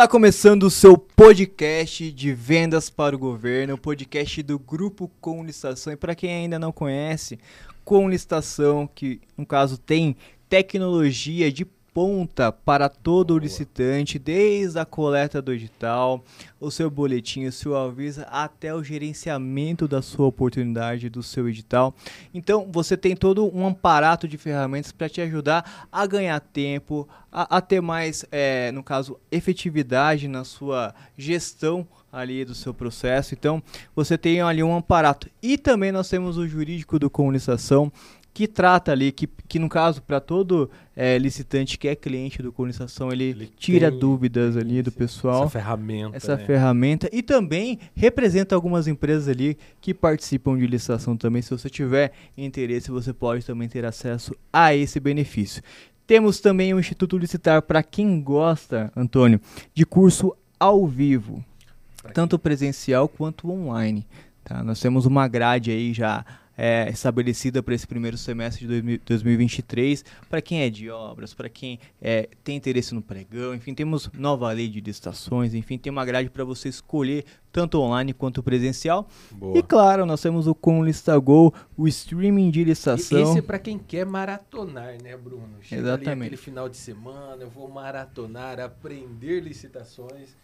Está 0.00 0.08
começando 0.08 0.62
o 0.62 0.70
seu 0.70 0.96
podcast 0.96 2.10
de 2.10 2.32
vendas 2.32 2.88
para 2.88 3.14
o 3.14 3.18
governo, 3.18 3.74
o 3.74 3.78
podcast 3.78 4.42
do 4.42 4.58
Grupo 4.58 5.10
Com 5.20 5.44
Licitação. 5.44 5.92
E 5.92 5.96
para 5.96 6.14
quem 6.14 6.32
ainda 6.32 6.58
não 6.58 6.72
conhece, 6.72 7.38
Com 7.84 8.08
Licitação, 8.08 8.88
que 8.94 9.20
no 9.36 9.44
caso 9.44 9.76
tem 9.76 10.16
tecnologia 10.48 11.52
de 11.52 11.66
ponta 11.92 12.52
para 12.52 12.88
todo 12.88 13.34
o 13.34 13.38
licitante, 13.38 14.18
desde 14.18 14.78
a 14.78 14.84
coleta 14.84 15.42
do 15.42 15.52
edital, 15.52 16.24
o 16.60 16.70
seu 16.70 16.90
boletim, 16.90 17.46
o 17.46 17.52
seu 17.52 17.76
aviso, 17.76 18.24
até 18.28 18.74
o 18.74 18.82
gerenciamento 18.82 19.88
da 19.88 20.02
sua 20.02 20.26
oportunidade, 20.26 21.08
do 21.08 21.22
seu 21.22 21.48
edital. 21.48 21.94
Então, 22.32 22.68
você 22.70 22.96
tem 22.96 23.16
todo 23.16 23.54
um 23.54 23.66
aparato 23.66 24.28
de 24.28 24.38
ferramentas 24.38 24.92
para 24.92 25.08
te 25.08 25.20
ajudar 25.20 25.88
a 25.90 26.06
ganhar 26.06 26.40
tempo, 26.40 27.08
a, 27.32 27.56
a 27.56 27.60
ter 27.60 27.80
mais, 27.80 28.24
é, 28.30 28.70
no 28.72 28.82
caso, 28.82 29.18
efetividade 29.30 30.28
na 30.28 30.44
sua 30.44 30.94
gestão 31.16 31.86
ali 32.12 32.44
do 32.44 32.54
seu 32.54 32.74
processo. 32.74 33.34
Então, 33.34 33.62
você 33.94 34.18
tem 34.18 34.40
ali 34.40 34.62
um 34.62 34.76
aparato. 34.76 35.28
E 35.42 35.56
também 35.56 35.92
nós 35.92 36.08
temos 36.08 36.36
o 36.36 36.46
jurídico 36.46 36.98
do 36.98 37.08
comunicação, 37.08 37.92
que 38.32 38.46
trata 38.46 38.92
ali, 38.92 39.10
que, 39.10 39.26
que 39.26 39.58
no 39.58 39.68
caso, 39.68 40.00
para 40.02 40.20
todo 40.20 40.70
é, 40.96 41.18
licitante 41.18 41.76
que 41.78 41.88
é 41.88 41.96
cliente 41.96 42.42
do 42.42 42.52
colonização, 42.52 43.12
ele, 43.12 43.24
ele 43.24 43.46
tira 43.46 43.90
dúvidas 43.90 44.56
ali 44.56 44.82
do 44.82 44.92
pessoal. 44.92 45.42
Essa 45.42 45.50
ferramenta. 45.50 46.16
Essa 46.16 46.36
né? 46.36 46.44
ferramenta. 46.44 47.08
E 47.12 47.22
também 47.22 47.78
representa 47.94 48.54
algumas 48.54 48.86
empresas 48.86 49.28
ali 49.28 49.58
que 49.80 49.92
participam 49.92 50.56
de 50.56 50.66
licitação 50.66 51.16
também. 51.16 51.42
Se 51.42 51.50
você 51.50 51.68
tiver 51.68 52.12
interesse, 52.36 52.90
você 52.90 53.12
pode 53.12 53.44
também 53.44 53.68
ter 53.68 53.84
acesso 53.84 54.34
a 54.52 54.74
esse 54.74 55.00
benefício. 55.00 55.62
Temos 56.06 56.40
também 56.40 56.74
o 56.74 56.80
Instituto 56.80 57.16
Licitar 57.16 57.62
para 57.62 57.82
quem 57.82 58.20
gosta, 58.20 58.92
Antônio, 58.96 59.40
de 59.72 59.86
curso 59.86 60.34
ao 60.58 60.86
vivo, 60.86 61.44
tanto 62.12 62.38
presencial 62.38 63.08
quanto 63.08 63.50
online. 63.50 64.04
Tá? 64.42 64.62
Nós 64.64 64.80
temos 64.80 65.06
uma 65.06 65.28
grade 65.28 65.70
aí 65.70 65.92
já 65.92 66.24
é, 66.62 66.90
estabelecida 66.90 67.62
para 67.62 67.74
esse 67.74 67.86
primeiro 67.86 68.18
semestre 68.18 68.66
de 68.66 68.98
2023, 68.98 70.04
para 70.28 70.42
quem 70.42 70.60
é 70.60 70.68
de 70.68 70.90
obras, 70.90 71.32
para 71.32 71.48
quem 71.48 71.78
é, 72.02 72.28
tem 72.44 72.54
interesse 72.54 72.94
no 72.94 73.00
pregão, 73.00 73.54
enfim, 73.54 73.72
temos 73.72 74.10
nova 74.12 74.52
lei 74.52 74.68
de 74.68 74.78
licitações, 74.78 75.54
enfim, 75.54 75.78
tem 75.78 75.90
uma 75.90 76.04
grade 76.04 76.28
para 76.28 76.44
você 76.44 76.68
escolher 76.68 77.24
tanto 77.50 77.80
online 77.80 78.12
quanto 78.12 78.42
presencial. 78.42 79.08
Boa. 79.30 79.56
E 79.56 79.62
claro, 79.62 80.04
nós 80.04 80.20
temos 80.20 80.46
o 80.46 80.54
Com 80.54 80.84
Listagol, 80.84 81.54
o 81.78 81.88
streaming 81.88 82.50
de 82.50 82.62
licitação. 82.62 83.22
Esse 83.22 83.38
é 83.38 83.42
para 83.42 83.58
quem 83.58 83.78
quer 83.78 84.04
maratonar, 84.04 85.02
né, 85.02 85.16
Bruno? 85.16 85.62
Chega 85.62 85.80
Exatamente. 85.80 86.26
Aquele 86.26 86.36
final 86.36 86.68
de 86.68 86.76
semana, 86.76 87.42
eu 87.42 87.48
vou 87.48 87.70
maratonar, 87.70 88.60
aprender 88.60 89.40
licitações. 89.40 90.36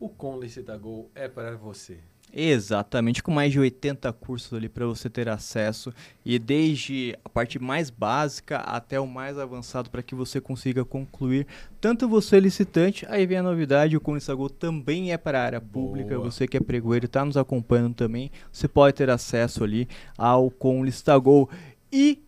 O 0.00 0.08
Com 0.08 0.40
Licitagol 0.40 1.08
é 1.14 1.28
para 1.28 1.56
você. 1.56 2.00
Exatamente, 2.36 3.22
com 3.22 3.30
mais 3.30 3.52
de 3.52 3.60
80 3.60 4.12
cursos 4.14 4.52
ali 4.52 4.68
para 4.68 4.84
você 4.84 5.08
ter 5.08 5.28
acesso 5.28 5.94
e 6.24 6.36
desde 6.36 7.16
a 7.24 7.28
parte 7.28 7.60
mais 7.60 7.90
básica 7.90 8.56
até 8.56 8.98
o 8.98 9.06
mais 9.06 9.38
avançado 9.38 9.88
para 9.88 10.02
que 10.02 10.16
você 10.16 10.40
consiga 10.40 10.84
concluir. 10.84 11.46
Tanto 11.80 12.08
você 12.08 12.40
licitante, 12.40 13.06
aí 13.08 13.24
vem 13.24 13.38
a 13.38 13.42
novidade, 13.42 13.96
o 13.96 14.00
Conistagol 14.00 14.50
também 14.50 15.12
é 15.12 15.16
para 15.16 15.40
a 15.40 15.44
área 15.44 15.60
pública, 15.60 16.16
Boa. 16.16 16.28
você 16.28 16.48
que 16.48 16.56
é 16.56 16.60
pregoeiro 16.60 17.06
está 17.06 17.24
nos 17.24 17.36
acompanhando 17.36 17.94
também, 17.94 18.32
você 18.50 18.66
pode 18.66 18.96
ter 18.96 19.10
acesso 19.10 19.62
ali 19.62 19.86
ao 20.18 20.50
Conistagol 20.50 21.48
e 21.92 22.20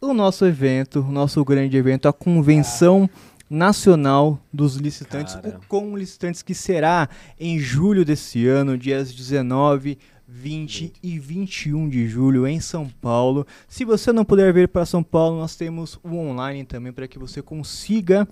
o 0.00 0.14
nosso 0.14 0.46
evento, 0.46 1.00
o 1.00 1.12
nosso 1.12 1.44
grande 1.44 1.76
evento, 1.76 2.08
a 2.08 2.12
convenção 2.12 3.10
ah 3.12 3.35
Nacional 3.48 4.40
dos 4.52 4.76
Licitantes, 4.76 5.34
Cara. 5.34 5.58
o 5.58 5.66
Com 5.66 5.96
Licitantes, 5.96 6.42
que 6.42 6.54
será 6.54 7.08
em 7.38 7.58
julho 7.58 8.04
desse 8.04 8.46
ano, 8.46 8.76
dias 8.76 9.12
19, 9.12 9.98
20 10.28 10.92
e 11.02 11.18
21 11.18 11.88
de 11.88 12.08
julho 12.08 12.46
em 12.46 12.58
São 12.58 12.88
Paulo. 12.88 13.46
Se 13.68 13.84
você 13.84 14.12
não 14.12 14.24
puder 14.24 14.52
vir 14.52 14.68
para 14.68 14.84
São 14.84 15.02
Paulo, 15.02 15.38
nós 15.38 15.54
temos 15.54 15.98
o 16.02 16.16
online 16.16 16.64
também 16.64 16.92
para 16.92 17.06
que 17.06 17.18
você 17.18 17.40
consiga 17.40 18.26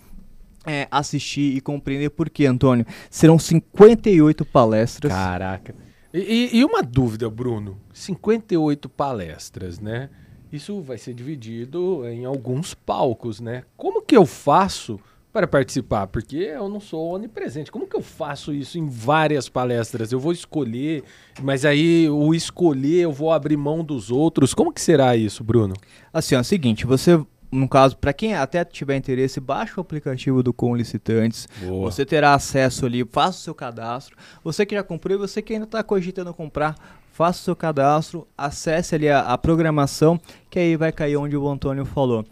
é, 0.66 0.88
assistir 0.90 1.56
e 1.56 1.60
compreender 1.60 2.10
por 2.10 2.28
que, 2.28 2.46
Antônio. 2.46 2.84
Serão 3.08 3.38
58 3.38 4.44
palestras. 4.44 5.12
Caraca. 5.12 5.74
E, 6.12 6.58
e, 6.58 6.64
uma 6.64 6.82
dúvida, 6.82 7.28
Bruno: 7.28 7.78
58 7.92 8.88
palestras, 8.88 9.78
né? 9.78 10.10
Isso 10.56 10.80
vai 10.80 10.98
ser 10.98 11.14
dividido 11.14 12.06
em 12.08 12.24
alguns 12.24 12.74
palcos, 12.74 13.40
né? 13.40 13.64
Como 13.76 14.02
que 14.02 14.16
eu 14.16 14.24
faço 14.26 14.98
para 15.32 15.48
participar? 15.48 16.06
Porque 16.06 16.36
eu 16.36 16.68
não 16.68 16.78
sou 16.78 17.14
onipresente. 17.14 17.72
Como 17.72 17.88
que 17.88 17.96
eu 17.96 18.02
faço 18.02 18.54
isso 18.54 18.78
em 18.78 18.86
várias 18.88 19.48
palestras? 19.48 20.12
Eu 20.12 20.20
vou 20.20 20.32
escolher, 20.32 21.02
mas 21.42 21.64
aí 21.64 22.08
o 22.08 22.32
escolher 22.32 23.02
eu 23.02 23.12
vou 23.12 23.32
abrir 23.32 23.56
mão 23.56 23.84
dos 23.84 24.10
outros. 24.12 24.54
Como 24.54 24.72
que 24.72 24.80
será 24.80 25.16
isso, 25.16 25.42
Bruno? 25.42 25.74
Assim, 26.12 26.36
é 26.36 26.40
o 26.40 26.44
seguinte, 26.44 26.86
você 26.86 27.20
no 27.54 27.68
caso, 27.68 27.96
para 27.96 28.12
quem 28.12 28.34
até 28.34 28.64
tiver 28.64 28.96
interesse, 28.96 29.38
baixe 29.38 29.74
o 29.76 29.80
aplicativo 29.80 30.42
do 30.42 30.52
Com 30.52 30.74
Licitantes. 30.74 31.46
Boa. 31.60 31.90
Você 31.90 32.04
terá 32.04 32.34
acesso 32.34 32.84
ali, 32.84 33.04
faça 33.04 33.38
o 33.38 33.42
seu 33.42 33.54
cadastro. 33.54 34.16
Você 34.42 34.66
que 34.66 34.74
já 34.74 34.82
comprou 34.82 35.16
e 35.16 35.18
você 35.18 35.40
que 35.40 35.52
ainda 35.52 35.64
está 35.64 35.82
cogitando 35.82 36.34
comprar, 36.34 36.74
faça 37.14 37.40
o 37.40 37.44
seu 37.44 37.56
cadastro, 37.56 38.26
acesse 38.36 38.96
ali 38.96 39.08
a, 39.08 39.20
a, 39.20 39.38
programação, 39.38 40.20
que 40.50 40.58
aí 40.58 40.76
vai 40.76 40.90
cair 40.90 41.16
onde 41.16 41.36
o 41.36 41.48
Antônio 41.48 41.84
falou. 41.84 42.26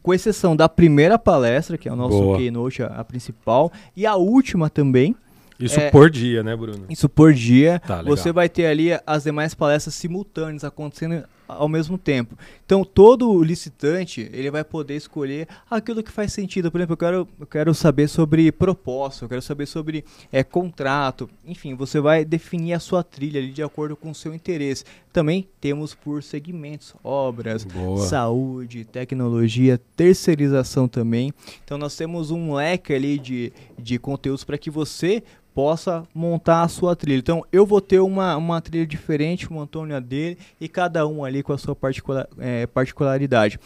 Com 0.00 0.14
exceção 0.14 0.54
da 0.54 0.68
primeira 0.68 1.18
palestra, 1.18 1.76
que 1.76 1.88
é 1.88 1.92
o 1.92 1.96
nosso 1.96 2.16
Boa. 2.16 2.38
keynote, 2.38 2.80
a, 2.80 2.86
a 2.86 3.04
principal, 3.04 3.72
e 3.96 4.06
a 4.06 4.14
última 4.14 4.70
também, 4.70 5.16
isso 5.58 5.80
é, 5.80 5.90
por 5.90 6.08
dia, 6.08 6.44
né, 6.44 6.54
Bruno? 6.54 6.86
Isso 6.88 7.08
por 7.08 7.34
dia. 7.34 7.82
Tá, 7.84 8.00
você 8.00 8.30
vai 8.30 8.48
ter 8.48 8.66
ali 8.66 8.90
as 9.04 9.24
demais 9.24 9.54
palestras 9.54 9.96
simultâneas 9.96 10.62
acontecendo 10.62 11.24
ao 11.48 11.68
mesmo 11.68 11.96
tempo. 11.96 12.36
Então, 12.64 12.84
todo 12.84 13.42
licitante, 13.42 14.28
ele 14.32 14.50
vai 14.50 14.62
poder 14.62 14.94
escolher 14.94 15.48
aquilo 15.70 16.02
que 16.02 16.12
faz 16.12 16.32
sentido. 16.32 16.70
Por 16.70 16.78
exemplo, 16.78 16.92
eu 16.92 16.98
quero, 16.98 17.28
eu 17.40 17.46
quero 17.46 17.74
saber 17.74 18.06
sobre 18.08 18.52
proposta, 18.52 19.24
eu 19.24 19.28
quero 19.28 19.40
saber 19.40 19.66
sobre 19.66 20.04
é, 20.30 20.44
contrato. 20.44 21.28
Enfim, 21.46 21.74
você 21.74 21.98
vai 21.98 22.24
definir 22.24 22.74
a 22.74 22.78
sua 22.78 23.02
trilha 23.02 23.40
ali 23.40 23.50
de 23.50 23.62
acordo 23.62 23.96
com 23.96 24.10
o 24.10 24.14
seu 24.14 24.34
interesse. 24.34 24.84
Também 25.10 25.48
temos 25.60 25.94
por 25.94 26.22
segmentos, 26.22 26.94
obras, 27.02 27.64
Boa. 27.64 28.06
saúde, 28.06 28.84
tecnologia, 28.84 29.80
terceirização 29.96 30.86
também. 30.86 31.32
Então, 31.64 31.78
nós 31.78 31.96
temos 31.96 32.30
um 32.30 32.54
leque 32.54 32.92
ali 32.92 33.18
de, 33.18 33.52
de 33.78 33.98
conteúdos 33.98 34.44
para 34.44 34.58
que 34.58 34.70
você 34.70 35.22
possa 35.58 36.04
montar 36.14 36.62
a 36.62 36.68
sua 36.68 36.94
trilha. 36.94 37.18
Então 37.18 37.44
eu 37.50 37.66
vou 37.66 37.80
ter 37.80 37.98
uma, 37.98 38.36
uma 38.36 38.60
trilha 38.60 38.86
diferente, 38.86 39.52
o 39.52 39.60
Antônio 39.60 39.96
a 39.96 39.98
dele, 39.98 40.38
e 40.60 40.68
cada 40.68 41.04
um 41.04 41.24
ali 41.24 41.42
com 41.42 41.52
a 41.52 41.58
sua 41.58 41.74
particular, 41.74 42.28
é, 42.38 42.64
particularidade. 42.68 43.58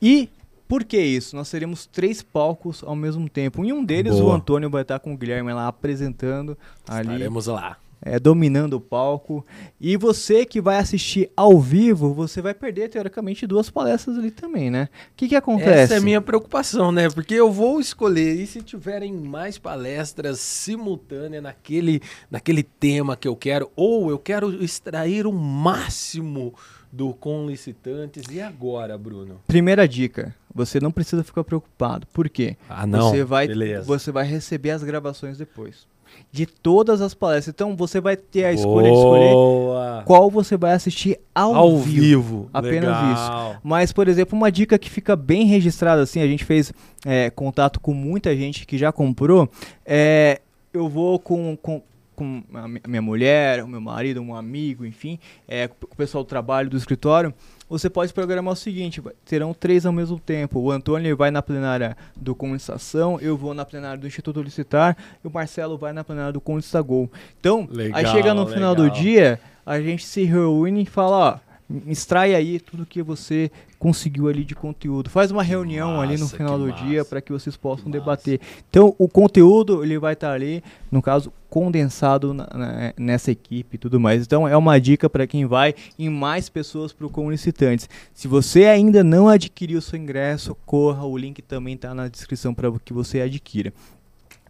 E 0.00 0.28
por 0.68 0.84
que 0.84 1.00
isso? 1.00 1.34
Nós 1.34 1.50
teremos 1.50 1.84
três 1.84 2.22
palcos 2.22 2.84
ao 2.84 2.94
mesmo 2.94 3.28
tempo. 3.28 3.64
Em 3.64 3.72
um 3.72 3.84
deles, 3.84 4.20
Boa. 4.20 4.26
o 4.26 4.36
Antônio 4.36 4.70
vai 4.70 4.82
estar 4.82 5.00
com 5.00 5.12
o 5.12 5.16
Guilherme 5.16 5.52
lá 5.52 5.66
apresentando 5.66 6.56
ali. 6.86 7.08
Estaremos 7.08 7.48
lá 7.48 7.76
é, 8.02 8.18
dominando 8.18 8.74
o 8.74 8.80
palco. 8.80 9.46
E 9.80 9.96
você 9.96 10.44
que 10.44 10.60
vai 10.60 10.78
assistir 10.78 11.30
ao 11.36 11.60
vivo, 11.60 12.12
você 12.12 12.42
vai 12.42 12.52
perder, 12.52 12.88
teoricamente, 12.88 13.46
duas 13.46 13.70
palestras 13.70 14.18
ali 14.18 14.30
também, 14.30 14.70
né? 14.70 14.88
O 15.12 15.16
que, 15.16 15.28
que 15.28 15.36
acontece? 15.36 15.70
Essa 15.70 15.94
é 15.94 15.98
a 15.98 16.02
minha 16.02 16.20
preocupação, 16.20 16.90
né? 16.90 17.08
Porque 17.08 17.34
eu 17.34 17.50
vou 17.52 17.80
escolher, 17.80 18.34
e 18.34 18.46
se 18.46 18.60
tiverem 18.60 19.12
mais 19.12 19.56
palestras 19.56 20.40
simultâneas 20.40 21.42
naquele, 21.42 22.02
naquele 22.30 22.62
tema 22.62 23.16
que 23.16 23.28
eu 23.28 23.36
quero, 23.36 23.70
ou 23.76 24.10
eu 24.10 24.18
quero 24.18 24.62
extrair 24.62 25.26
o 25.26 25.32
máximo 25.32 26.52
do 26.90 27.14
com 27.14 27.46
licitantes. 27.46 28.24
E 28.30 28.40
agora, 28.40 28.98
Bruno? 28.98 29.40
Primeira 29.46 29.88
dica, 29.88 30.34
você 30.54 30.78
não 30.78 30.90
precisa 30.90 31.24
ficar 31.24 31.42
preocupado. 31.42 32.06
Por 32.12 32.28
quê? 32.28 32.56
Ah, 32.68 32.86
não. 32.86 33.10
Você 33.10 33.24
vai, 33.24 33.46
Beleza. 33.46 33.86
você 33.86 34.12
vai 34.12 34.26
receber 34.26 34.70
as 34.70 34.82
gravações 34.82 35.38
depois 35.38 35.90
de 36.30 36.46
todas 36.46 37.00
as 37.00 37.14
palestras. 37.14 37.54
Então 37.54 37.76
você 37.76 38.00
vai 38.00 38.16
ter 38.16 38.44
a 38.44 38.52
escolha 38.52 38.88
Boa. 38.88 39.18
de 39.18 39.24
escolher 39.26 40.04
qual 40.04 40.30
você 40.30 40.56
vai 40.56 40.72
assistir 40.72 41.18
ao, 41.34 41.54
ao 41.54 41.78
vivo. 41.78 42.00
vivo. 42.00 42.50
Apenas 42.52 42.96
Legal. 42.96 43.12
isso. 43.12 43.60
Mas, 43.62 43.92
por 43.92 44.08
exemplo, 44.08 44.36
uma 44.36 44.50
dica 44.50 44.78
que 44.78 44.90
fica 44.90 45.14
bem 45.14 45.44
registrada 45.44 46.02
assim, 46.02 46.20
a 46.20 46.26
gente 46.26 46.44
fez 46.44 46.72
é, 47.04 47.30
contato 47.30 47.80
com 47.80 47.92
muita 47.92 48.34
gente 48.34 48.66
que 48.66 48.78
já 48.78 48.90
comprou. 48.90 49.48
É, 49.84 50.40
eu 50.72 50.88
vou 50.88 51.18
com, 51.18 51.56
com 51.60 51.82
com 52.14 52.42
a 52.54 52.68
minha 52.88 53.02
mulher, 53.02 53.64
o 53.64 53.68
meu 53.68 53.80
marido, 53.80 54.20
um 54.20 54.34
amigo, 54.34 54.84
enfim, 54.84 55.18
é, 55.48 55.68
com 55.68 55.86
o 55.90 55.96
pessoal 55.96 56.22
do 56.22 56.26
trabalho, 56.26 56.70
do 56.70 56.76
escritório, 56.76 57.34
você 57.72 57.88
pode 57.88 58.12
programar 58.12 58.52
o 58.52 58.56
seguinte: 58.56 59.02
terão 59.24 59.54
três 59.54 59.86
ao 59.86 59.92
mesmo 59.92 60.18
tempo. 60.18 60.60
O 60.60 60.70
Antônio 60.70 61.16
vai 61.16 61.30
na 61.30 61.40
plenária 61.40 61.96
do 62.14 62.34
Comunicação, 62.34 63.18
eu 63.18 63.34
vou 63.34 63.54
na 63.54 63.64
plenária 63.64 63.96
do 63.96 64.06
Instituto 64.06 64.42
Licitar 64.42 64.94
e 65.24 65.26
o 65.26 65.30
Marcelo 65.30 65.78
vai 65.78 65.90
na 65.94 66.04
plenária 66.04 66.32
do 66.32 66.40
Conlista 66.40 66.82
Gol. 66.82 67.10
Então, 67.40 67.66
legal, 67.70 67.98
aí 67.98 68.06
chega 68.08 68.34
no 68.34 68.46
final 68.46 68.74
legal. 68.74 68.90
do 68.90 68.90
dia, 68.90 69.40
a 69.64 69.80
gente 69.80 70.04
se 70.04 70.22
reúne 70.24 70.82
e 70.82 70.86
fala: 70.86 71.16
ó, 71.16 71.51
extrai 71.86 72.34
aí 72.34 72.58
tudo 72.60 72.84
que 72.86 73.02
você 73.02 73.50
conseguiu 73.78 74.28
ali 74.28 74.44
de 74.44 74.54
conteúdo. 74.54 75.10
Faz 75.10 75.30
uma 75.30 75.42
reunião 75.42 75.96
massa, 75.96 76.02
ali 76.02 76.18
no 76.18 76.28
final 76.28 76.58
do 76.58 76.68
massa. 76.68 76.84
dia 76.84 77.04
para 77.04 77.20
que 77.20 77.32
vocês 77.32 77.56
possam 77.56 77.86
Que 77.86 77.92
debater. 77.92 78.40
Então, 78.70 78.94
o 78.98 79.08
conteúdo 79.08 79.82
ele 79.84 79.98
vai 79.98 80.12
estar 80.12 80.32
ali, 80.32 80.62
no 80.90 81.02
caso, 81.02 81.32
condensado 81.50 82.32
na- 82.32 82.48
na- 82.54 82.94
nessa 82.96 83.30
equipe 83.30 83.74
e 83.74 83.78
tudo 83.78 83.98
mais. 84.00 84.22
Então, 84.24 84.46
é 84.46 84.56
uma 84.56 84.80
dica 84.80 85.10
para 85.10 85.26
quem 85.26 85.44
vai 85.46 85.74
em 85.98 86.08
mais 86.08 86.48
pessoas 86.48 86.92
para 86.92 87.06
o 87.06 87.10
Comunicitantes. 87.10 87.88
Se 88.14 88.28
você 88.28 88.66
ainda 88.66 89.02
não 89.02 89.28
adquiriu 89.28 89.78
o 89.78 89.82
seu 89.82 89.98
ingresso, 89.98 90.56
corra, 90.64 91.04
o 91.04 91.16
link 91.18 91.42
também 91.42 91.74
está 91.74 91.92
na 91.94 92.08
descrição 92.08 92.54
para 92.54 92.70
que 92.84 92.92
você 92.92 93.20
adquira. 93.20 93.72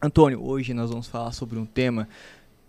Antônio, 0.00 0.44
hoje 0.44 0.74
nós 0.74 0.90
vamos 0.90 1.06
falar 1.06 1.32
sobre 1.32 1.58
um 1.58 1.64
tema 1.64 2.08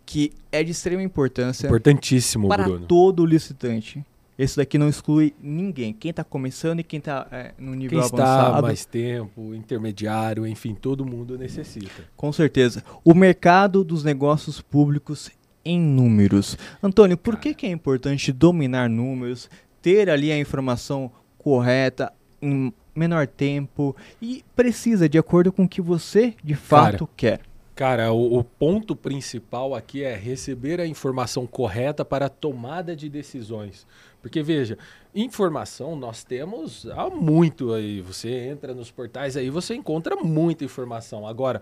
que 0.05 0.31
é 0.51 0.63
de 0.63 0.71
extrema 0.71 1.01
importância 1.01 1.65
Importantíssimo, 1.67 2.47
para 2.47 2.63
Bruno. 2.63 2.85
todo 2.85 3.25
licitante. 3.25 4.03
Esse 4.37 4.57
daqui 4.57 4.77
não 4.77 4.89
exclui 4.89 5.33
ninguém. 5.41 5.93
Quem 5.93 6.09
está 6.09 6.23
começando 6.23 6.79
e 6.79 6.83
quem 6.83 6.97
está 6.97 7.27
no 7.57 7.73
nível 7.75 7.99
Quem 7.99 8.05
está 8.05 8.41
avançado. 8.41 8.63
mais 8.63 8.85
tempo, 8.85 9.53
intermediário, 9.53 10.47
enfim, 10.47 10.73
todo 10.73 11.05
mundo 11.05 11.37
necessita. 11.37 12.03
Com 12.15 12.31
certeza. 12.33 12.83
O 13.03 13.13
mercado 13.13 13.83
dos 13.83 14.03
negócios 14.03 14.59
públicos 14.59 15.29
em 15.63 15.79
números. 15.79 16.57
Antônio, 16.81 17.17
por 17.17 17.37
que, 17.37 17.53
que 17.53 17.65
é 17.65 17.69
importante 17.69 18.31
dominar 18.31 18.89
números, 18.89 19.49
ter 19.81 20.09
ali 20.09 20.31
a 20.31 20.37
informação 20.37 21.11
correta 21.37 22.11
em 22.41 22.73
menor 22.95 23.27
tempo 23.27 23.95
e 24.21 24.43
precisa 24.55 25.07
de 25.07 25.17
acordo 25.17 25.51
com 25.51 25.63
o 25.63 25.69
que 25.69 25.81
você 25.81 26.33
de 26.43 26.55
fato 26.55 27.07
quer? 27.15 27.41
Cara, 27.75 28.13
o, 28.13 28.37
o 28.37 28.43
ponto 28.43 28.95
principal 28.95 29.73
aqui 29.73 30.03
é 30.03 30.15
receber 30.15 30.79
a 30.79 30.85
informação 30.85 31.47
correta 31.47 32.05
para 32.05 32.27
a 32.27 32.29
tomada 32.29 32.95
de 32.95 33.09
decisões. 33.09 33.87
Porque, 34.23 34.41
veja, 34.41 34.77
informação 35.13 35.97
nós 35.97 36.23
temos 36.23 36.87
há 36.91 37.09
muito 37.09 37.73
aí. 37.73 37.99
Você 37.99 38.29
entra 38.29 38.73
nos 38.73 38.89
portais 38.89 39.35
aí, 39.35 39.49
você 39.49 39.75
encontra 39.75 40.15
muita 40.15 40.63
informação. 40.63 41.27
Agora, 41.27 41.61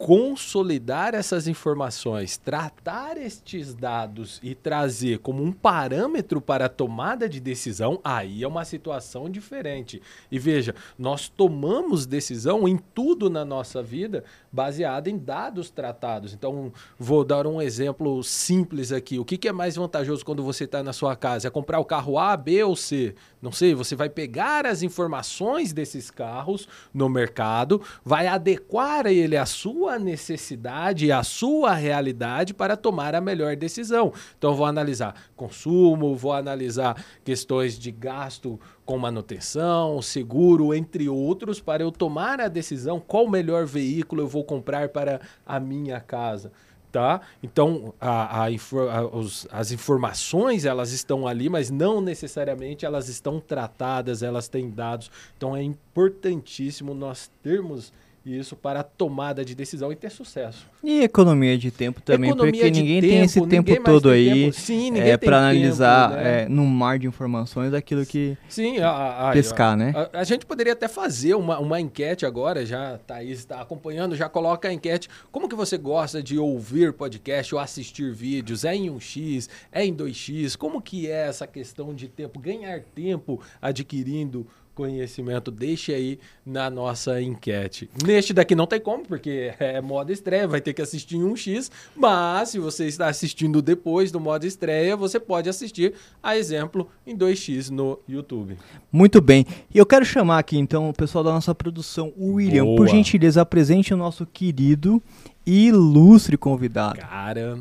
consolidar 0.00 1.14
essas 1.14 1.46
informações, 1.46 2.38
tratar 2.38 3.18
estes 3.18 3.74
dados 3.74 4.40
e 4.42 4.54
trazer 4.54 5.18
como 5.18 5.42
um 5.42 5.52
parâmetro 5.52 6.40
para 6.40 6.64
a 6.64 6.68
tomada 6.70 7.28
de 7.28 7.38
decisão, 7.38 8.00
aí 8.02 8.42
é 8.42 8.48
uma 8.48 8.64
situação 8.64 9.28
diferente. 9.28 10.00
E 10.32 10.38
veja, 10.38 10.74
nós 10.98 11.28
tomamos 11.28 12.06
decisão 12.06 12.66
em 12.66 12.78
tudo 12.78 13.28
na 13.28 13.44
nossa 13.44 13.82
vida 13.82 14.24
baseada 14.50 15.10
em 15.10 15.18
dados 15.18 15.68
tratados. 15.68 16.32
Então, 16.32 16.72
vou 16.98 17.22
dar 17.22 17.46
um 17.46 17.60
exemplo 17.60 18.24
simples 18.24 18.92
aqui. 18.92 19.18
O 19.18 19.24
que, 19.24 19.36
que 19.36 19.48
é 19.48 19.52
mais 19.52 19.76
vantajoso 19.76 20.24
quando 20.24 20.42
você 20.42 20.64
está 20.64 20.82
na 20.82 20.94
sua 20.94 21.14
casa? 21.14 21.48
É 21.48 21.50
comprar 21.50 21.78
o 21.78 21.84
carro 21.84 22.18
A, 22.18 22.34
B 22.38 22.64
ou 22.64 22.74
C? 22.74 23.14
Não 23.42 23.52
sei, 23.52 23.74
você 23.74 23.94
vai 23.94 24.08
pegar 24.08 24.64
as 24.64 24.82
informações 24.82 25.74
desses 25.74 26.10
carros 26.10 26.66
no 26.92 27.08
mercado, 27.08 27.82
vai 28.02 28.26
adequar 28.26 29.06
ele 29.06 29.36
à 29.36 29.44
sua 29.44 29.89
necessidade 29.98 31.06
e 31.06 31.12
à 31.12 31.22
sua 31.22 31.74
realidade 31.74 32.52
para 32.54 32.76
tomar 32.76 33.14
a 33.14 33.20
melhor 33.20 33.56
decisão. 33.56 34.12
Então, 34.38 34.54
vou 34.54 34.66
analisar 34.66 35.14
consumo, 35.36 36.14
vou 36.16 36.32
analisar 36.32 37.02
questões 37.24 37.78
de 37.78 37.90
gasto 37.90 38.58
com 38.84 38.98
manutenção, 38.98 40.00
seguro, 40.02 40.74
entre 40.74 41.08
outros, 41.08 41.60
para 41.60 41.82
eu 41.82 41.90
tomar 41.92 42.40
a 42.40 42.48
decisão 42.48 43.00
qual 43.00 43.28
melhor 43.28 43.66
veículo 43.66 44.22
eu 44.22 44.28
vou 44.28 44.44
comprar 44.44 44.88
para 44.88 45.20
a 45.46 45.60
minha 45.60 46.00
casa. 46.00 46.50
Tá? 46.92 47.20
Então, 47.40 47.94
a, 48.00 48.46
a 48.46 48.48
a- 48.48 49.16
os- 49.16 49.46
as 49.52 49.70
informações 49.70 50.64
elas 50.64 50.90
estão 50.90 51.24
ali, 51.24 51.48
mas 51.48 51.70
não 51.70 52.00
necessariamente 52.00 52.84
elas 52.84 53.08
estão 53.08 53.38
tratadas, 53.38 54.24
elas 54.24 54.48
têm 54.48 54.68
dados. 54.68 55.08
Então, 55.36 55.54
é 55.56 55.62
importantíssimo 55.62 56.92
nós 56.92 57.30
termos 57.44 57.92
isso 58.24 58.54
para 58.54 58.80
a 58.80 58.82
tomada 58.82 59.44
de 59.44 59.54
decisão 59.54 59.90
e 59.90 59.96
ter 59.96 60.10
sucesso. 60.10 60.66
E 60.84 61.02
economia 61.02 61.56
de 61.56 61.70
tempo 61.70 62.00
também, 62.02 62.30
Economia 62.30 62.52
porque 62.64 62.70
ninguém 62.70 63.00
tem 63.00 63.10
tempo, 63.10 63.24
esse 63.24 63.46
tempo 63.46 63.82
todo 63.82 64.02
tem 64.10 64.12
aí 64.12 64.44
tempo. 64.44 64.52
Sim, 64.56 64.90
ninguém 64.90 65.10
é, 65.12 65.16
tem 65.16 65.28
para 65.28 65.36
tempo, 65.38 65.48
analisar 65.50 66.10
né? 66.10 66.42
é, 66.42 66.48
num 66.48 66.66
mar 66.66 66.98
de 66.98 67.06
informações 67.06 67.72
aquilo 67.72 68.04
que 68.04 68.36
Sim, 68.48 68.78
a, 68.78 68.90
a- 68.90 69.30
a- 69.30 69.32
pescar, 69.32 69.76
né? 69.76 69.92
A, 70.12 70.20
a 70.20 70.24
gente 70.24 70.44
poderia 70.44 70.72
até 70.74 70.86
fazer 70.88 71.34
uma, 71.34 71.58
uma 71.58 71.80
enquete 71.80 72.26
agora, 72.26 72.64
já 72.66 72.94
a 72.94 72.98
Thaís 72.98 73.38
está 73.38 73.60
acompanhando, 73.60 74.14
já 74.16 74.28
coloca 74.28 74.68
a 74.68 74.72
enquete. 74.72 75.08
Como 75.32 75.48
que 75.48 75.54
você 75.56 75.78
gosta 75.78 76.22
de 76.22 76.38
ouvir 76.38 76.92
podcast 76.92 77.54
ou 77.54 77.60
assistir 77.60 78.12
vídeos? 78.12 78.64
É 78.64 78.74
em 78.74 78.90
1x? 78.90 79.48
É 79.72 79.84
em 79.84 79.94
2x? 79.94 80.56
Como 80.56 80.80
que 80.82 81.06
é 81.08 81.28
essa 81.28 81.46
questão 81.46 81.94
de 81.94 82.06
tempo? 82.08 82.38
Ganhar 82.38 82.80
tempo 82.94 83.40
adquirindo 83.60 84.46
conhecimento? 84.80 85.50
Deixe 85.50 85.92
aí 85.92 86.18
na 86.44 86.70
nossa 86.70 87.20
enquete. 87.20 87.90
Neste 88.02 88.32
daqui 88.32 88.54
não 88.54 88.66
tem 88.66 88.80
como, 88.80 89.04
porque 89.04 89.52
é 89.60 89.78
modo 89.80 90.10
estreia, 90.10 90.48
vai 90.48 90.60
ter 90.60 90.72
que 90.72 90.80
assistir 90.80 91.16
em 91.16 91.22
1x, 91.22 91.70
mas 91.94 92.48
se 92.48 92.58
você 92.58 92.86
está 92.86 93.08
assistindo 93.08 93.60
depois 93.60 94.10
do 94.10 94.18
modo 94.18 94.46
estreia, 94.46 94.96
você 94.96 95.20
pode 95.20 95.50
assistir 95.50 95.92
a 96.22 96.34
exemplo 96.34 96.88
em 97.06 97.14
2x 97.14 97.68
no 97.68 97.98
YouTube. 98.08 98.56
Muito 98.90 99.20
bem. 99.20 99.44
E 99.74 99.76
eu 99.76 99.84
quero 99.84 100.04
chamar 100.04 100.38
aqui 100.38 100.56
então 100.56 100.88
o 100.88 100.94
pessoal 100.94 101.22
da 101.22 101.32
nossa 101.32 101.54
produção, 101.54 102.12
o 102.16 102.34
William. 102.34 102.64
Por 102.64 102.76
Boa. 102.76 102.88
gentileza, 102.88 103.42
apresente 103.42 103.92
o 103.92 103.96
nosso 103.98 104.24
querido 104.24 105.02
e 105.46 105.66
ilustre 105.66 106.38
convidado. 106.38 107.00
Cara, 107.00 107.58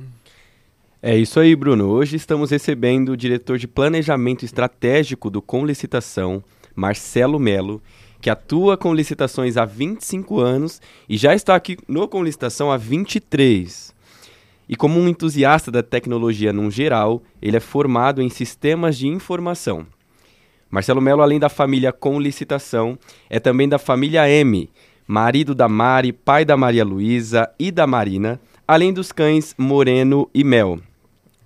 É 1.02 1.18
isso 1.18 1.40
aí, 1.40 1.56
Bruno. 1.56 1.88
Hoje 1.88 2.16
estamos 2.16 2.52
recebendo 2.52 3.10
o 3.10 3.18
diretor 3.18 3.58
de 3.58 3.68
Planejamento 3.68 4.46
Estratégico 4.46 5.30
do 5.30 5.42
Com 5.42 5.66
Licitação, 5.66 6.44
Marcelo 6.80 7.38
Melo, 7.38 7.82
que 8.22 8.30
atua 8.30 8.78
com 8.78 8.94
licitações 8.94 9.58
há 9.58 9.66
25 9.66 10.40
anos 10.40 10.82
e 11.08 11.18
já 11.18 11.36
está 11.36 11.56
aqui 11.56 11.78
no 11.88 12.08
Com 12.08 12.24
Licitação 12.24 12.72
há 12.72 12.78
23. 12.78 13.94
E 14.68 14.76
como 14.76 15.00
um 15.00 15.08
entusiasta 15.08 15.70
da 15.72 15.84
tecnologia 15.84 16.54
num 16.54 16.72
geral, 16.72 17.22
ele 17.42 17.58
é 17.58 17.60
formado 17.60 18.22
em 18.22 18.30
sistemas 18.30 18.98
de 18.98 19.08
informação. 19.08 19.86
Marcelo 20.70 21.02
Melo, 21.02 21.22
além 21.22 21.40
da 21.40 21.50
família 21.50 21.92
Com 21.92 22.20
Licitação, 22.20 22.98
é 23.30 23.40
também 23.40 23.68
da 23.68 23.80
família 23.80 24.30
M, 24.30 24.70
marido 25.08 25.54
da 25.56 25.68
Mari, 25.68 26.14
pai 26.14 26.46
da 26.46 26.56
Maria 26.56 26.86
Luísa 26.86 27.50
e 27.60 27.72
da 27.72 27.88
Marina, 27.88 28.40
além 28.68 28.94
dos 28.94 29.12
cães 29.12 29.56
Moreno 29.58 30.30
e 30.34 30.44
Mel. 30.44 30.80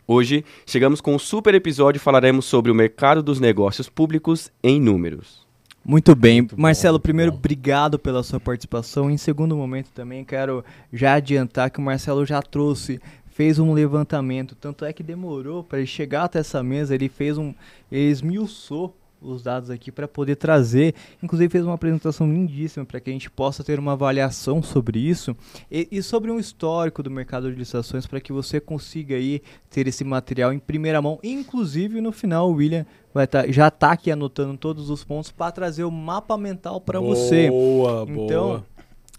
Hoje 0.05 0.43
chegamos 0.65 0.99
com 0.99 1.15
um 1.15 1.19
super 1.19 1.55
episódio 1.55 1.97
e 1.97 2.01
falaremos 2.01 2.45
sobre 2.45 2.69
o 2.69 2.75
mercado 2.75 3.23
dos 3.23 3.39
negócios 3.39 3.87
públicos 3.87 4.51
em 4.61 4.79
números. 4.79 5.47
Muito 5.85 6.13
bem. 6.15 6.41
Muito 6.41 6.55
bom, 6.55 6.61
Marcelo, 6.61 6.95
muito 6.95 7.03
primeiro, 7.03 7.31
bom. 7.31 7.37
obrigado 7.37 7.97
pela 7.97 8.21
sua 8.21 8.39
participação. 8.39 9.09
Em 9.09 9.17
segundo 9.17 9.55
momento 9.55 9.91
também 9.91 10.25
quero 10.25 10.63
já 10.91 11.13
adiantar 11.13 11.69
que 11.69 11.79
o 11.79 11.81
Marcelo 11.81 12.25
já 12.25 12.41
trouxe, 12.41 13.01
fez 13.27 13.59
um 13.59 13.73
levantamento, 13.73 14.55
tanto 14.55 14.83
é 14.83 14.91
que 14.91 15.03
demorou 15.03 15.63
para 15.63 15.79
ele 15.79 15.87
chegar 15.87 16.25
até 16.25 16.39
essa 16.39 16.61
mesa, 16.61 16.93
ele 16.93 17.07
fez 17.09 17.37
um, 17.37 17.53
ele 17.91 18.11
esmiuçou 18.11 18.95
os 19.23 19.41
dados 19.41 19.69
aqui 19.69 19.91
para 19.91 20.07
poder 20.07 20.35
trazer, 20.35 20.93
inclusive 21.21 21.49
fez 21.49 21.63
uma 21.63 21.75
apresentação 21.75 22.31
lindíssima 22.31 22.85
para 22.85 22.99
que 22.99 23.09
a 23.09 23.13
gente 23.13 23.29
possa 23.29 23.63
ter 23.63 23.79
uma 23.79 23.93
avaliação 23.93 24.61
sobre 24.61 24.99
isso 24.99 25.35
e, 25.71 25.87
e 25.91 26.03
sobre 26.03 26.31
um 26.31 26.39
histórico 26.39 27.01
do 27.01 27.09
mercado 27.09 27.51
de 27.51 27.57
licitações 27.57 28.05
para 28.05 28.19
que 28.19 28.33
você 28.33 28.59
consiga 28.59 29.15
aí 29.15 29.41
ter 29.69 29.87
esse 29.87 30.03
material 30.03 30.51
em 30.53 30.59
primeira 30.59 31.01
mão. 31.01 31.19
Inclusive 31.23 32.01
no 32.01 32.11
final 32.11 32.49
o 32.49 32.55
William 32.55 32.85
vai 33.13 33.27
tá, 33.27 33.45
já 33.47 33.67
está 33.67 33.91
aqui 33.91 34.11
anotando 34.11 34.57
todos 34.57 34.89
os 34.89 35.03
pontos 35.03 35.31
para 35.31 35.51
trazer 35.51 35.83
o 35.83 35.91
mapa 35.91 36.37
mental 36.37 36.81
para 36.81 36.99
você. 36.99 37.49
Boa, 37.49 38.05
Então, 38.07 38.47
boa. 38.47 38.65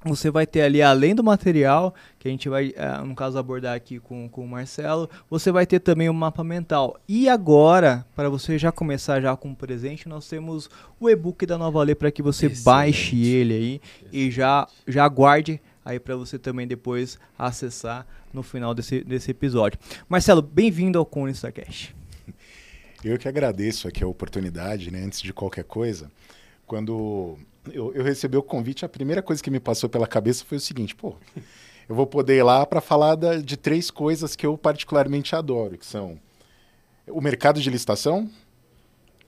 Você 0.05 0.31
vai 0.31 0.47
ter 0.47 0.61
ali, 0.63 0.83
além 0.83 1.15
do 1.15 1.25
material, 1.25 1.95
que 2.19 2.29
a 2.29 2.31
gente 2.31 2.49
vai, 2.49 2.75
eh, 2.77 2.99
no 2.99 3.15
caso, 3.15 3.39
abordar 3.39 3.75
aqui 3.75 3.99
com, 3.99 4.29
com 4.29 4.45
o 4.45 4.49
Marcelo, 4.49 5.09
você 5.31 5.51
vai 5.51 5.67
ter 5.67 5.81
também 5.81 6.09
o 6.11 6.15
mapa 6.15 6.45
mental. 6.45 7.01
E 7.09 7.29
agora, 7.29 8.07
para 8.15 8.29
você 8.29 8.59
já 8.59 8.71
começar 8.71 9.21
já 9.21 9.35
com 9.35 9.53
o 9.53 9.57
presente, 9.57 10.09
nós 10.09 10.29
temos 10.29 10.69
o 11.01 11.09
e-book 11.09 11.47
da 11.47 11.57
Nova 11.57 11.83
Lei 11.83 11.95
para 11.95 12.11
que 12.11 12.23
você 12.23 12.47
Excelente. 12.47 12.65
baixe 12.65 13.27
ele 13.27 13.55
aí 13.55 13.81
e 14.13 14.31
já, 14.31 14.69
já 14.87 15.09
guarde 15.09 15.61
aí 15.85 15.99
para 15.99 16.17
você 16.17 16.39
também 16.39 16.67
depois 16.67 17.19
acessar 17.39 18.07
no 18.33 18.43
final 18.43 18.75
desse, 18.75 19.03
desse 19.03 19.31
episódio. 19.31 19.79
Marcelo, 20.09 20.43
bem-vindo 20.43 20.99
ao 20.99 21.07
Conista 21.07 21.51
Cash. 21.53 21.95
Eu 23.05 23.19
que 23.19 23.29
agradeço 23.29 23.87
aqui 23.87 24.03
a 24.03 24.07
oportunidade, 24.07 24.91
né? 24.91 25.03
Antes 25.05 25.21
de 25.21 25.33
qualquer 25.33 25.65
coisa, 25.65 26.11
quando 26.67 27.39
eu, 27.73 27.93
eu 27.95 28.05
recebi 28.05 28.37
o 28.37 28.43
convite, 28.43 28.85
a 28.85 28.89
primeira 28.89 29.23
coisa 29.23 29.43
que 29.43 29.51
me 29.51 29.61
passou 29.61 29.89
pela 29.89 30.07
cabeça 30.07 30.45
foi 30.45 30.59
o 30.59 30.61
seguinte: 30.61 30.95
pô, 30.95 31.15
eu 31.89 31.95
vou 31.95 32.07
poder 32.07 32.37
ir 32.39 32.43
lá 32.43 32.65
para 32.67 32.81
falar 32.81 33.15
da- 33.15 33.37
de 33.39 33.57
três 33.57 33.91
coisas 33.91 34.35
que 34.37 34.47
eu 34.47 34.57
particularmente 34.57 35.35
adoro, 35.35 35.77
que 35.79 35.87
são 35.87 36.19
o 37.09 37.21
mercado 37.21 37.61
de 37.61 37.69
licitação, 37.71 38.31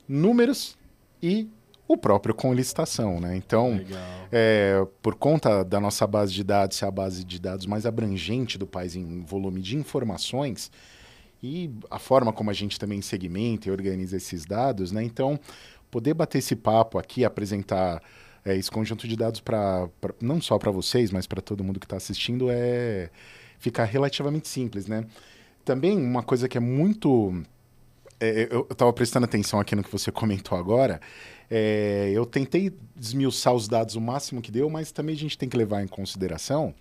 números 0.09 0.77
e 1.23 1.49
o 1.89 1.97
próprio 1.97 2.35
com 2.35 2.53
licitação, 2.53 3.21
né? 3.21 3.37
Então, 3.37 3.81
é, 4.33 4.85
por 5.01 5.15
conta 5.15 5.65
da 5.65 5.79
nossa 5.79 6.07
base 6.07 6.33
de 6.33 6.43
dados 6.43 6.77
ser 6.77 6.85
a 6.85 6.91
base 6.91 7.23
de 7.23 7.39
dados 7.39 7.65
mais 7.67 7.87
abrangente 7.87 8.59
do 8.59 8.67
país 8.67 8.97
em 8.97 9.21
volume 9.23 9.61
de 9.61 9.77
informações, 9.77 10.71
e 11.43 11.71
a 11.91 11.99
forma 11.99 12.33
como 12.33 12.51
a 12.51 12.53
gente 12.53 12.79
também 12.79 13.01
segmenta 13.03 13.69
e 13.69 13.71
organiza 13.71 14.17
esses 14.17 14.45
dados, 14.45 14.91
né? 14.91 15.03
Então, 15.05 15.39
poder 15.91 16.15
bater 16.15 16.39
esse 16.39 16.57
papo 16.57 16.99
aqui, 16.99 17.25
apresentar 17.25 18.03
é, 18.47 18.57
esse 18.57 18.71
conjunto 18.71 19.09
de 19.09 19.17
dados 19.17 19.41
para 19.41 19.89
não 20.21 20.41
só 20.41 20.57
para 20.57 20.71
vocês, 20.71 21.11
mas 21.11 21.27
para 21.27 21.43
todo 21.43 21.65
mundo 21.65 21.81
que 21.81 21.87
está 21.87 21.97
assistindo 21.97 22.49
é 22.49 23.11
ficar 23.59 23.85
relativamente 23.85 24.47
simples, 24.47 24.87
né? 24.87 25.05
Também 25.65 25.99
uma 25.99 26.23
coisa 26.23 26.49
que 26.49 26.57
é 26.57 26.61
muito 26.61 27.43
é, 28.21 28.49
eu 28.51 28.67
estava 28.71 28.93
prestando 28.93 29.25
atenção 29.25 29.59
aqui 29.59 29.75
no 29.75 29.83
que 29.83 29.91
você 29.91 30.11
comentou 30.13 30.57
agora. 30.57 31.01
É, 31.51 32.11
eu 32.13 32.25
tentei 32.25 32.73
desmiuçar 32.95 33.53
os 33.53 33.69
dados 33.69 33.95
o 33.97 34.01
máximo 34.01 34.41
que 34.41 34.51
deu, 34.51 34.71
mas 34.71 34.93
também 34.93 35.15
a 35.15 35.19
gente 35.19 35.37
tem 35.37 35.49
que 35.49 35.57
levar 35.57 35.83
em 35.83 35.87
consideração 35.89 36.75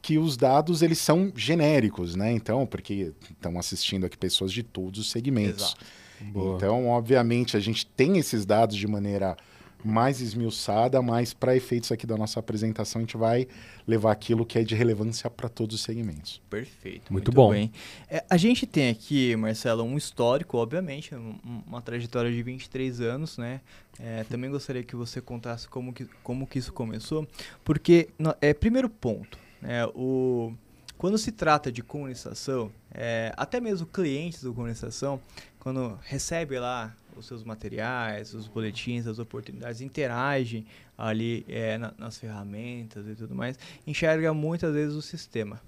que 0.00 0.18
os 0.18 0.36
dados 0.36 0.82
eles 0.82 0.98
são 0.98 1.32
genéricos, 1.36 2.16
né? 2.16 2.32
Então, 2.32 2.66
porque 2.66 3.12
estão 3.30 3.58
assistindo 3.58 4.06
aqui 4.06 4.18
pessoas 4.18 4.52
de 4.52 4.62
todos 4.64 4.98
os 4.98 5.10
segmentos. 5.10 5.76
Então, 6.20 6.88
obviamente, 6.88 7.56
a 7.56 7.60
gente 7.60 7.84
tem 7.84 8.18
esses 8.18 8.44
dados 8.44 8.76
de 8.76 8.86
maneira 8.86 9.36
mais 9.84 10.20
esmiuçada, 10.20 11.00
mas 11.02 11.32
para 11.32 11.56
efeitos 11.56 11.90
aqui 11.92 12.06
da 12.06 12.16
nossa 12.16 12.40
apresentação, 12.40 13.00
a 13.00 13.02
gente 13.02 13.16
vai 13.16 13.46
levar 13.86 14.12
aquilo 14.12 14.46
que 14.46 14.58
é 14.58 14.62
de 14.62 14.74
relevância 14.74 15.28
para 15.28 15.48
todos 15.48 15.76
os 15.76 15.82
segmentos. 15.82 16.40
Perfeito. 16.48 17.12
Muito, 17.12 17.30
muito 17.30 17.32
bom. 17.32 17.50
Bem. 17.50 17.72
É, 18.08 18.24
a 18.28 18.36
gente 18.36 18.66
tem 18.66 18.90
aqui, 18.90 19.34
Marcelo, 19.36 19.82
um 19.82 19.96
histórico, 19.96 20.56
obviamente, 20.56 21.14
um, 21.14 21.38
uma 21.66 21.80
trajetória 21.82 22.30
de 22.30 22.42
23 22.42 23.00
anos, 23.00 23.38
né? 23.38 23.60
É, 23.98 24.24
também 24.24 24.50
gostaria 24.50 24.82
que 24.82 24.96
você 24.96 25.20
contasse 25.20 25.68
como 25.68 25.92
que, 25.92 26.06
como 26.22 26.46
que 26.46 26.58
isso 26.58 26.72
começou, 26.72 27.26
porque, 27.62 28.08
é, 28.40 28.54
primeiro 28.54 28.88
ponto, 28.88 29.38
né, 29.60 29.84
o, 29.94 30.52
quando 30.96 31.18
se 31.18 31.30
trata 31.30 31.70
de 31.70 31.82
comunicação, 31.82 32.72
é, 32.90 33.32
até 33.36 33.60
mesmo 33.60 33.86
clientes 33.86 34.42
do 34.42 34.54
comunicação, 34.54 35.20
quando 35.58 35.98
recebe 36.02 36.58
lá 36.58 36.94
os 37.16 37.26
seus 37.26 37.44
materiais, 37.44 38.34
os 38.34 38.48
boletins, 38.48 39.06
as 39.06 39.18
oportunidades, 39.18 39.80
interage 39.80 40.66
ali 40.96 41.44
é, 41.48 41.78
na, 41.78 41.92
nas 41.98 42.18
ferramentas 42.18 43.06
e 43.06 43.14
tudo 43.14 43.34
mais, 43.34 43.58
enxerga 43.86 44.32
muitas 44.32 44.74
vezes 44.74 44.94
o 44.94 45.02
sistema. 45.02 45.60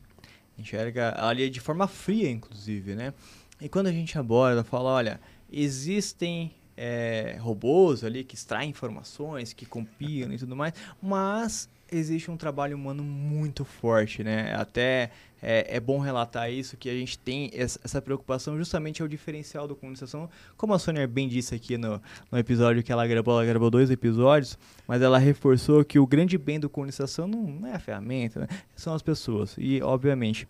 Enxerga 0.58 1.14
ali 1.16 1.50
de 1.50 1.60
forma 1.60 1.88
fria, 1.88 2.30
inclusive, 2.30 2.94
né? 2.94 3.12
E 3.60 3.68
quando 3.68 3.88
a 3.88 3.92
gente 3.92 4.18
aborda, 4.18 4.62
fala, 4.62 4.90
olha, 4.90 5.20
existem 5.50 6.52
é, 6.76 7.36
robôs 7.40 8.04
ali 8.04 8.24
que 8.24 8.34
extraem 8.34 8.70
informações, 8.70 9.52
que 9.52 9.66
compilam 9.66 10.32
e 10.32 10.38
tudo 10.38 10.56
mais, 10.56 10.74
mas 11.00 11.68
existe 11.90 12.30
um 12.30 12.36
trabalho 12.36 12.76
humano 12.76 13.02
muito 13.02 13.64
forte, 13.64 14.24
né? 14.24 14.54
Até 14.54 15.10
é, 15.44 15.76
é, 15.76 15.80
bom 15.80 15.98
relatar 15.98 16.50
isso, 16.50 16.76
que 16.76 16.88
a 16.88 16.94
gente 16.94 17.18
tem 17.18 17.50
essa 17.52 18.00
preocupação 18.00 18.56
justamente 18.56 19.02
é 19.02 19.04
o 19.04 19.08
diferencial 19.08 19.68
da 19.68 19.74
comunicação. 19.74 20.28
Como 20.56 20.72
a 20.72 20.78
Sônia 20.78 21.06
bem 21.06 21.28
disse 21.28 21.54
aqui 21.54 21.76
no, 21.76 22.00
no 22.32 22.38
episódio 22.38 22.82
que 22.82 22.90
ela 22.90 23.06
gravou, 23.06 23.34
ela 23.34 23.44
gravou 23.44 23.70
dois 23.70 23.90
episódios, 23.90 24.58
mas 24.88 25.02
ela 25.02 25.18
reforçou 25.18 25.84
que 25.84 25.98
o 25.98 26.06
grande 26.06 26.38
bem 26.38 26.58
da 26.58 26.68
comunicação 26.68 27.28
não, 27.28 27.42
não 27.42 27.68
é 27.68 27.74
a 27.74 27.78
ferramenta, 27.78 28.40
né? 28.40 28.46
são 28.74 28.94
as 28.94 29.02
pessoas. 29.02 29.54
E, 29.58 29.82
obviamente, 29.82 30.48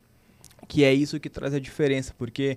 que 0.68 0.84
é 0.84 0.94
isso 0.94 1.18
que 1.18 1.28
traz 1.28 1.52
a 1.54 1.58
diferença, 1.58 2.14
porque 2.16 2.56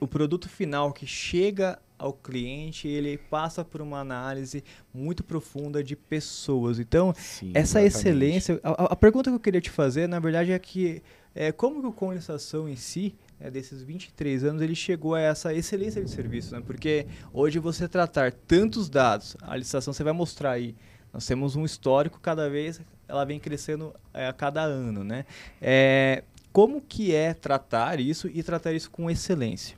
o 0.00 0.06
produto 0.06 0.48
final 0.48 0.92
que 0.92 1.06
chega 1.06 1.78
ao 1.98 2.12
cliente, 2.12 2.86
ele 2.88 3.16
passa 3.16 3.64
por 3.64 3.80
uma 3.80 4.00
análise 4.00 4.62
muito 4.92 5.24
profunda 5.24 5.82
de 5.82 5.96
pessoas. 5.96 6.78
Então, 6.78 7.14
Sim, 7.16 7.52
essa 7.54 7.82
excelência. 7.82 8.60
A, 8.62 8.92
a, 8.92 8.96
pergunta 8.96 9.30
que 9.30 9.36
eu 9.36 9.40
queria 9.40 9.60
te 9.60 9.70
fazer, 9.70 10.06
na 10.06 10.18
verdade, 10.18 10.52
é 10.52 10.58
que 10.58 11.02
é, 11.36 11.52
como 11.52 11.82
que 11.82 11.86
o 11.86 11.92
Condensação 11.92 12.66
em 12.66 12.76
si, 12.76 13.14
é, 13.38 13.50
desses 13.50 13.82
23 13.82 14.42
anos, 14.42 14.62
ele 14.62 14.74
chegou 14.74 15.14
a 15.14 15.20
essa 15.20 15.52
excelência 15.52 16.02
de 16.02 16.10
serviço? 16.10 16.56
Né? 16.56 16.62
Porque 16.66 17.06
hoje 17.30 17.58
você 17.58 17.86
tratar 17.86 18.32
tantos 18.32 18.88
dados, 18.88 19.36
a 19.42 19.54
licitação 19.54 19.92
você 19.92 20.02
vai 20.02 20.14
mostrar 20.14 20.52
aí, 20.52 20.74
nós 21.12 21.26
temos 21.26 21.54
um 21.54 21.64
histórico, 21.64 22.18
cada 22.20 22.48
vez 22.48 22.80
ela 23.06 23.22
vem 23.26 23.38
crescendo 23.38 23.94
é, 24.14 24.26
a 24.26 24.32
cada 24.32 24.62
ano, 24.62 25.04
né? 25.04 25.26
É, 25.60 26.24
como 26.52 26.80
que 26.80 27.14
é 27.14 27.34
tratar 27.34 28.00
isso 28.00 28.28
e 28.32 28.42
tratar 28.42 28.72
isso 28.72 28.90
com 28.90 29.10
excelência? 29.10 29.76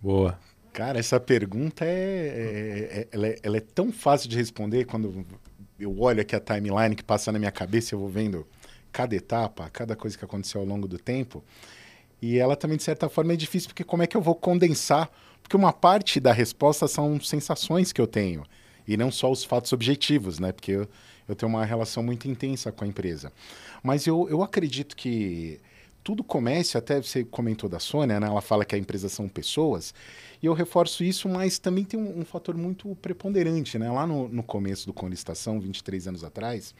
Boa. 0.00 0.38
Cara, 0.72 0.98
essa 0.98 1.18
pergunta 1.18 1.84
é, 1.84 1.88
é, 1.88 3.00
é, 3.00 3.08
ela 3.10 3.26
é, 3.26 3.36
ela 3.42 3.56
é 3.56 3.60
tão 3.60 3.90
fácil 3.90 4.28
de 4.28 4.36
responder 4.36 4.84
quando 4.84 5.26
eu 5.78 5.98
olho 5.98 6.20
aqui 6.20 6.36
a 6.36 6.40
timeline 6.40 6.94
que 6.94 7.02
passa 7.02 7.32
na 7.32 7.38
minha 7.38 7.50
cabeça, 7.50 7.94
eu 7.94 7.98
vou 7.98 8.08
vendo 8.08 8.46
cada 8.92 9.14
etapa, 9.14 9.68
cada 9.70 9.96
coisa 9.96 10.16
que 10.16 10.24
aconteceu 10.24 10.60
ao 10.60 10.66
longo 10.66 10.86
do 10.86 10.98
tempo. 10.98 11.42
E 12.20 12.38
ela 12.38 12.56
também, 12.56 12.76
de 12.76 12.82
certa 12.82 13.08
forma, 13.08 13.32
é 13.32 13.36
difícil, 13.36 13.68
porque 13.68 13.84
como 13.84 14.02
é 14.02 14.06
que 14.06 14.16
eu 14.16 14.20
vou 14.20 14.34
condensar? 14.34 15.10
Porque 15.42 15.56
uma 15.56 15.72
parte 15.72 16.20
da 16.20 16.32
resposta 16.32 16.86
são 16.86 17.18
sensações 17.20 17.92
que 17.92 18.00
eu 18.00 18.06
tenho, 18.06 18.44
e 18.86 18.96
não 18.96 19.10
só 19.10 19.30
os 19.30 19.44
fatos 19.44 19.72
objetivos, 19.72 20.38
né? 20.38 20.52
Porque 20.52 20.72
eu, 20.72 20.88
eu 21.28 21.34
tenho 21.34 21.50
uma 21.50 21.64
relação 21.64 22.02
muito 22.02 22.28
intensa 22.28 22.70
com 22.70 22.84
a 22.84 22.86
empresa. 22.86 23.32
Mas 23.82 24.06
eu, 24.06 24.28
eu 24.28 24.42
acredito 24.42 24.94
que 24.94 25.58
tudo 26.02 26.24
comece, 26.24 26.76
até 26.76 27.00
você 27.00 27.24
comentou 27.24 27.68
da 27.68 27.78
Sônia, 27.78 28.20
né? 28.20 28.26
Ela 28.26 28.40
fala 28.40 28.64
que 28.64 28.74
a 28.74 28.78
empresa 28.78 29.08
são 29.08 29.28
pessoas, 29.28 29.94
e 30.42 30.46
eu 30.46 30.54
reforço 30.54 31.04
isso, 31.04 31.28
mas 31.28 31.58
também 31.58 31.84
tem 31.84 31.98
um, 31.98 32.20
um 32.20 32.24
fator 32.24 32.56
muito 32.56 32.94
preponderante, 32.96 33.78
né? 33.78 33.90
Lá 33.90 34.06
no, 34.06 34.28
no 34.28 34.42
começo 34.42 34.86
do 34.86 34.92
Conlistação, 34.92 35.60
23 35.60 36.08
anos 36.08 36.24
atrás, 36.24 36.74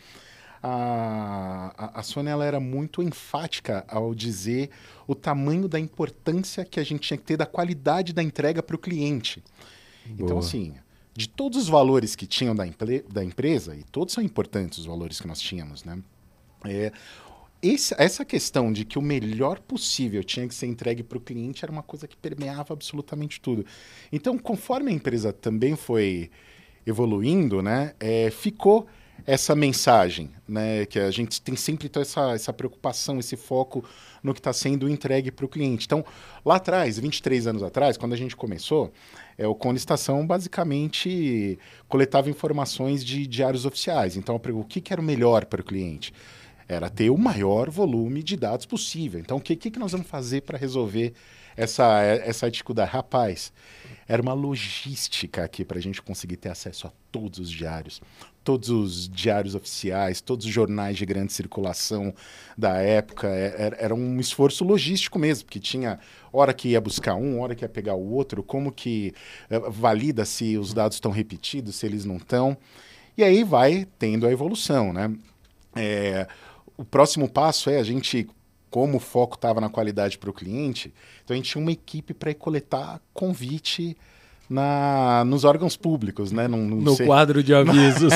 a, 0.62 1.72
a, 1.76 2.00
a 2.00 2.02
Sônia 2.02 2.30
ela 2.30 2.44
era 2.44 2.60
muito 2.60 3.02
enfática 3.02 3.84
ao 3.88 4.14
dizer 4.14 4.70
o 5.06 5.14
tamanho 5.14 5.66
da 5.68 5.78
importância 5.78 6.64
que 6.64 6.78
a 6.78 6.84
gente 6.84 7.00
tinha 7.00 7.18
que 7.18 7.24
ter 7.24 7.36
da 7.36 7.46
qualidade 7.46 8.12
da 8.12 8.22
entrega 8.22 8.62
para 8.62 8.76
o 8.76 8.78
cliente. 8.78 9.42
Então, 10.04 10.16
Boa. 10.16 10.26
Então, 10.26 10.38
assim, 10.38 10.74
de 11.14 11.28
todos 11.28 11.58
os 11.58 11.68
valores 11.68 12.14
que 12.14 12.26
tinham 12.26 12.54
da, 12.54 12.64
da 13.10 13.24
empresa, 13.24 13.74
e 13.74 13.82
todos 13.84 14.14
são 14.14 14.22
importantes 14.22 14.78
os 14.78 14.86
valores 14.86 15.20
que 15.20 15.26
nós 15.26 15.40
tínhamos, 15.40 15.84
né? 15.84 15.98
É, 16.64 16.92
esse, 17.62 17.94
essa 17.98 18.24
questão 18.24 18.72
de 18.72 18.84
que 18.84 18.98
o 18.98 19.02
melhor 19.02 19.60
possível 19.60 20.24
tinha 20.24 20.48
que 20.48 20.54
ser 20.54 20.66
entregue 20.66 21.02
para 21.02 21.18
o 21.18 21.20
cliente 21.20 21.64
era 21.64 21.70
uma 21.70 21.82
coisa 21.82 22.08
que 22.08 22.16
permeava 22.16 22.72
absolutamente 22.72 23.40
tudo. 23.40 23.66
Então, 24.10 24.38
conforme 24.38 24.90
a 24.90 24.94
empresa 24.94 25.32
também 25.32 25.76
foi 25.76 26.30
evoluindo, 26.86 27.60
né, 27.60 27.94
é, 28.00 28.30
ficou 28.30 28.86
essa 29.26 29.54
mensagem, 29.54 30.30
né? 30.48 30.86
Que 30.86 30.98
a 30.98 31.10
gente 31.10 31.40
tem 31.40 31.56
sempre 31.56 31.90
essa, 32.00 32.32
essa 32.32 32.52
preocupação, 32.52 33.18
esse 33.18 33.36
foco 33.36 33.84
no 34.22 34.34
que 34.34 34.40
está 34.40 34.52
sendo 34.52 34.88
entregue 34.88 35.30
para 35.30 35.44
o 35.44 35.48
cliente. 35.48 35.86
Então, 35.86 36.04
lá 36.44 36.56
atrás, 36.56 36.98
23 36.98 37.46
anos 37.46 37.62
atrás, 37.62 37.96
quando 37.96 38.12
a 38.12 38.16
gente 38.16 38.36
começou, 38.36 38.92
é, 39.38 39.46
o 39.46 39.54
Cone 39.54 39.78
Estação 39.78 40.26
basicamente 40.26 41.58
coletava 41.88 42.28
informações 42.28 43.04
de 43.04 43.26
diários 43.26 43.64
oficiais. 43.64 44.16
Então, 44.16 44.36
o 44.36 44.64
que, 44.64 44.80
que 44.80 44.92
era 44.92 45.00
o 45.00 45.04
melhor 45.04 45.46
para 45.46 45.60
o 45.60 45.64
cliente? 45.64 46.12
Era 46.68 46.88
ter 46.88 47.10
o 47.10 47.18
maior 47.18 47.68
volume 47.70 48.22
de 48.22 48.36
dados 48.36 48.66
possível. 48.66 49.18
Então, 49.18 49.38
o 49.38 49.40
que, 49.40 49.56
que, 49.56 49.70
que 49.70 49.78
nós 49.78 49.92
vamos 49.92 50.06
fazer 50.06 50.42
para 50.42 50.58
resolver 50.58 51.14
essa, 51.56 52.00
essa 52.02 52.50
dificuldade? 52.50 52.90
Rapaz, 52.90 53.52
era 54.06 54.20
uma 54.20 54.34
logística 54.34 55.42
aqui 55.42 55.64
para 55.64 55.78
a 55.78 55.82
gente 55.82 56.02
conseguir 56.02 56.36
ter 56.36 56.50
acesso 56.50 56.86
a 56.86 56.92
todos 57.10 57.38
os 57.38 57.50
diários, 57.50 58.00
todos 58.42 58.70
os 58.70 59.08
diários 59.08 59.54
oficiais, 59.54 60.20
todos 60.20 60.46
os 60.46 60.52
jornais 60.52 60.96
de 60.96 61.04
grande 61.04 61.32
circulação 61.32 62.14
da 62.56 62.78
época. 62.78 63.28
Era, 63.28 63.76
é, 63.76 63.84
era 63.84 63.94
um 63.94 64.18
esforço 64.18 64.64
logístico 64.64 65.18
mesmo, 65.18 65.44
porque 65.44 65.60
tinha 65.60 65.98
hora 66.32 66.52
que 66.54 66.68
ia 66.68 66.80
buscar 66.80 67.14
um, 67.14 67.40
hora 67.40 67.54
que 67.54 67.64
ia 67.64 67.68
pegar 67.68 67.94
o 67.94 68.12
outro, 68.12 68.42
como 68.42 68.72
que 68.72 69.12
eh, 69.48 69.58
valida 69.68 70.24
se 70.24 70.56
os 70.56 70.72
dados 70.72 70.96
estão 70.96 71.10
repetidos, 71.10 71.76
se 71.76 71.86
eles 71.86 72.04
não 72.04 72.16
estão. 72.16 72.56
E 73.16 73.22
aí 73.22 73.44
vai 73.44 73.86
tendo 73.98 74.26
a 74.26 74.32
evolução, 74.32 74.92
né? 74.92 75.12
É, 75.74 76.26
o 76.76 76.84
próximo 76.84 77.28
passo 77.28 77.68
é 77.70 77.78
a 77.78 77.82
gente 77.82 78.26
como 78.70 78.96
o 78.98 79.00
foco 79.00 79.34
estava 79.34 79.60
na 79.60 79.68
qualidade 79.68 80.16
para 80.16 80.30
o 80.30 80.32
cliente, 80.32 80.94
então 81.24 81.34
a 81.34 81.36
gente 81.36 81.50
tinha 81.50 81.60
uma 81.60 81.72
equipe 81.72 82.14
para 82.14 82.32
coletar 82.32 83.00
convite 83.12 83.96
na, 84.50 85.22
nos 85.24 85.44
órgãos 85.44 85.76
públicos, 85.76 86.32
né? 86.32 86.48
Num, 86.48 86.66
no 86.66 86.96
sei. 86.96 87.06
quadro 87.06 87.40
de 87.40 87.54
avisos. 87.54 88.12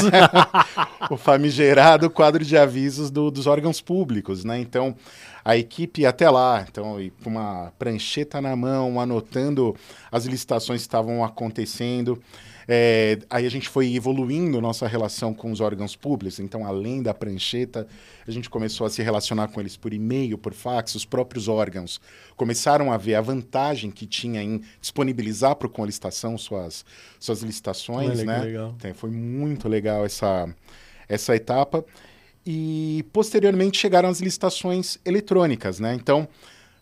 o 1.09 1.17
famigerado 1.17 2.11
quadro 2.11 2.45
de 2.45 2.57
avisos 2.57 3.09
do, 3.09 3.31
dos 3.31 3.47
órgãos 3.47 3.81
públicos, 3.81 4.45
né? 4.45 4.59
Então, 4.59 4.97
a 5.45 5.57
equipe 5.57 6.03
ia 6.03 6.09
até 6.09 6.29
lá, 6.29 6.67
então, 6.69 6.97
com 7.23 7.31
uma 7.31 7.73
prancheta 7.79 8.41
na 8.41 8.57
mão, 8.57 8.99
anotando 8.99 9.77
as 10.11 10.25
licitações 10.25 10.81
que 10.81 10.89
estavam 10.89 11.23
acontecendo. 11.23 12.21
É, 12.67 13.19
aí 13.29 13.47
a 13.47 13.51
gente 13.51 13.69
foi 13.69 13.95
evoluindo 13.95 14.61
nossa 14.61 14.87
relação 14.87 15.35
com 15.35 15.53
os 15.53 15.61
órgãos 15.61 15.95
públicos, 15.95 16.39
então, 16.41 16.67
além 16.67 17.03
da 17.03 17.13
prancheta, 17.13 17.87
a 18.27 18.31
gente 18.31 18.49
começou 18.49 18.87
a 18.87 18.91
se 18.91 19.03
relacionar 19.03 19.49
com 19.49 19.61
eles 19.61 19.77
por 19.77 19.93
e-mail, 19.93 20.39
por 20.39 20.55
fax, 20.55 20.95
os 20.95 21.05
próprios 21.05 21.49
órgãos 21.49 22.01
começaram 22.37 22.93
a 22.93 22.97
ver 22.97 23.15
a 23.17 23.21
vantagem 23.21 23.91
que 23.91 24.07
tinha 24.07 24.43
em 24.43 24.63
disponibilizar 24.81 25.57
para 25.57 25.69
o 25.69 25.85
licitação 25.85 26.39
suas, 26.39 26.85
suas 27.21 27.43
licitações, 27.43 28.19
Olha, 28.21 28.25
né? 28.25 28.39
Legal. 28.39 28.75
Então, 28.77 28.95
foi 28.95 29.11
muito 29.11 29.69
legal 29.69 30.05
essa, 30.05 30.49
essa 31.09 31.37
etapa. 31.37 31.85
E 32.47 33.07
posteriormente 33.11 33.79
chegaram 33.79 34.09
as 34.09 34.21
licitações 34.21 34.99
eletrônicas, 35.03 35.81
né? 35.81 35.95
Então, 35.95 36.29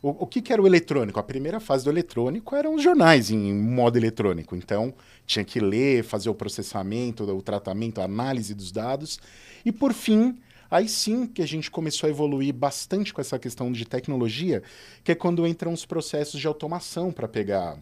o, 0.02 0.25
o 0.25 0.26
que, 0.26 0.42
que 0.42 0.52
era 0.52 0.61
o 0.61 0.66
eletrônico? 0.66 1.21
A 1.21 1.23
primeira 1.23 1.61
fase 1.61 1.85
do 1.85 1.90
eletrônico 1.90 2.56
eram 2.56 2.75
os 2.75 2.82
jornais 2.82 3.30
em 3.30 3.54
modo 3.54 3.97
eletrônico. 3.97 4.56
Então, 4.56 4.92
tinha 5.25 5.44
que 5.44 5.61
ler, 5.61 6.02
fazer 6.02 6.28
o 6.28 6.35
processamento, 6.35 7.23
o 7.25 7.40
tratamento, 7.40 8.00
a 8.00 8.04
análise 8.04 8.52
dos 8.52 8.73
dados. 8.73 9.21
E, 9.64 9.71
por 9.71 9.92
fim, 9.92 10.37
aí 10.68 10.88
sim 10.88 11.25
que 11.25 11.40
a 11.40 11.47
gente 11.47 11.71
começou 11.71 12.09
a 12.09 12.11
evoluir 12.11 12.52
bastante 12.52 13.14
com 13.14 13.21
essa 13.21 13.38
questão 13.38 13.71
de 13.71 13.85
tecnologia, 13.85 14.62
que 15.04 15.12
é 15.12 15.14
quando 15.14 15.47
entram 15.47 15.73
os 15.73 15.87
processos 15.87 16.40
de 16.40 16.49
automação 16.49 17.12
para 17.12 17.28
pegar 17.28 17.78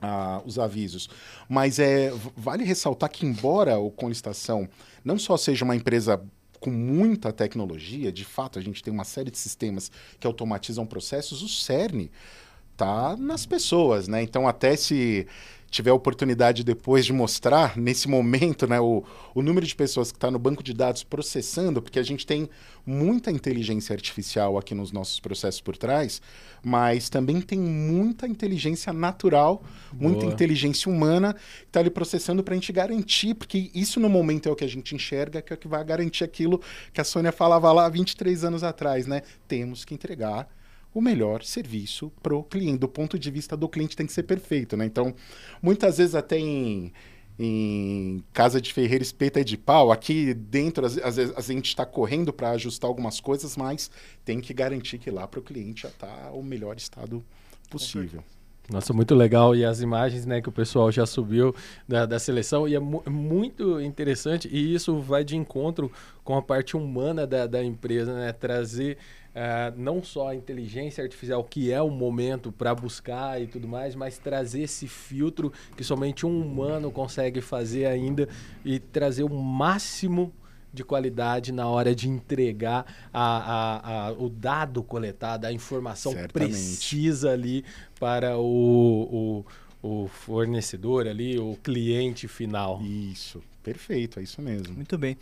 ah, 0.00 0.40
os 0.46 0.60
avisos. 0.60 1.10
Mas 1.48 1.80
é, 1.80 2.12
vale 2.36 2.62
ressaltar 2.62 3.10
que, 3.10 3.26
embora 3.26 3.78
o 3.78 3.90
Conlistação 3.90 4.68
não 5.04 5.18
só 5.18 5.36
seja 5.36 5.64
uma 5.64 5.74
empresa 5.74 6.22
com 6.60 6.70
muita 6.70 7.32
tecnologia, 7.32 8.10
de 8.12 8.24
fato, 8.24 8.58
a 8.58 8.62
gente 8.62 8.82
tem 8.82 8.92
uma 8.92 9.04
série 9.04 9.30
de 9.30 9.38
sistemas 9.38 9.90
que 10.18 10.26
automatizam 10.26 10.86
processos, 10.86 11.42
o 11.42 11.48
CERN 11.48 12.08
está 12.72 13.16
nas 13.16 13.44
pessoas, 13.44 14.06
né? 14.06 14.22
Então, 14.22 14.46
até 14.46 14.76
se 14.76 15.26
tiver 15.70 15.90
a 15.90 15.94
oportunidade 15.94 16.64
depois 16.64 17.04
de 17.04 17.12
mostrar, 17.12 17.76
nesse 17.76 18.08
momento, 18.08 18.66
né, 18.66 18.80
o, 18.80 19.04
o 19.34 19.42
número 19.42 19.66
de 19.66 19.74
pessoas 19.74 20.10
que 20.10 20.16
está 20.16 20.30
no 20.30 20.38
banco 20.38 20.62
de 20.62 20.72
dados 20.72 21.04
processando, 21.04 21.82
porque 21.82 21.98
a 21.98 22.02
gente 22.02 22.26
tem 22.26 22.48
muita 22.86 23.30
inteligência 23.30 23.92
artificial 23.92 24.56
aqui 24.56 24.74
nos 24.74 24.92
nossos 24.92 25.20
processos 25.20 25.60
por 25.60 25.76
trás, 25.76 26.22
mas 26.62 27.10
também 27.10 27.40
tem 27.40 27.58
muita 27.58 28.26
inteligência 28.26 28.92
natural, 28.92 29.62
Boa. 29.92 30.10
muita 30.10 30.24
inteligência 30.24 30.90
humana 30.90 31.34
que 31.34 31.66
está 31.66 31.80
ali 31.80 31.90
processando 31.90 32.42
para 32.42 32.54
a 32.54 32.56
gente 32.56 32.72
garantir, 32.72 33.34
porque 33.34 33.70
isso 33.74 34.00
no 34.00 34.08
momento 34.08 34.48
é 34.48 34.52
o 34.52 34.56
que 34.56 34.64
a 34.64 34.68
gente 34.68 34.94
enxerga, 34.94 35.42
que 35.42 35.52
é 35.52 35.56
o 35.56 35.58
que 35.58 35.68
vai 35.68 35.84
garantir 35.84 36.24
aquilo 36.24 36.60
que 36.92 37.00
a 37.00 37.04
Sônia 37.04 37.30
falava 37.30 37.70
lá 37.72 37.88
23 37.88 38.44
anos 38.44 38.64
atrás, 38.64 39.06
né? 39.06 39.22
Temos 39.46 39.84
que 39.84 39.94
entregar 39.94 40.48
o 40.92 41.00
melhor 41.00 41.42
serviço 41.42 42.12
para 42.22 42.34
o 42.34 42.42
cliente. 42.42 42.78
Do 42.78 42.88
ponto 42.88 43.18
de 43.18 43.30
vista 43.30 43.56
do 43.56 43.68
cliente, 43.68 43.96
tem 43.96 44.06
que 44.06 44.12
ser 44.12 44.22
perfeito, 44.24 44.76
né? 44.76 44.84
Então, 44.84 45.14
muitas 45.62 45.98
vezes 45.98 46.14
até 46.14 46.38
em, 46.38 46.92
em 47.38 48.22
casa 48.32 48.60
de 48.60 48.72
ferreiro 48.72 49.02
espeta 49.02 49.44
de 49.44 49.56
pau, 49.56 49.92
aqui 49.92 50.34
dentro, 50.34 50.84
às, 50.84 50.98
às 50.98 51.16
vezes 51.16 51.34
a 51.36 51.40
gente 51.40 51.68
está 51.68 51.86
correndo 51.86 52.32
para 52.32 52.50
ajustar 52.50 52.88
algumas 52.88 53.20
coisas, 53.20 53.56
mas 53.56 53.90
tem 54.24 54.40
que 54.40 54.52
garantir 54.52 54.98
que 54.98 55.10
lá 55.10 55.26
para 55.26 55.40
o 55.40 55.42
cliente 55.42 55.82
já 55.82 55.88
está 55.88 56.30
o 56.32 56.42
melhor 56.42 56.76
estado 56.76 57.24
possível. 57.70 58.22
Nossa, 58.70 58.92
muito 58.92 59.14
legal. 59.14 59.56
E 59.56 59.64
as 59.64 59.80
imagens 59.80 60.26
né, 60.26 60.42
que 60.42 60.48
o 60.48 60.52
pessoal 60.52 60.92
já 60.92 61.06
subiu 61.06 61.54
da, 61.86 62.04
da 62.04 62.18
seleção, 62.18 62.68
e 62.68 62.74
é 62.74 62.78
mu 62.78 63.02
muito 63.06 63.80
interessante, 63.80 64.48
e 64.48 64.74
isso 64.74 65.00
vai 65.00 65.24
de 65.24 65.36
encontro 65.36 65.90
com 66.22 66.36
a 66.36 66.42
parte 66.42 66.76
humana 66.76 67.26
da, 67.26 67.46
da 67.46 67.64
empresa, 67.64 68.14
né? 68.14 68.32
Trazer 68.32 68.98
Uh, 69.38 69.72
não 69.80 70.02
só 70.02 70.30
a 70.30 70.34
inteligência 70.34 71.04
artificial, 71.04 71.44
que 71.44 71.70
é 71.70 71.80
o 71.80 71.88
momento 71.88 72.50
para 72.50 72.74
buscar 72.74 73.40
e 73.40 73.46
tudo 73.46 73.68
mais, 73.68 73.94
mas 73.94 74.18
trazer 74.18 74.62
esse 74.62 74.88
filtro 74.88 75.52
que 75.76 75.84
somente 75.84 76.26
um 76.26 76.40
humano 76.40 76.90
consegue 76.90 77.40
fazer 77.40 77.86
ainda 77.86 78.28
e 78.64 78.80
trazer 78.80 79.22
o 79.22 79.28
máximo 79.28 80.34
de 80.72 80.82
qualidade 80.82 81.52
na 81.52 81.68
hora 81.68 81.94
de 81.94 82.08
entregar 82.08 82.84
a, 83.12 83.20
a, 83.22 84.08
a, 84.08 84.12
o 84.12 84.28
dado 84.28 84.82
coletado, 84.82 85.44
a 85.44 85.52
informação 85.52 86.10
Certamente. 86.12 86.50
precisa 86.50 87.30
ali 87.30 87.64
para 88.00 88.36
o, 88.36 89.44
o, 89.82 90.04
o 90.04 90.08
fornecedor 90.08 91.06
ali, 91.06 91.38
o 91.38 91.56
cliente 91.62 92.26
final. 92.26 92.82
Isso, 92.82 93.40
perfeito, 93.62 94.18
é 94.18 94.24
isso 94.24 94.42
mesmo. 94.42 94.74
Muito 94.74 94.98
bem. 94.98 95.16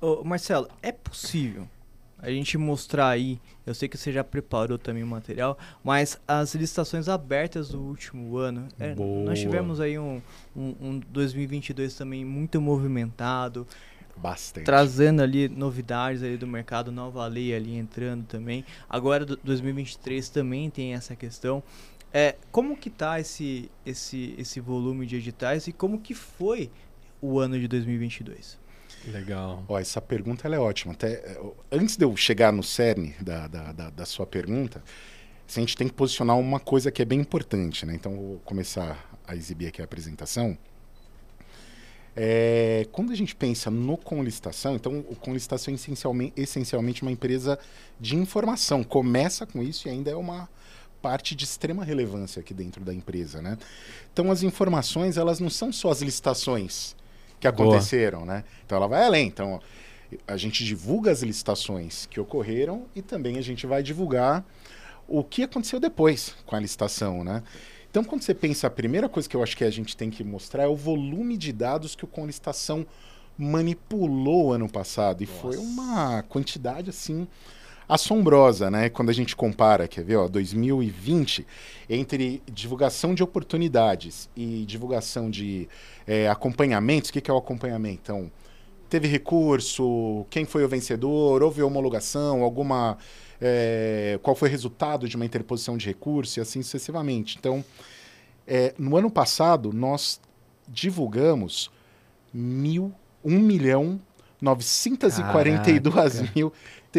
Ô, 0.00 0.24
Marcelo, 0.24 0.66
é 0.80 0.90
possível 0.90 1.68
a 2.24 2.30
gente 2.30 2.56
mostrar 2.56 3.08
aí, 3.08 3.40
eu 3.66 3.74
sei 3.74 3.88
que 3.88 3.96
você 3.96 4.12
já 4.12 4.24
preparou 4.24 4.78
também 4.78 5.02
o 5.02 5.06
material, 5.06 5.58
mas 5.82 6.18
as 6.26 6.54
licitações 6.54 7.08
abertas 7.08 7.68
do 7.68 7.80
último 7.80 8.36
ano, 8.36 8.68
é, 8.78 8.94
nós 8.94 9.38
tivemos 9.38 9.80
aí 9.80 9.98
um, 9.98 10.20
um, 10.56 10.74
um 10.80 10.98
2022 11.10 11.94
também 11.94 12.24
muito 12.24 12.60
movimentado, 12.60 13.66
Bastante. 14.16 14.64
Trazendo 14.64 15.22
ali 15.22 15.48
novidades 15.48 16.22
ali 16.22 16.36
do 16.36 16.46
mercado, 16.46 16.92
nova 16.92 17.26
lei 17.26 17.52
ali 17.52 17.76
entrando 17.76 18.24
também. 18.24 18.64
Agora, 18.88 19.26
2023 19.26 20.28
também 20.28 20.70
tem 20.70 20.94
essa 20.94 21.16
questão. 21.16 21.64
É, 22.12 22.36
como 22.52 22.76
que 22.76 22.90
tá 22.90 23.18
esse, 23.18 23.68
esse, 23.84 24.36
esse 24.38 24.60
volume 24.60 25.04
de 25.04 25.16
editais 25.16 25.66
e 25.66 25.72
como 25.72 26.00
que 26.00 26.14
foi 26.14 26.70
o 27.20 27.40
ano 27.40 27.58
de 27.58 27.66
2022? 27.66 28.56
Legal. 29.08 29.64
Ó, 29.68 29.78
essa 29.78 30.00
pergunta 30.00 30.48
é 30.48 30.58
ótima. 30.58 30.92
Até, 30.92 31.12
é, 31.12 31.40
antes 31.70 31.96
de 31.96 32.04
eu 32.04 32.16
chegar 32.16 32.52
no 32.52 32.62
cerne 32.62 33.14
da, 33.20 33.46
da, 33.46 33.72
da, 33.72 33.90
da 33.90 34.06
sua 34.06 34.26
pergunta, 34.26 34.82
a 35.46 35.60
gente 35.60 35.76
tem 35.76 35.88
que 35.88 35.94
posicionar 35.94 36.38
uma 36.38 36.58
coisa 36.58 36.90
que 36.90 37.02
é 37.02 37.04
bem 37.04 37.20
importante. 37.20 37.84
Né? 37.84 37.94
Então, 37.94 38.16
vou 38.16 38.40
começar 38.44 39.10
a 39.26 39.36
exibir 39.36 39.68
aqui 39.68 39.80
a 39.82 39.84
apresentação. 39.84 40.56
É, 42.16 42.86
quando 42.92 43.12
a 43.12 43.16
gente 43.16 43.34
pensa 43.34 43.70
no 43.70 43.96
Conlistação, 43.96 44.76
então 44.76 45.00
o 45.08 45.16
Conlistação 45.16 45.72
é 45.72 45.74
essencialmente, 45.74 46.40
essencialmente 46.40 47.02
uma 47.02 47.10
empresa 47.10 47.58
de 48.00 48.16
informação. 48.16 48.84
Começa 48.84 49.44
com 49.46 49.62
isso 49.62 49.88
e 49.88 49.90
ainda 49.90 50.10
é 50.10 50.16
uma 50.16 50.48
parte 51.02 51.34
de 51.34 51.44
extrema 51.44 51.84
relevância 51.84 52.40
aqui 52.40 52.54
dentro 52.54 52.82
da 52.82 52.94
empresa. 52.94 53.42
Né? 53.42 53.58
Então, 54.12 54.30
as 54.30 54.42
informações, 54.42 55.16
elas 55.16 55.40
não 55.40 55.50
são 55.50 55.72
só 55.72 55.90
as 55.90 56.00
licitações 56.00 56.96
que 57.44 57.62
aconteceram, 57.62 58.20
Boa. 58.20 58.34
né? 58.34 58.44
Então 58.64 58.76
ela 58.76 58.88
vai 58.88 59.04
além. 59.04 59.26
Então 59.26 59.60
a 60.26 60.36
gente 60.36 60.64
divulga 60.64 61.10
as 61.10 61.22
licitações 61.22 62.06
que 62.06 62.18
ocorreram 62.18 62.86
e 62.94 63.02
também 63.02 63.36
a 63.36 63.42
gente 63.42 63.66
vai 63.66 63.82
divulgar 63.82 64.44
o 65.06 65.22
que 65.22 65.42
aconteceu 65.42 65.78
depois 65.78 66.34
com 66.46 66.56
a 66.56 66.60
licitação, 66.60 67.22
né? 67.22 67.42
Então, 67.90 68.02
quando 68.02 68.22
você 68.22 68.34
pensa, 68.34 68.66
a 68.66 68.70
primeira 68.70 69.08
coisa 69.08 69.28
que 69.28 69.36
eu 69.36 69.42
acho 69.42 69.56
que 69.56 69.62
a 69.62 69.70
gente 69.70 69.96
tem 69.96 70.10
que 70.10 70.24
mostrar 70.24 70.64
é 70.64 70.66
o 70.66 70.74
volume 70.74 71.36
de 71.36 71.52
dados 71.52 71.94
que 71.94 72.04
o 72.04 72.08
Conlistação 72.08 72.84
manipulou 73.38 74.52
ano 74.52 74.68
passado. 74.68 75.22
E 75.22 75.26
Nossa. 75.26 75.40
foi 75.40 75.56
uma 75.58 76.22
quantidade, 76.24 76.90
assim, 76.90 77.28
assombrosa, 77.88 78.70
né? 78.70 78.88
Quando 78.88 79.10
a 79.10 79.12
gente 79.12 79.36
compara, 79.36 79.86
quer 79.86 80.04
ver, 80.04 80.16
ó, 80.16 80.28
2020, 80.28 81.46
entre 81.88 82.42
divulgação 82.50 83.14
de 83.14 83.22
oportunidades 83.22 84.28
e 84.36 84.64
divulgação 84.66 85.30
de 85.30 85.68
é, 86.06 86.28
acompanhamentos, 86.28 87.10
o 87.10 87.12
que, 87.12 87.20
que 87.20 87.30
é 87.30 87.34
o 87.34 87.36
acompanhamento? 87.36 88.00
Então, 88.02 88.30
teve 88.88 89.08
recurso, 89.08 90.26
quem 90.30 90.44
foi 90.44 90.64
o 90.64 90.68
vencedor, 90.68 91.42
houve 91.42 91.62
homologação, 91.62 92.42
alguma. 92.42 92.96
É, 93.40 94.18
qual 94.22 94.34
foi 94.36 94.48
o 94.48 94.50
resultado 94.50 95.08
de 95.08 95.16
uma 95.16 95.24
interposição 95.24 95.76
de 95.76 95.86
recurso 95.86 96.38
e 96.38 96.40
assim 96.40 96.62
sucessivamente. 96.62 97.36
Então, 97.38 97.64
é, 98.46 98.72
no 98.78 98.96
ano 98.96 99.10
passado, 99.10 99.72
nós 99.72 100.20
divulgamos 100.68 101.70
mil, 102.32 102.92
1 103.24 103.38
milhão 103.38 104.00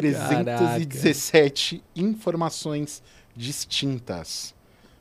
942.317 0.02 1.82
informações 1.96 3.02
distintas, 3.36 4.54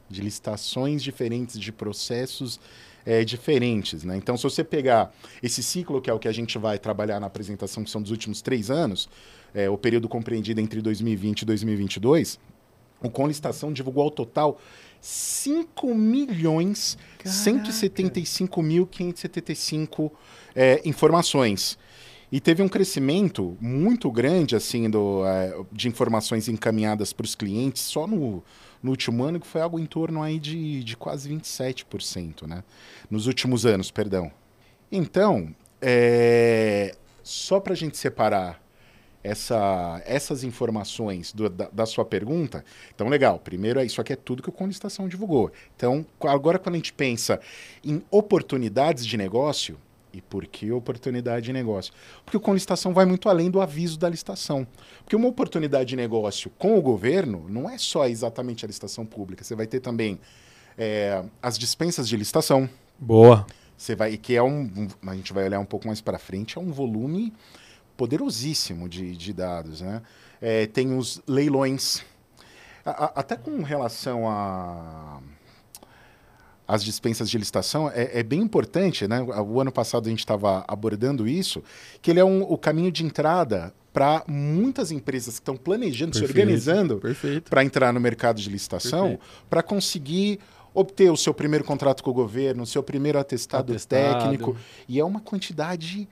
de 0.08 0.20
licitações 0.20 1.02
diferentes, 1.02 1.58
de 1.58 1.72
processos 1.72 2.60
é, 3.06 3.24
diferentes. 3.24 4.04
Né? 4.04 4.16
Então, 4.16 4.36
se 4.36 4.42
você 4.42 4.64
pegar 4.64 5.12
esse 5.42 5.62
ciclo, 5.62 6.00
que 6.00 6.10
é 6.10 6.12
o 6.12 6.18
que 6.18 6.28
a 6.28 6.32
gente 6.32 6.58
vai 6.58 6.78
trabalhar 6.78 7.20
na 7.20 7.26
apresentação, 7.26 7.84
que 7.84 7.90
são 7.90 8.02
dos 8.02 8.10
últimos 8.10 8.42
três 8.42 8.70
anos, 8.70 9.08
é, 9.54 9.68
o 9.68 9.78
período 9.78 10.08
compreendido 10.08 10.60
entre 10.60 10.80
2020 10.80 11.42
e 11.42 11.44
2022, 11.44 12.38
o 13.02 13.10
Com 13.10 13.26
Licitação 13.26 13.72
divulgou 13.72 14.04
ao 14.04 14.10
total 14.10 14.58
5 15.00 15.94
milhões 15.94 16.96
Caraca. 17.18 17.30
175 17.30 18.62
mil 18.62 18.86
575 18.86 20.10
é, 20.56 20.80
informações. 20.84 21.78
E 22.34 22.40
teve 22.40 22.64
um 22.64 22.68
crescimento 22.68 23.56
muito 23.60 24.10
grande 24.10 24.56
assim 24.56 24.90
do, 24.90 25.24
é, 25.24 25.54
de 25.70 25.86
informações 25.86 26.48
encaminhadas 26.48 27.12
para 27.12 27.24
os 27.24 27.36
clientes 27.36 27.80
só 27.82 28.08
no, 28.08 28.42
no 28.82 28.90
último 28.90 29.22
ano, 29.22 29.38
que 29.38 29.46
foi 29.46 29.60
algo 29.60 29.78
em 29.78 29.86
torno 29.86 30.20
aí 30.20 30.40
de, 30.40 30.82
de 30.82 30.96
quase 30.96 31.30
27%, 31.30 32.44
né? 32.48 32.64
Nos 33.08 33.28
últimos 33.28 33.64
anos, 33.64 33.92
perdão. 33.92 34.32
Então, 34.90 35.54
é, 35.80 36.96
só 37.22 37.60
para 37.60 37.72
a 37.72 37.76
gente 37.76 37.96
separar 37.96 38.60
essa, 39.22 40.02
essas 40.04 40.42
informações 40.42 41.32
do, 41.32 41.48
da, 41.48 41.68
da, 41.70 41.86
sua 41.86 42.04
pergunta, 42.04 42.64
então 42.92 43.08
legal, 43.08 43.38
primeiro 43.38 43.80
isso 43.80 44.00
aqui 44.00 44.12
é 44.12 44.16
tudo 44.16 44.42
que 44.42 44.48
o 44.48 44.52
Conlistação 44.52 45.06
divulgou. 45.06 45.52
Então, 45.76 46.04
agora 46.22 46.58
quando 46.58 46.74
a 46.74 46.78
gente 46.78 46.92
pensa 46.92 47.38
em 47.84 48.02
oportunidades 48.10 49.06
de 49.06 49.16
negócio, 49.16 49.78
e 50.14 50.20
por 50.22 50.46
que 50.46 50.70
oportunidade 50.70 51.46
de 51.46 51.52
negócio? 51.52 51.92
Porque 52.24 52.36
o 52.50 52.54
licitação 52.54 52.94
vai 52.94 53.04
muito 53.04 53.28
além 53.28 53.50
do 53.50 53.60
aviso 53.60 53.98
da 53.98 54.08
licitação. 54.08 54.66
Porque 55.02 55.16
uma 55.16 55.28
oportunidade 55.28 55.90
de 55.90 55.96
negócio 55.96 56.50
com 56.58 56.78
o 56.78 56.82
governo 56.82 57.46
não 57.48 57.68
é 57.68 57.76
só 57.76 58.06
exatamente 58.06 58.64
a 58.64 58.68
licitação 58.68 59.04
pública. 59.04 59.42
Você 59.42 59.54
vai 59.54 59.66
ter 59.66 59.80
também 59.80 60.20
é, 60.78 61.22
as 61.42 61.58
dispensas 61.58 62.08
de 62.08 62.16
licitação. 62.16 62.68
Boa. 62.98 63.46
Você 63.76 63.96
vai, 63.96 64.16
que 64.16 64.36
é 64.36 64.42
um, 64.42 64.88
a 65.06 65.14
gente 65.16 65.32
vai 65.32 65.44
olhar 65.44 65.58
um 65.58 65.64
pouco 65.64 65.86
mais 65.88 66.00
para 66.00 66.18
frente, 66.18 66.56
é 66.56 66.60
um 66.60 66.70
volume 66.70 67.32
poderosíssimo 67.96 68.88
de, 68.88 69.16
de 69.16 69.32
dados, 69.32 69.80
né? 69.80 70.02
É, 70.40 70.66
tem 70.66 70.96
os 70.96 71.22
leilões. 71.26 72.04
A- 72.84 73.04
a- 73.06 73.12
até 73.20 73.36
com 73.36 73.62
relação 73.62 74.28
a 74.28 75.20
as 76.66 76.82
dispensas 76.82 77.28
de 77.28 77.36
licitação, 77.36 77.90
é, 77.90 78.20
é 78.20 78.22
bem 78.22 78.40
importante, 78.40 79.06
né? 79.06 79.20
O 79.22 79.60
ano 79.60 79.70
passado 79.70 80.06
a 80.06 80.10
gente 80.10 80.20
estava 80.20 80.64
abordando 80.66 81.28
isso, 81.28 81.62
que 82.00 82.10
ele 82.10 82.20
é 82.20 82.24
um, 82.24 82.42
o 82.42 82.56
caminho 82.56 82.90
de 82.90 83.04
entrada 83.04 83.72
para 83.92 84.24
muitas 84.26 84.90
empresas 84.90 85.34
que 85.34 85.42
estão 85.42 85.56
planejando, 85.56 86.16
se 86.16 86.20
Perfeito, 86.22 86.40
organizando 86.40 86.96
Perfeito. 86.98 87.50
para 87.50 87.62
entrar 87.62 87.92
no 87.92 88.00
mercado 88.00 88.40
de 88.40 88.50
licitação, 88.50 89.18
para 89.48 89.62
conseguir 89.62 90.40
obter 90.74 91.10
o 91.12 91.16
seu 91.16 91.32
primeiro 91.32 91.64
contrato 91.64 92.02
com 92.02 92.10
o 92.10 92.14
governo, 92.14 92.64
o 92.64 92.66
seu 92.66 92.82
primeiro 92.82 93.18
atestado, 93.18 93.72
Atestado. 93.72 94.18
técnico, 94.18 94.56
e 94.88 94.98
é 94.98 95.04
uma 95.04 95.20
quantidade 95.20 96.08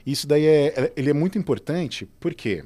Isso 0.07 0.27
daí 0.27 0.45
é, 0.47 0.66
é- 0.69 0.92
ele 0.97 1.11
é 1.11 1.12
muito 1.12 1.37
importante 1.37 2.09
porque 2.21 2.64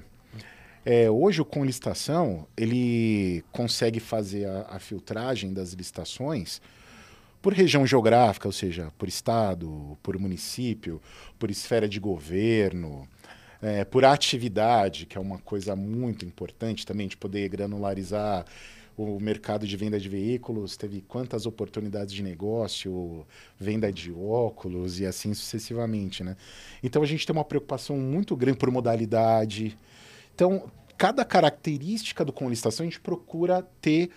é, 0.85 1.11
hoje 1.11 1.41
o 1.41 1.45
com 1.45 1.65
licitação 1.65 2.47
ele 2.57 3.43
consegue 3.51 3.99
fazer 4.01 4.47
a, 4.47 4.67
a 4.71 4.79
filtragem 4.79 5.53
das 5.53 5.73
licitações 5.73 6.61
por 7.43 7.55
região 7.55 7.87
geográfica, 7.87 8.47
ou 8.47 8.53
seja, 8.53 8.93
por 8.99 9.09
estado, 9.09 9.97
por 10.03 10.19
município, 10.19 11.01
por 11.39 11.51
esfera 11.51 11.89
de 11.89 11.99
governo, 11.99 13.09
é, 13.63 13.83
por 13.85 14.05
atividade, 14.05 15.07
que 15.07 15.17
é 15.17 15.21
uma 15.21 15.39
coisa 15.39 15.75
muito 15.75 16.27
importante 16.27 16.85
também, 16.85 17.09
de 17.09 17.17
poder 17.17 17.49
granularizar 17.49 18.45
o 19.03 19.21
mercado 19.21 19.67
de 19.67 19.77
venda 19.77 19.99
de 19.99 20.09
veículos, 20.09 20.77
teve 20.77 21.01
quantas 21.01 21.47
oportunidades 21.47 22.13
de 22.15 22.23
negócio, 22.23 23.27
venda 23.59 23.93
de 23.93 24.13
óculos 24.13 25.01
e 25.01 25.07
assim 25.07 25.33
sucessivamente, 25.35 26.23
né? 26.23 26.37
Então 26.83 27.03
a 27.03 27.07
gente 27.07 27.27
tem 27.27 27.35
uma 27.35 27.45
preocupação 27.45 27.97
muito 27.97 28.37
grande 28.37 28.59
por 28.59 28.71
modalidade. 28.71 29.77
Então, 30.35 30.71
cada 30.99 31.25
característica 31.25 32.25
do 32.25 32.33
com 32.33 32.49
licitação 32.49 32.85
a 32.85 32.89
gente 32.89 33.01
procura 33.01 33.63
ter 33.81 34.11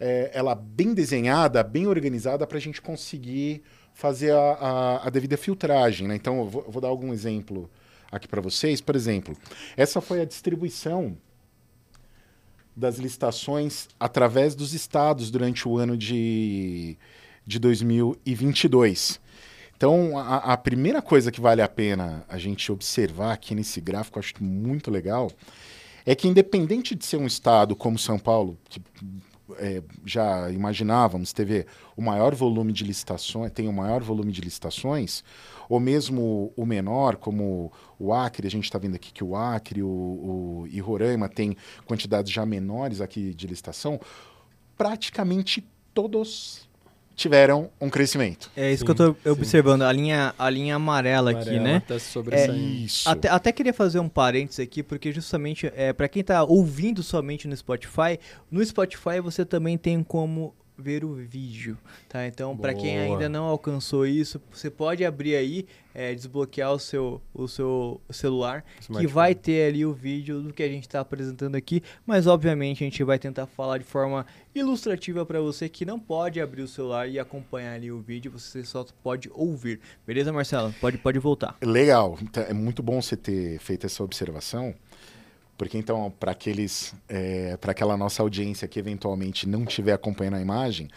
é, 0.00 0.30
ela 0.32 0.54
bem 0.54 0.94
desenhada, 0.94 1.62
bem 1.62 1.86
organizada 1.86 2.46
para 2.46 2.58
a 2.58 2.60
gente 2.60 2.80
conseguir 2.80 3.62
fazer 3.92 4.30
a, 4.32 4.38
a- 4.52 5.06
a 5.06 5.10
devida 5.10 5.36
filtragem. 5.36 6.06
Né? 6.06 6.14
Então, 6.16 6.38
eu 6.38 6.48
vou, 6.48 6.64
eu 6.66 6.70
vou 6.70 6.80
dar 6.80 6.88
algum 6.88 7.12
exemplo 7.12 7.68
aqui 8.12 8.28
para 8.28 8.40
vocês. 8.40 8.80
Por 8.80 8.94
exemplo, 8.94 9.36
essa 9.76 10.00
foi 10.00 10.20
a 10.20 10.24
distribuição 10.24 11.16
das 12.78 12.98
licitações 12.98 13.88
através 13.98 14.54
dos 14.54 14.72
estados 14.72 15.30
durante 15.30 15.66
o 15.66 15.76
ano 15.76 15.96
de, 15.96 16.96
de 17.46 17.58
2022. 17.58 19.20
Então, 19.76 20.16
a, 20.18 20.52
a 20.52 20.56
primeira 20.56 21.02
coisa 21.02 21.30
que 21.30 21.40
vale 21.40 21.60
a 21.60 21.68
pena 21.68 22.24
a 22.28 22.38
gente 22.38 22.70
observar 22.70 23.32
aqui 23.32 23.54
nesse 23.54 23.80
gráfico, 23.80 24.18
acho 24.18 24.34
muito 24.40 24.90
legal, 24.90 25.30
é 26.06 26.14
que 26.14 26.28
independente 26.28 26.94
de 26.94 27.04
ser 27.04 27.16
um 27.16 27.26
estado 27.26 27.76
como 27.76 27.98
São 27.98 28.18
Paulo, 28.18 28.56
que 28.68 28.80
é, 29.56 29.82
já 30.04 30.50
imaginávamos, 30.50 31.32
teve 31.32 31.66
o 31.96 32.02
maior 32.02 32.34
volume 32.34 32.72
de 32.72 32.84
licitações, 32.84 33.52
tem 33.52 33.68
o 33.68 33.72
maior 33.72 34.02
volume 34.02 34.32
de 34.32 34.40
licitações, 34.40 35.24
ou 35.68 35.80
mesmo 35.80 36.52
o 36.56 36.66
menor, 36.66 37.16
como 37.16 37.72
o 37.98 38.12
Acre, 38.12 38.46
a 38.46 38.50
gente 38.50 38.64
está 38.64 38.78
vendo 38.78 38.96
aqui 38.96 39.12
que 39.12 39.24
o 39.24 39.34
Acre 39.34 39.82
o, 39.82 39.88
o, 39.88 40.66
e 40.70 40.80
Roraima 40.80 41.28
tem 41.28 41.56
quantidades 41.86 42.30
já 42.32 42.44
menores 42.44 43.00
aqui 43.00 43.34
de 43.34 43.46
licitação, 43.46 44.00
praticamente 44.76 45.66
todos 45.92 46.67
tiveram 47.18 47.68
um 47.80 47.90
crescimento. 47.90 48.48
É 48.56 48.70
isso 48.70 48.78
Sim, 48.78 48.84
que 48.84 48.90
eu 48.92 48.94
tô 48.94 49.12
sim. 49.12 49.30
observando, 49.30 49.82
a 49.82 49.92
linha, 49.92 50.32
a 50.38 50.48
linha 50.48 50.76
amarela, 50.76 51.32
aqui, 51.32 51.50
Amarela 51.50 51.64
né? 51.64 51.82
Tá 51.86 51.98
sobressaindo. 51.98 52.84
Isso. 52.84 53.08
Até, 53.08 53.28
até 53.28 53.50
queria 53.50 53.74
fazer 53.74 53.98
um 53.98 54.08
parênteses 54.08 54.60
aqui, 54.60 54.84
porque 54.84 55.10
justamente 55.10 55.70
é, 55.74 55.92
para 55.92 56.08
quem 56.08 56.22
tá 56.22 56.44
ouvindo 56.44 57.02
somente 57.02 57.48
no 57.48 57.56
Spotify, 57.56 58.20
no 58.48 58.64
Spotify 58.64 59.20
você 59.20 59.44
também 59.44 59.76
tem 59.76 60.00
como 60.04 60.54
ver 60.78 61.04
o 61.04 61.12
vídeo, 61.12 61.76
tá? 62.08 62.26
Então, 62.26 62.56
para 62.56 62.72
quem 62.72 62.98
ainda 62.98 63.28
não 63.28 63.44
alcançou 63.44 64.06
isso, 64.06 64.40
você 64.50 64.70
pode 64.70 65.04
abrir 65.04 65.34
aí, 65.34 65.66
é, 65.92 66.14
desbloquear 66.14 66.72
o 66.72 66.78
seu, 66.78 67.20
o 67.34 67.48
seu 67.48 68.00
celular, 68.10 68.64
que 68.96 69.06
vai 69.06 69.34
ter 69.34 69.68
ali 69.68 69.84
o 69.84 69.92
vídeo 69.92 70.40
do 70.40 70.52
que 70.52 70.62
a 70.62 70.68
gente 70.68 70.84
está 70.84 71.00
apresentando 71.00 71.56
aqui, 71.56 71.82
mas 72.06 72.28
obviamente 72.28 72.84
a 72.84 72.86
gente 72.86 73.02
vai 73.02 73.18
tentar 73.18 73.46
falar 73.46 73.78
de 73.78 73.84
forma 73.84 74.24
ilustrativa 74.54 75.26
para 75.26 75.40
você 75.40 75.68
que 75.68 75.84
não 75.84 75.98
pode 75.98 76.40
abrir 76.40 76.62
o 76.62 76.68
celular 76.68 77.08
e 77.08 77.18
acompanhar 77.18 77.74
ali 77.74 77.90
o 77.90 78.00
vídeo, 78.00 78.30
você 78.30 78.64
só 78.64 78.86
pode 79.02 79.28
ouvir. 79.34 79.80
Beleza, 80.06 80.32
Marcelo? 80.32 80.72
Pode, 80.80 80.98
pode 80.98 81.18
voltar. 81.18 81.56
Legal. 81.60 82.16
Então, 82.22 82.44
é 82.44 82.52
muito 82.52 82.82
bom 82.82 83.02
você 83.02 83.16
ter 83.16 83.58
feito 83.58 83.86
essa 83.86 84.02
observação, 84.04 84.74
porque 85.58 85.76
então, 85.76 86.10
para 86.18 86.32
aqueles, 86.32 86.94
para 87.60 87.72
aquela 87.72 87.96
nossa 87.96 88.22
audiência 88.22 88.66
que 88.66 88.78
eventualmente 88.78 89.46
não 89.46 89.64
estiver 89.64 89.92
acompanhando 89.92 90.36
a 90.36 90.40
imagem, 90.40 90.88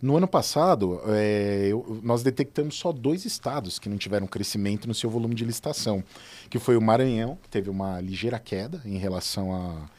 no 0.00 0.16
ano 0.16 0.28
passado 0.28 1.00
é, 1.06 1.66
eu- 1.70 2.00
nós 2.02 2.22
detectamos 2.22 2.76
só 2.76 2.92
dois 2.92 3.24
estados 3.24 3.78
que 3.78 3.88
não 3.88 3.96
tiveram 3.98 4.26
crescimento 4.26 4.86
no 4.86 4.94
seu 4.94 5.10
volume 5.10 5.34
de 5.34 5.44
licitação, 5.44 6.02
que 6.48 6.58
foi 6.58 6.76
o 6.76 6.80
Maranhão, 6.80 7.36
que 7.42 7.48
teve 7.48 7.68
uma 7.68 8.00
ligeira 8.00 8.38
queda 8.38 8.80
em 8.84 8.98
relação 8.98 9.52
a, 9.52 9.90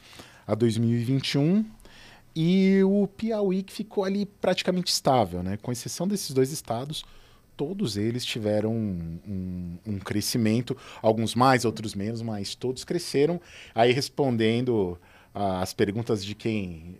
a 0.47 0.55
2021, 0.55 1.65
e 2.35 2.81
o 2.83 3.07
Piauí, 3.07 3.63
que 3.63 3.73
ficou 3.73 4.03
ali 4.03 4.25
praticamente 4.25 4.91
estável, 4.91 5.41
né? 5.41 5.57
Com 5.61 5.71
exceção 5.71 6.07
desses 6.07 6.31
dois 6.31 6.51
estados, 6.51 7.03
todos 7.57 7.97
eles 7.97 8.23
tiveram 8.25 8.73
um, 8.73 9.19
um- 9.27 9.77
um 9.93 9.99
crescimento, 9.99 10.75
alguns 11.01 11.35
mais, 11.35 11.65
outros 11.65 11.93
menos, 11.95 12.21
mas 12.21 12.55
todos 12.55 12.83
cresceram. 12.83 13.39
Aí 13.73 13.91
respondendo 13.91 14.97
às 15.33 15.73
perguntas 15.73 16.23
de 16.23 16.33
quem 16.35 16.95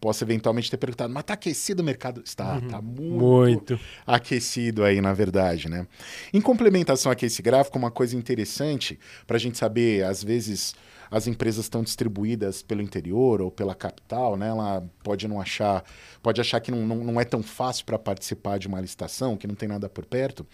possa 0.00 0.24
eventualmente 0.24 0.70
ter 0.70 0.76
perguntado, 0.78 1.12
mas 1.12 1.20
está 1.22 1.34
aquecido 1.34 1.82
o 1.82 1.84
mercado? 1.84 2.22
Está, 2.24 2.58
está 2.58 2.78
Uhum. 2.78 2.82
muito, 2.84 3.20
Muito. 3.24 3.80
aquecido 4.06 4.82
aí, 4.82 5.00
na 5.00 5.12
verdade, 5.12 5.68
né? 5.68 5.86
Em 6.32 6.40
complementação 6.40 7.12
aqui 7.12 7.26
a 7.26 7.28
esse 7.28 7.42
gráfico, 7.42 7.78
uma 7.78 7.90
coisa 7.90 8.16
interessante 8.16 8.98
para 9.26 9.36
a 9.36 9.40
gente 9.40 9.58
saber, 9.58 10.04
às 10.04 10.24
vezes 10.24 10.74
as 11.10 11.26
empresas 11.26 11.64
estão 11.64 11.82
distribuídas 11.82 12.62
pelo 12.62 12.80
interior 12.82 13.40
ou 13.42 13.50
pela 13.50 13.74
capital, 13.74 14.36
né? 14.36 14.48
Ela 14.48 14.82
pode 15.02 15.26
não 15.26 15.40
achar, 15.40 15.84
pode 16.22 16.40
achar 16.40 16.60
que 16.60 16.70
não, 16.70 16.86
não, 16.86 16.96
não 17.04 17.20
é 17.20 17.24
tão 17.24 17.42
fácil 17.42 17.84
para 17.84 17.98
participar 17.98 18.58
de 18.58 18.68
uma 18.68 18.80
licitação, 18.80 19.36
que 19.36 19.46
não 19.46 19.54
tem 19.54 19.68
nada 19.68 19.88
por 19.88 20.04
perto. 20.06 20.46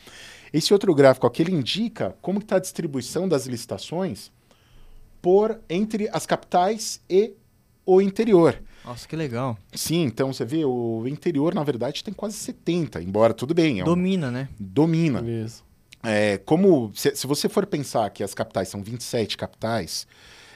Esse 0.53 0.73
outro 0.73 0.95
gráfico 0.95 1.27
aqui, 1.27 1.43
ele 1.43 1.53
indica 1.53 2.17
como 2.23 2.39
está 2.39 2.57
a 2.57 2.61
distribuição 2.61 3.29
das 3.29 3.47
licitações 3.47 4.31
por 5.21 5.61
entre 5.69 6.09
as 6.13 6.25
capitais 6.27 7.01
e 7.09 7.35
o 7.85 8.01
interior. 8.01 8.61
Nossa, 8.85 9.07
que 9.07 9.17
legal. 9.17 9.57
Sim, 9.75 10.03
então 10.03 10.33
você 10.33 10.45
vê, 10.45 10.65
o 10.65 11.05
interior, 11.07 11.55
na 11.55 11.63
verdade, 11.65 12.03
tem 12.03 12.15
quase 12.15 12.37
70, 12.37 13.03
embora 13.03 13.35
tudo 13.35 13.53
bem, 13.55 13.81
é 13.81 13.83
um- 13.83 13.87
Domina, 13.87 14.31
né? 14.31 14.49
domina. 14.59 15.21
Isso. 15.29 15.65
É, 16.03 16.39
como 16.39 16.93
se, 16.95 17.15
se 17.17 17.27
você 17.27 17.49
for 17.49 17.67
pensar 17.67 18.09
que 18.11 18.23
as 18.23 18.33
capitais 18.33 18.69
são 18.69 18.83
27 18.83 19.37
capitais, 19.37 20.07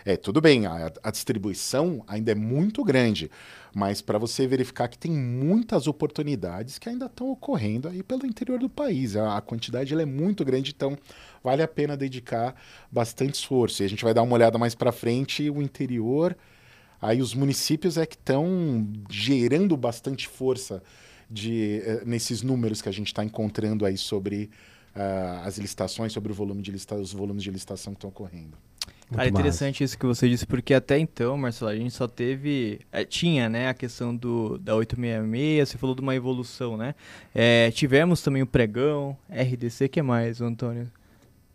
é 0.05 0.17
tudo 0.17 0.41
bem, 0.41 0.67
a, 0.67 0.91
a 1.03 1.11
distribuição 1.11 2.03
ainda 2.07 2.33
é 2.33 2.35
muito 2.35 2.83
grande, 2.83 3.31
mas 3.75 4.01
para 4.01 4.19
você 4.19 4.47
verificar 4.47 4.89
que 4.89 4.99
tem 4.99 5.11
muitas 5.13 5.87
oportunidades 5.87 6.79
que 6.79 6.89
ainda 6.89 7.07
estão 7.07 7.31
ocorrendo 7.31 7.89
aí 7.89 8.03
pelo 8.03 8.27
interior 8.27 8.59
do 8.59 8.69
país, 8.69 9.17
a, 9.17 9.37
a 9.37 9.41
quantidade 9.41 9.95
é 9.95 10.05
muito 10.05 10.45
grande, 10.45 10.73
então 10.75 10.97
vale 11.43 11.63
a 11.63 11.69
pena 11.69 11.97
dedicar 11.97 12.55
bastante 12.91 13.35
esforço. 13.35 13.83
E 13.83 13.87
a 13.87 13.89
gente 13.89 14.05
vai 14.05 14.15
dar 14.15 14.23
uma 14.23 14.35
olhada 14.35 14.59
mais 14.59 14.75
para 14.75 14.93
frente, 14.93 15.49
o 15.51 15.63
interior, 15.63 16.37
aí 17.01 17.21
os 17.21 17.35
municípios 17.35 17.97
é 17.97 18.07
que 18.07 18.17
estão 18.17 18.87
gerando 19.09 19.77
bastante 19.77 20.27
força 20.29 20.83
de, 21.31 21.83
eh, 21.85 22.03
nesses 22.05 22.43
números 22.43 22.83
que 22.83 22.89
a 22.89 22.93
gente 22.93 23.07
está 23.09 23.25
encontrando 23.25 23.87
aí 23.87 23.97
sobre 23.97 24.51
ah, 24.95 25.43
as 25.45 25.59
licitações, 25.59 26.13
sobre 26.13 26.33
o 26.33 26.35
volume 26.35 26.63
de 26.63 26.73
lista, 26.73 26.97
os 26.97 27.13
volumes 27.13 27.43
de 27.43 27.51
licitação 27.51 27.93
que 27.93 27.99
estão 27.99 28.11
ocorrendo. 28.11 28.59
Cara, 29.13 29.27
é 29.27 29.29
interessante 29.29 29.83
isso 29.83 29.99
que 29.99 30.07
você 30.07 30.29
disse, 30.29 30.47
porque 30.47 30.73
até 30.73 30.99
então, 30.99 31.37
Marcelo, 31.37 31.71
a 31.71 31.77
gente 31.77 31.93
só 31.93 32.07
teve. 32.07 32.81
é, 32.93 33.05
tinha, 33.05 33.49
né, 33.49 33.69
a 33.69 33.75
questão 33.75 34.15
do, 34.15 34.57
da 34.59 34.75
866, 34.77 35.69
você 35.69 35.79
falou 35.79 35.97
de 35.97 36.01
uma 36.01 36.15
evolução, 36.15 36.77
né? 36.77 36.95
É, 37.35 37.71
tivemos 37.73 38.23
também 38.23 38.43
o 38.43 38.47
pregão, 38.47 39.17
RDC, 39.29 39.89
que 39.89 40.01
mais, 40.01 40.41
Antônio? 40.41 40.89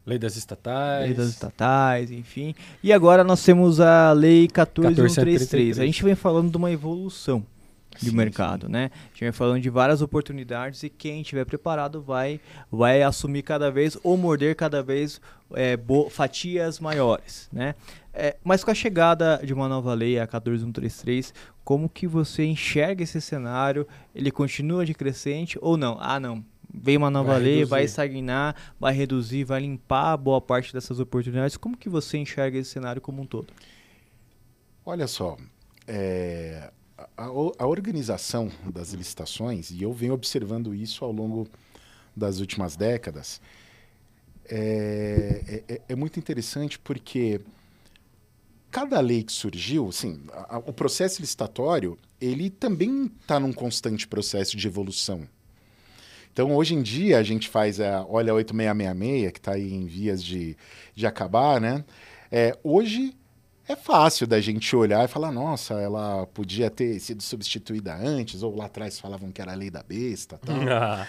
Lei 0.06 0.20
das 0.20 0.36
estatais. 0.36 1.06
Lei 1.06 1.14
das 1.14 1.30
estatais, 1.30 2.12
enfim. 2.12 2.54
E 2.84 2.94
agora 2.94 3.24
nós 3.24 3.44
temos 3.44 3.80
a 3.80 4.12
Lei 4.12 4.48
14133. 4.48 5.80
A 5.80 5.86
gente 5.86 6.04
vem 6.04 6.14
falando 6.14 6.52
de 6.52 6.58
uma 6.58 6.72
evolução 6.72 7.44
do 8.02 8.10
Sim, 8.10 8.16
mercado, 8.16 8.68
né? 8.70 8.92
A 8.94 9.08
gente 9.10 9.22
vem 9.22 9.32
falando 9.32 9.62
de 9.62 9.70
várias 9.70 10.02
oportunidades 10.02 10.84
e 10.84 10.90
quem 10.90 11.22
estiver 11.22 11.46
preparado 11.46 12.02
vai, 12.02 12.40
vai 12.72 13.02
assumir 13.02 13.44
cada 13.44 13.72
vez 13.72 13.98
ou 14.04 14.18
morder 14.18 14.56
cada 14.56 14.82
vez 14.84 15.22
é, 15.54 15.78
fatias 16.10 16.80
maiores, 16.80 17.50
né? 17.52 17.76
É, 18.14 18.38
mas 18.44 18.64
com 18.64 18.72
a 18.72 18.76
chegada 18.76 19.42
de 19.44 19.54
uma 19.54 19.68
nova 19.68 19.94
lei, 19.94 20.18
a 20.20 20.26
14133, 20.26 21.34
como 21.64 21.90
que 21.90 22.08
você 22.08 22.46
enxerga 22.46 23.04
esse 23.04 23.20
cenário? 23.20 23.88
Ele 24.14 24.32
continua 24.32 24.86
de 24.86 24.94
crescente 24.94 25.58
ou 25.62 25.76
não? 25.76 25.98
Ah, 26.00 26.20
não. 26.20 26.44
Vem 26.74 26.98
uma 26.98 27.10
nova 27.10 27.34
Vai 27.34 27.42
lei, 27.42 27.66
vai 27.66 27.82
reduzir. 27.82 27.92
estagnar, 27.92 28.56
vai 28.80 28.94
reduzir, 28.94 29.44
vai 29.44 29.62
limpar 29.62 30.18
boa 30.18 30.42
parte 30.42 30.74
dessas 30.74 31.00
oportunidades. 31.00 31.58
Como 31.58 31.78
que 31.78 31.90
você 31.90 32.18
enxerga 32.18 32.58
esse 32.58 32.70
cenário 32.70 33.02
como 33.02 33.22
um 33.22 33.26
todo? 33.26 33.48
Olha 34.86 35.08
só, 35.08 35.36
é, 35.88 36.72
a, 36.98 37.26
a- 37.26 37.66
organização 37.68 38.52
das 38.66 38.94
licitações, 38.94 39.72
e 39.72 39.82
eu 39.84 39.92
venho 39.92 40.14
observando 40.14 40.74
isso 40.74 41.04
ao 41.04 41.12
longo 41.12 41.48
das 42.16 42.40
últimas 42.40 42.76
décadas, 42.76 43.42
é, 44.48 45.42
é- 45.68 45.74
é- 45.76 45.82
é 45.90 45.96
muito 45.96 46.20
interessante 46.20 46.78
porque 46.80 47.42
cada 48.72 49.00
lei 49.00 49.24
que 49.24 49.32
surgiu, 49.32 49.90
assim, 49.90 50.22
a- 50.32 50.56
a- 50.58 50.60
o 50.60 50.74
processo 50.74 51.22
licitatório, 51.22 51.98
ele 52.22 52.50
também 52.50 53.12
está 53.22 53.40
num 53.40 53.54
constante 53.54 54.08
processo 54.08 54.56
de 54.56 54.68
evolução. 54.68 55.28
Então, 56.32 56.54
hoje 56.54 56.76
em 56.76 56.82
dia, 56.82 57.18
a 57.18 57.24
gente 57.24 57.48
faz 57.48 57.80
a 57.80 58.06
Olha 58.10 58.34
8666, 58.34 59.32
que 59.32 59.40
está 59.40 59.54
aí 59.54 59.74
em 59.74 59.86
vias 59.86 60.22
de, 60.22 60.58
de 60.94 61.08
acabar, 61.08 61.62
né? 61.62 61.86
É, 62.30 62.58
hoje 62.62 63.16
é 63.68 63.76
fácil 63.76 64.28
da 64.28 64.40
gente 64.42 64.76
olhar 64.76 65.04
e 65.06 65.08
falar, 65.08 65.32
nossa, 65.32 65.76
ela 65.76 66.26
podia 66.28 66.70
ter 66.70 67.00
sido 67.00 67.22
substituída 67.24 67.96
antes, 67.96 68.44
ou 68.44 68.56
lá 68.56 68.66
atrás 68.66 69.00
falavam 69.00 69.32
que 69.32 69.42
era 69.42 69.52
a 69.54 69.56
lei 69.56 69.70
da 69.70 69.82
besta. 69.84 70.40
Tal. 70.44 70.56
Ah, 70.70 71.08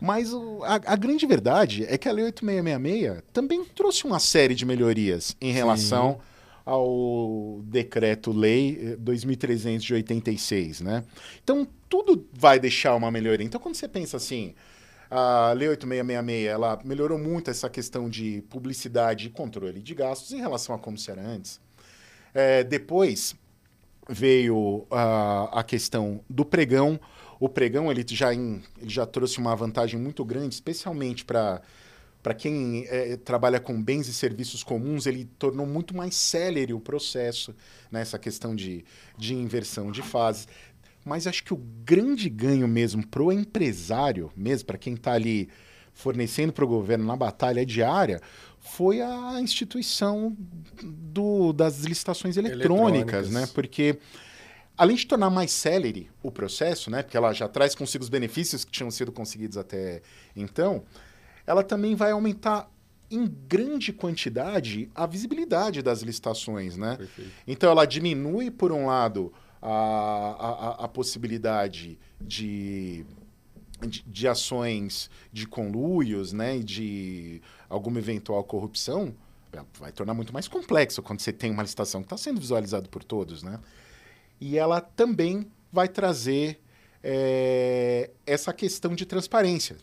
Mas 0.00 0.32
o- 0.32 0.62
a, 0.64 0.74
a 0.74 0.96
grande 0.96 1.24
verdade 1.26 1.84
é 1.88 1.96
que 1.96 2.06
a 2.08 2.12
Lei 2.12 2.24
8666 2.26 3.22
também 3.32 3.64
trouxe 3.64 4.04
uma 4.04 4.18
série 4.18 4.54
de 4.54 4.66
melhorias 4.66 5.34
em 5.40 5.52
relação 5.52 6.18
ao 6.66 7.60
Decreto-Lei 7.64 8.78
eh, 8.92 8.96
2300 8.96 9.82
de 9.84 9.94
86, 9.94 10.80
né? 10.82 11.04
Então, 11.42 11.66
tudo 11.88 12.26
vai 12.32 12.58
deixar 12.60 12.94
uma 12.94 13.10
melhoria. 13.10 13.46
Então, 13.46 13.60
quando 13.60 13.74
você 13.76 13.88
pensa 13.88 14.16
assim, 14.18 14.54
a 15.10 15.52
Lei 15.56 15.68
8666, 15.68 16.46
ela 16.52 16.78
melhorou 16.84 17.18
muito 17.18 17.50
essa 17.50 17.70
questão 17.70 18.10
de 18.10 18.42
publicidade 18.50 19.28
e 19.28 19.30
controle 19.30 19.80
de 19.80 19.94
gastos 19.94 20.32
em 20.32 20.38
relação 20.40 20.74
a 20.74 20.78
como 20.78 20.98
se 20.98 21.10
era 21.10 21.22
antes. 21.22 21.58
É, 22.38 22.62
depois 22.62 23.34
veio 24.08 24.86
a, 24.90 25.60
a 25.60 25.64
questão 25.64 26.20
do 26.28 26.44
pregão. 26.44 27.00
O 27.40 27.48
pregão 27.48 27.90
ele 27.90 28.04
já, 28.08 28.34
em- 28.34 28.62
ele 28.78 28.90
já 28.90 29.06
trouxe 29.06 29.38
uma 29.38 29.56
vantagem 29.56 30.00
muito 30.00 30.24
grande, 30.24 30.54
especialmente 30.54 31.24
para 31.24 31.62
para 32.22 32.34
quem 32.34 32.86
é, 32.88 33.16
trabalha 33.16 33.60
com 33.60 33.82
bens 33.82 34.08
e 34.08 34.14
serviços 34.14 34.64
comuns, 34.64 35.06
ele 35.06 35.26
tornou 35.38 35.66
muito 35.66 35.96
mais 35.96 36.14
célere 36.16 36.72
o 36.74 36.80
processo, 36.80 37.54
nessa 37.90 38.18
questão 38.18 38.54
de, 38.56 38.84
de 39.18 39.34
inversão 39.34 39.92
de 39.92 40.02
fases. 40.02 40.48
Mas 41.04 41.26
acho 41.26 41.44
que 41.44 41.54
o 41.54 41.56
grande 41.84 42.28
ganho 42.28 42.66
mesmo 42.66 43.06
para 43.06 43.22
o 43.22 43.32
empresário, 43.32 44.30
mesmo 44.36 44.66
para 44.66 44.78
quem 44.78 44.94
está 44.94 45.12
ali 45.12 45.48
fornecendo 45.92 46.52
para 46.52 46.64
o 46.64 46.68
governo 46.68 47.06
na 47.06 47.16
batalha 47.16 47.64
diária, 47.64 48.20
foi 48.66 49.00
a 49.00 49.40
instituição 49.40 50.36
do- 50.82 51.52
das 51.52 51.80
licitações 51.84 52.36
eletrônicas, 52.36 53.28
Eletrônicas. 53.28 53.30
né? 53.30 53.46
Porque 53.54 53.98
além 54.76 54.96
de 54.96 55.06
tornar 55.06 55.30
mais 55.30 55.50
célere 55.52 56.10
o 56.22 56.30
processo, 56.30 56.90
né? 56.90 57.02
Porque 57.02 57.16
ela 57.16 57.32
já 57.32 57.48
traz 57.48 57.74
consigo 57.74 58.02
os 58.04 58.10
benefícios 58.10 58.64
que 58.64 58.70
tinham 58.72 58.90
sido 58.90 59.10
conseguidos 59.12 59.56
até 59.56 60.02
então, 60.34 60.82
ela 61.46 61.62
também 61.62 61.94
vai 61.94 62.10
aumentar 62.10 62.70
em 63.10 63.24
grande 63.48 63.92
quantidade 63.92 64.90
a 64.94 65.06
visibilidade 65.06 65.80
das 65.80 66.02
licitações, 66.02 66.76
né? 66.76 66.96
perfeito. 66.96 67.30
Então 67.46 67.70
ela 67.70 67.84
diminui, 67.86 68.50
por 68.50 68.72
um 68.72 68.86
lado, 68.86 69.32
a, 69.62 69.68
a, 69.70 70.48
a- 70.82 70.84
a 70.84 70.88
possibilidade 70.88 71.98
de, 72.20 73.06
de, 73.80 74.02
de 74.06 74.28
ações 74.28 75.10
de 75.32 75.46
conluios, 75.46 76.32
né? 76.32 76.58
De 76.58 77.40
alguma 77.68 77.98
eventual 77.98 78.42
corrupção. 78.44 79.14
Ela 79.52 79.66
Vai 79.78 79.92
tornar 79.92 80.14
muito 80.14 80.32
mais 80.32 80.48
complexo 80.48 81.02
quando 81.02 81.20
você 81.20 81.32
tem 81.32 81.50
uma 81.50 81.62
licitação 81.62 82.02
que 82.02 82.06
está 82.06 82.16
sendo 82.16 82.40
visualizada 82.40 82.88
por 82.88 83.02
todos, 83.02 83.42
né? 83.42 83.58
E 84.40 84.58
ela 84.58 84.80
também 84.80 85.50
vai 85.72 85.88
trazer 85.88 86.60
eh, 87.02 88.10
essa 88.26 88.52
questão 88.52 88.94
de 88.94 89.06
transparência. 89.06 89.76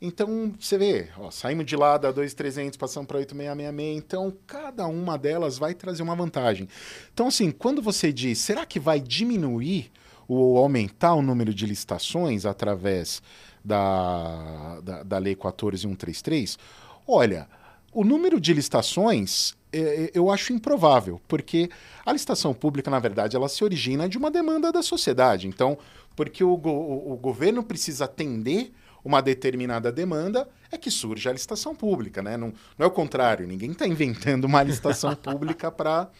Então, 0.00 0.54
você 0.58 0.78
vê, 0.78 1.08
ó, 1.18 1.28
saímos 1.30 1.66
de 1.66 1.74
lá 1.74 1.98
da 1.98 2.12
2300, 2.12 2.76
passamos 2.76 3.08
para 3.08 3.18
8666, 3.18 3.98
então 3.98 4.32
cada 4.46 4.86
uma 4.86 5.18
delas 5.18 5.58
vai 5.58 5.74
trazer 5.74 6.04
uma 6.04 6.14
vantagem. 6.14 6.68
Então, 7.12 7.26
assim, 7.26 7.50
quando 7.50 7.82
você 7.82 8.12
diz, 8.12 8.38
será 8.38 8.64
que 8.64 8.78
vai 8.78 9.00
diminuir 9.00 9.90
ou 10.28 10.58
aumentar 10.58 11.14
o 11.14 11.22
número 11.22 11.52
de 11.54 11.64
licitações 11.66 12.44
através 12.44 13.22
da, 13.64 14.80
da, 14.82 15.02
da 15.02 15.18
Lei 15.18 15.34
14133? 15.34 16.58
Olha, 17.06 17.48
o 17.92 18.04
número 18.04 18.38
de 18.40 18.52
licitações 18.52 19.56
eh, 19.72 20.10
eu 20.14 20.30
acho 20.30 20.52
improvável, 20.52 21.20
porque 21.26 21.70
a 22.04 22.12
licitação 22.12 22.52
pública, 22.54 22.90
na 22.90 22.98
verdade, 22.98 23.34
ela 23.36 23.48
se 23.48 23.64
origina 23.64 24.08
de 24.08 24.18
uma 24.18 24.30
demanda 24.30 24.70
da 24.70 24.82
sociedade. 24.82 25.48
Então, 25.48 25.78
porque 26.14 26.44
o, 26.44 26.56
go- 26.56 27.12
o 27.12 27.16
governo 27.16 27.62
precisa 27.62 28.04
atender 28.04 28.72
uma 29.04 29.22
determinada 29.22 29.90
demanda, 29.90 30.46
é 30.70 30.76
que 30.76 30.90
surge 30.90 31.28
a 31.28 31.32
licitação 31.32 31.74
pública, 31.74 32.20
né? 32.20 32.36
Não, 32.36 32.48
não 32.76 32.84
é 32.84 32.86
o 32.86 32.90
contrário, 32.90 33.46
ninguém 33.46 33.70
está 33.70 33.86
inventando 33.86 34.44
uma 34.44 34.62
licitação 34.62 35.14
pública 35.14 35.70
para 35.70 36.10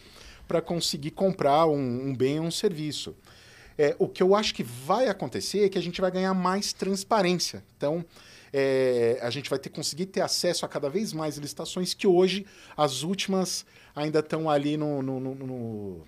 conseguir 0.65 1.11
comprar 1.11 1.67
um, 1.67 2.07
um 2.09 2.15
bem 2.15 2.39
ou 2.39 2.45
um 2.45 2.51
serviço. 2.51 3.15
É, 3.81 3.95
o 3.97 4.09
que 4.09 4.21
eu 4.21 4.35
acho 4.35 4.53
que 4.53 4.61
vai 4.61 5.07
acontecer 5.07 5.63
é 5.63 5.69
que 5.69 5.77
a 5.77 5.81
gente 5.81 6.01
vai 6.01 6.11
ganhar 6.11 6.33
mais 6.33 6.73
transparência. 6.73 7.63
Então, 7.77 8.03
é, 8.51 9.17
a 9.21 9.29
gente 9.29 9.49
vai 9.49 9.57
ter 9.57 9.69
conseguir 9.69 10.07
ter 10.07 10.19
acesso 10.19 10.65
a 10.65 10.67
cada 10.67 10.89
vez 10.89 11.13
mais 11.13 11.37
licitações 11.37 11.93
que 11.93 12.05
hoje 12.05 12.45
as 12.75 13.03
últimas 13.03 13.65
ainda 13.95 14.19
estão 14.19 14.49
ali 14.49 14.75
no, 14.75 15.01
no- 15.01 15.19
no- 15.21 15.35
no- 15.35 16.03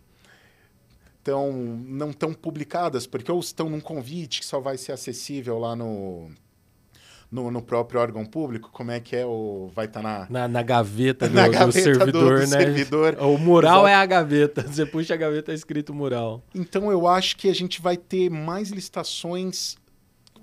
tão, 1.24 1.54
não 1.54 2.10
estão 2.10 2.34
publicadas, 2.34 3.08
porque 3.08 3.32
ou 3.32 3.40
estão 3.40 3.70
num 3.70 3.80
convite 3.80 4.42
que 4.42 4.46
só 4.46 4.60
vai 4.60 4.78
ser 4.78 4.92
acessível 4.92 5.58
lá 5.58 5.74
no, 5.74 6.30
no, 7.32 7.50
no 7.50 7.62
próprio 7.62 8.00
órgão 8.02 8.26
público, 8.26 8.70
como 8.74 8.92
é 8.92 9.00
que 9.00 9.16
é 9.16 9.26
o. 9.26 9.72
Vai 9.74 9.86
estar 9.86 10.02
na. 10.02 10.28
Na, 10.30 10.48
na 10.48 10.62
gaveta 10.62 11.28
do, 11.30 11.34
Na 11.34 11.46
do 11.46 11.52
gaveta 11.52 11.68
do- 11.68 11.72
servidor, 11.84 12.34
do 12.34 12.40
né? 12.42 12.46
servidor. 12.48 13.18
O 13.22 13.38
mural 13.38 13.80
Exato. 13.84 13.88
é 13.88 13.96
a 13.96 14.06
gaveta. 14.06 14.62
Você 14.68 14.86
puxa 14.86 15.14
a 15.14 15.18
gaveta, 15.18 15.52
é 15.52 15.56
escrito 15.56 15.94
mural. 15.94 16.44
Então 16.54 16.92
eu 16.92 17.08
acho 17.08 17.38
que 17.38 17.50
a 17.50 17.56
gente 17.56 17.82
vai 17.82 17.96
ter 17.96 18.30
mais 18.30 18.70
licitações, 18.70 19.76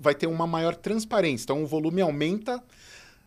vai 0.00 0.14
ter 0.14 0.26
uma 0.26 0.46
maior 0.46 0.74
transparência. 0.74 1.44
Então 1.44 1.62
o 1.62 1.66
volume 1.66 2.00
aumenta, 2.00 2.62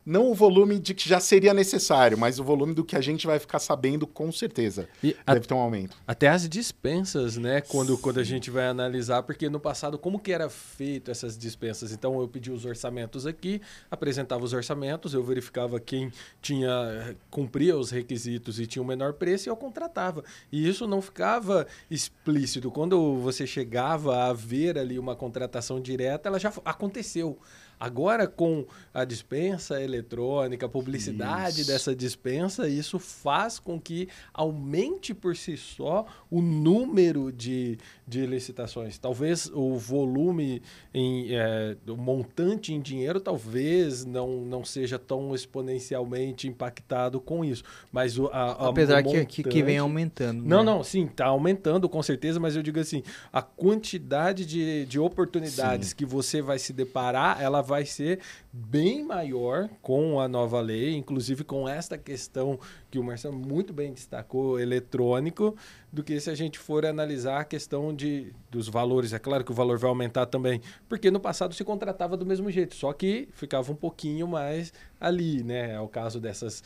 não 0.05 0.31
o 0.31 0.33
volume 0.35 0.79
de 0.79 0.93
que 0.93 1.07
já 1.07 1.19
seria 1.19 1.53
necessário, 1.53 2.17
mas 2.17 2.39
o 2.39 2.43
volume 2.43 2.73
do 2.73 2.83
que 2.83 2.95
a 2.95 3.01
gente 3.01 3.27
vai 3.27 3.37
ficar 3.39 3.59
sabendo 3.59 4.07
com 4.07 4.31
certeza. 4.31 4.87
E 5.03 5.15
a- 5.25 5.33
Deve 5.33 5.47
ter 5.47 5.53
um 5.53 5.59
aumento. 5.59 5.95
Até 6.07 6.27
as 6.27 6.47
dispensas, 6.49 7.37
né? 7.37 7.61
Quando, 7.61 7.97
quando 7.97 8.19
a 8.19 8.23
gente 8.23 8.49
vai 8.49 8.67
analisar, 8.67 9.23
porque 9.23 9.49
no 9.49 9.59
passado, 9.59 9.97
como 9.97 10.19
que 10.19 10.31
era 10.31 10.49
feito 10.49 11.11
essas 11.11 11.37
dispensas? 11.37 11.91
Então, 11.91 12.19
eu 12.19 12.27
pedi 12.27 12.51
os 12.51 12.65
orçamentos 12.65 13.25
aqui, 13.27 13.61
apresentava 13.89 14.43
os 14.43 14.53
orçamentos, 14.53 15.13
eu 15.13 15.23
verificava 15.23 15.79
quem 15.79 16.11
tinha 16.41 17.15
cumpria 17.29 17.77
os 17.77 17.91
requisitos 17.91 18.59
e 18.59 18.65
tinha 18.67 18.81
o 18.81 18.85
menor 18.85 19.13
preço 19.13 19.47
e 19.47 19.49
eu 19.49 19.55
contratava. 19.55 20.23
E 20.51 20.67
isso 20.67 20.87
não 20.87 21.01
ficava 21.01 21.67
explícito. 21.89 22.71
Quando 22.71 23.15
você 23.17 23.45
chegava 23.45 24.25
a 24.25 24.33
ver 24.33 24.77
ali 24.77 24.97
uma 24.97 25.15
contratação 25.15 25.79
direta, 25.79 26.27
ela 26.29 26.39
já 26.39 26.51
aconteceu. 26.65 27.37
Agora, 27.81 28.27
com 28.27 28.65
a 28.93 29.03
dispensa 29.03 29.81
eletrônica, 29.81 30.65
a 30.65 30.69
publicidade 30.69 31.61
Isso. 31.61 31.71
dessa 31.71 31.95
dispensa, 31.95 32.69
isso 32.69 32.99
faz 32.99 33.57
com 33.57 33.79
que 33.81 34.07
aumente 34.33 35.13
por 35.13 35.35
si 35.35 35.57
só 35.57 36.05
o 36.29 36.41
número 36.41 37.31
de, 37.31 37.77
de 38.07 38.25
licitações. 38.27 38.97
Talvez 38.99 39.49
o 39.53 39.75
volume, 39.77 40.61
em, 40.93 41.33
é, 41.35 41.75
o 41.87 41.95
montante 41.97 42.71
em 42.73 42.79
dinheiro, 42.79 43.19
talvez 43.19 44.05
não, 44.05 44.41
não 44.41 44.63
seja 44.63 44.99
tão 44.99 45.33
exponencialmente 45.33 46.47
impactado 46.47 47.19
com 47.19 47.43
isso. 47.43 47.63
Mas 47.91 48.17
o, 48.19 48.27
a, 48.27 48.51
a- 48.51 48.69
Apesar 48.69 49.01
o 49.01 49.09
que, 49.11 49.25
que, 49.25 49.43
que 49.43 49.63
vem 49.63 49.79
montante- 49.79 49.79
aumentando. 49.79 50.43
não, 50.45 50.57
né? 50.59 50.63
não, 50.63 50.83
sim, 50.83 51.05
está 51.05 51.25
aumentando 51.25 51.89
com 51.89 52.03
certeza, 52.03 52.39
mas 52.39 52.55
eu 52.55 52.61
digo 52.61 52.79
assim, 52.79 53.01
a 53.33 53.41
quantidade 53.41 54.45
de, 54.45 54.85
de 54.85 54.99
oportunidades 54.99 55.93
que 55.93 56.05
você 56.05 56.41
vai 56.43 56.59
se 56.59 56.71
deparar, 56.73 57.41
ela 57.41 57.61
vai 57.61 57.70
ser 57.85 58.19
bem 58.51 59.03
maior 59.03 59.69
com 59.81 60.19
a 60.19 60.27
nova 60.27 60.59
lei, 60.59 60.95
inclusive 60.95 61.43
com 61.43 61.67
esta 61.67 61.97
questão 61.97 62.59
que 62.89 62.99
o 62.99 63.03
Marcelo 63.03 63.37
muito 63.37 63.73
bem 63.73 63.93
destacou, 63.93 64.59
eletrônico, 64.59 65.55
do 65.91 66.03
que 66.03 66.19
se 66.19 66.29
a 66.29 66.35
gente 66.35 66.59
for 66.59 66.85
analisar 66.85 67.39
a 67.39 67.45
questão 67.45 67.93
de, 67.93 68.33
dos 68.49 68.67
valores. 68.67 69.13
É 69.13 69.19
claro 69.19 69.43
que 69.43 69.51
o 69.51 69.55
valor 69.55 69.77
vai 69.77 69.89
aumentar 69.89 70.25
também, 70.25 70.61
porque 70.89 71.09
no 71.09 71.19
passado 71.19 71.53
se 71.53 71.63
contratava 71.63 72.17
do 72.17 72.25
mesmo 72.25 72.51
jeito, 72.51 72.75
só 72.75 72.93
que 72.93 73.29
ficava 73.33 73.71
um 73.71 73.75
pouquinho 73.75 74.27
mais 74.27 74.73
ali, 74.99 75.43
né? 75.43 75.73
É 75.73 75.79
o 75.79 75.87
caso 75.87 76.19
dessas 76.19 76.63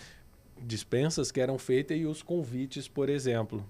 dispensas 0.62 1.32
que 1.32 1.42
eram 1.42 1.58
feitas 1.58 1.98
e 1.98 2.06
os 2.06 2.24
convites, 2.24 2.88
por 2.88 3.10
exemplo. 3.10 3.66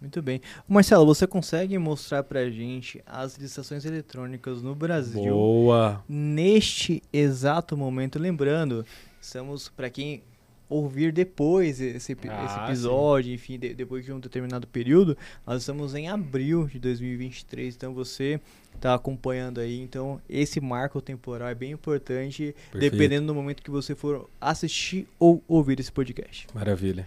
Muito 0.00 0.20
bem. 0.20 0.40
Marcelo, 0.68 1.06
você 1.06 1.26
consegue 1.26 1.76
mostrar 1.78 2.22
pra 2.22 2.50
gente 2.50 3.02
as 3.06 3.36
licitações 3.36 3.84
eletrônicas 3.84 4.60
no 4.62 4.74
Brasil 4.74 5.22
Boa. 5.34 6.04
neste 6.08 7.02
exato 7.12 7.76
momento? 7.76 8.18
Lembrando, 8.18 8.84
estamos 9.20 9.68
para 9.68 9.88
quem 9.88 10.22
ouvir 10.68 11.12
depois 11.12 11.80
esse, 11.80 12.12
Ah, 12.28 12.44
esse 12.44 12.58
episódio, 12.64 13.32
enfim, 13.32 13.56
de- 13.58 13.72
depois 13.72 14.04
de 14.04 14.12
um 14.12 14.18
determinado 14.20 14.66
período, 14.66 15.16
nós 15.46 15.62
estamos 15.62 15.94
em 15.94 16.08
abril 16.08 16.66
de 16.66 16.78
2023, 16.80 17.74
então 17.76 17.94
você 17.94 18.40
está 18.74 18.92
acompanhando 18.94 19.60
aí, 19.60 19.80
então 19.80 20.20
esse 20.28 20.60
marco 20.60 21.00
temporal 21.00 21.48
é 21.48 21.54
bem 21.54 21.70
importante, 21.70 22.54
Perfeito. 22.72 22.92
dependendo 22.92 23.28
do 23.28 23.34
momento 23.34 23.62
que 23.62 23.70
você 23.70 23.94
for 23.94 24.28
assistir 24.40 25.06
ou 25.20 25.42
ouvir 25.48 25.78
esse 25.80 25.90
podcast. 25.92 26.48
Maravilha. 26.52 27.06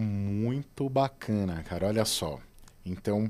Muito 0.00 0.88
bacana, 0.88 1.60
cara. 1.64 1.88
Olha 1.88 2.04
só. 2.04 2.38
Então, 2.86 3.28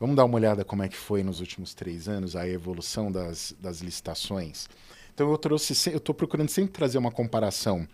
vamos 0.00 0.16
dar 0.16 0.24
uma 0.24 0.34
olhada 0.34 0.64
como 0.64 0.82
é 0.82 0.88
que 0.88 0.96
foi 0.96 1.22
nos 1.22 1.38
últimos 1.38 1.74
três 1.74 2.08
anos 2.08 2.34
a 2.34 2.48
evolução 2.48 3.12
das, 3.12 3.54
das 3.60 3.78
licitações. 3.78 4.68
Então, 5.14 5.30
eu 5.30 5.38
trouxe, 5.38 5.90
eu 5.90 5.98
estou 5.98 6.12
procurando 6.12 6.48
sempre 6.48 6.72
trazer 6.72 6.98
uma 6.98 7.12
comparação 7.12 7.86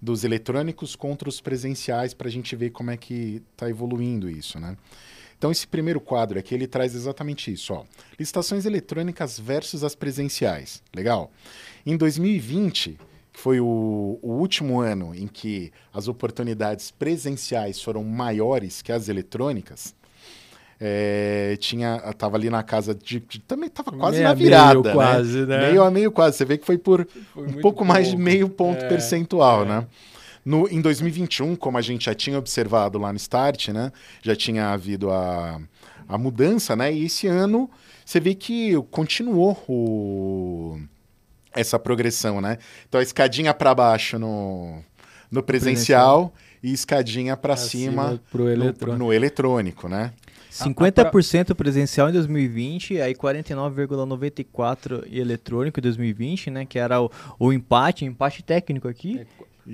dos 0.00 0.24
eletrônicos 0.24 0.96
contra 0.96 1.28
os 1.28 1.40
presenciais 1.40 2.12
para 2.12 2.26
a 2.26 2.30
gente 2.32 2.56
ver 2.56 2.70
como 2.70 2.90
é 2.90 2.96
que 2.96 3.40
está 3.52 3.70
evoluindo 3.70 4.28
isso, 4.28 4.58
né? 4.58 4.76
Então, 5.38 5.52
esse 5.52 5.66
primeiro 5.66 6.00
quadro 6.00 6.40
aqui, 6.40 6.56
ele 6.56 6.66
traz 6.66 6.96
exatamente 6.96 7.52
isso, 7.52 7.74
ó. 7.74 7.84
Licitações 8.18 8.66
eletrônicas 8.66 9.38
versus 9.38 9.84
as 9.84 9.94
presenciais. 9.94 10.82
Legal? 10.92 11.30
Em 11.86 11.96
2020, 11.96 12.98
que 13.32 13.40
foi 13.40 13.60
o, 13.60 14.18
o 14.22 14.32
último 14.32 14.80
ano 14.80 15.14
em 15.14 15.26
que 15.26 15.72
as 15.92 16.08
oportunidades 16.08 16.90
presenciais 16.90 17.80
foram 17.82 18.04
maiores 18.04 18.82
que 18.82 18.92
as 18.92 19.08
eletrônicas, 19.08 19.94
é, 20.80 21.56
tinha, 21.60 21.98
tava 22.18 22.36
ali 22.36 22.50
na 22.50 22.62
casa 22.62 22.94
de, 22.94 23.20
de- 23.20 23.38
também 23.40 23.68
tava 23.70 23.92
quase 23.92 24.18
Meio 24.18 24.28
na 24.28 24.34
virada, 24.34 24.74
meio, 24.74 24.84
né? 24.84 24.92
quase, 24.92 25.46
né? 25.46 25.58
Meio 25.70 25.82
a 25.84 25.90
meio 25.90 26.10
quase. 26.10 26.36
Você 26.38 26.44
vê 26.44 26.58
que 26.58 26.66
foi 26.66 26.76
por 26.78 27.06
Foi 27.32 27.46
um 27.46 27.52
muito 27.52 27.60
pouco 27.60 27.84
mais 27.84 28.08
de 28.08 28.16
pouco. 28.16 28.24
meio 28.24 28.48
ponto 28.48 28.84
É, 28.84 28.88
percentual, 28.88 29.64
é. 29.64 29.68
né? 29.68 29.86
No, 30.44 30.68
em 30.68 30.80
2021, 30.80 31.54
como 31.54 31.78
a 31.78 31.82
gente 31.82 32.06
já 32.06 32.14
tinha 32.14 32.36
observado 32.38 32.98
lá 32.98 33.12
no 33.12 33.16
Start, 33.16 33.68
né? 33.68 33.92
Já 34.22 34.34
tinha 34.34 34.70
havido 34.72 35.10
a, 35.12 35.60
a 36.08 36.18
mudança, 36.18 36.74
né? 36.74 36.92
E 36.92 37.04
esse 37.04 37.28
ano 37.28 37.70
você 38.04 38.18
vê 38.18 38.34
que 38.34 38.74
continuou 38.90 39.56
o, 39.68 40.80
essa 41.54 41.78
progressão, 41.78 42.40
né? 42.40 42.58
Então 42.88 43.00
a 43.00 43.02
escadinha 43.02 43.52
para 43.54 43.74
baixo 43.74 44.18
no, 44.18 44.82
no 45.30 45.42
presencial 45.42 46.32
e 46.62 46.72
escadinha 46.72 47.36
para 47.36 47.56
cima 47.56 48.20
pro 48.30 48.44
no, 48.44 48.50
eletrônico. 48.50 48.98
no 48.98 49.12
eletrônico, 49.12 49.88
né? 49.88 50.12
50% 50.52 51.54
presencial 51.54 52.10
em 52.10 52.12
2020, 52.12 53.00
aí 53.00 53.14
49,94% 53.14 55.06
eletrônico 55.10 55.80
em 55.80 55.82
2020, 55.82 56.50
né? 56.50 56.66
Que 56.66 56.78
era 56.78 57.00
o, 57.00 57.10
o 57.38 57.50
empate, 57.52 58.04
empate 58.04 58.42
técnico 58.42 58.86
aqui. 58.86 59.26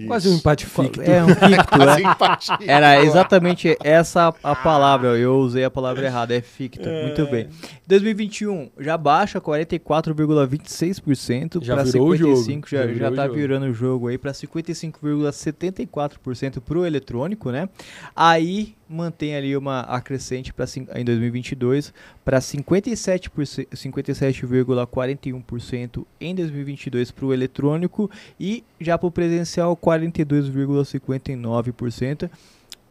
Quase 0.07 0.29
um 0.29 0.35
empate 0.35 0.66
ficto. 0.66 1.01
É 1.01 1.24
um 1.24 1.29
ficto, 1.29 1.83
é. 1.83 2.03
empate. 2.03 2.51
Era 2.66 3.03
exatamente 3.03 3.74
essa 3.83 4.35
a 4.42 4.55
palavra, 4.55 5.16
eu 5.16 5.38
usei 5.38 5.64
a 5.64 5.70
palavra 5.70 6.05
errada, 6.05 6.35
é 6.35 6.42
ficto. 6.42 6.87
Muito 6.88 7.24
bem. 7.27 7.48
2021 7.87 8.68
já 8.79 8.98
baixa 8.98 9.40
44,26% 9.40 11.64
Já 11.64 11.74
para 11.74 11.85
virou 11.85 12.09
o 12.09 12.16
jogo, 12.16 12.37
55, 12.37 12.68
já 12.68 12.87
já, 12.87 12.92
já 12.92 13.11
o 13.11 13.14
tá 13.14 13.24
jogo. 13.24 13.38
virando 13.38 13.64
o 13.66 13.72
jogo 13.72 14.09
aí 14.09 14.18
para 14.18 14.33
55,74% 14.33 16.61
pro 16.61 16.85
eletrônico, 16.85 17.51
né? 17.51 17.70
Aí 18.14 18.77
mantém 18.88 19.37
ali 19.37 19.57
uma 19.57 19.81
acrescente 19.81 20.53
para 20.53 20.66
em 20.94 21.05
2022 21.05 21.92
para 22.24 22.38
57%, 22.38 23.66
57,41% 23.68 26.07
em 26.20 26.35
2022 26.35 27.11
para 27.11 27.27
o 27.27 27.35
eletrônico 27.35 28.11
e 28.40 28.64
já 28.81 28.96
para 28.96 29.07
o 29.07 29.11
presencial 29.11 29.77
42,59%. 29.77 32.31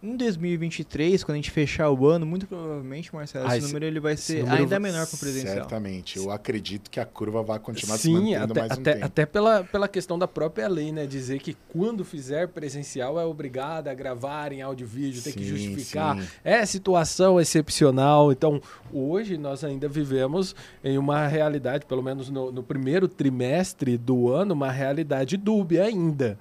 Em 0.01 0.15
2023, 0.15 1.23
quando 1.23 1.33
a 1.33 1.37
gente 1.37 1.49
fechar 1.49 1.89
o 1.89 2.05
ano, 2.07 2.23
muito 2.23 2.45
provavelmente, 2.45 3.13
Marcelo, 3.15 3.45
Ah, 3.45 3.49
esse 3.49 3.57
esse- 3.57 3.67
número 3.67 3.83
ele 3.85 3.99
vai 3.99 4.15
ser 4.15 4.47
ainda 4.47 4.67
vai- 4.67 4.79
menor 4.79 5.07
para 5.07 5.15
o 5.15 5.17
presencial. 5.19 5.55
Certamente. 5.55 6.17
Eu 6.19 6.29
acredito 6.29 6.91
que 6.91 6.99
a 6.99 7.05
curva 7.05 7.41
vai 7.41 7.57
continuar 7.57 7.97
se 7.97 8.03
Sim, 8.03 8.13
mantendo 8.13 8.51
até, 8.53 8.59
mais 8.59 8.71
um 8.71 8.81
até, 8.81 8.93
tempo. 8.93 9.05
até 9.05 9.25
pela, 9.25 9.63
pela 9.63 9.87
questão 9.87 10.19
da 10.19 10.27
própria 10.27 10.67
lei, 10.67 10.91
né? 10.91 11.07
Dizer 11.07 11.39
que 11.39 11.57
quando 11.69 12.05
fizer 12.05 12.47
presencial 12.49 13.19
é 13.19 13.25
obrigado 13.25 13.87
a 13.87 13.93
gravar 13.95 14.51
em 14.53 14.61
áudio 14.61 14.85
e 14.85 14.87
vídeo, 14.87 15.21
tem 15.23 15.33
que 15.33 15.43
justificar. 15.43 16.15
sim. 16.21 16.27
É 16.43 16.63
situação 16.65 17.41
excepcional. 17.41 18.31
Então, 18.31 18.61
hoje 18.93 19.35
nós 19.35 19.63
ainda 19.63 19.87
vivemos 19.89 20.55
em 20.83 20.99
uma 20.99 21.25
realidade, 21.27 21.87
pelo 21.87 22.03
menos 22.03 22.29
no, 22.29 22.51
no 22.51 22.61
primeiro 22.61 23.07
trimestre 23.07 23.97
do 23.97 24.29
ano, 24.29 24.53
uma 24.53 24.71
realidade 24.71 25.37
dúbia 25.37 25.85
ainda. 25.85 26.37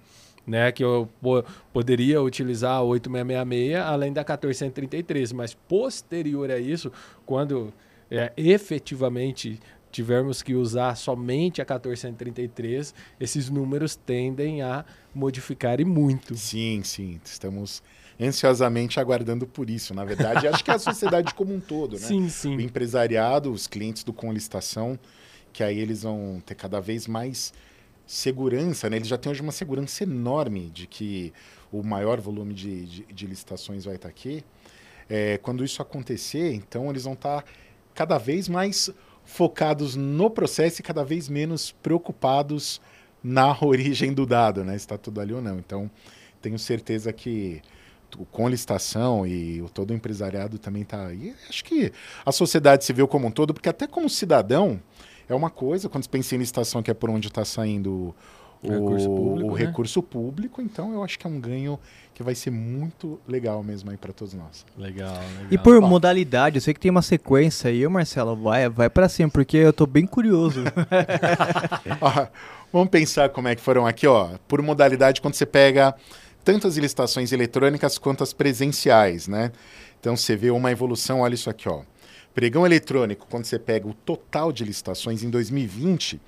Né, 0.46 0.70
que 0.70 0.84
eu 0.84 1.08
po- 1.20 1.44
poderia 1.72 2.22
utilizar 2.22 2.74
a 2.76 2.82
8666 2.82 3.74
além 3.84 4.12
da 4.12 4.20
1433, 4.20 5.32
mas 5.32 5.54
posterior 5.54 6.52
a 6.52 6.58
isso, 6.58 6.92
quando 7.24 7.74
é, 8.08 8.32
efetivamente 8.36 9.58
tivermos 9.90 10.42
que 10.42 10.54
usar 10.54 10.94
somente 10.94 11.60
a 11.60 11.64
1433, 11.64 12.94
esses 13.18 13.48
números 13.50 13.96
tendem 13.96 14.62
a 14.62 14.84
modificar 15.14 15.80
e 15.80 15.84
muito. 15.84 16.36
Sim, 16.36 16.82
sim. 16.84 17.18
Estamos 17.24 17.82
ansiosamente 18.20 19.00
aguardando 19.00 19.46
por 19.46 19.68
isso. 19.70 19.94
Na 19.94 20.04
verdade, 20.04 20.46
acho 20.46 20.62
que 20.64 20.70
é 20.70 20.74
a 20.74 20.78
sociedade 20.78 21.34
como 21.34 21.54
um 21.54 21.60
todo, 21.60 21.94
né? 21.94 21.98
Sim, 22.06 22.26
O 22.26 22.30
sim. 22.30 22.54
empresariado, 22.62 23.50
os 23.50 23.66
clientes 23.66 24.04
do 24.04 24.12
Com 24.12 24.32
Licitação, 24.32 24.98
que 25.52 25.62
aí 25.62 25.78
eles 25.78 26.02
vão 26.02 26.40
ter 26.44 26.54
cada 26.54 26.80
vez 26.80 27.06
mais 27.08 27.52
segurança, 28.06 28.88
né? 28.88 28.96
Eles 28.96 29.08
já 29.08 29.18
têm 29.18 29.32
hoje 29.32 29.42
uma 29.42 29.52
segurança 29.52 30.04
enorme 30.04 30.70
de 30.70 30.86
que 30.86 31.32
o 31.72 31.82
maior 31.82 32.20
volume 32.20 32.54
de, 32.54 32.86
de, 32.86 33.02
de 33.04 33.26
licitações 33.26 33.84
vai 33.84 33.96
estar 33.96 34.08
aqui. 34.08 34.44
É, 35.08 35.38
quando 35.38 35.64
isso 35.64 35.82
acontecer, 35.82 36.52
então 36.52 36.88
eles 36.90 37.04
vão 37.04 37.14
estar 37.14 37.44
cada 37.94 38.18
vez 38.18 38.48
mais 38.48 38.90
focados 39.24 39.96
no 39.96 40.30
processo 40.30 40.80
e 40.80 40.84
cada 40.84 41.04
vez 41.04 41.28
menos 41.28 41.72
preocupados 41.82 42.80
na 43.22 43.56
origem 43.60 44.12
do 44.12 44.24
dado, 44.24 44.64
né? 44.64 44.76
Está 44.76 44.96
tudo 44.96 45.20
ali 45.20 45.32
ou 45.32 45.42
não. 45.42 45.58
Então, 45.58 45.90
tenho 46.40 46.58
certeza 46.58 47.12
que 47.12 47.60
com 48.30 48.48
licitação 48.48 49.26
e 49.26 49.60
o 49.60 49.68
todo 49.68 49.90
o 49.90 49.94
empresariado 49.94 50.58
também 50.58 50.82
está 50.82 51.06
aí. 51.06 51.34
Acho 51.48 51.64
que 51.64 51.92
a 52.24 52.32
sociedade 52.32 52.84
civil 52.84 53.08
como 53.08 53.26
um 53.26 53.30
todo, 53.30 53.52
porque 53.52 53.68
até 53.68 53.86
como 53.86 54.08
cidadão 54.08 54.80
é 55.28 55.34
uma 55.34 55.50
coisa, 55.50 55.88
quando 55.88 56.04
você 56.04 56.10
pensa 56.10 56.34
em 56.34 56.38
licitação, 56.38 56.82
que 56.82 56.90
é 56.90 56.94
por 56.94 57.10
onde 57.10 57.28
está 57.28 57.44
saindo 57.44 58.14
o, 58.62 58.72
recurso 58.72 59.08
público, 59.08 59.50
o 59.50 59.54
né? 59.54 59.64
recurso 59.64 60.02
público, 60.02 60.62
então 60.62 60.92
eu 60.92 61.02
acho 61.02 61.18
que 61.18 61.26
é 61.26 61.30
um 61.30 61.40
ganho 61.40 61.78
que 62.14 62.22
vai 62.22 62.34
ser 62.34 62.50
muito 62.50 63.20
legal 63.28 63.62
mesmo 63.62 63.90
aí 63.90 63.96
para 63.96 64.12
todos 64.12 64.32
nós. 64.34 64.64
Legal, 64.76 65.12
legal. 65.14 65.46
E 65.50 65.58
por 65.58 65.82
Ó, 65.82 65.86
modalidade, 65.86 66.56
eu 66.56 66.62
sei 66.62 66.72
que 66.72 66.80
tem 66.80 66.90
uma 66.90 67.02
sequência 67.02 67.70
aí, 67.70 67.86
Marcelo, 67.86 68.34
vai, 68.34 68.68
vai 68.68 68.88
para 68.88 69.08
cima, 69.08 69.30
porque 69.30 69.56
eu 69.56 69.72
tô 69.72 69.86
bem 69.86 70.06
curioso. 70.06 70.64
ó, 72.00 72.26
vamos 72.72 72.88
pensar 72.88 73.28
como 73.28 73.48
é 73.48 73.54
que 73.54 73.60
foram 73.60 73.86
aqui, 73.86 74.06
ó. 74.06 74.30
Por 74.48 74.62
modalidade, 74.62 75.20
quando 75.20 75.34
você 75.34 75.44
pega 75.44 75.94
tanto 76.42 76.66
as 76.66 76.76
licitações 76.76 77.32
eletrônicas 77.32 77.98
quanto 77.98 78.22
as 78.22 78.32
presenciais, 78.32 79.28
né? 79.28 79.52
Então 80.00 80.16
você 80.16 80.36
vê 80.36 80.50
uma 80.50 80.70
evolução, 80.70 81.20
olha 81.20 81.34
isso 81.34 81.50
aqui, 81.50 81.68
ó. 81.68 81.82
Pregão 82.36 82.64
eletrônico, 82.66 83.26
quando 83.30 83.46
você 83.46 83.58
pega 83.58 83.88
o 83.88 83.94
total 83.94 84.52
de 84.52 84.62
licitações 84.62 85.22
em 85.22 85.30
2020, 85.30 86.20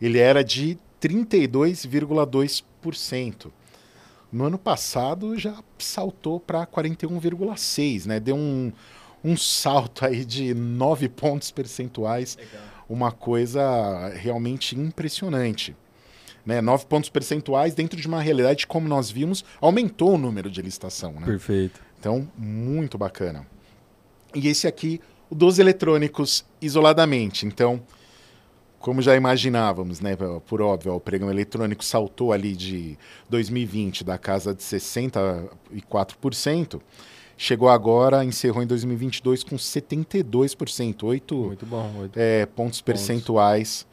ele 0.00 0.20
era 0.20 0.44
de 0.44 0.78
32,2%. 1.02 3.50
No 4.30 4.44
ano 4.44 4.58
passado 4.58 5.36
já 5.36 5.60
saltou 5.76 6.38
para 6.38 6.64
41,6%, 6.68 8.06
né? 8.06 8.20
Deu 8.20 8.36
um, 8.36 8.72
um 9.24 9.36
salto 9.36 10.06
aí 10.06 10.24
de 10.24 10.54
9 10.54 11.08
pontos 11.08 11.50
percentuais, 11.50 12.36
Legal. 12.36 12.62
uma 12.88 13.10
coisa 13.10 14.08
realmente 14.14 14.78
impressionante. 14.78 15.74
Né? 16.44 16.60
9 16.60 16.86
pontos 16.86 17.10
percentuais 17.10 17.74
dentro 17.74 18.00
de 18.00 18.06
uma 18.06 18.22
realidade, 18.22 18.68
como 18.68 18.86
nós 18.86 19.10
vimos, 19.10 19.44
aumentou 19.60 20.14
o 20.14 20.18
número 20.18 20.48
de 20.48 20.62
licitação. 20.62 21.14
Né? 21.14 21.26
Perfeito. 21.26 21.82
Então, 21.98 22.30
muito 22.38 22.96
bacana. 22.96 23.44
E 24.32 24.46
esse 24.46 24.68
aqui, 24.68 25.00
dos 25.30 25.58
eletrônicos 25.58 26.44
isoladamente. 26.60 27.46
Então, 27.46 27.82
como 28.78 29.00
já 29.02 29.16
imaginávamos, 29.16 30.00
né, 30.00 30.16
por 30.46 30.62
óbvio, 30.62 30.94
o 30.94 31.00
pregão 31.00 31.28
eletrônico 31.30 31.84
saltou 31.84 32.32
ali 32.32 32.54
de 32.54 32.96
2020 33.28 34.04
da 34.04 34.16
casa 34.16 34.54
de 34.54 34.62
64%, 34.62 36.80
chegou 37.36 37.68
agora, 37.68 38.24
encerrou 38.24 38.62
em 38.62 38.66
2022 38.66 39.42
com 39.42 39.56
72%, 39.56 41.02
8, 41.02 41.34
Muito 41.34 41.66
bom, 41.66 41.92
8 42.00 42.16
é, 42.16 42.46
pontos, 42.46 42.54
pontos 42.54 42.80
percentuais 42.80 43.84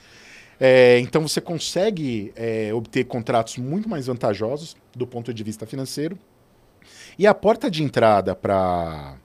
É, 0.59 0.99
então 0.99 1.21
você 1.21 1.39
consegue 1.39 2.33
é, 2.35 2.73
obter 2.73 3.05
contratos 3.05 3.57
muito 3.57 3.87
mais 3.87 4.07
vantajosos 4.07 4.75
do 4.95 5.07
ponto 5.07 5.33
de 5.33 5.43
vista 5.43 5.65
financeiro. 5.65 6.17
E 7.17 7.27
a 7.27 7.33
porta 7.33 7.69
de 7.69 7.83
entrada 7.83 8.35
para 8.35 9.15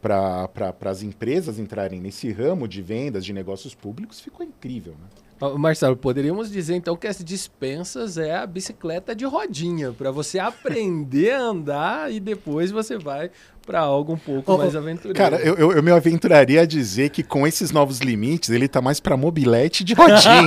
para 0.00 0.74
as 0.90 1.02
empresas 1.02 1.58
entrarem 1.58 1.98
nesse 1.98 2.30
ramo 2.30 2.68
de 2.68 2.82
vendas 2.82 3.24
de 3.24 3.32
negócios 3.32 3.74
públicos 3.74 4.20
ficou 4.20 4.44
incrível. 4.44 4.92
Né? 4.92 5.08
Marcelo, 5.50 5.96
poderíamos 5.96 6.50
dizer 6.50 6.74
então 6.74 6.96
que 6.96 7.06
as 7.06 7.22
dispensas 7.22 8.18
é 8.18 8.36
a 8.36 8.46
bicicleta 8.46 9.14
de 9.14 9.24
rodinha, 9.24 9.92
para 9.92 10.10
você 10.10 10.38
aprender 10.38 11.32
a 11.32 11.40
andar 11.40 12.12
e 12.12 12.20
depois 12.20 12.70
você 12.70 12.96
vai 12.98 13.30
para 13.64 13.80
algo 13.80 14.12
um 14.12 14.18
pouco 14.18 14.52
oh, 14.52 14.58
mais 14.58 14.76
aventureiro. 14.76 15.18
Cara, 15.18 15.36
eu, 15.36 15.54
eu, 15.54 15.72
eu, 15.72 15.82
me 15.82 15.90
aventuraria 15.90 16.60
a 16.60 16.66
dizer 16.66 17.10
que 17.10 17.22
com 17.22 17.46
esses 17.46 17.70
novos 17.70 17.98
limites 17.98 18.50
ele 18.50 18.68
tá 18.68 18.80
mais 18.80 19.00
para 19.00 19.16
mobilete 19.16 19.82
de 19.82 19.94
rodinha. 19.94 20.44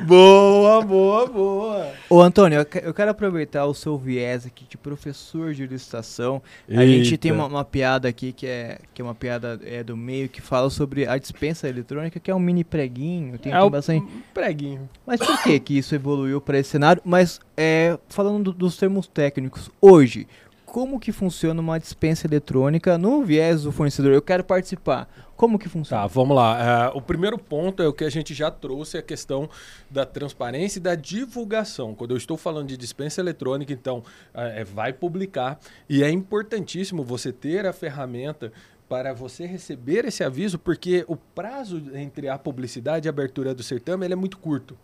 boa, 0.06 0.82
boa, 0.82 1.26
boa. 1.26 1.92
Ô 2.08 2.20
Antônio, 2.20 2.66
eu 2.82 2.94
quero 2.94 3.10
aproveitar 3.10 3.66
o 3.66 3.74
seu 3.74 3.96
viés 3.96 4.46
aqui 4.46 4.64
de 4.68 4.76
professor 4.76 5.52
de 5.52 5.66
licitação. 5.66 6.42
A 6.68 6.84
gente 6.84 7.16
tem 7.16 7.32
uma, 7.32 7.46
uma, 7.46 7.64
piada 7.64 8.08
aqui 8.08 8.32
que 8.32 8.46
é, 8.46 8.78
que 8.92 9.02
é 9.02 9.04
uma 9.04 9.14
piada 9.14 9.60
é, 9.64 9.84
do 9.84 9.96
meio 9.96 10.28
que 10.28 10.40
fala 10.40 10.70
sobre 10.70 11.06
a 11.06 11.18
dispensa 11.18 11.68
eletrônica, 11.68 12.18
que 12.18 12.30
é 12.30 12.34
um 12.34 12.40
mini 12.40 12.64
preguinho. 12.64 13.38
Tem, 13.38 13.52
é 13.52 13.60
tem 13.60 13.70
bastante... 13.70 14.06
preguinho. 14.32 14.88
Mas 15.06 15.20
por 15.20 15.42
que 15.42 15.60
que 15.60 15.78
isso 15.78 15.94
evoluiu 15.94 16.40
para 16.40 16.58
esse 16.58 16.70
cenário? 16.70 17.02
Mas 17.04 17.40
é, 17.56 17.98
falando 18.08 18.44
do, 18.44 18.52
dos 18.52 18.76
termos 18.76 19.06
técnicos, 19.06 19.70
hoje 19.80 20.26
como 20.70 21.00
que 21.00 21.10
funciona 21.10 21.60
uma 21.60 21.80
dispensa 21.80 22.28
eletrônica 22.28 22.96
no 22.96 23.24
viés 23.24 23.64
do 23.64 23.72
fornecedor. 23.72 24.12
Eu 24.12 24.22
quero 24.22 24.44
participar. 24.44 25.08
Como 25.36 25.58
que 25.58 25.68
funciona? 25.68 26.02
Tá, 26.02 26.06
vamos 26.06 26.36
lá. 26.36 26.92
Uh, 26.94 26.98
o 26.98 27.02
primeiro 27.02 27.36
ponto 27.36 27.82
é 27.82 27.88
o 27.88 27.92
que 27.92 28.04
a 28.04 28.10
gente 28.10 28.32
já 28.32 28.52
trouxe, 28.52 28.96
a 28.96 29.02
questão 29.02 29.50
da 29.90 30.06
transparência 30.06 30.78
e 30.78 30.82
da 30.82 30.94
divulgação. 30.94 31.92
Quando 31.92 32.12
eu 32.12 32.16
estou 32.16 32.36
falando 32.36 32.68
de 32.68 32.76
dispensa 32.76 33.20
eletrônica, 33.20 33.72
então, 33.72 33.98
uh, 34.32 34.40
é, 34.40 34.62
vai 34.62 34.92
publicar. 34.92 35.58
E 35.88 36.04
é 36.04 36.10
importantíssimo 36.10 37.02
você 37.02 37.32
ter 37.32 37.66
a 37.66 37.72
ferramenta 37.72 38.52
para 38.88 39.12
você 39.12 39.46
receber 39.46 40.04
esse 40.04 40.22
aviso, 40.22 40.56
porque 40.56 41.04
o 41.08 41.16
prazo 41.16 41.82
entre 41.94 42.28
a 42.28 42.38
publicidade 42.38 43.06
e 43.06 43.08
a 43.08 43.10
abertura 43.10 43.52
do 43.52 43.62
certame 43.64 44.06
é 44.06 44.14
muito 44.14 44.38
curto. 44.38 44.78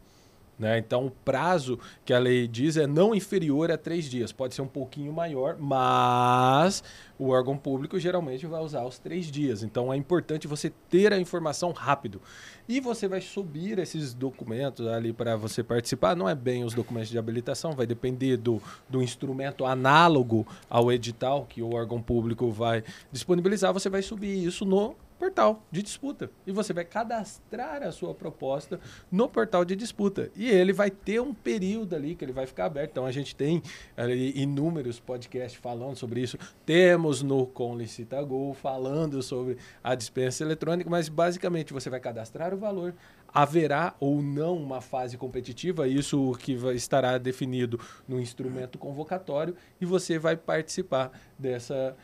Né? 0.58 0.78
Então, 0.78 1.06
o 1.06 1.10
prazo 1.10 1.78
que 2.04 2.14
a 2.14 2.18
lei 2.18 2.48
diz 2.48 2.76
é 2.76 2.86
não 2.86 3.14
inferior 3.14 3.70
a 3.70 3.76
três 3.76 4.06
dias. 4.06 4.32
Pode 4.32 4.54
ser 4.54 4.62
um 4.62 4.66
pouquinho 4.66 5.12
maior, 5.12 5.56
mas 5.58 6.82
o 7.18 7.28
órgão 7.28 7.56
público 7.58 7.98
geralmente 7.98 8.46
vai 8.46 8.62
usar 8.62 8.84
os 8.84 8.98
três 8.98 9.30
dias. 9.30 9.62
Então, 9.62 9.92
é 9.92 9.96
importante 9.96 10.46
você 10.46 10.72
ter 10.88 11.12
a 11.12 11.18
informação 11.18 11.72
rápido. 11.72 12.22
E 12.66 12.80
você 12.80 13.06
vai 13.06 13.20
subir 13.20 13.78
esses 13.78 14.14
documentos 14.14 14.86
ali 14.86 15.12
para 15.12 15.36
você 15.36 15.62
participar. 15.62 16.16
Não 16.16 16.28
é 16.28 16.34
bem 16.34 16.64
os 16.64 16.72
documentos 16.72 17.10
de 17.10 17.18
habilitação, 17.18 17.72
vai 17.72 17.86
depender 17.86 18.38
do, 18.38 18.60
do 18.88 19.02
instrumento 19.02 19.66
análogo 19.66 20.46
ao 20.70 20.90
edital 20.90 21.46
que 21.46 21.62
o 21.62 21.74
órgão 21.74 22.00
público 22.00 22.50
vai 22.50 22.82
disponibilizar. 23.12 23.72
Você 23.74 23.90
vai 23.90 24.02
subir 24.02 24.42
isso 24.42 24.64
no 24.64 24.96
portal 25.18 25.62
de 25.70 25.82
disputa. 25.82 26.30
E 26.46 26.52
você 26.52 26.72
vai 26.72 26.84
cadastrar 26.84 27.82
a 27.82 27.90
sua 27.90 28.14
proposta 28.14 28.78
no 29.10 29.28
portal 29.28 29.64
de 29.64 29.74
disputa. 29.74 30.30
E 30.36 30.48
ele 30.48 30.72
vai 30.72 30.90
ter 30.90 31.20
um 31.20 31.32
período 31.32 31.94
ali 31.94 32.14
que 32.14 32.24
ele 32.24 32.32
vai 32.32 32.46
ficar 32.46 32.66
aberto. 32.66 32.90
Então 32.90 33.06
a 33.06 33.12
gente 33.12 33.34
tem 33.34 33.62
ali, 33.96 34.32
inúmeros 34.40 35.00
podcasts 35.00 35.60
falando 35.60 35.96
sobre 35.96 36.20
isso. 36.20 36.38
Temos 36.64 37.22
no 37.22 37.46
Com 37.46 37.76
Licita 37.76 38.22
Go 38.22 38.54
falando 38.54 39.22
sobre 39.22 39.58
a 39.82 39.94
dispensa 39.94 40.44
eletrônica, 40.44 40.88
mas 40.88 41.08
basicamente 41.08 41.72
você 41.72 41.88
vai 41.88 42.00
cadastrar 42.00 42.54
o 42.54 42.58
valor. 42.58 42.94
Haverá 43.32 43.94
ou 44.00 44.22
não 44.22 44.56
uma 44.56 44.80
fase 44.80 45.18
competitiva, 45.18 45.86
isso 45.86 46.32
que 46.38 46.52
estará 46.74 47.18
definido 47.18 47.78
no 48.08 48.18
instrumento 48.18 48.78
convocatório, 48.78 49.54
e 49.78 49.84
você 49.84 50.18
vai 50.18 50.36
participar 50.36 51.10
dessa 51.38 51.94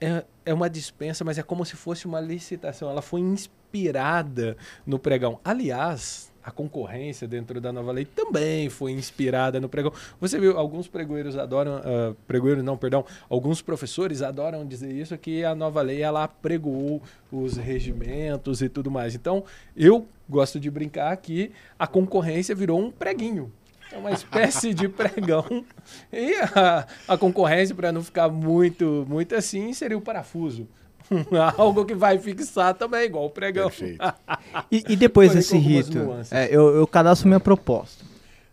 é, 0.00 0.24
é 0.44 0.54
uma 0.54 0.68
dispensa, 0.70 1.24
mas 1.24 1.38
é 1.38 1.42
como 1.42 1.64
se 1.64 1.76
fosse 1.76 2.06
uma 2.06 2.20
licitação. 2.20 2.90
Ela 2.90 3.02
foi 3.02 3.20
inspirada 3.20 4.56
no 4.86 4.98
pregão. 4.98 5.40
Aliás, 5.44 6.32
a 6.42 6.50
concorrência 6.50 7.28
dentro 7.28 7.60
da 7.60 7.70
nova 7.70 7.92
lei 7.92 8.06
também 8.06 8.70
foi 8.70 8.92
inspirada 8.92 9.60
no 9.60 9.68
pregão. 9.68 9.92
Você 10.18 10.40
viu, 10.40 10.56
alguns 10.56 10.88
pregoeiros 10.88 11.36
adoram, 11.36 11.76
uh, 11.76 12.16
pregoeiros 12.26 12.64
não, 12.64 12.76
perdão, 12.76 13.04
alguns 13.28 13.60
professores 13.60 14.22
adoram 14.22 14.66
dizer 14.66 14.90
isso, 14.90 15.16
que 15.18 15.44
a 15.44 15.54
nova 15.54 15.82
lei 15.82 16.00
ela 16.00 16.26
pregou 16.26 17.02
os 17.30 17.56
regimentos 17.56 18.62
e 18.62 18.68
tudo 18.68 18.90
mais. 18.90 19.14
Então, 19.14 19.44
eu 19.76 20.06
gosto 20.26 20.58
de 20.58 20.70
brincar 20.70 21.14
que 21.18 21.52
a 21.78 21.86
concorrência 21.86 22.54
virou 22.54 22.80
um 22.80 22.90
preguinho. 22.90 23.52
É 23.92 23.96
uma 23.96 24.10
espécie 24.10 24.74
de 24.74 24.88
pregão. 24.88 25.64
E 26.12 26.34
a, 26.54 26.86
a 27.06 27.16
concorrência, 27.16 27.74
para 27.74 27.90
não 27.90 28.02
ficar 28.02 28.28
muito, 28.28 29.06
muito 29.08 29.34
assim, 29.34 29.72
seria 29.72 29.96
o 29.96 30.00
parafuso. 30.00 30.68
Algo 31.56 31.84
que 31.84 31.94
vai 31.94 32.18
fixar 32.18 32.74
também, 32.74 33.06
igual 33.06 33.26
o 33.26 33.30
pregão. 33.30 33.70
e, 34.70 34.84
e, 34.88 34.96
depois 34.96 35.32
desse 35.32 35.56
rito, 35.56 35.98
é, 36.30 36.54
eu, 36.54 36.74
eu 36.76 36.86
cadastro 36.86 37.28
minha 37.28 37.40
proposta. 37.40 38.04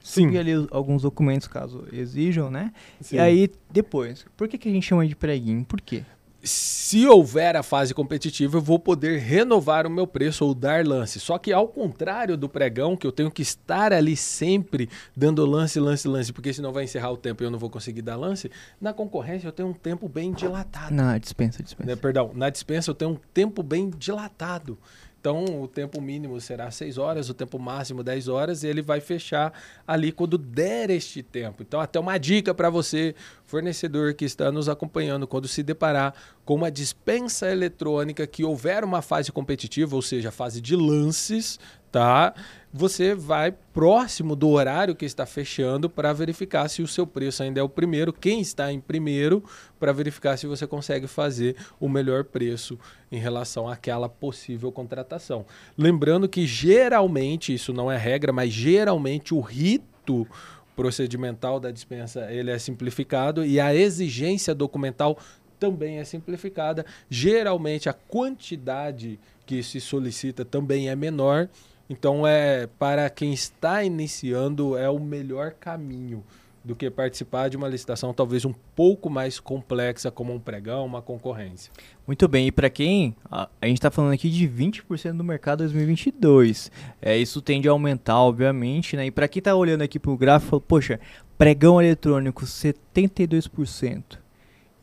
Sim. 0.01 0.25
subir 0.25 0.37
ali 0.37 0.67
alguns 0.69 1.01
documentos 1.01 1.47
caso 1.47 1.87
exijam, 1.91 2.51
né? 2.51 2.71
Sim. 3.01 3.15
E 3.15 3.19
aí, 3.19 3.51
depois, 3.71 4.23
por 4.37 4.47
que, 4.47 4.55
que 4.55 4.69
a 4.69 4.71
gente 4.71 4.85
chama 4.85 5.05
de 5.07 5.15
preguinho? 5.15 5.65
Por 5.65 5.81
quê? 5.81 6.03
Se 6.45 7.07
houver 7.07 7.55
a 7.55 7.63
fase 7.63 7.93
competitiva, 7.93 8.57
eu 8.57 8.61
vou 8.61 8.77
poder 8.77 9.19
renovar 9.19 9.87
o 9.87 9.89
meu 9.89 10.05
preço 10.05 10.45
ou 10.45 10.53
dar 10.53 10.85
lance. 10.85 11.19
Só 11.19 11.37
que 11.37 11.51
ao 11.51 11.67
contrário 11.67 12.37
do 12.37 12.47
pregão, 12.47 12.95
que 12.95 13.05
eu 13.05 13.11
tenho 13.11 13.31
que 13.31 13.41
estar 13.41 13.91
ali 13.91 14.15
sempre 14.15 14.87
dando 15.15 15.45
lance, 15.45 15.79
lance, 15.79 16.07
lance, 16.07 16.31
porque 16.31 16.53
senão 16.53 16.71
vai 16.71 16.83
encerrar 16.83 17.11
o 17.11 17.17
tempo 17.17 17.43
e 17.43 17.45
eu 17.45 17.51
não 17.51 17.59
vou 17.59 17.69
conseguir 17.69 18.03
dar 18.03 18.15
lance, 18.15 18.51
na 18.79 18.93
concorrência 18.93 19.47
eu 19.47 19.51
tenho 19.51 19.69
um 19.69 19.73
tempo 19.73 20.07
bem 20.07 20.31
dilatado. 20.31 20.93
Na 20.93 21.17
dispensa, 21.17 21.63
dispensa. 21.63 21.89
né? 21.89 21.95
Perdão, 21.95 22.31
na 22.33 22.49
dispensa 22.49 22.91
eu 22.91 22.95
tenho 22.95 23.11
um 23.11 23.19
tempo 23.33 23.63
bem 23.63 23.89
dilatado. 23.89 24.77
Então, 25.25 25.43
o 25.59 25.67
tempo 25.67 25.99
mínimo 25.99 26.39
será 26.39 26.69
6 26.69 26.99
horas, 26.99 27.31
o 27.31 27.33
tempo 27.33 27.57
máximo 27.57 28.03
10 28.03 28.27
horas, 28.27 28.61
e 28.61 28.67
ele 28.67 28.83
vai 28.83 29.01
fechar 29.01 29.51
ali 29.87 30.11
quando 30.11 30.37
der 30.37 30.91
este 30.91 31.23
tempo. 31.23 31.63
Então, 31.63 31.79
até 31.79 31.99
uma 31.99 32.15
dica 32.19 32.53
para 32.53 32.69
você, 32.69 33.15
fornecedor 33.43 34.13
que 34.13 34.23
está 34.23 34.51
nos 34.51 34.69
acompanhando, 34.69 35.25
quando 35.25 35.47
se 35.47 35.63
deparar 35.63 36.13
com 36.45 36.53
uma 36.53 36.69
dispensa 36.69 37.51
eletrônica 37.51 38.27
que 38.27 38.43
houver 38.43 38.83
uma 38.83 39.01
fase 39.01 39.31
competitiva, 39.31 39.95
ou 39.95 40.01
seja, 40.03 40.29
fase 40.29 40.61
de 40.61 40.75
lances, 40.75 41.59
tá? 41.95 42.33
Você 42.73 43.15
vai 43.15 43.53
próximo 43.53 44.35
do 44.35 44.49
horário 44.49 44.93
que 44.93 45.05
está 45.05 45.25
fechando 45.25 45.89
para 45.89 46.11
verificar 46.11 46.67
se 46.67 46.81
o 46.81 46.87
seu 46.89 47.07
preço 47.07 47.41
ainda 47.41 47.61
é 47.61 47.63
o 47.63 47.69
primeiro, 47.69 48.11
quem 48.11 48.41
está 48.41 48.69
em 48.69 48.81
primeiro, 48.81 49.41
para 49.79 49.93
verificar 49.93 50.35
se 50.35 50.45
você 50.45 50.67
consegue 50.67 51.07
fazer 51.07 51.55
o 51.79 51.87
melhor 51.87 52.25
preço 52.25 52.77
em 53.09 53.17
relação 53.17 53.69
àquela 53.69 54.09
possível 54.09 54.73
contratação. 54.73 55.45
Lembrando 55.77 56.27
que 56.27 56.45
geralmente, 56.45 57.53
isso 57.53 57.71
não 57.71 57.89
é 57.89 57.95
regra, 57.95 58.33
mas 58.33 58.51
geralmente 58.51 59.33
o 59.33 59.39
rito 59.39 60.27
procedimental 60.75 61.61
da 61.61 61.71
dispensa 61.71 62.29
ele 62.29 62.51
é 62.51 62.59
simplificado 62.59 63.45
e 63.45 63.57
a 63.57 63.73
exigência 63.73 64.53
documental 64.53 65.17
também 65.57 65.99
é 65.99 66.03
simplificada. 66.03 66.85
Geralmente 67.09 67.87
a 67.87 67.93
quantidade 67.93 69.17
que 69.45 69.63
se 69.63 69.79
solicita 69.79 70.43
também 70.43 70.89
é 70.89 70.95
menor. 70.95 71.47
Então 71.89 72.25
é 72.25 72.67
para 72.79 73.09
quem 73.09 73.33
está 73.33 73.83
iniciando 73.83 74.77
é 74.77 74.89
o 74.89 74.99
melhor 74.99 75.51
caminho 75.51 76.23
do 76.63 76.75
que 76.75 76.89
participar 76.89 77.47
de 77.47 77.55
uma 77.55 77.67
licitação 77.67 78.11
talvez 78.11 78.43
um 78.43 78.53
pouco 78.75 79.07
mais 79.07 79.39
complexa 79.39 80.09
como 80.09 80.33
um 80.33 80.39
pregão, 80.39 80.83
uma 80.83 80.99
concorrência. 80.99 81.71
Muito 82.07 82.27
bem, 82.27 82.47
e 82.47 82.51
para 82.51 82.71
quem 82.71 83.15
a, 83.29 83.47
a 83.61 83.67
gente 83.67 83.77
está 83.77 83.91
falando 83.91 84.13
aqui 84.13 84.31
de 84.31 84.47
20% 84.49 85.15
do 85.15 85.23
mercado 85.23 85.59
2022, 85.59 86.71
é, 86.99 87.15
isso 87.15 87.39
tende 87.39 87.67
a 87.67 87.71
aumentar, 87.71 88.19
obviamente, 88.19 88.95
né? 88.97 89.05
E 89.05 89.11
para 89.11 89.27
quem 89.27 89.39
está 89.39 89.53
olhando 89.53 89.83
aqui 89.83 89.99
para 89.99 90.09
o 90.09 90.17
gráfico, 90.17 90.59
poxa, 90.59 90.99
pregão 91.37 91.79
eletrônico 91.79 92.43
72%. 92.45 94.17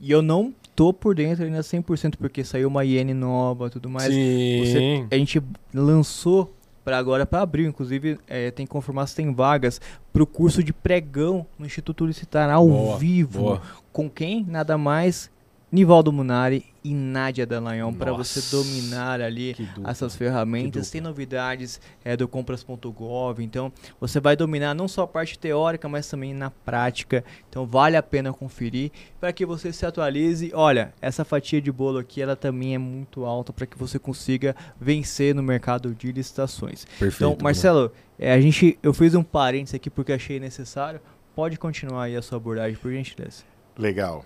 E 0.00 0.10
eu 0.10 0.22
não 0.22 0.54
tô 0.76 0.92
por 0.92 1.14
dentro 1.16 1.44
ainda 1.44 1.60
100% 1.60 2.14
porque 2.16 2.44
saiu 2.44 2.68
uma 2.68 2.84
iene 2.84 3.14
nova, 3.14 3.68
tudo 3.70 3.88
mais. 3.90 4.12
Sim. 4.12 4.64
Você- 4.64 5.06
a 5.10 5.18
gente 5.18 5.42
lançou 5.74 6.52
para 6.84 6.98
agora 6.98 7.24
para 7.24 7.42
abril, 7.42 7.68
inclusive 7.68 8.18
é, 8.26 8.50
tem 8.50 8.66
que 8.66 8.72
confirmar 8.72 9.06
se 9.08 9.14
tem 9.14 9.32
vagas 9.32 9.80
para 10.12 10.22
o 10.22 10.26
curso 10.26 10.62
de 10.62 10.72
pregão 10.72 11.46
no 11.58 11.66
Instituto 11.66 12.04
Licitar 12.06 12.50
ao 12.50 12.66
Boa, 12.68 12.98
vivo. 12.98 13.40
boa. 13.40 13.62
Com 13.92 14.10
quem? 14.10 14.44
Nada 14.44 14.76
mais 14.76 15.30
Nivaldo 15.70 16.12
Munari 16.12 16.71
e 16.84 16.94
Nádia 16.94 17.46
Dallagnol 17.46 17.92
para 17.92 18.12
você 18.12 18.40
dominar 18.50 19.20
ali 19.20 19.54
dupla, 19.54 19.90
essas 19.90 20.16
ferramentas. 20.16 20.90
Tem 20.90 21.00
novidades 21.00 21.80
é, 22.04 22.16
do 22.16 22.26
compras.gov, 22.26 23.42
então 23.42 23.72
você 24.00 24.20
vai 24.20 24.36
dominar 24.36 24.74
não 24.74 24.88
só 24.88 25.02
a 25.02 25.06
parte 25.06 25.38
teórica, 25.38 25.88
mas 25.88 26.08
também 26.08 26.34
na 26.34 26.50
prática. 26.50 27.24
Então 27.48 27.66
vale 27.66 27.96
a 27.96 28.02
pena 28.02 28.32
conferir 28.32 28.90
para 29.20 29.32
que 29.32 29.46
você 29.46 29.72
se 29.72 29.86
atualize. 29.86 30.50
Olha, 30.54 30.92
essa 31.00 31.24
fatia 31.24 31.60
de 31.60 31.70
bolo 31.70 31.98
aqui 31.98 32.20
ela 32.20 32.36
também 32.36 32.74
é 32.74 32.78
muito 32.78 33.24
alta 33.24 33.52
para 33.52 33.66
que 33.66 33.78
você 33.78 33.98
consiga 33.98 34.56
vencer 34.80 35.34
no 35.34 35.42
mercado 35.42 35.94
de 35.94 36.10
licitações. 36.10 36.84
Perfeito. 36.98 37.32
Então, 37.32 37.36
Marcelo, 37.42 37.92
é, 38.18 38.32
a 38.32 38.40
gente, 38.40 38.78
eu 38.82 38.92
fiz 38.92 39.14
um 39.14 39.22
parênteses 39.22 39.74
aqui 39.74 39.90
porque 39.90 40.12
achei 40.12 40.38
necessário. 40.40 41.00
Pode 41.34 41.58
continuar 41.58 42.04
aí 42.04 42.16
a 42.16 42.22
sua 42.22 42.36
abordagem, 42.36 42.76
por 42.76 42.92
gentileza. 42.92 43.42
Legal. 43.78 44.24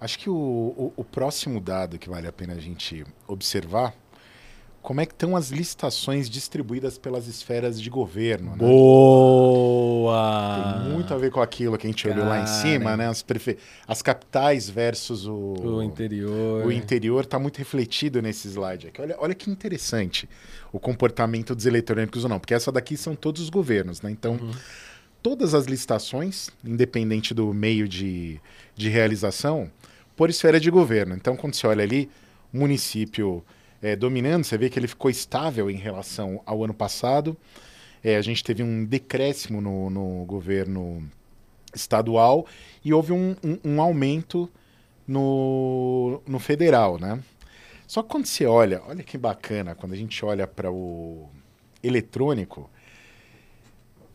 Acho 0.00 0.18
que 0.18 0.28
o, 0.28 0.34
o- 0.34 0.92
o 0.96 1.04
próximo 1.04 1.60
dado 1.60 1.98
que 1.98 2.08
vale 2.10 2.26
a 2.26 2.32
pena 2.32 2.52
a 2.54 2.58
gente 2.60 3.04
observar, 3.26 3.94
como 4.82 5.00
é 5.00 5.06
que 5.06 5.14
estão 5.14 5.34
as 5.34 5.50
licitações 5.50 6.28
distribuídas 6.28 6.98
pelas 6.98 7.26
esferas 7.26 7.80
de 7.80 7.88
governo, 7.88 8.50
né? 8.50 8.56
Boa! 8.58 10.14
Tem 10.82 10.92
muito 10.92 11.14
a 11.14 11.16
ver 11.16 11.30
com 11.30 11.40
aquilo 11.40 11.78
que 11.78 11.86
a 11.86 11.90
gente 11.90 12.06
olhou 12.06 12.26
lá 12.26 12.40
em 12.40 12.44
Cara. 12.44 12.60
cima, 12.60 12.96
né? 12.96 13.08
As, 13.08 13.22
prefe- 13.22 13.56
as 13.88 14.02
capitais 14.02 14.68
versus 14.68 15.26
o, 15.26 15.54
O 15.58 15.82
interior. 15.82 16.66
o 16.66 16.72
interior 16.72 17.24
está 17.24 17.38
muito 17.38 17.56
refletido 17.58 18.20
nesse 18.20 18.48
slide 18.48 18.88
aqui. 18.88 19.00
Olha, 19.00 19.16
olha 19.18 19.34
que 19.34 19.50
interessante 19.50 20.28
o 20.70 20.78
comportamento 20.78 21.54
dos 21.54 21.64
eletrônicos 21.64 22.24
ou 22.24 22.28
não, 22.28 22.38
porque 22.38 22.52
essa 22.54 22.70
daqui 22.70 22.96
são 22.96 23.14
todos 23.14 23.40
os 23.40 23.48
governos, 23.48 24.02
né? 24.02 24.10
Então, 24.10 24.38
todas 25.22 25.54
as 25.54 25.64
licitações, 25.64 26.50
independente 26.62 27.32
do 27.32 27.54
meio 27.54 27.88
de, 27.88 28.38
de 28.76 28.90
realização, 28.90 29.70
por 30.16 30.30
esfera 30.30 30.60
de 30.60 30.70
governo. 30.70 31.14
Então, 31.14 31.36
quando 31.36 31.54
você 31.54 31.66
olha 31.66 31.82
ali, 31.82 32.10
município 32.52 33.44
é, 33.82 33.96
dominando, 33.96 34.44
você 34.44 34.56
vê 34.56 34.70
que 34.70 34.78
ele 34.78 34.88
ficou 34.88 35.10
estável 35.10 35.70
em 35.70 35.76
relação 35.76 36.40
ao 36.46 36.62
ano 36.64 36.74
passado. 36.74 37.36
É, 38.02 38.16
a 38.16 38.22
gente 38.22 38.44
teve 38.44 38.62
um 38.62 38.84
decréscimo 38.84 39.60
no, 39.60 39.90
no 39.90 40.24
governo 40.24 41.02
estadual 41.74 42.46
e 42.84 42.92
houve 42.94 43.12
um, 43.12 43.36
um- 43.44 43.58
um 43.64 43.80
aumento 43.82 44.48
no, 45.06 46.22
no 46.26 46.38
federal, 46.38 46.98
né? 46.98 47.20
Só 47.86 48.02
que 48.02 48.08
quando 48.08 48.26
você 48.26 48.46
olha, 48.46 48.82
olha 48.88 49.02
que 49.02 49.18
bacana, 49.18 49.74
quando 49.74 49.92
a 49.92 49.96
gente 49.96 50.24
olha 50.24 50.46
para 50.46 50.70
o 50.70 51.28
eletrônico, 51.82 52.70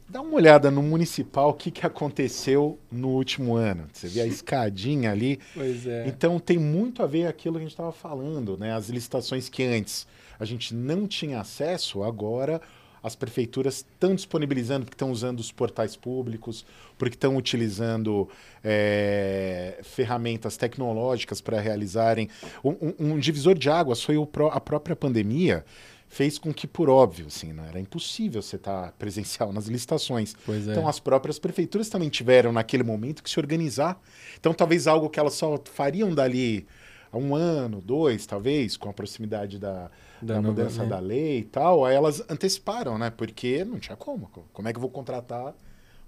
dá 0.09 0.21
uma 0.21 0.33
olhada 0.33 0.71
no 0.71 0.81
municipal, 0.81 1.49
o 1.49 1.53
que, 1.53 1.69
que 1.71 1.85
aconteceu 1.85 2.77
no 2.91 3.09
último 3.09 3.55
ano. 3.55 3.87
Você 3.93 4.07
vê 4.07 4.21
a 4.21 4.25
escadinha 4.27 5.11
ali. 5.11 5.39
Pois 5.53 5.85
é. 5.85 6.07
Então 6.07 6.39
tem 6.39 6.57
muito 6.57 7.03
a 7.03 7.07
ver 7.07 7.27
aquilo 7.27 7.55
que 7.55 7.59
a 7.59 7.63
gente 7.63 7.71
estava 7.71 7.91
falando, 7.91 8.57
né? 8.57 8.73
As 8.73 8.89
licitações 8.89 9.47
que 9.49 9.63
antes 9.63 10.07
a 10.39 10.45
gente 10.45 10.73
não 10.73 11.07
tinha 11.07 11.39
acesso, 11.39 12.03
agora 12.03 12.59
as 13.01 13.15
prefeituras 13.15 13.75
estão 13.77 14.13
disponibilizando, 14.13 14.83
porque 14.85 14.95
estão 14.95 15.09
usando 15.09 15.39
os 15.39 15.53
portais 15.53 15.95
públicos, 15.95 16.65
porque 16.97 17.15
estão 17.15 17.37
utilizando 17.37 18.27
é, 18.61 19.79
ferramentas 19.83 20.57
tecnológicas 20.57 21.39
para 21.39 21.61
realizarem. 21.61 22.27
Um, 22.63 22.71
um- 22.71 22.93
um 23.13 23.17
divisor 23.19 23.57
de 23.57 23.69
águas 23.69 24.01
foi 24.03 24.17
o 24.17 24.25
pró- 24.25 24.49
a 24.53 24.59
própria 24.59 24.95
pandemia. 24.97 25.63
Fez 26.11 26.39
com 26.39 26.51
que, 26.51 26.65
por 26.65 26.89
óbvio, 26.89 27.27
assim, 27.27 27.53
não 27.53 27.63
era 27.63 27.79
impossível 27.79 28.41
você 28.41 28.55
estar 28.55 28.91
presencial 28.93 29.53
nas 29.53 29.67
licitações. 29.67 30.35
Pois 30.43 30.67
é. 30.67 30.71
Então, 30.71 30.87
as 30.87 30.99
próprias 30.99 31.37
prefeituras 31.37 31.87
também 31.87 32.09
tiveram, 32.09 32.51
naquele 32.51 32.81
momento, 32.81 33.21
que 33.21 33.29
se 33.29 33.39
organizar. 33.39 34.01
Então, 34.39 34.51
talvez 34.51 34.87
algo 34.87 35.07
que 35.07 35.19
elas 35.19 35.35
só 35.35 35.61
fariam 35.71 36.13
dali 36.13 36.65
a 37.11 37.17
um 37.17 37.35
ano, 37.35 37.79
dois, 37.79 38.25
talvez, 38.25 38.75
com 38.75 38.89
a 38.89 38.93
proximidade 38.93 39.59
da, 39.59 39.91
Da 40.19 40.35
da, 40.35 40.41
mudança 40.41 40.81
lei. 40.81 40.89
da 40.89 40.99
lei 40.99 41.37
e 41.39 41.43
tal, 41.43 41.85
aí 41.85 41.95
elas 41.95 42.23
anteciparam, 42.27 42.97
né? 42.97 43.11
Porque 43.11 43.63
não 43.63 43.77
tinha 43.79 43.95
como. 43.95 44.31
Como 44.51 44.67
é 44.67 44.71
que 44.73 44.77
eu 44.77 44.81
vou 44.81 44.89
contratar 44.89 45.55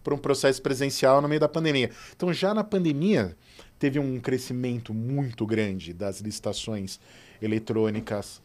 para 0.03 0.15
um 0.15 0.17
processo 0.17 0.59
presencial 0.63 1.21
no 1.21 1.27
meio 1.27 1.39
da 1.39 1.47
pandemia? 1.47 1.91
Então, 2.15 2.33
já 2.33 2.55
na 2.55 2.63
pandemia, 2.63 3.37
teve 3.77 3.99
um 3.99 4.19
crescimento 4.19 4.95
muito 4.95 5.45
grande 5.45 5.93
das 5.93 6.21
licitações 6.21 6.99
eletrônicas 7.39 8.41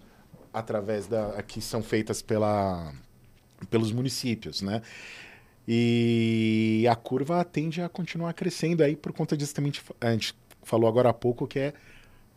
através 0.57 1.07
da 1.07 1.42
que 1.42 1.61
são 1.61 1.82
feitas 1.82 2.22
pela, 2.22 2.90
pelos 3.68 3.92
municípios, 3.92 4.62
né? 4.62 4.80
E 5.68 6.86
a 6.90 6.96
curva 6.96 7.44
tende 7.44 7.82
a 7.82 7.88
continuar 7.90 8.32
crescendo 8.32 8.82
aí 8.82 8.96
por 8.96 9.12
conta 9.12 9.36
disso 9.36 9.54
também 9.54 9.70
a 10.00 10.12
gente 10.12 10.34
falou 10.62 10.88
agora 10.88 11.11
há 11.11 11.12
pouco 11.12 11.46
que 11.46 11.59
é 11.59 11.74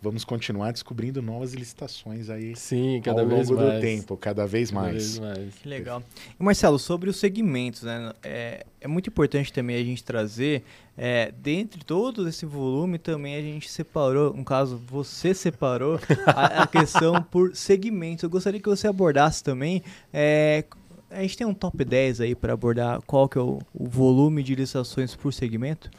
vamos 0.01 0.23
continuar 0.23 0.71
descobrindo 0.71 1.21
novas 1.21 1.53
licitações 1.53 2.29
aí 2.29 2.55
Sim, 2.55 3.01
cada 3.03 3.21
ao 3.21 3.27
vez 3.27 3.49
longo 3.49 3.61
mais. 3.61 3.75
do 3.75 3.81
tempo, 3.81 4.17
cada 4.17 4.45
vez 4.47 4.71
Cada 4.71 4.81
mais. 4.81 5.17
vez 5.17 5.19
mais. 5.19 5.55
Que 5.55 5.67
legal. 5.67 6.03
E 6.39 6.43
Marcelo, 6.43 6.79
sobre 6.79 7.09
os 7.09 7.17
segmentos, 7.17 7.83
né? 7.83 8.13
É, 8.23 8.65
é 8.79 8.87
muito 8.87 9.07
importante 9.09 9.51
também 9.51 9.75
a 9.75 9.83
gente 9.83 10.03
trazer, 10.03 10.63
é, 10.97 11.33
dentre 11.41 11.83
todo 11.83 12.27
esse 12.27 12.45
volume, 12.45 12.97
também 12.97 13.35
a 13.35 13.41
gente 13.41 13.69
separou, 13.69 14.33
no 14.33 14.43
caso, 14.45 14.81
você 14.87 15.33
separou 15.33 15.99
a, 16.25 16.63
a 16.63 16.67
questão 16.67 17.21
por 17.21 17.55
segmentos. 17.55 18.23
Eu 18.23 18.29
gostaria 18.29 18.59
que 18.59 18.69
você 18.69 18.87
abordasse 18.87 19.43
também. 19.43 19.83
é, 20.13 20.63
a 21.11 21.23
gente 21.23 21.37
tem 21.37 21.47
um 21.47 21.55
top 21.55 21.83
10 21.83 22.21
aí 22.21 22.35
para 22.35 22.53
abordar 22.53 23.01
qual 23.01 23.27
que 23.27 23.35
é 23.35 23.41
o, 23.41 23.59
o 23.73 23.87
volume 23.87 24.43
de 24.43 24.53
licitações 24.53 25.15
por 25.15 25.33
segmento? 25.33 25.89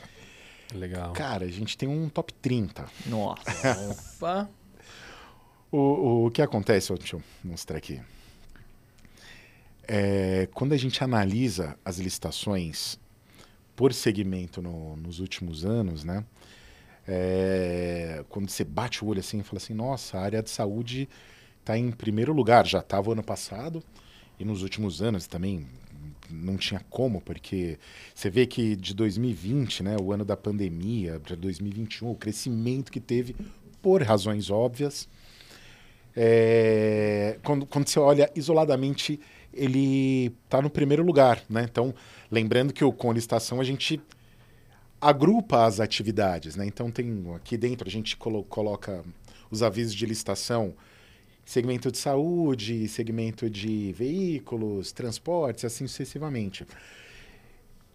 Legal. 0.74 1.12
Cara, 1.12 1.44
a 1.44 1.50
gente 1.50 1.76
tem 1.76 1.88
um 1.88 2.08
top 2.08 2.32
30. 2.34 2.86
Nossa. 3.06 3.42
Opa. 4.16 4.50
O, 5.70 5.78
o, 5.78 6.26
o 6.26 6.30
que 6.30 6.42
acontece, 6.42 6.92
deixa 6.94 7.16
eu 7.16 7.22
mostrar 7.44 7.76
aqui. 7.76 8.00
É, 9.86 10.48
quando 10.54 10.72
a 10.72 10.76
gente 10.76 11.02
analisa 11.02 11.76
as 11.84 11.98
licitações 11.98 12.98
por 13.74 13.92
segmento 13.92 14.60
no, 14.60 14.96
nos 14.96 15.20
últimos 15.20 15.64
anos, 15.64 16.04
né? 16.04 16.24
É, 17.08 18.24
quando 18.28 18.48
você 18.48 18.62
bate 18.62 19.04
o 19.04 19.08
olho 19.08 19.20
assim 19.20 19.40
e 19.40 19.42
fala 19.42 19.56
assim, 19.56 19.74
nossa, 19.74 20.18
a 20.18 20.22
área 20.22 20.42
de 20.42 20.50
saúde 20.50 21.08
está 21.60 21.76
em 21.76 21.90
primeiro 21.90 22.32
lugar, 22.32 22.66
já 22.66 22.80
estava 22.80 23.12
ano 23.12 23.22
passado 23.22 23.82
e 24.38 24.44
nos 24.44 24.62
últimos 24.62 25.02
anos 25.02 25.26
também 25.26 25.66
não 26.32 26.56
tinha 26.56 26.80
como, 26.88 27.20
porque 27.20 27.78
você 28.14 28.30
vê 28.30 28.46
que 28.46 28.76
de 28.76 28.94
2020, 28.94 29.82
né, 29.82 29.96
o 30.00 30.12
ano 30.12 30.24
da 30.24 30.36
pandemia, 30.36 31.20
para 31.20 31.36
2021, 31.36 32.10
o 32.10 32.14
crescimento 32.14 32.90
que 32.90 33.00
teve 33.00 33.34
por 33.82 34.02
razões 34.02 34.50
óbvias, 34.50 35.08
é, 36.14 37.38
quando, 37.42 37.66
quando 37.66 37.88
você 37.88 37.98
olha 37.98 38.30
isoladamente, 38.34 39.20
ele 39.52 40.32
está 40.44 40.60
no 40.60 40.70
primeiro 40.70 41.04
lugar, 41.04 41.42
né? 41.48 41.66
Então, 41.70 41.94
lembrando 42.30 42.72
que 42.72 42.84
o 42.84 42.92
com 42.92 43.12
licitação 43.12 43.60
a 43.60 43.64
gente 43.64 44.00
agrupa 45.00 45.64
as 45.64 45.80
atividades, 45.80 46.56
né? 46.56 46.66
Então 46.66 46.90
tem 46.90 47.24
aqui 47.34 47.56
dentro 47.56 47.88
a 47.88 47.90
gente 47.90 48.16
colo 48.16 48.44
coloca 48.44 49.02
os 49.50 49.62
avisos 49.62 49.94
de 49.94 50.04
licitação, 50.06 50.74
segmento 51.44 51.90
de 51.90 51.98
saúde, 51.98 52.88
segmento 52.88 53.48
de 53.48 53.92
veículos, 53.92 54.92
transportes, 54.92 55.64
assim 55.64 55.86
sucessivamente. 55.86 56.66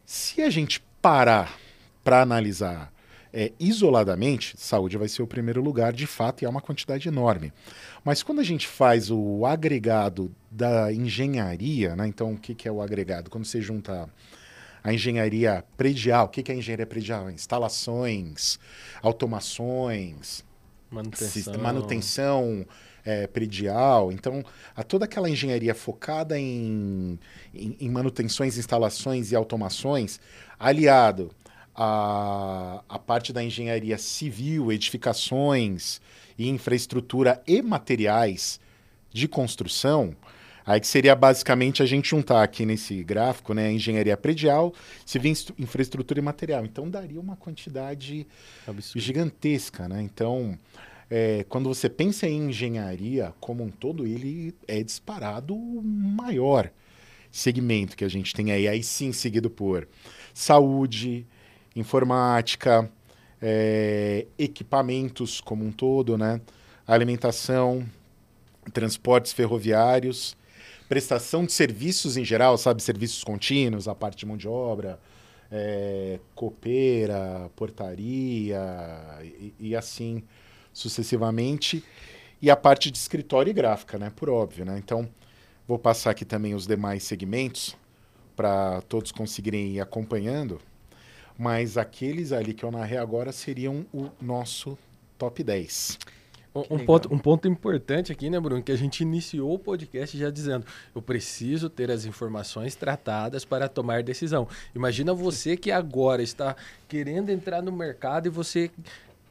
Se 0.05 0.41
a 0.41 0.49
gente 0.49 0.81
parar 1.01 1.57
para 2.03 2.21
analisar 2.21 2.93
é, 3.33 3.51
isoladamente, 3.59 4.55
saúde 4.57 4.97
vai 4.97 5.07
ser 5.07 5.21
o 5.21 5.27
primeiro 5.27 5.61
lugar, 5.61 5.91
de 5.91 6.07
fato, 6.07 6.41
e 6.41 6.45
é 6.45 6.49
uma 6.49 6.61
quantidade 6.61 7.07
enorme. 7.07 7.51
Mas 8.03 8.23
quando 8.23 8.39
a 8.39 8.43
gente 8.43 8.67
faz 8.67 9.11
o 9.11 9.45
agregado 9.45 10.33
da 10.49 10.91
engenharia, 10.93 11.95
né? 11.95 12.07
então 12.07 12.33
o 12.33 12.37
que, 12.37 12.55
que 12.55 12.67
é 12.67 12.71
o 12.71 12.81
agregado? 12.81 13.29
Quando 13.29 13.45
você 13.45 13.61
junta 13.61 14.09
a 14.85 14.93
engenharia 14.93 15.65
predial. 15.75 16.27
O 16.27 16.29
que 16.29 16.51
é 16.51 16.53
a 16.53 16.57
engenharia 16.57 16.85
predial? 16.85 17.29
Instalações, 17.31 18.59
automações, 19.01 20.45
manutenção, 20.91 21.57
manutenção 21.57 22.65
é, 23.05 23.27
predial. 23.27 24.11
Então, 24.11 24.43
a 24.75 24.83
toda 24.83 25.05
aquela 25.05 25.29
engenharia 25.29 25.75
focada 25.75 26.37
em, 26.37 27.19
em, 27.53 27.77
em 27.79 27.89
manutenções, 27.89 28.57
instalações 28.57 29.31
e 29.31 29.35
automações, 29.35 30.19
aliado 30.59 31.31
à, 31.75 32.83
à 32.89 32.97
parte 32.97 33.31
da 33.31 33.43
engenharia 33.43 33.97
civil, 33.97 34.71
edificações 34.71 36.01
e 36.37 36.49
infraestrutura 36.49 37.41
e 37.47 37.61
materiais 37.61 38.59
de 39.13 39.27
construção, 39.27 40.15
Aí 40.65 40.79
que 40.79 40.87
seria 40.87 41.15
basicamente 41.15 41.83
a 41.83 41.85
gente 41.85 42.09
juntar 42.09 42.41
aqui 42.41 42.65
nesse 42.65 43.03
gráfico, 43.03 43.53
né, 43.53 43.71
engenharia 43.71 44.17
predial, 44.17 44.73
civil, 45.05 45.31
infraestrutura 45.59 46.19
e 46.19 46.23
material. 46.23 46.65
Então 46.65 46.89
daria 46.89 47.21
uma 47.21 47.35
quantidade 47.35 48.25
Absurdo. 48.65 48.99
gigantesca, 48.99 49.87
né? 49.87 50.01
Então, 50.01 50.57
é, 51.09 51.45
quando 51.49 51.69
você 51.69 51.89
pensa 51.89 52.27
em 52.27 52.49
engenharia 52.49 53.33
como 53.39 53.63
um 53.63 53.69
todo, 53.69 54.05
ele 54.05 54.55
é 54.67 54.81
disparado 54.83 55.55
o 55.55 55.81
maior 55.81 56.71
segmento 57.31 57.95
que 57.95 58.03
a 58.03 58.09
gente 58.09 58.33
tem 58.33 58.51
aí. 58.51 58.67
Aí 58.67 58.83
sim, 58.83 59.11
seguido 59.11 59.49
por 59.49 59.87
saúde, 60.33 61.25
informática, 61.75 62.89
é, 63.41 64.25
equipamentos 64.37 65.41
como 65.41 65.65
um 65.65 65.71
todo, 65.71 66.17
né? 66.17 66.41
Alimentação, 66.87 67.85
transportes 68.73 69.33
ferroviários 69.33 70.37
prestação 70.87 71.45
de 71.45 71.51
serviços 71.51 72.17
em 72.17 72.23
geral, 72.23 72.57
sabe? 72.57 72.81
Serviços 72.81 73.23
contínuos, 73.23 73.87
a 73.87 73.95
parte 73.95 74.17
de 74.17 74.25
mão 74.25 74.37
de 74.37 74.47
obra, 74.47 74.99
é, 75.51 76.19
copeira, 76.33 77.49
portaria 77.55 78.59
e, 79.23 79.53
e, 79.59 79.75
assim 79.75 80.23
sucessivamente. 80.75 81.83
E 82.41 82.51
a 82.51 82.55
parte 82.55 82.91
de 82.91 82.97
escritório 82.97 83.49
e 83.49 83.53
gráfica, 83.53 83.97
né? 83.97 84.11
Por 84.13 84.29
óbvio, 84.29 84.65
né? 84.65 84.77
Então, 84.77 85.09
vou 85.65 85.79
passar 85.79 86.11
aqui 86.11 86.25
também 86.25 86.53
os 86.53 86.67
demais 86.67 87.03
segmentos 87.03 87.75
para 88.35 88.81
todos 88.81 89.11
conseguirem 89.11 89.75
ir 89.75 89.79
acompanhando. 89.79 90.59
Mas 91.37 91.77
aqueles 91.77 92.31
ali 92.31 92.53
que 92.53 92.63
eu 92.63 92.71
narrei 92.71 92.97
agora 92.97 93.31
seriam 93.31 93.85
o 93.93 94.09
nosso 94.21 94.77
top 95.17 95.41
10. 95.41 95.97
Um 96.71 96.85
ponto, 96.85 97.13
um 97.13 97.17
ponto 97.17 97.47
importante 97.49 98.13
aqui, 98.13 98.29
né, 98.29 98.39
Bruno? 98.39 98.63
Que 98.63 98.71
a 98.71 98.77
gente 98.77 99.01
iniciou 99.01 99.53
o 99.53 99.59
podcast 99.59 100.17
já 100.17 100.29
dizendo: 100.29 100.65
eu 100.95 101.01
preciso 101.01 101.69
ter 101.69 101.91
as 101.91 102.05
informações 102.05 102.75
tratadas 102.75 103.43
para 103.43 103.67
tomar 103.67 104.01
decisão. 104.03 104.47
Imagina 104.73 105.13
você 105.13 105.57
que 105.57 105.69
agora 105.69 106.23
está 106.23 106.55
querendo 106.87 107.29
entrar 107.29 107.61
no 107.61 107.73
mercado 107.73 108.27
e 108.27 108.29
você 108.29 108.71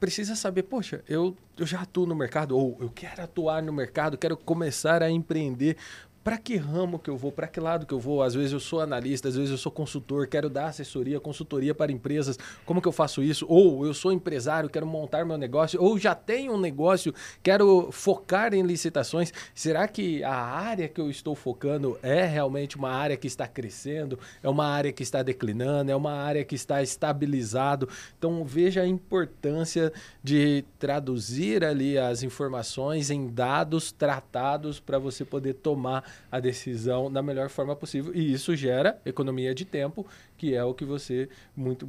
precisa 0.05 0.37
saber, 0.37 0.65
poxa, 0.65 1.03
eu, 1.09 1.35
eu 1.57 1.65
já 1.65 1.81
atuo 1.81 2.05
no 2.05 2.15
mercado, 2.15 2.55
ou 2.55 2.77
eu 2.79 2.91
quero 2.91 3.23
atuar 3.23 3.63
no 3.63 3.73
mercado, 3.73 4.19
quero 4.19 4.37
começar 4.37 5.03
a 5.03 5.11
empreender 5.11 5.79
para 6.25 6.39
que 6.39 6.57
ramo 6.57 6.99
que 6.99 7.11
eu 7.11 7.19
vou, 7.19 7.31
para 7.31 7.47
que 7.47 7.61
lado 7.61 7.85
que 7.85 7.93
eu 7.93 8.01
vou. 8.01 8.23
Às 8.23 8.35
vezes 8.35 8.53
eu 8.53 8.59
sou 8.59 8.81
analista, 8.81 9.29
às 9.29 9.37
vezes 9.37 9.51
eu 9.51 9.59
sou 9.59 9.71
consultor, 9.71 10.27
quero 10.27 10.49
dar 10.49 10.69
assessoria, 10.69 11.21
consultoria 11.21 11.75
para 11.75 11.93
empresas. 11.93 12.39
Como 12.65 12.81
que 12.81 12.89
eu 12.89 12.93
faço 12.93 13.23
isso? 13.23 13.45
Ou 13.47 13.85
eu 13.85 13.93
sou 13.93 14.11
empresário, 14.11 14.71
quero 14.71 14.87
montar 14.87 15.27
meu 15.27 15.37
negócio, 15.37 15.81
ou 15.83 15.99
já 15.99 16.15
tenho 16.15 16.55
um 16.55 16.59
negócio, 16.59 17.13
quero 17.43 17.93
focar 17.93 18.55
em 18.55 18.63
licitações. 18.63 19.35
Será 19.55 19.87
que 19.87 20.25
a 20.25 20.35
área 20.35 20.89
que 20.89 21.01
eu 21.01 21.11
estou 21.11 21.35
focando 21.35 21.99
é 22.03 22.25
realmente 22.25 22.77
uma 22.77 22.91
área 22.91 23.19
que 23.19 23.27
está 23.27 23.47
crescendo? 23.47 24.19
É 24.43 24.49
uma 24.49 24.67
área 24.67 24.93
que 24.93 25.03
está 25.03 25.23
declinando? 25.23 25.91
É 25.91 25.97
uma 25.97 26.13
área 26.13 26.43
que 26.43 26.55
está 26.55 26.83
estabilizado? 26.83 27.87
Então 28.19 28.43
veja 28.47 28.81
a 28.81 28.87
importância 28.87 29.93
de 30.23 30.65
traduzir 30.79 31.63
ali 31.63 31.99
as 31.99 32.23
informações 32.23 33.11
em 33.11 33.29
dados 33.29 33.93
tratados 33.93 34.81
para 34.81 34.99
você 34.99 35.23
poder 35.23 35.55
tomar 35.55 36.14
a 36.31 36.41
decisão 36.41 37.11
da 37.11 37.23
melhor 37.23 37.49
forma 37.49 37.75
possível. 37.75 38.15
E 38.15 38.33
isso 38.33 38.55
gera 38.57 39.01
economia 39.05 39.55
de 39.55 39.65
tempo, 39.65 40.07
que 40.37 40.55
é 40.55 40.65
o 40.65 40.75
que 40.75 40.85
você 40.85 41.29
muito 41.57 41.89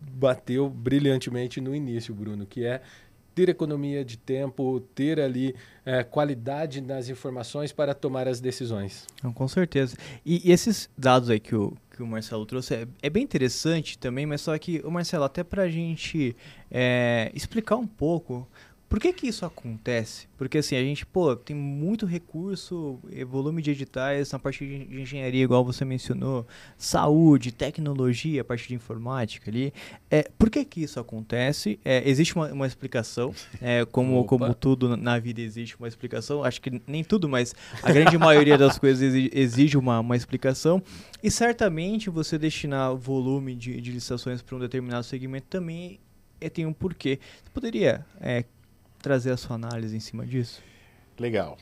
bateu 0.00 0.68
brilhantemente 0.68 1.60
no 1.60 1.74
início, 1.74 2.14
Bruno, 2.14 2.44
que 2.46 2.64
é 2.64 2.82
ter 3.34 3.48
economia 3.48 4.04
de 4.04 4.16
tempo, 4.16 4.80
ter 4.94 5.18
ali 5.18 5.54
é, 5.84 6.02
qualidade 6.02 6.80
nas 6.80 7.08
informações 7.08 7.72
para 7.72 7.94
tomar 7.94 8.28
as 8.28 8.40
decisões. 8.40 9.06
Com 9.34 9.48
certeza. 9.48 9.96
E, 10.24 10.48
e, 10.48 10.52
esses 10.52 10.90
dados 10.96 11.30
aí 11.30 11.40
que 11.40 11.54
o, 11.54 11.74
que 11.90 12.02
o 12.02 12.06
Marcelo 12.06 12.44
trouxe 12.44 12.74
é, 12.74 12.88
é 13.02 13.10
bem 13.10 13.22
interessante 13.22 13.98
também, 13.98 14.26
mas 14.26 14.42
só 14.42 14.56
que, 14.58 14.80
o 14.84 14.90
Marcelo, 14.90 15.24
até 15.24 15.42
para 15.42 15.62
a 15.62 15.68
gente 15.68 16.36
é, 16.70 17.30
explicar 17.34 17.76
um 17.76 17.86
pouco 17.86 18.46
por 18.92 19.00
que 19.00 19.10
que 19.10 19.26
isso 19.26 19.46
acontece? 19.46 20.28
Porque 20.36 20.58
assim, 20.58 20.76
a 20.76 20.82
gente, 20.82 21.06
pô, 21.06 21.34
tem 21.34 21.56
muito 21.56 22.04
recurso, 22.04 23.00
volume 23.26 23.62
de 23.62 23.70
editais 23.70 24.30
na 24.30 24.38
parte 24.38 24.66
de 24.66 25.00
engenharia, 25.00 25.42
igual 25.42 25.64
você 25.64 25.82
mencionou, 25.82 26.46
saúde, 26.76 27.52
tecnologia, 27.52 28.42
a 28.42 28.44
parte 28.44 28.68
de 28.68 28.74
informática 28.74 29.50
ali. 29.50 29.72
É, 30.10 30.30
por 30.36 30.50
que 30.50 30.62
que 30.66 30.82
isso 30.82 31.00
acontece? 31.00 31.80
É, 31.82 32.06
existe 32.06 32.36
uma, 32.36 32.52
uma 32.52 32.66
explicação, 32.66 33.34
é, 33.62 33.86
como, 33.86 34.22
como 34.26 34.54
tudo 34.54 34.94
na 34.94 35.18
vida 35.18 35.40
existe 35.40 35.74
uma 35.78 35.88
explicação. 35.88 36.44
Acho 36.44 36.60
que 36.60 36.82
nem 36.86 37.02
tudo, 37.02 37.26
mas 37.26 37.54
a 37.82 37.90
grande 37.90 38.18
maioria 38.18 38.58
das 38.58 38.78
coisas 38.78 39.14
exige 39.32 39.78
uma, 39.78 40.00
uma 40.00 40.16
explicação. 40.16 40.82
E 41.22 41.30
certamente 41.30 42.10
você 42.10 42.36
destinar 42.36 42.94
volume 42.94 43.54
de, 43.54 43.80
de 43.80 43.90
licitações 43.90 44.42
para 44.42 44.54
um 44.54 44.60
determinado 44.60 45.04
segmento 45.04 45.46
também 45.48 45.98
é, 46.38 46.50
tem 46.50 46.66
um 46.66 46.74
porquê. 46.74 47.18
Você 47.42 47.50
poderia 47.54 48.04
é, 48.20 48.44
trazer 49.02 49.32
a 49.32 49.36
sua 49.36 49.56
análise 49.56 49.94
em 49.94 50.00
cima 50.00 50.24
disso? 50.24 50.62
Legal. 51.18 51.58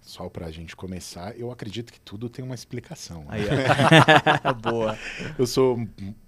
Só 0.00 0.28
para 0.28 0.46
a 0.46 0.50
gente 0.52 0.76
começar, 0.76 1.36
eu 1.36 1.50
acredito 1.50 1.92
que 1.92 1.98
tudo 1.98 2.28
tem 2.28 2.44
uma 2.44 2.54
explicação. 2.54 3.24
Né? 3.24 3.30
Aí, 3.30 3.42
Boa. 4.62 4.96
Eu 5.36 5.46
sou 5.48 5.76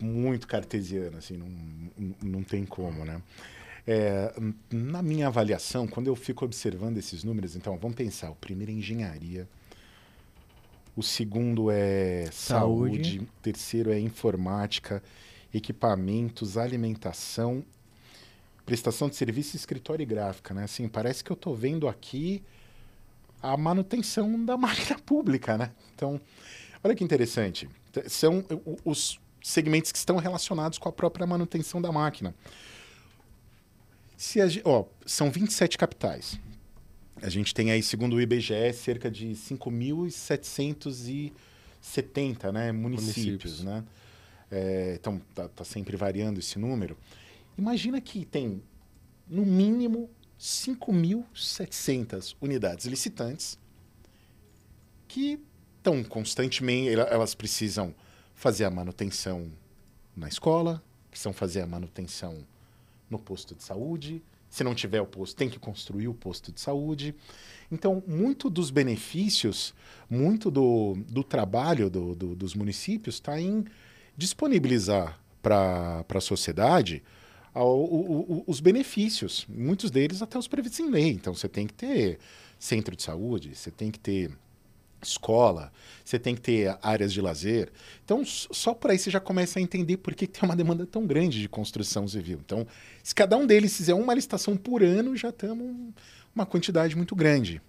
muito 0.01 0.49
cartesiano, 0.49 1.19
assim, 1.19 1.37
não, 1.37 2.15
não 2.21 2.43
tem 2.43 2.67
como, 2.67 3.05
né? 3.05 3.23
É, 3.87 4.35
na 4.71 5.01
minha 5.01 5.29
avaliação, 5.29 5.87
quando 5.87 6.09
eu 6.09 6.17
fico 6.17 6.45
observando 6.45 6.99
esses 6.99 7.23
números, 7.23 7.55
então, 7.55 7.79
vamos 7.79 7.97
pensar, 7.97 8.31
o 8.31 8.35
primeiro 8.35 8.73
é 8.73 8.75
engenharia, 8.75 9.49
o 10.97 11.03
segundo 11.03 11.71
é 11.71 12.29
saúde, 12.33 13.13
saúde 13.13 13.21
o 13.21 13.29
terceiro 13.41 13.93
é 13.93 14.01
informática, 14.01 15.01
equipamentos, 15.55 16.59
alimentação 16.59 17.65
prestação 18.69 19.09
de 19.09 19.17
serviço, 19.17 19.57
escritório 19.57 20.03
e 20.03 20.07
gráfica, 20.07 20.53
né? 20.53 20.65
Assim, 20.65 20.87
parece 20.87 21.25
que 21.25 21.33
eu 21.33 21.35
estou 21.35 21.55
vendo 21.55 21.89
aqui 21.89 22.43
a 23.41 23.57
manutenção 23.57 24.45
da 24.45 24.59
máquina 24.61 24.99
pública, 24.99 25.57
né? 25.57 25.73
Então, 25.95 26.21
olha 26.85 26.95
que 26.95 27.03
interessante. 27.03 27.67
São 28.07 28.45
os 28.85 29.19
segmentos 29.43 29.91
que 29.91 29.97
estão 29.97 30.19
relacionados 30.19 30.77
com 30.77 30.87
a 30.87 30.93
própria 30.93 31.27
manutenção 31.27 31.81
da 31.81 31.91
máquina. 31.91 32.35
Se 34.19 34.39
a, 34.39 34.47
ó, 34.67 34.85
são 35.07 35.31
27 35.31 35.79
capitais. 35.79 36.39
A 37.23 37.31
gente 37.31 37.55
tem 37.55 37.71
aí, 37.71 37.83
segundo 37.83 38.17
o 38.17 38.21
IBGE, 38.21 38.75
cerca 38.75 39.11
de 39.11 39.29
5.770 39.29 41.33
né, 42.53 42.71
municípios, 42.71 43.17
municípios. 43.17 43.65
Né? 43.65 43.83
é, 44.51 44.97
então 45.01 45.23
está 45.31 45.49
tá 45.49 45.65
sempre 45.65 45.97
variando 45.97 46.39
esse 46.39 46.59
número. 46.59 46.99
Imagina 47.59 48.01
que 48.01 48.25
tem, 48.25 48.63
no 49.27 49.45
mínimo, 49.45 50.09
5.700 50.39 52.37
unidades 52.41 52.87
licitantes 52.87 53.59
que 55.09 55.41
estão 55.77 56.05
constantemente, 56.05 56.95
elas 56.95 57.35
precisam 57.35 57.93
fazer 58.33 58.65
a 58.65 58.71
manutenção 58.71 59.51
na 60.15 60.29
escola, 60.29 60.81
precisam 61.11 61.33
fazer 61.33 61.63
a 61.63 61.67
manutenção 61.67 62.47
no 63.11 63.19
posto 63.19 63.57
de 63.57 63.65
saúde. 63.65 64.23
Se 64.49 64.63
não 64.63 64.73
tiver 64.75 65.01
o 65.01 65.07
posto, 65.07 65.35
tem 65.37 65.51
que 65.51 65.59
construir 65.59 66.07
o 66.07 66.15
posto 66.15 66.53
de 66.53 66.61
saúde. 66.61 67.13
Então, 67.73 68.01
muito 68.07 68.49
dos 68.49 68.71
benefícios, 68.71 69.75
muito 70.09 70.49
do, 70.51 70.97
do 71.09 71.25
trabalho 71.25 71.91
do, 71.91 72.15
do, 72.15 72.37
dos 72.37 72.55
municípios 72.55 73.17
está 73.17 73.41
em 73.41 73.65
disponibilizar 74.17 75.19
para 75.43 76.05
a 76.09 76.21
sociedade 76.21 77.03
ao, 77.59 77.77
o, 77.77 78.21
o, 78.21 78.45
os 78.47 78.61
benefícios, 78.61 79.45
muitos 79.49 79.91
deles 79.91 80.23
até 80.23 80.39
os 80.39 80.47
previstos 80.47 80.79
em 80.79 80.91
lei. 80.91 81.11
Então, 81.11 81.35
você 81.35 81.49
tem 81.49 81.67
que 81.67 81.75
ter 81.75 82.19
centro 82.59 82.95
de 82.95 83.03
saúde, 83.03 83.55
você 83.55 83.71
tem 83.71 83.91
que 83.91 83.99
ter 83.99 84.31
escola, 85.03 85.73
você 86.05 86.19
tem 86.19 86.35
que 86.37 86.41
ter 86.41 86.77
áreas 86.81 87.13
de 87.13 87.21
lazer. 87.21 87.71
Então, 88.05 88.25
só 88.25 88.75
por 88.75 88.91
aí 88.91 88.99
você 88.99 89.11
já 89.11 89.19
começa 89.19 89.59
a 89.59 89.63
entender 89.63 89.97
por 89.97 90.15
que 90.15 90.27
tem 90.27 90.49
uma 90.49 90.55
demanda 90.55 90.87
tão 90.87 91.05
grande 91.05 91.41
de 91.41 91.49
construção 91.49 92.07
civil. 92.07 92.41
Então, 92.45 92.67
se 93.03 93.15
cada 93.15 93.37
um 93.37 93.47
deles 93.47 93.77
fizer 93.77 93.95
uma 93.95 94.15
licitação 94.15 94.57
por 94.57 94.83
ano, 94.83 95.17
já 95.17 95.31
estamos 95.31 95.93
uma 96.35 96.47
quantidade 96.47 96.97
muito 96.97 97.17
grande. 97.17 97.61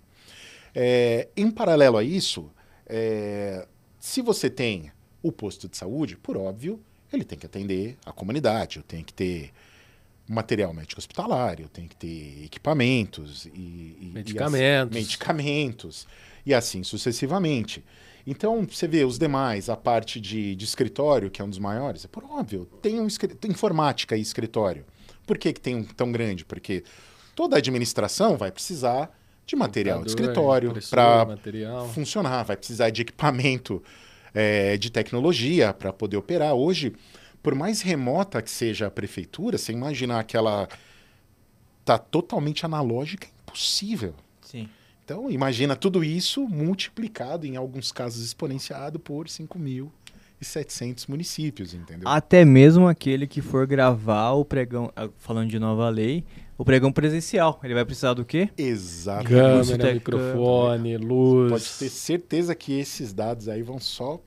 É, 0.75 1.29
em 1.35 1.49
paralelo 1.49 1.97
a 1.97 2.03
isso, 2.03 2.51
é, 2.85 3.67
se 3.99 4.21
você 4.21 4.49
tem 4.49 4.91
o 5.23 5.31
posto 5.31 5.67
de 5.67 5.77
saúde, 5.77 6.15
por 6.15 6.37
óbvio, 6.37 6.79
ele 7.11 7.23
tem 7.23 7.39
que 7.39 7.47
atender 7.47 7.97
a 8.05 8.11
comunidade, 8.11 8.77
eu 8.77 8.83
tenho 8.83 9.03
que 9.03 9.13
ter 9.13 9.51
material 10.30 10.71
médico 10.73 10.99
hospitalar, 10.99 11.59
eu 11.59 11.67
tenho 11.67 11.89
que 11.89 11.95
ter 11.95 12.45
equipamentos 12.45 13.47
e, 13.47 14.11
medicamentos. 14.13 14.95
E 14.95 14.99
medicamentos 14.99 16.07
e 16.45 16.53
assim 16.53 16.84
sucessivamente. 16.84 17.84
Então, 18.27 18.67
você 18.69 18.88
vê 18.88 19.03
os 19.03 19.17
demais, 19.17 19.69
a 19.69 19.75
parte 19.75 20.21
de, 20.21 20.55
de 20.55 20.63
escritório, 20.63 21.32
que 21.32 21.41
é 21.41 21.45
um 21.45 21.49
dos 21.49 21.57
maiores, 21.57 22.05
é 22.05 22.07
por 22.07 22.23
óbvio, 22.23 22.67
tem 22.80 22.99
um 22.99 23.07
tem 23.07 23.49
informática 23.49 24.15
e 24.15 24.21
escritório. 24.21 24.86
Por 25.25 25.36
que, 25.36 25.51
que 25.51 25.59
tem 25.59 25.75
um 25.75 25.84
tão 25.84 26.11
grande? 26.11 26.45
Porque 26.45 26.84
toda 27.36 27.57
administração 27.57 28.38
vai 28.38 28.51
precisar 28.51 29.11
de 29.47 29.55
material 29.55 30.03
de 30.03 30.09
escritório 30.09 30.71
para 30.91 31.25
funcionar, 31.93 32.43
vai 32.43 32.55
precisar 32.55 32.91
de 32.91 33.01
equipamento 33.01 33.82
é, 34.32 34.77
de 34.77 34.91
tecnologia 34.91 35.73
para 35.73 35.91
poder 35.91 36.17
operar. 36.17 36.53
Hoje, 36.53 36.93
por 37.49 37.55
mais 37.55 37.81
remota 37.81 38.43
que 38.43 38.51
seja 38.51 38.85
a 38.85 38.91
prefeitura, 38.91 39.57
você 39.57 39.71
imaginar 39.71 40.23
que 40.23 40.37
ela 40.37 40.69
está 41.79 41.97
totalmente 41.97 42.63
analógica, 42.63 43.25
é 43.25 43.31
impossível. 43.41 44.13
Sim. 44.39 44.69
Então, 45.03 45.31
imagina 45.31 45.75
tudo 45.75 46.03
isso 46.03 46.47
multiplicado, 46.47 47.47
em 47.47 47.55
alguns 47.55 47.91
casos 47.91 48.23
exponenciado, 48.23 48.99
por 48.99 49.25
5.700 49.25 51.09
municípios, 51.09 51.73
entendeu? 51.73 52.07
Até 52.07 52.45
mesmo 52.45 52.87
aquele 52.87 53.25
que 53.25 53.41
for 53.41 53.65
gravar 53.65 54.33
o 54.33 54.45
pregão, 54.45 54.91
ah, 54.95 55.09
falando 55.17 55.49
de 55.49 55.57
nova 55.57 55.89
lei, 55.89 56.23
o 56.55 56.63
pregão 56.63 56.91
presencial. 56.91 57.59
Ele 57.63 57.73
vai 57.73 57.83
precisar 57.83 58.13
do 58.13 58.23
quê? 58.23 58.51
Exatamente. 58.55 59.29
Câmera, 59.71 59.93
microfone, 59.95 60.97
luz. 60.97 61.51
Pode 61.51 61.79
ter 61.79 61.89
certeza 61.89 62.53
que 62.53 62.79
esses 62.79 63.11
dados 63.11 63.49
aí 63.49 63.63
vão 63.63 63.79
só 63.79 64.21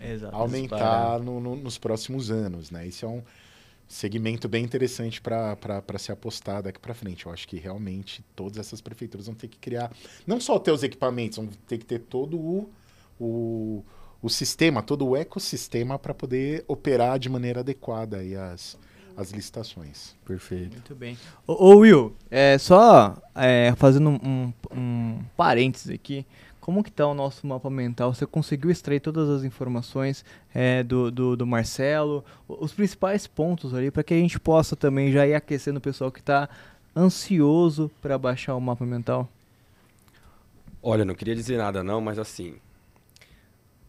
Exato. 0.00 0.34
aumentar 0.34 1.18
no, 1.20 1.40
no, 1.40 1.56
nos 1.56 1.78
próximos 1.78 2.30
anos, 2.30 2.70
né? 2.70 2.86
Isso 2.86 3.04
é 3.04 3.08
um 3.08 3.22
segmento 3.88 4.48
bem 4.48 4.62
interessante 4.62 5.20
para 5.20 5.98
se 5.98 6.12
apostar 6.12 6.62
daqui 6.62 6.78
para 6.78 6.94
frente. 6.94 7.26
Eu 7.26 7.32
acho 7.32 7.48
que 7.48 7.56
realmente 7.56 8.22
todas 8.36 8.58
essas 8.58 8.80
prefeituras 8.80 9.26
vão 9.26 9.34
ter 9.34 9.48
que 9.48 9.58
criar, 9.58 9.90
não 10.26 10.40
só 10.40 10.58
ter 10.58 10.70
os 10.70 10.82
equipamentos, 10.82 11.38
vão 11.38 11.48
ter 11.66 11.78
que 11.78 11.86
ter 11.86 12.00
todo 12.00 12.36
o, 12.36 12.70
o, 13.18 13.82
o 14.22 14.28
sistema, 14.28 14.82
todo 14.82 15.06
o 15.06 15.16
ecossistema 15.16 15.98
para 15.98 16.12
poder 16.12 16.64
operar 16.68 17.18
de 17.18 17.28
maneira 17.28 17.60
adequada 17.60 18.18
aí 18.18 18.36
as, 18.36 18.78
as 19.16 19.30
licitações. 19.30 20.14
Perfeito. 20.24 20.72
Muito 20.72 20.94
bem. 20.94 21.18
Ô, 21.46 21.72
ô 21.72 21.76
Will, 21.78 22.14
é, 22.30 22.58
só 22.58 23.16
é, 23.34 23.72
fazendo 23.76 24.10
um, 24.10 24.52
um 24.70 25.24
parênteses 25.36 25.90
aqui, 25.90 26.26
como 26.68 26.84
que 26.84 26.90
está 26.90 27.06
o 27.06 27.14
nosso 27.14 27.46
mapa 27.46 27.70
mental? 27.70 28.12
Você 28.12 28.26
conseguiu 28.26 28.70
extrair 28.70 29.00
todas 29.00 29.26
as 29.30 29.42
informações 29.42 30.22
é, 30.54 30.82
do, 30.82 31.10
do, 31.10 31.34
do, 31.34 31.46
Marcelo, 31.46 32.22
os 32.46 32.74
principais 32.74 33.26
pontos 33.26 33.72
ali, 33.72 33.90
para 33.90 34.02
que 34.02 34.12
a 34.12 34.18
gente 34.18 34.38
possa 34.38 34.76
também 34.76 35.10
já 35.10 35.26
ir 35.26 35.32
aquecendo 35.32 35.78
o 35.78 35.80
pessoal 35.80 36.12
que 36.12 36.20
está 36.20 36.46
ansioso 36.94 37.90
para 38.02 38.18
baixar 38.18 38.54
o 38.54 38.60
mapa 38.60 38.84
mental? 38.84 39.26
Olha, 40.82 41.06
não 41.06 41.14
queria 41.14 41.34
dizer 41.34 41.56
nada 41.56 41.82
não, 41.82 42.02
mas 42.02 42.18
assim, 42.18 42.56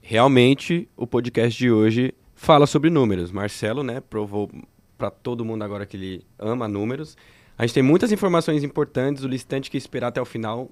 realmente 0.02 0.88
o 0.96 1.06
podcast 1.06 1.60
de 1.60 1.70
hoje 1.70 2.14
fala 2.34 2.66
sobre 2.66 2.90
números. 2.90 3.30
Marcelo, 3.30 3.84
né, 3.84 4.00
provou 4.00 4.50
para 4.98 5.12
todo 5.12 5.44
mundo 5.44 5.66
agora 5.66 5.86
que 5.86 5.98
ele 5.98 6.26
ama 6.40 6.66
números. 6.66 7.18
A 7.58 7.66
gente 7.66 7.74
tem 7.74 7.84
muitas 7.84 8.14
informações 8.14 8.64
importantes, 8.64 9.26
o 9.26 9.28
listante 9.28 9.70
que 9.70 9.76
esperar 9.76 10.08
até 10.08 10.22
o 10.22 10.26
final 10.26 10.72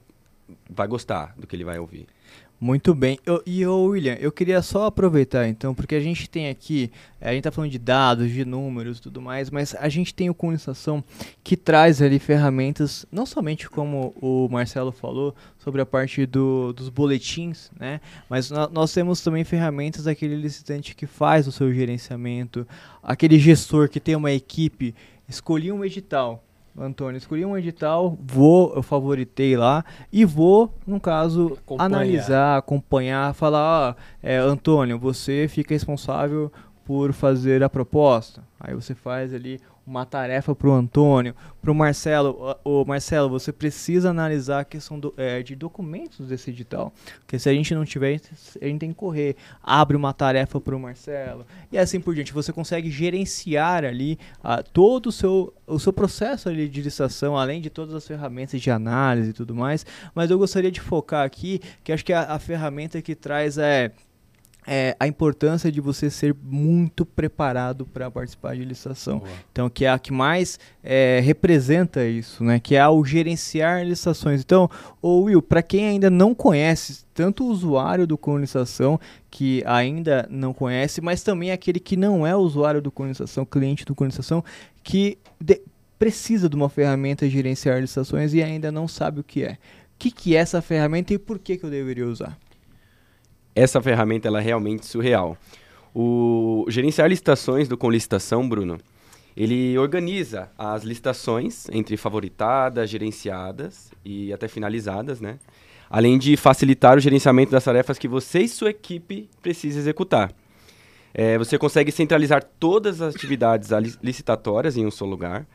vai 0.70 0.88
gostar 0.88 1.34
do 1.38 1.48
que 1.48 1.56
ele 1.56 1.64
vai 1.64 1.80
ouvir. 1.80 2.08
Muito 2.60 2.96
bem. 2.96 3.20
Eu, 3.24 3.44
e 3.46 3.64
o 3.68 3.84
William, 3.84 4.16
eu 4.16 4.32
queria 4.32 4.64
só 4.64 4.86
aproveitar 4.86 5.48
então, 5.48 5.76
porque 5.76 5.94
a 5.94 6.00
gente 6.00 6.28
tem 6.28 6.50
aqui, 6.50 6.92
a 7.22 7.28
gente 7.28 7.40
está 7.40 7.52
falando 7.52 7.70
de 7.70 7.78
dados, 7.78 8.32
de 8.32 8.44
números, 8.44 9.00
tudo 9.00 9.22
mais, 9.22 9.52
mas 9.52 9.76
a 9.76 9.88
gente 9.90 10.12
tem 10.12 10.28
o 10.28 10.34
Condensação 10.34 11.04
que 11.44 11.56
traz 11.56 12.02
ali 12.02 12.18
ferramentas, 12.18 13.06
não 13.12 13.28
somente 13.28 13.70
como 13.70 14.12
o 14.20 14.50
Marcelo 14.50 14.92
falou 14.92 15.36
sobre 15.60 15.82
a 15.82 15.86
parte 15.86 16.26
do, 16.26 16.74
dos 16.74 16.90
boletins, 16.90 17.70
né? 17.80 18.02
Mas 18.28 18.50
nós 18.50 18.92
temos 18.92 19.22
também 19.22 19.44
ferramentas 19.44 20.06
daquele 20.06 20.36
licitante 20.36 20.96
que 20.96 21.06
faz 21.06 21.48
o 21.48 21.52
seu 21.52 21.72
gerenciamento, 21.72 22.68
aquele 23.04 23.38
gestor 23.38 23.88
que 23.88 24.00
tem 24.00 24.16
uma 24.16 24.32
equipe, 24.32 24.96
escolhi 25.30 25.72
um 25.72 25.86
edital, 25.86 26.44
Antônio, 26.78 27.18
escolhi 27.18 27.44
um 27.44 27.58
edital, 27.58 28.16
vou, 28.22 28.74
eu 28.76 28.84
favoritei 28.84 29.58
lá 29.58 29.84
e 30.14 30.24
vou, 30.24 30.72
no 30.86 31.00
caso, 31.00 31.58
acompanhar. 31.58 31.86
analisar, 31.86 32.58
acompanhar, 32.58 33.34
falar, 33.34 33.90
ó, 33.90 33.96
é, 34.22 34.38
Antônio, 34.38 35.00
você 35.00 35.48
fica 35.50 35.74
responsável 35.74 36.52
por 36.86 37.14
fazer 37.14 37.64
a 37.64 37.70
proposta. 37.70 38.44
Aí 38.60 38.76
você 38.76 38.94
faz 38.94 39.34
ali 39.34 39.60
uma 39.88 40.06
tarefa 40.06 40.54
para 40.54 40.68
o 40.68 40.74
Antônio, 40.74 41.34
para 41.62 41.72
o 41.72 41.76
Marcelo. 41.76 42.58
O 42.64 42.84
Marcelo, 42.84 43.30
você 43.30 43.54
precisa 43.54 44.10
analisar 44.10 44.60
a 44.60 44.66
questão 44.66 45.00
do, 45.00 45.14
é, 45.16 45.42
de 45.42 45.56
documentos 45.56 46.28
desse 46.28 46.50
edital. 46.50 46.94
Porque 47.20 47.40
se 47.40 47.50
a 47.50 47.54
gente 47.54 47.74
não 47.74 47.86
tiver, 47.86 48.20
a 48.62 48.66
gente 48.66 48.80
tem 48.80 48.90
que 48.90 48.96
correr. 48.96 49.38
Abre 49.64 49.96
uma 49.96 50.14
tarefa 50.14 50.60
para 50.60 50.76
o 50.76 50.80
Marcelo. 50.80 51.46
E 51.72 51.78
assim 51.78 52.02
por 52.02 52.14
diante. 52.14 52.34
Você 52.34 52.52
consegue 52.52 52.92
gerenciar 52.92 53.86
ali 53.86 54.20
a, 54.44 54.62
todo 54.62 55.08
o 55.08 55.12
seu, 55.12 55.54
o 55.66 55.80
seu 55.80 55.94
processo 55.94 56.50
ali 56.50 56.68
de 56.68 56.82
licitação, 56.82 57.38
além 57.38 57.62
de 57.62 57.70
todas 57.70 57.96
as 57.96 58.06
ferramentas 58.06 58.60
de 58.60 58.70
análise 58.70 59.30
e 59.30 59.34
tudo 59.34 59.56
mais. 59.56 59.86
Mas 60.14 60.30
eu 60.30 60.38
gostaria 60.38 60.72
de 60.72 60.82
focar 60.82 61.26
aqui, 61.26 61.62
que 61.82 61.94
acho 61.94 62.04
que 62.04 62.12
a, 62.12 62.34
a 62.34 62.40
ferramenta 62.40 63.02
que 63.02 63.16
traz 63.16 63.58
é 63.58 63.94
é, 64.68 64.98
a 65.00 65.08
importância 65.08 65.72
de 65.72 65.80
você 65.80 66.10
ser 66.10 66.36
muito 66.44 67.06
preparado 67.06 67.86
para 67.86 68.12
participar 68.12 68.54
de 68.54 68.66
licitação. 68.66 69.20
Boa. 69.20 69.32
Então, 69.50 69.70
que 69.70 69.86
é 69.86 69.90
a 69.90 69.98
que 69.98 70.12
mais 70.12 70.60
é, 70.84 71.22
representa 71.24 72.06
isso, 72.06 72.44
né? 72.44 72.60
Que 72.60 72.76
é 72.76 72.86
o 72.86 73.04
gerenciar 73.06 73.86
licitações. 73.86 74.42
Então, 74.42 74.70
o 75.02 75.22
Will, 75.22 75.42
para 75.42 75.64
quem 75.64 75.88
ainda 75.88 76.10
não 76.10 76.36
conhece, 76.36 77.06
tanto 77.14 77.46
o 77.46 77.48
usuário 77.48 78.06
do 78.06 78.18
Colonização, 78.18 79.00
que 79.32 79.64
ainda 79.66 80.28
não 80.30 80.54
conhece, 80.54 81.00
mas 81.00 81.24
também 81.24 81.52
aquele 81.52 81.80
que 81.80 81.96
não 81.96 82.28
é 82.28 82.36
usuário 82.36 82.82
do 82.82 82.92
Colonização, 82.92 83.46
cliente 83.46 83.86
do 83.86 83.96
Colonização, 83.96 84.44
que 84.84 85.18
de, 85.40 85.62
precisa 85.98 86.50
de 86.50 86.56
uma 86.58 86.68
ferramenta 86.68 87.26
de 87.26 87.32
gerenciar 87.32 87.80
licitações 87.80 88.34
e 88.34 88.44
ainda 88.44 88.70
não 88.70 88.86
sabe 88.88 89.22
o 89.22 89.24
que 89.24 89.44
é. 89.46 89.54
O 89.54 90.00
que, 90.00 90.12
que 90.12 90.36
é 90.36 90.40
essa 90.40 90.62
ferramenta 90.62 91.14
e 91.14 91.18
por 91.18 91.40
que, 91.40 91.58
que 91.58 91.64
eu 91.64 91.70
deveria 91.70 92.06
usar? 92.06 92.38
Essa 93.58 93.82
ferramenta 93.82 94.28
ela 94.28 94.40
é 94.40 94.44
realmente 94.44 94.86
surreal. 94.86 95.36
O 95.94 96.66
gerenciar 96.70 97.10
licitações 97.10 97.68
do 97.68 97.76
Com 97.76 97.90
Licitação, 97.90 98.48
Bruno, 98.48 98.78
ele 99.36 99.76
organiza 99.80 100.52
as 100.56 100.84
licitações 100.84 101.68
entre 101.72 101.98
favoritadas, 101.98 102.88
gerenciadas 102.88 103.92
e 104.06 104.32
até 104.32 104.48
finalizadas, 104.48 105.20
né? 105.20 105.40
Além 105.90 106.20
de 106.20 106.38
facilitar 106.38 106.98
o 106.98 107.00
gerenciamento 107.00 107.52
das 107.52 107.64
tarefas 107.64 107.98
que 107.98 108.08
você 108.08 108.42
e 108.42 108.48
sua 108.48 108.70
equipe 108.70 109.28
precisam 109.42 109.80
executar. 109.80 110.32
É, 111.12 111.36
você 111.38 111.58
consegue 111.58 111.92
centralizar 111.92 112.44
todas 112.60 113.02
as 113.02 113.16
atividades 113.16 113.70
licitatórias 114.04 114.78
em 114.78 114.86
um 114.86 114.92
só 114.92 115.06
lugar, 115.06 115.48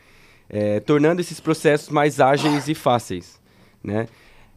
é, 0.48 0.80
tornando 0.80 1.20
esses 1.20 1.38
processos 1.38 1.88
mais 1.88 2.18
ágeis 2.18 2.66
e 2.66 2.74
fáceis, 2.74 3.40
né? 3.82 4.08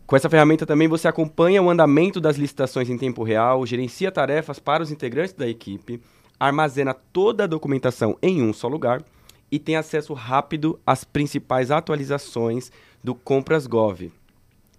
Com 0.07 0.15
essa 0.15 0.29
ferramenta 0.29 0.67
também 0.67 0.87
você 0.87 1.07
acompanha 1.07 1.63
o 1.63 1.69
andamento 1.69 2.21
das 2.21 2.37
licitações 2.37 2.89
em 2.89 2.97
tempo 2.97 3.23
real, 3.23 3.65
gerencia 3.65 4.11
tarefas 4.11 4.59
para 4.59 4.83
os 4.83 4.91
integrantes 4.91 5.33
da 5.33 5.47
equipe, 5.47 5.99
armazena 6.39 6.93
toda 6.93 7.45
a 7.45 7.47
documentação 7.47 8.15
em 8.21 8.43
um 8.43 8.53
só 8.53 8.67
lugar 8.67 9.03
e 9.51 9.57
tem 9.57 9.75
acesso 9.75 10.13
rápido 10.13 10.79
às 10.85 11.03
principais 11.03 11.71
atualizações 11.71 12.71
do 13.03 13.15
Compras 13.15 13.65
Gov. 13.65 14.11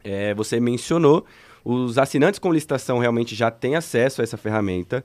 É, 0.05 0.33
você 0.33 0.61
mencionou, 0.61 1.25
os 1.65 1.99
assinantes 1.99 2.39
com 2.39 2.53
licitação 2.53 2.99
realmente 2.99 3.35
já 3.35 3.51
têm 3.51 3.75
acesso 3.75 4.21
a 4.21 4.25
essa 4.25 4.37
ferramenta, 4.37 5.03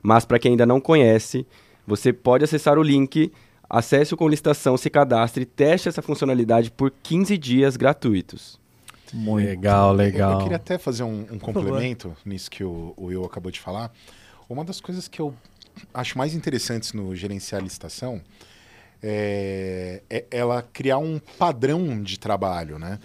mas 0.00 0.24
para 0.24 0.38
quem 0.38 0.52
ainda 0.52 0.64
não 0.64 0.80
conhece, 0.80 1.44
você 1.84 2.12
pode 2.12 2.44
acessar 2.44 2.78
o 2.78 2.82
link, 2.82 3.32
acesse 3.68 4.14
o 4.14 4.16
com 4.16 4.28
licitação, 4.28 4.76
se 4.76 4.88
cadastre 4.88 5.42
e 5.42 5.46
teste 5.46 5.88
essa 5.88 6.00
funcionalidade 6.00 6.70
por 6.70 6.92
15 7.02 7.36
dias 7.36 7.76
gratuitos. 7.76 8.62
Muito 9.12 9.46
legal, 9.46 9.92
legal. 9.92 10.32
Eu, 10.32 10.38
eu 10.38 10.42
queria 10.42 10.56
até 10.56 10.78
fazer 10.78 11.02
um, 11.02 11.26
um 11.30 11.38
complemento 11.38 12.16
nisso 12.24 12.50
que 12.50 12.64
o, 12.64 12.94
o 12.96 13.06
Will 13.06 13.24
acabou 13.24 13.50
de 13.50 13.60
falar. 13.60 13.92
Uma 14.48 14.64
das 14.64 14.80
coisas 14.80 15.08
que 15.08 15.20
eu 15.20 15.34
acho 15.92 16.16
mais 16.16 16.34
interessantes 16.34 16.92
no 16.92 17.14
gerenciar 17.14 17.62
licitação 17.62 18.20
é, 19.02 20.02
é 20.08 20.26
ela 20.30 20.62
criar 20.62 20.98
um 20.98 21.18
padrão 21.18 22.02
de 22.02 22.18
trabalho, 22.18 22.78
né? 22.78 22.98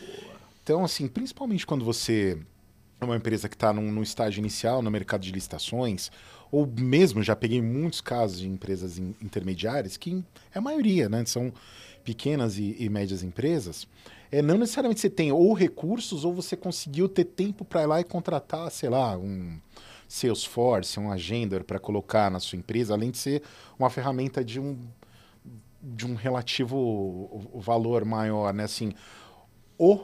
Então, 0.63 0.85
assim, 0.85 1.07
principalmente 1.07 1.65
quando 1.65 1.83
você 1.83 2.37
é 3.01 3.05
uma 3.05 3.15
empresa 3.15 3.47
que 3.49 3.55
está 3.55 3.73
num, 3.73 3.91
num, 3.91 4.03
estágio 4.03 4.39
inicial 4.39 4.81
no 4.81 4.91
mercado 4.91 5.21
de 5.21 5.31
licitações, 5.31 6.11
ou 6.51 6.67
mesmo 6.67 7.23
já 7.23 7.35
peguei 7.35 7.61
muitos 7.61 8.01
casos 8.01 8.39
de 8.39 8.47
empresas 8.47 8.97
in, 8.97 9.15
intermediárias, 9.21 9.97
que 9.97 10.23
é 10.53 10.57
a 10.57 10.61
maioria, 10.61 11.07
né? 11.07 11.23
São 11.25 11.51
pequenas 12.03 12.57
e, 12.57 12.75
e 12.79 12.89
médias 12.89 13.23
empresas. 13.23 13.87
É, 14.31 14.41
não 14.41 14.57
necessariamente 14.57 15.01
você 15.01 15.09
tem 15.09 15.31
ou 15.31 15.53
recursos 15.53 16.23
ou 16.23 16.33
você 16.33 16.55
conseguiu 16.55 17.09
ter 17.09 17.25
tempo 17.25 17.65
para 17.65 17.83
ir 17.83 17.87
lá 17.87 17.99
e 17.99 18.03
contratar, 18.03 18.69
sei 18.69 18.89
lá, 18.89 19.17
um 19.17 19.59
Salesforce, 20.07 20.99
um 20.99 21.11
Agenda 21.11 21.63
para 21.63 21.79
colocar 21.79 22.29
na 22.29 22.39
sua 22.39 22.57
empresa, 22.57 22.93
além 22.93 23.11
de 23.11 23.17
ser 23.17 23.43
uma 23.77 23.89
ferramenta 23.89 24.43
de 24.43 24.59
um 24.59 24.77
de 25.81 26.05
um 26.05 26.13
relativo 26.13 27.49
valor 27.55 28.03
maior, 28.03 28.53
né? 28.53 28.65
Assim, 28.65 28.91
o 29.77 30.01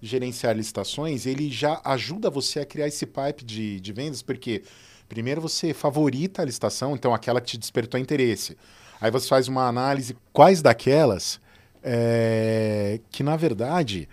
gerenciar 0.00 0.56
licitações, 0.56 1.26
ele 1.26 1.48
já 1.48 1.80
ajuda 1.84 2.28
você 2.28 2.58
a 2.58 2.66
criar 2.66 2.88
esse 2.88 3.06
pipe 3.06 3.44
de, 3.44 3.78
de 3.78 3.92
vendas, 3.92 4.20
porque 4.20 4.64
primeiro 5.08 5.40
você 5.40 5.72
favorita 5.72 6.42
a 6.42 6.44
licitação, 6.44 6.96
então 6.96 7.14
aquela 7.14 7.40
que 7.40 7.52
te 7.52 7.58
despertou 7.58 8.00
interesse. 8.00 8.56
Aí 9.00 9.12
você 9.12 9.28
faz 9.28 9.46
uma 9.46 9.68
análise 9.68 10.16
quais 10.32 10.60
daquelas 10.60 11.40
é, 11.82 13.00
que, 13.10 13.22
na 13.22 13.36
verdade, 13.36 14.08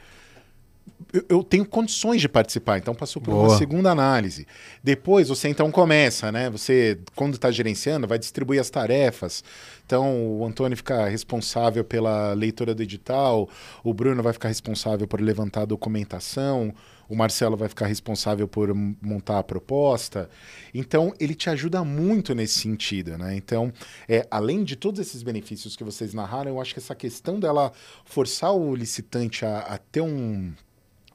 eu, 1.14 1.26
eu, 1.30 1.44
tenho 1.44 1.66
condições 1.66 2.22
de 2.22 2.30
participar, 2.30 2.78
então 2.78 2.94
passou 2.94 3.22
por 3.22 3.32
Boa. 3.32 3.50
uma 3.50 3.58
segunda 3.58 3.90
análise. 3.90 4.46
Depois 4.84 5.30
você 5.30 5.50
então 5.50 5.72
começa, 5.72 6.32
né? 6.32 6.50
Você, 6.50 7.00
quando 7.16 7.36
está 7.36 7.50
gerenciando, 7.50 8.08
vai 8.08 8.20
distribuir 8.20 8.60
as 8.60 8.70
tarefas. 8.70 9.44
Então 9.86 10.40
o 10.40 10.46
Antônio 10.46 10.78
fica 10.78 11.08
responsável 11.08 11.84
pela 11.84 12.34
leitura 12.34 12.76
do 12.76 12.84
edital, 12.84 13.50
o 13.84 13.94
Bruno 13.94 14.22
vai 14.22 14.34
ficar 14.34 14.50
responsável 14.50 15.08
por 15.08 15.20
levantar 15.20 15.62
a 15.62 15.66
documentação, 15.66 16.74
o 17.10 17.16
Marcelo 17.16 17.58
vai 17.58 17.68
ficar 17.68 17.88
responsável 17.88 18.48
por 18.48 18.74
montar 18.74 19.40
a 19.40 19.44
proposta. 19.44 20.30
Então, 20.74 21.14
ele 21.20 21.34
te 21.34 21.50
ajuda 21.50 21.84
muito 21.84 22.36
nesse 22.36 22.60
sentido, 22.60 23.18
né? 23.18 23.36
Então, 23.36 23.74
é, 24.08 24.28
além 24.30 24.64
de 24.64 24.76
todos 24.76 25.00
esses 25.00 25.24
benefícios 25.24 25.76
que 25.76 25.84
vocês 25.84 26.14
narraram, 26.14 26.52
eu 26.52 26.62
acho 26.62 26.74
que 26.74 26.80
essa 26.80 26.96
questão 26.96 27.40
dela 27.40 27.74
forçar 28.06 28.54
o 28.54 28.76
licitante 28.76 29.44
a, 29.44 29.60
a 29.60 29.78
ter 29.78 30.02
um 30.02 30.54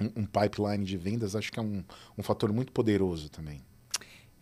um, 0.00 0.22
um 0.22 0.26
pipeline 0.26 0.84
de 0.84 0.96
vendas, 0.96 1.36
acho 1.36 1.52
que 1.52 1.58
é 1.58 1.62
um, 1.62 1.84
um 2.18 2.22
fator 2.22 2.52
muito 2.52 2.72
poderoso 2.72 3.28
também. 3.28 3.62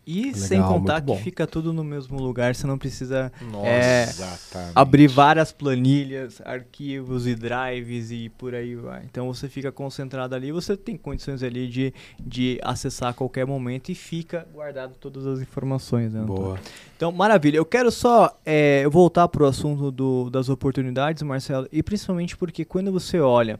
E 0.05 0.25
Legal, 0.25 0.35
sem 0.35 0.61
contar 0.61 1.01
que 1.01 1.15
fica 1.17 1.47
tudo 1.47 1.71
no 1.71 1.83
mesmo 1.83 2.19
lugar, 2.19 2.53
você 2.53 2.67
não 2.67 2.77
precisa 2.77 3.31
Nossa, 3.41 3.67
é, 3.67 4.71
abrir 4.75 5.07
várias 5.07 5.51
planilhas, 5.51 6.41
arquivos 6.43 7.25
e 7.25 7.35
drives 7.35 8.11
e 8.11 8.29
por 8.29 8.53
aí 8.53 8.75
vai. 8.75 9.03
Então 9.05 9.27
você 9.27 9.47
fica 9.47 9.71
concentrado 9.71 10.35
ali, 10.35 10.51
você 10.51 10.75
tem 10.75 10.97
condições 10.97 11.41
ali 11.41 11.67
de, 11.67 11.93
de 12.19 12.59
acessar 12.63 13.09
a 13.09 13.13
qualquer 13.13 13.45
momento 13.45 13.89
e 13.89 13.95
fica 13.95 14.45
guardado 14.53 14.95
todas 14.99 15.25
as 15.25 15.39
informações. 15.41 16.13
Né, 16.13 16.21
Boa. 16.21 16.59
Então, 16.95 17.11
maravilha. 17.11 17.57
Eu 17.57 17.65
quero 17.65 17.91
só 17.91 18.37
é, 18.45 18.87
voltar 18.89 19.27
para 19.27 19.43
o 19.43 19.45
assunto 19.45 19.91
do, 19.91 20.29
das 20.29 20.49
oportunidades, 20.49 21.23
Marcelo, 21.23 21.67
e 21.71 21.81
principalmente 21.81 22.35
porque 22.35 22.65
quando 22.65 22.91
você 22.91 23.19
olha 23.19 23.59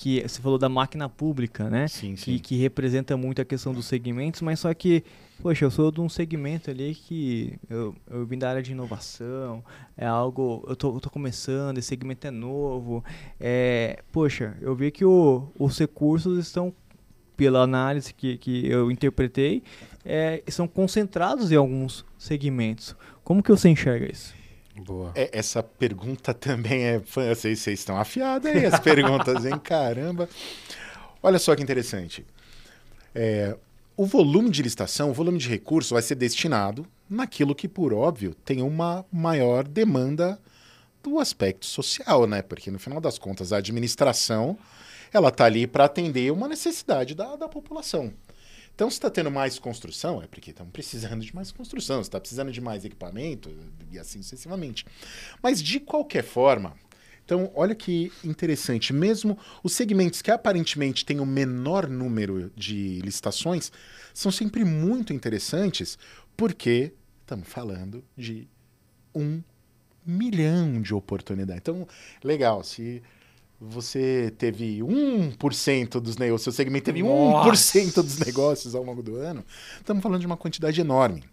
que 0.00 0.22
você 0.26 0.40
falou 0.40 0.58
da 0.58 0.68
máquina 0.68 1.10
pública, 1.10 1.68
né? 1.68 1.86
Sim, 1.86 2.16
sim. 2.16 2.32
Que, 2.32 2.40
que 2.40 2.56
representa 2.56 3.18
muito 3.18 3.42
a 3.42 3.44
questão 3.44 3.74
dos 3.74 3.84
segmentos, 3.84 4.40
mas 4.40 4.58
só 4.60 4.72
que, 4.72 5.04
poxa, 5.42 5.64
eu 5.64 5.70
sou 5.70 5.90
de 5.90 6.00
um 6.00 6.08
segmento 6.08 6.70
ali 6.70 6.94
que 6.94 7.58
eu, 7.68 7.94
eu 8.08 8.26
vim 8.26 8.38
da 8.38 8.50
área 8.50 8.62
de 8.62 8.72
inovação, 8.72 9.64
é 9.96 10.06
algo, 10.06 10.64
eu 10.68 10.76
tô, 10.76 10.94
eu 10.94 11.00
tô 11.00 11.10
começando, 11.10 11.78
esse 11.78 11.88
segmento 11.88 12.26
é 12.26 12.30
novo, 12.30 13.04
é, 13.40 14.02
poxa, 14.12 14.56
eu 14.60 14.74
vi 14.74 14.90
que 14.90 15.04
o, 15.04 15.48
os 15.58 15.78
recursos 15.78 16.38
estão 16.38 16.72
pela 17.36 17.62
análise 17.62 18.12
que, 18.12 18.36
que 18.36 18.68
eu 18.68 18.90
interpretei, 18.90 19.62
é, 20.04 20.42
são 20.48 20.68
concentrados 20.68 21.50
em 21.50 21.56
alguns 21.56 22.04
segmentos. 22.18 22.94
Como 23.24 23.42
que 23.42 23.50
você 23.50 23.68
enxerga 23.68 24.10
isso? 24.10 24.34
Boa. 24.76 25.12
É, 25.14 25.30
essa 25.38 25.62
pergunta 25.62 26.32
também 26.34 26.84
é. 26.84 26.98
Vocês, 26.98 27.58
vocês 27.58 27.80
estão 27.80 27.98
afiados 27.98 28.50
aí, 28.50 28.66
as 28.66 28.78
perguntas, 28.80 29.44
hein? 29.44 29.58
Caramba. 29.62 30.28
Olha 31.22 31.38
só 31.38 31.54
que 31.54 31.62
interessante. 31.62 32.26
É, 33.14 33.56
o 34.00 34.06
volume 34.06 34.48
de 34.48 34.62
licitação, 34.62 35.10
o 35.10 35.12
volume 35.12 35.36
de 35.36 35.46
recurso 35.46 35.92
vai 35.92 36.02
ser 36.02 36.14
destinado 36.14 36.86
naquilo 37.06 37.54
que, 37.54 37.68
por 37.68 37.92
óbvio, 37.92 38.34
tem 38.46 38.62
uma 38.62 39.04
maior 39.12 39.62
demanda 39.62 40.40
do 41.02 41.18
aspecto 41.18 41.66
social, 41.66 42.26
né? 42.26 42.40
Porque 42.40 42.70
no 42.70 42.78
final 42.78 42.98
das 42.98 43.18
contas, 43.18 43.52
a 43.52 43.58
administração 43.58 44.56
ela 45.12 45.28
está 45.28 45.44
ali 45.44 45.66
para 45.66 45.84
atender 45.84 46.32
uma 46.32 46.48
necessidade 46.48 47.14
da, 47.14 47.36
da 47.36 47.46
população. 47.46 48.10
Então, 48.74 48.88
se 48.88 48.96
está 48.96 49.10
tendo 49.10 49.30
mais 49.30 49.58
construção, 49.58 50.22
é 50.22 50.26
porque 50.26 50.48
estamos 50.48 50.72
precisando 50.72 51.20
de 51.20 51.34
mais 51.34 51.52
construção, 51.52 52.00
está 52.00 52.18
precisando 52.18 52.50
de 52.50 52.60
mais 52.62 52.86
equipamento, 52.86 53.54
e 53.92 53.98
assim 53.98 54.22
sucessivamente. 54.22 54.86
Mas, 55.42 55.62
de 55.62 55.78
qualquer 55.78 56.24
forma, 56.24 56.74
então, 57.24 57.50
olha 57.54 57.74
que 57.74 58.12
interessante, 58.24 58.92
mesmo 58.92 59.38
os 59.62 59.72
segmentos 59.72 60.20
que 60.20 60.30
aparentemente 60.30 61.04
têm 61.04 61.20
o 61.20 61.26
menor 61.26 61.88
número 61.88 62.50
de 62.56 63.00
licitações 63.02 63.70
são 64.12 64.32
sempre 64.32 64.64
muito 64.64 65.12
interessantes, 65.12 65.98
porque 66.36 66.92
estamos 67.22 67.48
falando 67.48 68.02
de 68.16 68.48
um 69.14 69.40
milhão 70.04 70.82
de 70.82 70.92
oportunidades. 70.94 71.60
Então, 71.60 71.86
legal, 72.24 72.64
se 72.64 73.02
você 73.60 74.32
teve 74.38 74.78
1% 74.80 76.00
dos 76.00 76.16
negócios, 76.16 76.42
seu 76.44 76.52
segmento 76.52 76.86
teve 76.86 77.02
Nossa. 77.02 77.78
1% 77.78 77.94
dos 77.96 78.18
negócios 78.18 78.74
ao 78.74 78.82
longo 78.82 79.02
do 79.02 79.16
ano, 79.16 79.44
estamos 79.78 80.02
falando 80.02 80.20
de 80.20 80.26
uma 80.26 80.36
quantidade 80.36 80.80
enorme. 80.80 81.24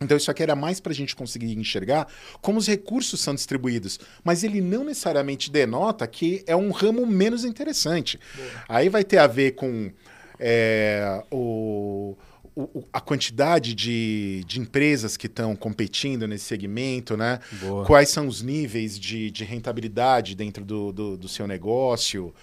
Então, 0.00 0.16
isso 0.16 0.30
aqui 0.30 0.42
era 0.42 0.56
mais 0.56 0.80
para 0.80 0.92
a 0.92 0.94
gente 0.94 1.14
conseguir 1.14 1.52
enxergar 1.52 2.06
como 2.40 2.58
os 2.58 2.66
recursos 2.66 3.20
são 3.20 3.34
distribuídos. 3.34 4.00
Mas 4.24 4.42
ele 4.42 4.60
não 4.60 4.84
necessariamente 4.84 5.50
denota 5.50 6.06
que 6.06 6.42
é 6.46 6.56
um 6.56 6.70
ramo 6.70 7.06
menos 7.06 7.44
interessante. 7.44 8.18
Boa. 8.34 8.48
Aí 8.68 8.88
vai 8.88 9.04
ter 9.04 9.18
a 9.18 9.26
ver 9.26 9.52
com 9.52 9.92
é, 10.38 11.22
o 11.30 12.16
o, 12.54 12.84
a 12.92 13.00
quantidade 13.00 13.74
de, 13.74 14.44
de 14.46 14.60
empresas 14.60 15.16
que 15.16 15.26
estão 15.26 15.54
competindo 15.54 16.26
nesse 16.26 16.44
segmento, 16.44 17.16
né? 17.16 17.38
Boa. 17.60 17.84
Quais 17.86 18.08
são 18.08 18.26
os 18.26 18.42
níveis 18.42 18.98
de, 18.98 19.30
de 19.30 19.44
rentabilidade 19.44 20.34
dentro 20.34 20.64
do, 20.64 20.92
do, 20.92 21.16
do 21.16 21.28
seu 21.28 21.46
negócio? 21.46 22.34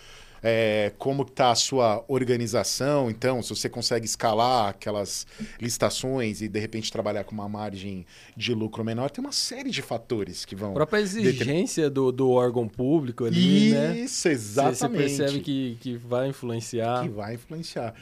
É, 0.41 0.91
como 0.97 1.23
está 1.23 1.51
a 1.51 1.55
sua 1.55 2.03
organização. 2.07 3.09
Então, 3.09 3.41
se 3.41 3.49
você 3.49 3.69
consegue 3.69 4.05
escalar 4.05 4.69
aquelas 4.69 5.25
licitações 5.59 6.41
e 6.41 6.47
de 6.47 6.59
repente 6.59 6.91
trabalhar 6.91 7.23
com 7.23 7.33
uma 7.33 7.49
margem 7.49 8.05
de 8.35 8.53
lucro 8.53 8.83
menor, 8.83 9.09
tem 9.09 9.23
uma 9.23 9.31
série 9.31 9.69
de 9.69 9.81
fatores 9.81 10.45
que 10.45 10.55
vão. 10.55 10.71
A 10.71 10.75
própria 10.75 10.99
exigência 10.99 11.89
do, 11.89 12.11
do 12.11 12.29
órgão 12.29 12.67
público 12.67 13.25
ali, 13.25 13.67
Isso, 13.67 13.75
né? 13.75 13.99
Isso, 13.99 14.27
exatamente. 14.27 15.09
Você 15.09 15.17
percebe 15.17 15.39
que, 15.41 15.77
que 15.79 15.95
vai 15.95 16.29
influenciar. 16.29 17.03
Que 17.03 17.09
vai 17.09 17.35
influenciar. 17.35 17.93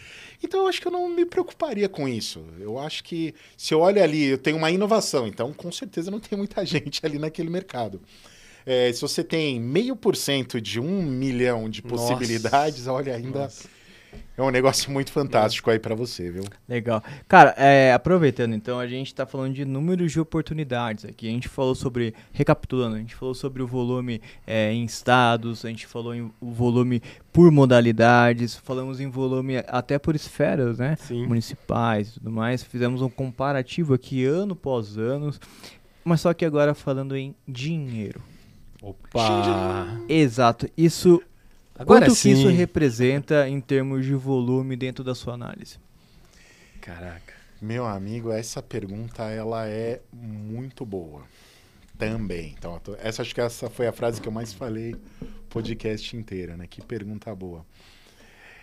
Então, 0.43 0.61
eu 0.61 0.67
acho 0.67 0.81
que 0.81 0.87
eu 0.87 0.91
não 0.91 1.09
me 1.09 1.25
preocuparia 1.25 1.89
com 1.89 2.07
isso. 2.07 2.43
Eu 2.59 2.77
acho 2.77 3.03
que 3.03 3.33
se 3.57 3.73
eu 3.73 3.79
olho 3.79 4.01
ali, 4.01 4.25
eu 4.25 4.37
tenho 4.37 4.57
uma 4.57 4.71
inovação, 4.71 5.27
então 5.27 5.53
com 5.53 5.71
certeza 5.71 6.11
não 6.11 6.19
tem 6.19 6.37
muita 6.37 6.63
gente 6.65 7.05
ali 7.05 7.17
naquele 7.17 7.49
mercado. 7.49 8.01
É, 8.65 8.91
se 8.91 8.99
você 8.99 9.23
tem 9.23 9.59
meio 9.59 9.95
por 9.95 10.15
cento 10.15 10.59
de 10.59 10.79
um 10.79 11.03
milhão 11.03 11.69
de 11.69 11.83
possibilidades, 11.83 12.87
Nossa. 12.87 12.91
olha, 12.93 13.15
ainda 13.15 13.41
Nossa. 13.41 13.67
é 14.35 14.41
um 14.41 14.49
negócio 14.49 14.91
muito 14.91 15.11
fantástico 15.11 15.69
aí 15.69 15.77
para 15.77 15.93
você, 15.93 16.31
viu? 16.31 16.43
Legal. 16.67 17.03
Cara, 17.27 17.53
é, 17.57 17.93
aproveitando 17.93 18.55
então, 18.55 18.79
a 18.79 18.87
gente 18.87 19.07
está 19.07 19.23
falando 19.23 19.53
de 19.53 19.63
números 19.65 20.11
de 20.11 20.19
oportunidades 20.19 21.05
aqui. 21.05 21.27
A 21.27 21.31
gente 21.31 21.47
falou 21.47 21.75
sobre, 21.75 22.15
recapitulando, 22.33 22.95
a 22.95 22.99
gente 22.99 23.13
falou 23.13 23.35
sobre 23.35 23.61
o 23.61 23.67
volume 23.67 24.19
é, 24.47 24.73
em 24.73 24.83
estados, 24.83 25.63
a 25.63 25.69
gente 25.69 25.85
falou 25.85 26.15
em 26.15 26.31
o 26.41 26.51
volume 26.51 27.03
por 27.31 27.51
modalidades, 27.51 28.55
falamos 28.55 28.99
em 28.99 29.09
volume 29.11 29.57
até 29.67 29.99
por 29.99 30.15
esferas, 30.15 30.79
né? 30.79 30.95
Sim. 30.97 31.27
Municipais 31.27 32.09
e 32.09 32.13
tudo 32.15 32.31
mais. 32.31 32.63
Fizemos 32.63 33.03
um 33.03 33.09
comparativo 33.09 33.93
aqui 33.93 34.25
ano 34.25 34.53
após 34.53 34.97
ano 34.97 35.31
Mas 36.03 36.21
só 36.21 36.33
que 36.33 36.43
agora 36.43 36.73
falando 36.73 37.15
em 37.15 37.35
dinheiro. 37.47 38.19
Opa! 38.85 39.97
Exato. 40.07 40.69
Isso. 40.77 41.19
Agora 41.73 42.05
quanto 42.05 42.15
sim. 42.15 42.29
que 42.29 42.39
isso 42.39 42.47
representa 42.49 43.49
em 43.49 43.59
termos 43.59 44.05
de 44.05 44.13
volume 44.13 44.75
dentro 44.75 45.03
da 45.03 45.15
sua 45.15 45.33
análise? 45.33 45.79
Caraca. 46.79 47.33
Meu 47.59 47.87
amigo, 47.87 48.31
essa 48.31 48.61
pergunta 48.61 49.23
ela 49.23 49.67
é 49.67 50.01
muito 50.13 50.85
boa. 50.85 51.23
Também. 51.97 52.53
Então, 52.55 52.77
tô- 52.79 52.95
essa 52.99 53.23
acho 53.23 53.33
que 53.33 53.41
essa 53.41 53.71
foi 53.71 53.87
a 53.87 53.91
frase 53.91 54.21
que 54.21 54.27
eu 54.27 54.31
mais 54.31 54.53
falei 54.53 54.95
podcast 55.49 56.15
inteiro, 56.15 56.55
né? 56.55 56.67
Que 56.67 56.79
pergunta 56.79 57.33
boa. 57.33 57.65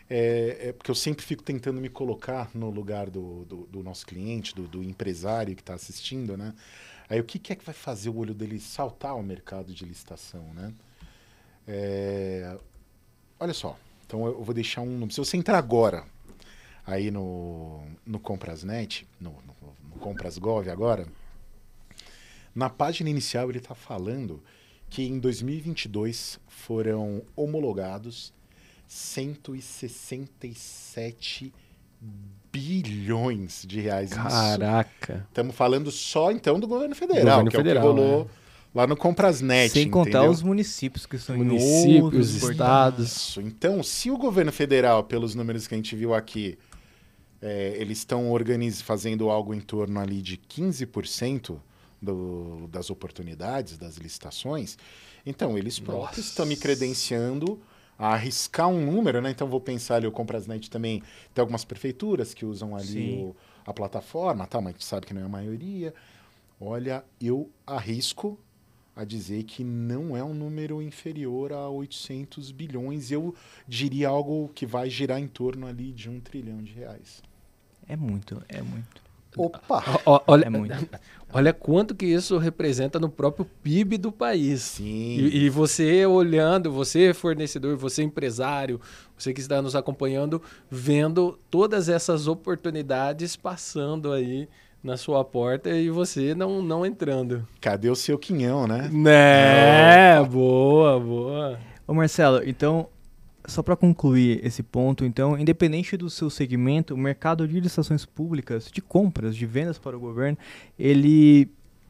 É, 0.09 0.68
é 0.68 0.73
porque 0.73 0.91
eu 0.91 0.95
sempre 0.95 1.25
fico 1.25 1.43
tentando 1.43 1.81
me 1.81 1.89
colocar 1.89 2.49
no 2.55 2.70
lugar 2.70 3.11
do, 3.11 3.45
do, 3.45 3.57
do 3.66 3.83
nosso 3.83 4.07
cliente, 4.07 4.55
do, 4.55 4.68
do 4.68 4.85
empresário 4.85 5.57
que 5.57 5.62
está 5.62 5.75
assistindo, 5.75 6.37
né? 6.37 6.55
Aí 7.12 7.20
o 7.20 7.24
que, 7.24 7.38
que 7.38 7.52
é 7.52 7.56
que 7.56 7.62
vai 7.62 7.74
fazer 7.74 8.08
o 8.08 8.16
olho 8.16 8.32
dele 8.32 8.58
saltar 8.58 9.10
ao 9.10 9.22
mercado 9.22 9.74
de 9.74 9.84
licitação, 9.84 10.42
né? 10.54 10.72
É, 11.68 12.56
olha 13.38 13.52
só, 13.52 13.78
então 14.06 14.24
eu 14.24 14.42
vou 14.42 14.54
deixar 14.54 14.80
um. 14.80 15.10
Se 15.10 15.18
você 15.18 15.36
entrar 15.36 15.58
agora 15.58 16.06
aí 16.86 17.10
no, 17.10 17.84
no 18.06 18.18
Comprasnet, 18.18 19.06
no, 19.20 19.30
no, 19.30 19.54
no 19.90 19.96
Comprasgov 20.00 20.70
agora, 20.70 21.06
na 22.54 22.70
página 22.70 23.10
inicial 23.10 23.50
ele 23.50 23.58
está 23.58 23.74
falando 23.74 24.42
que 24.88 25.02
em 25.02 25.18
2022 25.18 26.40
foram 26.48 27.22
homologados 27.36 28.32
167 28.88 31.52
bilhões 32.00 32.41
de 33.66 33.80
reais. 33.80 34.12
Caraca. 34.12 35.26
Estamos 35.28 35.55
falando 35.57 35.90
só 35.90 36.30
então 36.30 36.61
do 36.61 36.66
governo 36.66 36.94
federal, 36.94 37.22
Governo 37.24 37.50
que 37.50 37.57
federal, 37.57 37.86
é 37.86 37.90
o 37.90 37.94
que 37.94 38.00
rolou 38.00 38.30
lá 38.74 38.86
no 38.86 38.96
Comprasnet. 38.96 39.70
Sem 39.70 39.90
contar 39.90 40.11
entendeu? 40.11 40.30
os 40.30 40.42
municípios 40.42 41.07
que 41.07 41.16
estão 41.16 41.36
em 41.36 41.38
Municípios, 41.38 42.03
outros 42.03 42.30
portais. 42.30 42.50
estados. 42.50 43.12
Isso. 43.12 43.40
Então, 43.40 43.82
se 43.82 44.11
o 44.11 44.16
governo 44.16 44.53
federal, 44.53 45.05
pelos 45.05 45.34
números 45.34 45.66
que 45.66 45.74
a 45.74 45.76
gente 45.76 45.94
viu 45.94 46.14
aqui, 46.14 46.59
é, 47.40 47.74
eles 47.76 47.98
estão 47.98 48.32
fazendo 48.84 49.30
algo 49.30 49.53
em 49.53 49.61
torno 49.61 49.98
ali 49.98 50.22
de 50.22 50.36
15% 50.36 51.59
do... 52.00 52.68
das 52.68 52.90
oportunidades, 52.90 53.76
das 53.76 53.96
licitações, 53.96 54.78
então 55.26 55.57
eles 55.59 55.78
próprios 55.78 56.26
estão 56.26 56.46
me 56.46 56.57
credenciando 56.57 57.61
a 57.99 58.14
arriscar 58.14 58.68
um 58.68 58.84
número, 58.84 59.20
né? 59.20 59.30
Então 59.30 59.47
vou 59.49 59.61
pensar 59.61 59.97
ali, 59.97 60.07
o 60.07 60.12
Comprasnet 60.12 60.70
também 60.70 61.03
tem 61.34 61.40
algumas 61.43 61.64
prefeituras 61.64 62.34
que 62.34 62.45
usam 62.45 62.74
ali 62.76 62.84
o- 63.22 63.36
a 63.64 63.72
plataforma, 63.72 64.47
tá? 64.47 64.61
Mas 64.61 64.68
a 64.70 64.72
gente 64.72 64.84
sabe 64.84 65.07
que 65.07 65.14
não 65.14 65.22
é 65.22 65.24
a 65.24 65.28
maioria. 65.28 65.95
Olha, 66.61 67.05
eu 67.20 67.51
arrisco 67.66 68.38
a 68.95 69.05
dizer 69.05 69.43
que 69.45 69.64
não 69.64 70.16
é 70.16 70.22
um 70.22 70.34
número 70.34 70.80
inferior 70.82 71.53
a 71.53 71.68
800 71.68 72.51
bilhões. 72.53 73.11
Eu 73.11 73.34
diria 73.66 74.09
algo 74.09 74.51
que 74.55 74.66
vai 74.66 74.88
girar 74.90 75.18
em 75.18 75.26
torno 75.26 75.66
ali 75.66 75.93
de 75.93 76.09
um 76.11 76.20
trilhão 76.20 76.62
de 76.62 76.72
reais. 76.72 77.22
É 77.88 77.97
muito, 77.97 78.43
é 78.49 78.62
muito. 78.62 79.01
Opa! 79.37 79.83
Ó, 80.05 80.20
olha, 80.26 80.47
É 80.47 80.51
muito. 80.51 80.89
olha 81.33 81.53
quanto 81.53 81.95
que 81.95 82.07
isso 82.07 82.37
representa 82.39 82.99
no 82.99 83.09
próprio 83.09 83.47
PIB 83.62 83.97
do 83.99 84.12
país. 84.12 84.62
Sim. 84.62 85.16
E, 85.16 85.45
e 85.45 85.51
você 85.51 86.05
olhando, 86.07 86.70
você 86.70 87.14
fornecedor, 87.14 87.76
você 87.76 88.03
empresário, 88.03 88.80
você 89.16 89.33
que 89.33 89.41
está 89.41 89.62
nos 89.62 89.74
acompanhando, 89.74 90.43
vendo 90.70 91.39
todas 91.51 91.89
essas 91.89 92.26
oportunidades 92.26 93.37
passando 93.37 94.12
aí 94.12 94.49
na 94.83 94.97
sua 94.97 95.24
porta 95.24 95.70
e 95.70 95.89
você 95.89 96.35
não, 96.35 96.61
não 96.61 96.85
entrando. 96.85 97.47
Cadê 97.61 97.89
o 97.89 97.95
seu 97.95 98.18
quinhão, 98.18 98.66
né? 98.66 98.91
Né? 98.93 100.22
Boa, 100.24 100.99
boa. 100.99 101.59
Ô 101.87 101.95
Marcelo, 101.95 102.43
então, 102.45 102.89
só 103.53 103.62
para 103.62 103.76
concluir 103.76 104.44
esse 104.44 104.62
ponto, 104.62 105.05
então, 105.05 105.38
independente 105.38 105.96
do 105.96 106.11
seu 106.11 106.28
segmento, 106.30 106.94
o 106.94 106.98
mercado 106.98 107.46
de 107.46 107.61
licitações 107.61 108.05
públicas, 108.05 108.70
de 108.72 108.80
compras, 108.82 109.36
de 109.36 109.46
vendas 109.46 109.78
para 109.78 109.96
o 109.96 110.00
governo, 110.00 110.36
ele 110.78 111.48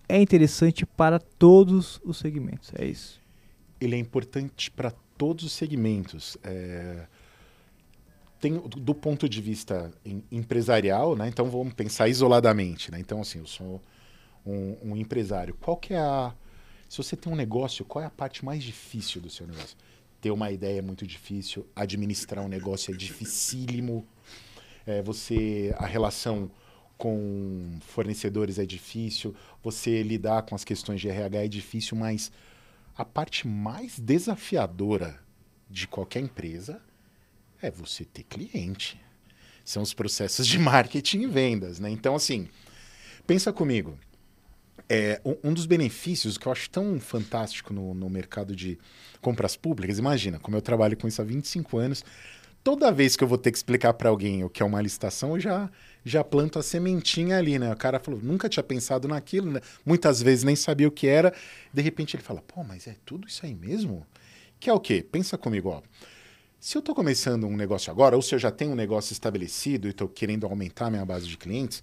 é 0.09 0.21
interessante 0.21 0.85
para 0.85 1.19
todos 1.19 2.01
os 2.05 2.19
segmentos, 2.19 2.71
é 2.75 2.85
isso. 2.85 3.21
ele 3.81 3.97
é 3.97 3.99
importante 3.99 4.71
para 4.71 4.93
todos 5.17 5.45
os 5.45 5.53
segmentos. 5.53 6.37
É, 6.45 7.07
tem 8.41 8.55
do 8.59 8.95
ponto 8.95 9.29
de 9.29 9.41
vista 9.41 9.93
em- 10.05 10.25
empresarial, 10.31 11.17
né? 11.17 11.29
Então 11.29 11.49
vamos 11.51 11.75
pensar 11.75 12.09
isoladamente, 12.09 12.91
né? 12.91 12.99
Então 12.99 13.21
assim, 13.21 13.39
eu 13.39 13.47
sou 13.47 13.81
um, 14.45 14.77
um 14.83 14.97
empresário. 14.97 15.55
Qual 15.61 15.77
que 15.77 15.95
é 15.95 15.99
a 15.99 16.35
se 16.89 16.99
você 16.99 17.17
tem 17.17 17.33
um 17.33 17.37
negócio, 17.37 17.85
qual 17.87 18.03
é 18.03 18.07
a 18.07 18.11
parte 18.11 18.45
mais 18.45 18.63
difícil 18.63 19.21
do 19.23 19.31
seu 19.31 19.47
negócio? 19.47 19.77
Ter 20.23 20.31
uma 20.31 20.53
ideia 20.53 20.79
é 20.79 20.83
muito 20.83 21.05
difícil, 21.07 21.67
administrar 21.75 22.45
um 22.45 22.49
negócio 22.49 22.95
é 22.95 22.97
dificílimo. 22.97 24.07
É, 24.87 25.03
você 25.03 25.75
a 25.77 25.85
relação 25.85 26.49
com 26.97 27.79
fornecedores 27.81 28.57
é 28.61 28.65
difícil, 28.65 29.35
você 29.61 30.01
lidar 30.05 30.43
com 30.43 30.55
as 30.55 30.63
questões 30.63 31.01
de 31.01 31.09
RH 31.09 31.45
é 31.45 31.49
difícil, 31.49 31.97
mas 31.97 32.31
a 32.97 33.05
parte 33.05 33.49
mais 33.49 33.99
desafiadora 33.99 35.19
de 35.69 35.89
qualquer 35.89 36.21
empresa 36.21 36.81
é 37.61 37.69
você 37.69 38.05
ter 38.05 38.23
cliente. 38.23 39.01
São 39.65 39.83
os 39.83 39.93
processos 39.93 40.47
de 40.47 40.57
marketing 40.57 41.23
e 41.23 41.27
vendas, 41.27 41.81
né? 41.81 41.91
Então, 41.91 42.15
assim, 42.15 42.49
pensa 43.27 43.53
comigo. 43.53 43.99
É, 44.95 45.23
um, 45.43 45.55
dos 45.55 45.65
benefícios 45.65 46.37
que 46.37 46.47
eu 46.47 46.53
acho 46.53 46.69
tão 46.69 47.01
fantástico 47.01 47.73
no, 47.73 47.95
no 47.95 48.11
mercado 48.11 48.55
de 48.55 48.79
compras 49.23 49.57
públicas, 49.57 49.99
imagina, 49.99 50.39
como 50.39 50.55
eu 50.55 50.61
trabalho 50.61 50.99
com 50.99 51.09
isso 51.09 51.23
há 51.23 51.25
25 51.25 51.79
anos, 51.79 52.05
toda 52.63 52.93
vez 52.93 53.17
que 53.17 53.25
eu 53.25 53.29
vou 53.29 53.39
ter 53.39 53.51
que 53.51 53.57
explicar 53.57 53.95
para 53.95 54.11
alguém 54.11 54.45
o 54.45 54.51
que 54.51 54.63
é 54.63 54.67
uma 54.67 54.83
licitação, 54.83 55.31
eu 55.31 55.41
já, 55.41 55.71
já 56.05 56.23
planto 56.23 56.59
a 56.59 56.63
sementinha 56.63 57.39
ali, 57.39 57.59
né? 57.59 57.73
O 57.73 57.77
cara 57.77 57.99
falou, 57.99 58.21
nunca 58.23 58.51
tinha 58.51 58.63
pensado 58.63 59.09
naquilo, 59.09 59.53
né? 59.53 59.63
muitas 59.83 60.21
vezes 60.21 60.45
nem 60.45 60.55
sabia 60.55 60.89
o 60.89 60.91
que 60.91 61.07
era, 61.07 61.33
de 61.73 61.81
repente 61.81 62.15
ele 62.15 62.23
fala, 62.23 62.43
pô, 62.43 62.63
mas 62.63 62.87
é 62.87 62.95
tudo 63.07 63.27
isso 63.27 63.47
aí 63.47 63.55
mesmo? 63.55 64.07
Que 64.61 64.69
é 64.69 64.75
o 64.75 64.79
quê? 64.79 65.03
Pensa 65.11 65.39
comigo, 65.39 65.71
ó. 65.71 65.81
Se 66.61 66.77
eu 66.77 66.81
estou 66.81 66.95
começando 66.95 67.47
um 67.47 67.57
negócio 67.57 67.91
agora, 67.91 68.15
ou 68.15 68.21
se 68.21 68.35
eu 68.35 68.39
já 68.39 68.51
tenho 68.51 68.73
um 68.73 68.77
negócio 68.77 69.15
estabelecido 69.15 69.89
e 69.89 69.91
estou 69.91 70.07
querendo 70.07 70.45
aumentar 70.45 70.91
minha 70.91 71.05
base 71.05 71.27
de 71.27 71.39
clientes, 71.39 71.83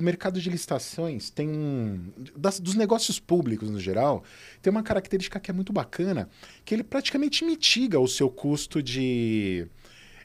o 0.00 0.02
mercado 0.04 0.40
de 0.40 0.48
licitações 0.50 1.30
tem 1.30 1.48
um. 1.48 2.00
das- 2.36 2.58
dos 2.58 2.74
negócios 2.74 3.20
públicos 3.20 3.68
no 3.70 3.78
geral, 3.78 4.24
tem 4.62 4.70
uma 4.70 4.82
característica 4.82 5.38
que 5.38 5.50
é 5.50 5.54
muito 5.54 5.72
bacana, 5.72 6.28
que 6.64 6.74
ele 6.74 6.82
praticamente 6.82 7.44
mitiga 7.44 8.00
o 8.00 8.08
seu 8.08 8.28
custo 8.30 8.82
de, 8.82 9.66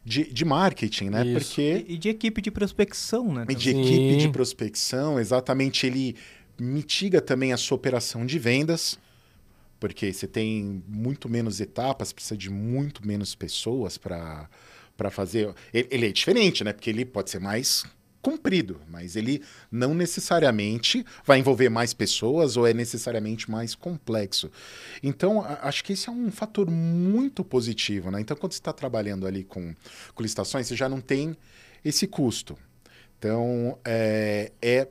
de, 0.03 0.31
de 0.31 0.45
marketing, 0.45 1.09
né? 1.09 1.25
Isso. 1.25 1.33
Porque. 1.47 1.85
E, 1.87 1.97
de 1.97 2.09
equipe 2.09 2.41
de 2.41 2.49
prospecção, 2.51 3.33
né? 3.33 3.45
E 3.49 3.55
de 3.55 3.71
também. 3.73 3.85
equipe 3.87 4.15
de 4.17 4.23
Sim. 4.23 4.31
prospecção, 4.31 5.19
exatamente, 5.19 5.85
ele 5.85 6.15
mitiga 6.59 7.19
também 7.21 7.51
a 7.51 7.57
sua 7.57 7.75
operação 7.75 8.25
de 8.25 8.39
vendas, 8.39 8.97
porque 9.79 10.13
você 10.13 10.25
tem 10.25 10.81
muito 10.87 11.27
menos 11.29 11.59
etapas, 11.59 12.13
precisa 12.13 12.37
de 12.37 12.49
muito 12.49 13.05
menos 13.05 13.35
pessoas 13.35 13.97
para 13.97 14.49
fazer. 15.11 15.53
Ele, 15.73 15.87
ele 15.91 16.05
é 16.07 16.11
diferente, 16.11 16.63
né? 16.63 16.71
Porque 16.71 16.89
ele 16.89 17.03
pode 17.03 17.29
ser 17.29 17.39
mais 17.41 17.85
comprido, 18.25 18.81
mas 18.89 19.15
ele 19.15 19.43
não 19.71 19.93
necessariamente 19.93 21.05
vai 21.23 21.37
envolver 21.37 21.69
mais 21.69 21.93
pessoas 21.93 22.57
ou 22.57 22.65
é 22.65 22.73
necessariamente 22.73 23.51
mais 23.51 23.75
complexo. 23.75 24.49
Então, 25.03 25.41
a- 25.43 25.59
acho 25.67 25.83
que 25.83 25.93
esse 25.93 26.09
é 26.09 26.11
um 26.11 26.31
fator 26.31 26.67
muito 26.71 27.43
positivo, 27.43 28.09
né? 28.09 28.19
Então, 28.19 28.35
quando 28.35 28.53
você 28.53 28.57
está 28.59 28.73
trabalhando 28.73 29.27
ali 29.27 29.43
com, 29.43 29.75
com 30.15 30.23
licitações, 30.23 30.65
você 30.65 30.75
já 30.75 30.89
não 30.89 30.99
tem 30.99 31.37
esse 31.83 32.07
custo. 32.07 32.57
Então, 33.19 33.77
é, 33.85 34.51
é- 34.59 34.87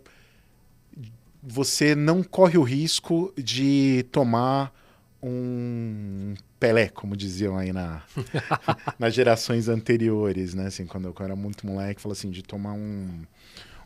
você 1.43 1.97
não 1.97 2.22
corre 2.22 2.57
o 2.57 2.62
risco 2.62 3.35
de 3.37 4.07
tomar 4.12 4.72
um 5.20 6.35
Pelé, 6.66 6.88
como 6.88 7.16
diziam 7.16 7.58
aí 7.58 7.72
na, 7.72 8.02
nas 8.98 9.12
gerações 9.14 9.68
anteriores, 9.68 10.54
né? 10.54 10.66
Assim, 10.68 10.86
quando 10.86 11.06
eu 11.06 11.14
era 11.24 11.36
muito 11.36 11.66
moleque, 11.66 12.00
falou 12.00 12.14
assim, 12.14 12.30
de 12.30 12.42
tomar 12.42 12.72
um, 12.72 13.22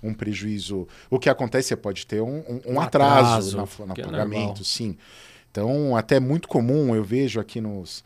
um 0.03 0.14
prejuízo. 0.14 0.87
O 1.11 1.18
que 1.18 1.29
acontece, 1.29 1.68
você 1.68 1.76
pode 1.76 2.07
ter 2.07 2.20
um, 2.20 2.39
um- 2.49 2.74
um 2.74 2.81
atraso, 2.81 3.59
atraso, 3.61 3.85
é 4.01 4.03
pagamento, 4.05 4.37
normal. 4.37 4.57
sim. 4.64 4.97
Então, 5.51 5.97
até 5.97 6.16
é 6.16 6.20
muito 6.20 6.47
comum, 6.47 6.95
eu 6.95 7.03
vejo 7.03 7.41
aqui 7.41 7.61
nos, 7.61 8.05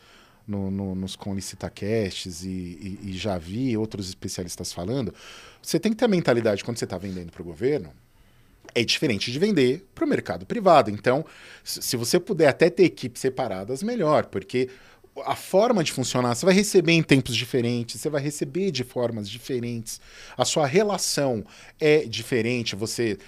no, 0.48 0.70
no, 0.70 0.94
nos 0.94 1.16
com 1.16 1.34
licitacasts 1.34 2.44
e, 2.44 2.48
e, 2.48 3.10
e 3.10 3.12
já 3.12 3.36
vi 3.36 3.76
outros 3.76 4.08
especialistas 4.08 4.72
falando, 4.72 5.12
você 5.60 5.78
tem 5.78 5.92
que 5.92 5.98
ter 5.98 6.06
a 6.06 6.08
mentalidade, 6.08 6.64
quando 6.64 6.78
você 6.78 6.84
está 6.84 6.96
vendendo 6.96 7.30
para 7.30 7.42
o 7.42 7.44
governo, 7.44 7.90
é 8.74 8.84
diferente 8.84 9.30
de 9.30 9.38
vender 9.38 9.86
para 9.94 10.04
o 10.04 10.08
mercado 10.08 10.46
privado. 10.46 10.90
Então, 10.90 11.24
se 11.62 11.96
você 11.96 12.18
puder 12.18 12.48
até 12.48 12.70
ter 12.70 12.84
equipes 12.84 13.20
separadas, 13.20 13.82
melhor, 13.82 14.26
porque 14.26 14.68
a 15.24 15.36
forma 15.36 15.84
de 15.84 15.92
funcionar, 15.92 16.34
você 16.34 16.46
vai 16.46 16.54
receber 16.54 16.92
em 16.92 17.02
tempos 17.02 17.36
diferentes, 17.36 18.00
você 18.00 18.08
vai 18.08 18.22
receber 18.22 18.70
de 18.70 18.82
formas 18.82 19.28
diferentes, 19.28 20.00
a 20.36 20.44
sua 20.44 20.66
relação 20.66 21.44
é 21.78 22.06
diferente, 22.06 22.74
você 22.74 23.18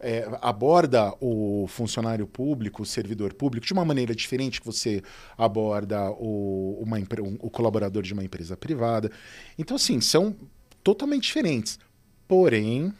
é, 0.00 0.26
aborda 0.40 1.14
o 1.20 1.66
funcionário 1.68 2.26
público, 2.26 2.82
o 2.82 2.86
servidor 2.86 3.34
público, 3.34 3.66
de 3.66 3.72
uma 3.72 3.84
maneira 3.84 4.14
diferente 4.14 4.60
que 4.60 4.66
você 4.66 5.02
aborda 5.36 6.10
o, 6.12 6.78
uma, 6.82 6.98
o 7.38 7.50
colaborador 7.50 8.02
de 8.02 8.12
uma 8.12 8.24
empresa 8.24 8.56
privada. 8.56 9.10
Então, 9.58 9.76
assim, 9.76 10.00
são 10.00 10.34
totalmente 10.82 11.24
diferentes. 11.24 11.78
Porém, 12.26 12.92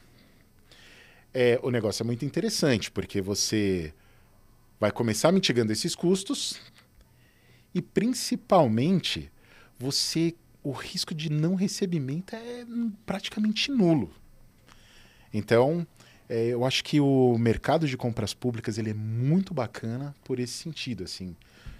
é, 1.33 1.59
o 1.63 1.69
negócio 1.69 2.03
é 2.03 2.05
muito 2.05 2.25
interessante, 2.25 2.91
porque 2.91 3.21
você 3.21 3.93
vai 4.79 4.91
começar 4.91 5.31
mitigando 5.31 5.71
esses 5.71 5.95
custos 5.95 6.59
e, 7.73 7.81
principalmente, 7.81 9.31
você 9.79 10.35
o 10.63 10.71
risco 10.71 11.13
de 11.13 11.31
não 11.31 11.55
recebimento 11.55 12.35
é 12.35 12.65
praticamente 13.05 13.71
nulo. 13.71 14.11
Então, 15.33 15.87
é, 16.29 16.47
eu 16.47 16.63
acho 16.65 16.83
que 16.83 16.99
o 16.99 17.37
mercado 17.37 17.87
de 17.87 17.97
compras 17.97 18.33
públicas 18.33 18.77
ele 18.77 18.91
é 18.91 18.93
muito 18.93 19.53
bacana 19.53 20.13
por 20.23 20.39
esse 20.39 20.53
sentido, 20.53 21.03
assim, 21.03 21.35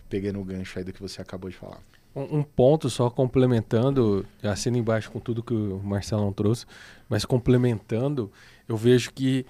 pegando 0.09 0.39
o 0.39 0.43
gancho 0.43 0.79
aí 0.79 0.85
do 0.85 0.91
que 0.91 1.01
você 1.01 1.21
acabou 1.21 1.49
de 1.49 1.55
falar. 1.55 1.81
Um, 2.13 2.43
ponto 2.43 2.89
só 2.89 3.09
complementando, 3.09 4.25
assino 4.43 4.77
embaixo 4.77 5.09
com 5.09 5.19
tudo 5.19 5.41
que 5.41 5.53
o 5.53 5.79
Marcelão 5.81 6.33
trouxe, 6.33 6.65
mas 7.07 7.23
complementando, 7.23 8.29
eu 8.71 8.77
vejo 8.77 9.11
que, 9.11 9.45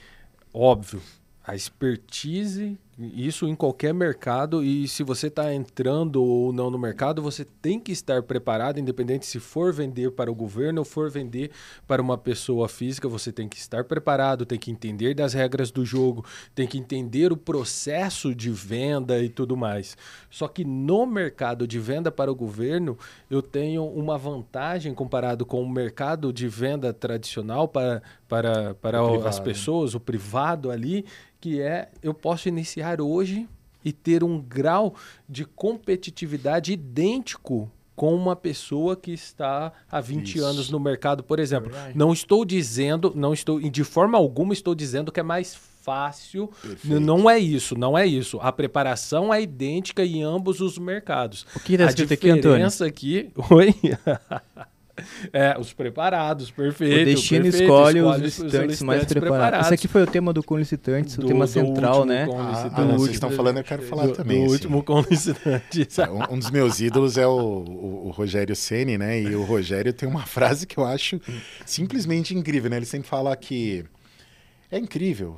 óbvio, 0.52 1.00
a 1.46 1.56
expertise 1.56 2.76
isso 3.14 3.48
em 3.48 3.56
qualquer 3.56 3.94
mercado 3.94 4.64
e 4.64 4.88
se 4.88 5.04
você 5.04 5.28
está 5.28 5.54
entrando 5.54 6.24
ou 6.24 6.54
não 6.54 6.70
no 6.70 6.78
mercado, 6.78 7.22
você 7.22 7.46
tem 7.62 7.80
que 7.80 7.92
estar 7.92 8.24
preparado, 8.24 8.80
independente 8.80 9.26
se 9.26 9.40
for 9.40 9.74
vender 9.74 10.12
para 10.12 10.32
o 10.32 10.36
governo 10.36 10.82
ou 10.82 10.86
for 10.86 11.10
vender 11.10 11.52
para 11.88 12.02
uma 12.02 12.18
pessoa 12.18 12.68
física, 12.68 13.08
você 13.08 13.32
tem 13.32 13.48
que 13.48 13.58
estar 13.58 13.84
preparado, 13.84 14.46
tem 14.46 14.60
que 14.60 14.72
entender 14.72 15.14
das 15.14 15.34
regras 15.34 15.72
do 15.72 15.86
jogo, 15.86 16.26
tem 16.54 16.68
que 16.68 16.78
entender 16.78 17.32
o 17.32 17.38
processo 17.38 18.34
de 18.36 18.50
venda 18.50 19.20
e 19.20 19.30
tudo 19.30 19.58
mais. 19.58 19.98
Só 20.30 20.48
que 20.48 20.64
no 20.64 21.06
mercado 21.06 21.68
de 21.68 21.80
venda 21.80 22.12
para 22.12 22.32
o 22.32 22.36
governo, 22.36 22.98
eu 23.30 23.42
tenho 23.42 23.86
uma 23.86 24.18
vantagem 24.18 24.94
comparado 24.94 25.46
com 25.46 25.62
o 25.62 25.70
mercado 25.70 26.32
de 26.32 26.48
venda 26.48 26.94
tradicional 26.94 27.68
para, 27.68 28.02
para, 28.28 28.74
para 28.76 29.00
as 29.28 29.40
né? 29.40 29.46
pessoas, 29.46 29.96
o 29.96 30.00
privado 30.00 30.72
ali, 30.72 31.06
que 31.42 31.60
é 31.60 31.90
eu 32.04 32.14
posso 32.14 32.48
iniciar 32.48 33.02
hoje 33.02 33.50
e 33.84 33.92
ter 33.92 34.24
um 34.24 34.40
grau 34.40 34.94
de 35.28 35.44
competitividade 35.44 36.72
idêntico 36.72 37.70
com 37.96 38.16
uma 38.16 38.36
pessoa 38.36 38.96
que 38.96 39.12
está 39.12 39.74
há 39.92 40.00
20 40.00 40.36
Isso. 40.36 40.46
anos 40.46 40.70
no 40.70 40.80
mercado, 40.80 41.24
por 41.24 41.40
exemplo. 41.40 41.72
É 41.76 41.92
não 41.94 42.14
estou 42.14 42.46
dizendo, 42.46 43.12
não 43.16 43.34
estou 43.34 43.60
de 43.60 43.84
forma 43.84 44.18
alguma 44.18 44.54
estou 44.54 44.74
dizendo 44.74 45.12
que 45.12 45.20
é 45.20 45.24
mais 45.24 45.56
fácil. 45.82 46.48
Perfeito. 46.62 47.00
Não 47.00 47.30
é 47.30 47.38
isso, 47.40 47.78
não 47.78 47.98
é 47.98 48.06
isso. 48.06 48.40
A 48.40 48.52
preparação 48.52 49.34
é 49.34 49.42
idêntica 49.42 50.06
em 50.06 50.24
ambos 50.24 50.62
os 50.62 50.78
mercados. 50.78 51.46
O 51.56 51.60
que 51.60 51.74
está 51.74 51.86
escrito 51.88 52.14
aqui, 52.14 52.30
Antônio? 52.30 52.66
A 52.66 52.70
diferença 52.70 52.86
aqui, 52.86 53.32
oi. 53.50 53.76
É, 55.34 55.58
os 55.58 55.72
preparados, 55.72 56.52
perfeito. 56.52 57.02
O 57.02 57.06
destino 57.06 57.44
perfeito, 57.44 57.64
escolhe, 57.64 58.00
escolhe, 58.00 58.16
os 58.16 58.22
licitantes 58.22 58.82
mais 58.82 59.06
preparados. 59.06 59.38
preparados. 59.38 59.66
Esse 59.68 59.74
aqui 59.74 59.88
foi 59.88 60.04
o 60.04 60.08
tema 60.08 60.34
do 60.34 60.44
com 60.44 60.58
licitantes, 60.58 61.18
o 61.18 61.26
tema 61.26 61.48
central, 61.48 62.06
né? 62.06 62.28
Ah, 62.34 62.70
ah, 62.74 62.86
não, 62.86 62.98
vocês 62.98 63.12
estão 63.12 63.32
falando, 63.32 63.58
eu 63.58 63.64
quero 63.64 63.84
falar 63.84 64.08
do, 64.08 64.14
também. 64.14 64.40
Do 64.40 64.46
assim. 64.46 64.54
último 64.54 64.84
com 64.84 65.02
licitantes. 65.10 66.00
É, 66.00 66.10
um, 66.10 66.34
um, 66.34 66.40
dos 66.40 66.50
meus 66.50 66.80
ídolos 66.80 67.18
é 67.18 67.26
o, 67.26 67.32
o, 67.32 68.08
o, 68.08 68.12
Rogério 68.12 68.56
Ceni, 68.56 68.98
né? 68.98 69.22
E 69.22 69.36
o 69.36 69.44
Rogério 69.44 69.94
tem 69.94 70.08
uma 70.08 70.26
frase 70.26 70.66
que 70.68 70.78
eu 70.78 70.86
acho 70.86 71.22
simplesmente 71.66 72.36
incrível, 72.36 72.70
né? 72.70 72.78
Ele 72.78 72.86
sempre 72.86 73.08
fala 73.08 73.36
que 73.36 73.86
é 74.72 74.78
incrível 74.78 75.38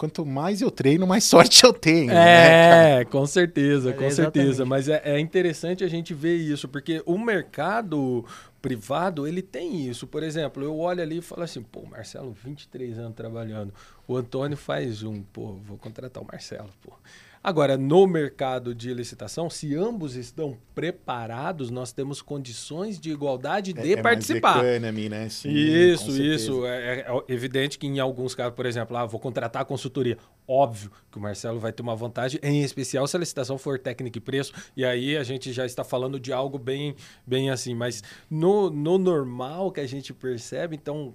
quanto 0.00 0.24
mais 0.24 0.62
eu 0.62 0.70
treino, 0.70 1.06
mais 1.06 1.24
sorte 1.28 1.62
eu 1.62 1.74
tenho. 1.74 2.06
Né, 2.06 2.14
é, 2.14 2.98
né, 3.00 3.04
com 3.04 3.26
certeza, 3.26 3.92
com 3.92 4.04
é, 4.04 4.10
certeza. 4.10 4.64
Mas 4.64 4.88
é, 4.88 5.02
é, 5.04 5.20
interessante 5.20 5.84
a 5.84 5.88
gente 5.88 6.14
ver 6.14 6.36
isso, 6.36 6.66
porque 6.66 7.02
o 7.04 7.18
mercado 7.18 8.24
privado, 8.62 9.26
ele 9.26 9.42
tem 9.42 9.86
isso. 9.86 10.06
Por 10.06 10.22
exemplo, 10.22 10.64
eu 10.64 10.78
olho 10.78 11.02
ali 11.02 11.18
e 11.18 11.22
falo 11.22 11.42
assim, 11.42 11.62
pô, 11.62 11.84
Marcelo, 11.84 12.32
23 12.32 12.98
anos 12.98 13.14
trabalhando. 13.14 13.74
O 14.08 14.16
Antônio 14.16 14.56
faz 14.56 15.02
um, 15.02 15.22
pô, 15.22 15.58
vou 15.66 15.76
contratar 15.76 16.22
o 16.22 16.26
Marcelo, 16.26 16.70
pô. 16.82 16.94
Agora, 17.42 17.78
no 17.78 18.06
mercado 18.06 18.74
de 18.74 18.92
licitação, 18.92 19.48
se 19.48 19.74
ambos 19.74 20.14
estão 20.14 20.58
preparados, 20.74 21.70
nós 21.70 21.90
temos 21.90 22.20
condições 22.20 23.00
de 23.00 23.10
igualdade 23.10 23.72
de 23.72 23.94
é, 23.94 23.98
é 23.98 24.02
participar. 24.02 24.62
Economy, 24.62 25.08
né? 25.08 25.26
Sim, 25.30 25.48
isso, 25.48 26.10
isso. 26.20 26.66
É, 26.66 27.00
é, 27.00 27.06
evidente 27.28 27.78
que 27.78 27.86
em 27.86 27.98
alguns 27.98 28.34
casos, 28.34 28.54
por 28.54 28.66
exemplo, 28.66 28.94
ah, 28.94 29.06
vou 29.06 29.18
contratar 29.18 29.62
a 29.62 29.64
consultoria. 29.64 30.18
Óbvio 30.46 30.90
que 31.10 31.16
o 31.16 31.20
Marcelo 31.20 31.58
vai 31.58 31.72
ter 31.72 31.80
uma 31.80 31.96
vantagem, 31.96 32.38
em 32.42 32.62
especial 32.62 33.06
se 33.06 33.16
a 33.16 33.20
licitação 33.20 33.56
for 33.56 33.78
técnica 33.78 34.18
e 34.18 34.20
preço. 34.20 34.52
E 34.76 34.84
aí 34.84 35.16
a 35.16 35.22
gente 35.22 35.50
já 35.50 35.64
está 35.64 35.82
falando 35.82 36.20
de 36.20 36.34
algo 36.34 36.58
bem, 36.58 36.94
bem 37.26 37.48
assim. 37.48 37.74
Mas 37.74 38.02
no, 38.28 38.68
no 38.68 38.98
normal 38.98 39.72
que 39.72 39.80
a 39.80 39.86
gente 39.86 40.12
percebe, 40.12 40.76
então 40.76 41.14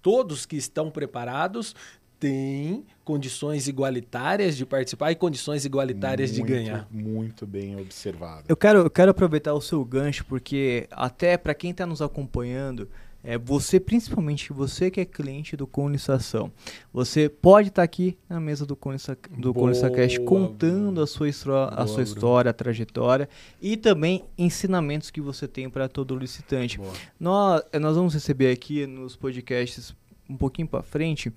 todos 0.00 0.46
que 0.46 0.56
estão 0.56 0.90
preparados 0.90 1.74
tem 2.18 2.84
condições 3.04 3.68
igualitárias 3.68 4.56
de 4.56 4.66
participar 4.66 5.12
e 5.12 5.14
condições 5.14 5.64
igualitárias 5.64 6.30
muito, 6.32 6.46
de 6.46 6.52
ganhar. 6.52 6.88
Muito 6.90 7.46
bem 7.46 7.80
observado. 7.80 8.44
Eu 8.48 8.56
quero, 8.56 8.80
eu 8.80 8.90
quero 8.90 9.10
aproveitar 9.10 9.54
o 9.54 9.60
seu 9.60 9.84
gancho, 9.84 10.24
porque 10.24 10.88
até 10.90 11.36
para 11.36 11.54
quem 11.54 11.70
está 11.70 11.86
nos 11.86 12.02
acompanhando, 12.02 12.88
é 13.22 13.36
você, 13.36 13.80
principalmente 13.80 14.52
você 14.52 14.88
que 14.88 15.00
é 15.00 15.04
cliente 15.04 15.56
do 15.56 15.66
Conlistação, 15.66 16.50
você 16.92 17.28
pode 17.28 17.68
estar 17.68 17.82
tá 17.82 17.84
aqui 17.84 18.16
na 18.28 18.38
mesa 18.38 18.64
do 18.64 18.76
Conlista, 18.76 19.18
do 19.36 19.52
contando 20.20 21.02
a 21.02 21.06
sua, 21.08 21.26
boa, 21.44 21.68
a 21.70 21.86
sua 21.88 22.04
história, 22.04 22.50
a 22.50 22.54
trajetória 22.54 23.28
e 23.60 23.76
também 23.76 24.24
ensinamentos 24.38 25.10
que 25.10 25.20
você 25.20 25.48
tem 25.48 25.68
para 25.68 25.88
todo 25.88 26.16
licitante. 26.16 26.80
Nós, 27.18 27.62
nós 27.80 27.96
vamos 27.96 28.14
receber 28.14 28.52
aqui 28.52 28.86
nos 28.86 29.16
podcasts 29.16 29.92
um 30.28 30.36
pouquinho 30.36 30.68
para 30.68 30.82
frente 30.82 31.32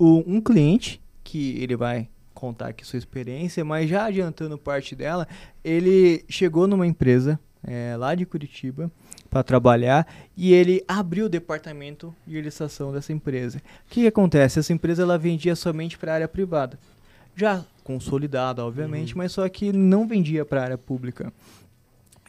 o, 0.00 0.24
um 0.26 0.40
cliente 0.40 0.98
que 1.22 1.62
ele 1.62 1.76
vai 1.76 2.08
contar 2.32 2.68
aqui 2.68 2.86
sua 2.86 2.98
experiência, 2.98 3.62
mas 3.62 3.88
já 3.88 4.06
adiantando 4.06 4.56
parte 4.56 4.96
dela, 4.96 5.28
ele 5.62 6.24
chegou 6.26 6.66
numa 6.66 6.86
empresa 6.86 7.38
é, 7.62 7.94
lá 7.98 8.14
de 8.14 8.24
Curitiba 8.24 8.90
para 9.28 9.42
trabalhar 9.42 10.10
e 10.34 10.54
ele 10.54 10.82
abriu 10.88 11.26
o 11.26 11.28
departamento 11.28 12.14
de 12.26 12.40
licitação 12.40 12.92
dessa 12.92 13.12
empresa. 13.12 13.58
O 13.58 13.90
que, 13.90 14.00
que 14.00 14.06
acontece? 14.06 14.58
Essa 14.58 14.72
empresa 14.72 15.02
ela 15.02 15.18
vendia 15.18 15.54
somente 15.54 15.98
para 15.98 16.12
a 16.12 16.14
área 16.14 16.28
privada, 16.28 16.78
já 17.36 17.62
consolidada, 17.84 18.64
obviamente, 18.64 19.12
uhum. 19.12 19.18
mas 19.18 19.32
só 19.32 19.46
que 19.50 19.70
não 19.70 20.08
vendia 20.08 20.44
para 20.44 20.62
a 20.62 20.64
área 20.64 20.78
pública 20.78 21.30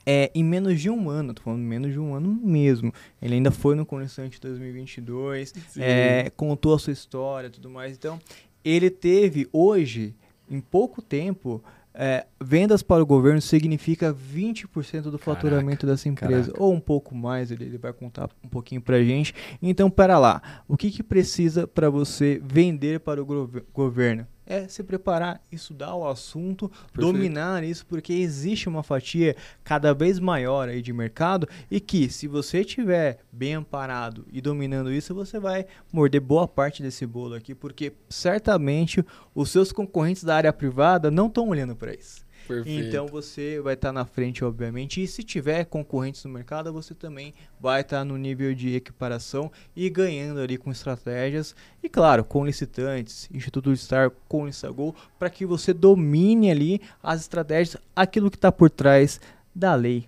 é, 0.05 0.31
em 0.33 0.43
menos 0.43 0.79
de 0.79 0.89
um 0.89 1.09
ano, 1.09 1.33
tô 1.33 1.41
falando 1.41 1.61
menos 1.61 1.91
de 1.91 1.99
um 1.99 2.13
ano 2.13 2.27
mesmo. 2.27 2.93
Ele 3.21 3.35
ainda 3.35 3.51
foi 3.51 3.75
no 3.75 3.85
Conestante 3.85 4.39
2022, 4.39 5.53
é, 5.77 6.31
contou 6.35 6.73
a 6.73 6.79
sua 6.79 6.93
história 6.93 7.49
tudo 7.49 7.69
mais. 7.69 7.95
Então, 7.95 8.19
ele 8.63 8.89
teve 8.89 9.47
hoje, 9.51 10.15
em 10.49 10.59
pouco 10.59 11.01
tempo, 11.01 11.63
é, 11.93 12.25
vendas 12.39 12.81
para 12.81 13.03
o 13.03 13.05
governo 13.05 13.41
significa 13.41 14.13
20% 14.13 15.03
do 15.03 15.17
faturamento 15.17 15.81
caraca, 15.81 15.87
dessa 15.87 16.07
empresa, 16.07 16.51
caraca. 16.51 16.63
ou 16.63 16.73
um 16.73 16.79
pouco 16.79 17.13
mais, 17.13 17.51
ele, 17.51 17.65
ele, 17.65 17.77
vai 17.77 17.91
contar 17.91 18.29
um 18.43 18.47
pouquinho 18.47 18.81
para 18.81 19.03
gente. 19.03 19.33
Então, 19.61 19.89
para 19.89 20.17
lá, 20.17 20.63
o 20.67 20.77
que, 20.77 20.89
que 20.89 21.03
precisa 21.03 21.67
para 21.67 21.89
você 21.89 22.41
vender 22.43 23.01
para 23.01 23.21
o 23.21 23.25
governo? 23.73 24.25
É 24.51 24.67
se 24.67 24.83
preparar, 24.83 25.41
estudar 25.49 25.95
o 25.95 26.05
assunto, 26.05 26.67
Perfeito. 26.67 26.99
dominar 26.99 27.63
isso, 27.63 27.85
porque 27.85 28.11
existe 28.11 28.67
uma 28.67 28.83
fatia 28.83 29.33
cada 29.63 29.93
vez 29.93 30.19
maior 30.19 30.67
aí 30.67 30.81
de 30.81 30.91
mercado 30.91 31.47
e 31.69 31.79
que 31.79 32.09
se 32.09 32.27
você 32.27 32.65
tiver 32.65 33.19
bem 33.31 33.53
amparado 33.53 34.25
e 34.29 34.41
dominando 34.41 34.91
isso, 34.91 35.15
você 35.15 35.39
vai 35.39 35.65
morder 35.91 36.19
boa 36.19 36.47
parte 36.47 36.83
desse 36.83 37.05
bolo 37.05 37.33
aqui, 37.33 37.55
porque 37.55 37.93
certamente 38.09 39.05
os 39.33 39.49
seus 39.49 39.71
concorrentes 39.71 40.25
da 40.25 40.35
área 40.35 40.51
privada 40.51 41.09
não 41.09 41.27
estão 41.27 41.47
olhando 41.47 41.73
para 41.73 41.93
isso. 41.93 42.25
Perfeito. 42.55 42.87
Então 42.87 43.07
você 43.07 43.59
vai 43.61 43.73
estar 43.73 43.89
tá 43.89 43.93
na 43.93 44.05
frente, 44.05 44.43
obviamente. 44.43 45.01
E 45.01 45.07
se 45.07 45.23
tiver 45.23 45.65
concorrentes 45.65 46.23
no 46.23 46.31
mercado, 46.31 46.71
você 46.71 46.93
também 46.93 47.33
vai 47.59 47.81
estar 47.81 47.99
tá 47.99 48.05
no 48.05 48.17
nível 48.17 48.53
de 48.53 48.75
equiparação 48.75 49.51
e 49.75 49.89
ganhando 49.89 50.39
ali 50.39 50.57
com 50.57 50.71
estratégias. 50.71 51.55
E 51.81 51.89
claro, 51.89 52.23
com 52.23 52.45
licitantes, 52.45 53.29
Instituto 53.33 53.75
Star, 53.75 54.11
com 54.27 54.45
Lissagol, 54.45 54.95
para 55.17 55.29
que 55.29 55.45
você 55.45 55.73
domine 55.73 56.51
ali 56.51 56.81
as 57.01 57.21
estratégias, 57.21 57.77
aquilo 57.95 58.29
que 58.29 58.37
está 58.37 58.51
por 58.51 58.69
trás 58.69 59.19
da 59.53 59.75
lei, 59.75 60.07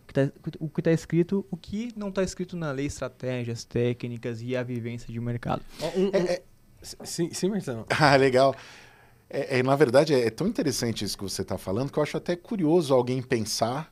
o 0.60 0.70
que 0.70 0.80
está 0.80 0.91
escrito, 0.91 1.45
o 1.52 1.57
que 1.57 1.91
não 1.95 2.10
está 2.10 2.24
escrito 2.24 2.56
na 2.56 2.72
lei, 2.72 2.86
estratégias, 2.86 3.65
técnicas 3.65 4.41
e 4.41 4.56
a 4.56 4.64
vivência 4.64 5.11
de 5.11 5.20
mercado. 5.20 5.61
Um, 5.82 6.06
um, 6.06 6.10
é, 6.14 6.34
é... 6.34 6.44
Sim, 6.82 7.30
sim, 7.34 7.49
Marcelo. 7.49 7.86
Ah, 7.99 8.15
legal. 8.15 8.56
É, 9.34 9.57
é, 9.57 9.64
na 9.64 9.76
verdade, 9.76 10.14
é, 10.14 10.27
é, 10.27 10.30
tão 10.30 10.47
interessante 10.47 11.03
isso 11.03 11.18
que 11.18 11.23
você 11.23 11.41
está 11.41 11.57
falando 11.57 11.91
que 11.91 11.97
eu 11.97 12.03
acho 12.03 12.15
até 12.15 12.35
curioso 12.35 12.93
alguém 12.93 13.19
pensar 13.19 13.91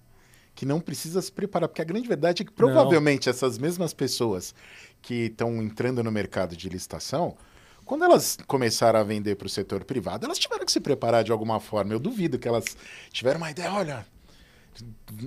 que 0.53 0.67
não 0.67 0.79
precisa 0.79 1.19
se 1.19 1.31
preparar, 1.31 1.67
porque 1.67 1.81
a 1.81 1.85
grande 1.85 2.07
verdade 2.07 2.43
é 2.43 2.45
que 2.45 2.51
provavelmente 2.51 3.25
não. 3.25 3.31
essas 3.31 3.57
mesmas 3.57 3.91
pessoas 3.91 4.53
que 5.01 5.25
estão 5.25 5.59
entrando 5.63 6.03
no 6.03 6.11
mercado 6.11 6.55
de 6.55 6.69
licitação, 6.69 7.35
Quando 7.83 8.03
elas 8.05 8.37
começaram 8.45 8.99
a 8.99 9.03
vender 9.03 9.35
para 9.35 9.47
o 9.47 9.49
setor 9.49 9.83
privado, 9.83 10.25
elas 10.25 10.37
tiveram 10.37 10.63
que 10.63 10.71
se 10.71 10.79
preparar 10.79 11.23
de 11.23 11.31
alguma 11.31 11.59
forma. 11.59 11.91
Eu 11.91 11.99
duvido 11.99 12.37
que 12.37 12.47
elas 12.47 12.77
tiveram 13.11 13.39
uma 13.39 13.49
ideia, 13.49 13.73
olha, 13.73 14.05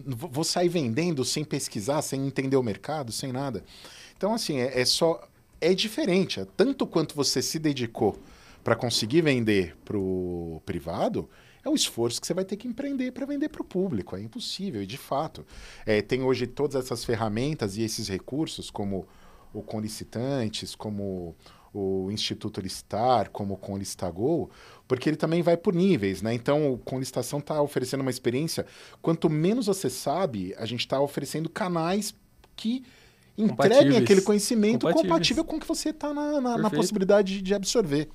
vou 0.07 0.45
sair 0.45 0.69
vendendo 0.69 1.25
sem 1.25 1.45
pesquisar, 1.45 2.01
sem 2.01 2.25
entender 2.25 2.57
o 2.57 2.63
mercado, 2.63 3.11
sem 3.11 3.33
nada. 3.33 3.65
Então, 4.17 4.33
assim, 4.33 4.61
é, 4.61 4.81
é 4.81 4.85
só. 4.85 5.29
É 5.61 5.75
diferente. 5.75 6.41
É 6.41 6.47
tanto 6.57 6.87
quanto 6.87 7.17
você 7.17 7.43
se 7.43 7.59
dedicou 7.59 8.17
para 8.65 8.75
conseguir 8.75 9.21
vender 9.21 9.77
para 9.85 9.99
o 9.99 10.63
privado, 10.65 11.29
é 11.63 11.69
o 11.69 11.75
esforço 11.75 12.21
que 12.21 12.27
você 12.27 12.35
vai 12.35 12.45
ter 12.45 12.57
que 12.57 12.67
empreender 12.67 13.13
para 13.13 13.27
vender 13.27 13.51
para 13.51 13.63
o 13.63 13.65
público. 13.65 14.17
É 14.17 14.21
impossível, 14.21 14.83
e 14.83 14.87
de 14.87 14.97
fato. 14.97 15.47
É, 15.85 16.01
tem 16.01 16.23
hoje 16.23 16.47
todas 16.47 16.83
essas 16.83 17.05
ferramentas 17.05 17.77
e 17.77 17.83
esses 17.83 18.09
recursos, 18.09 18.71
como 18.71 19.07
o 19.53 19.63
Conlicitantes, 19.63 20.75
como 20.75 21.37
o 21.73 22.11
Instituto 22.11 22.61
Listar, 22.61 23.31
como 23.31 23.55
o 23.55 23.57
Conlistagol, 23.57 24.51
porque 24.89 25.09
ele 25.09 25.17
também 25.17 25.43
vai 25.43 25.57
por 25.57 25.75
níveis, 25.75 26.23
né? 26.23 26.33
Então, 26.33 26.73
o 26.73 26.79
Conlistação 26.79 27.41
está 27.41 27.61
oferecendo 27.61 28.01
uma 28.01 28.11
experiência. 28.11 28.65
Quanto 29.03 29.29
menos 29.29 29.67
você 29.67 29.91
sabe, 29.91 30.55
a 30.57 30.65
gente 30.65 30.81
está 30.81 31.01
oferecendo 31.01 31.51
canais 31.51 32.15
que 32.57 32.85
entreguem 33.37 33.97
aquele 33.97 34.21
conhecimento 34.21 34.89
compatível 34.93 35.45
com 35.45 35.57
o 35.57 35.61
que 35.61 35.67
você 35.67 35.91
está 35.91 36.15
na, 36.15 36.41
na, 36.41 36.59
na, 36.59 36.71
possibilidade 36.71 37.43
de 37.43 37.55
absorver. 37.55 38.09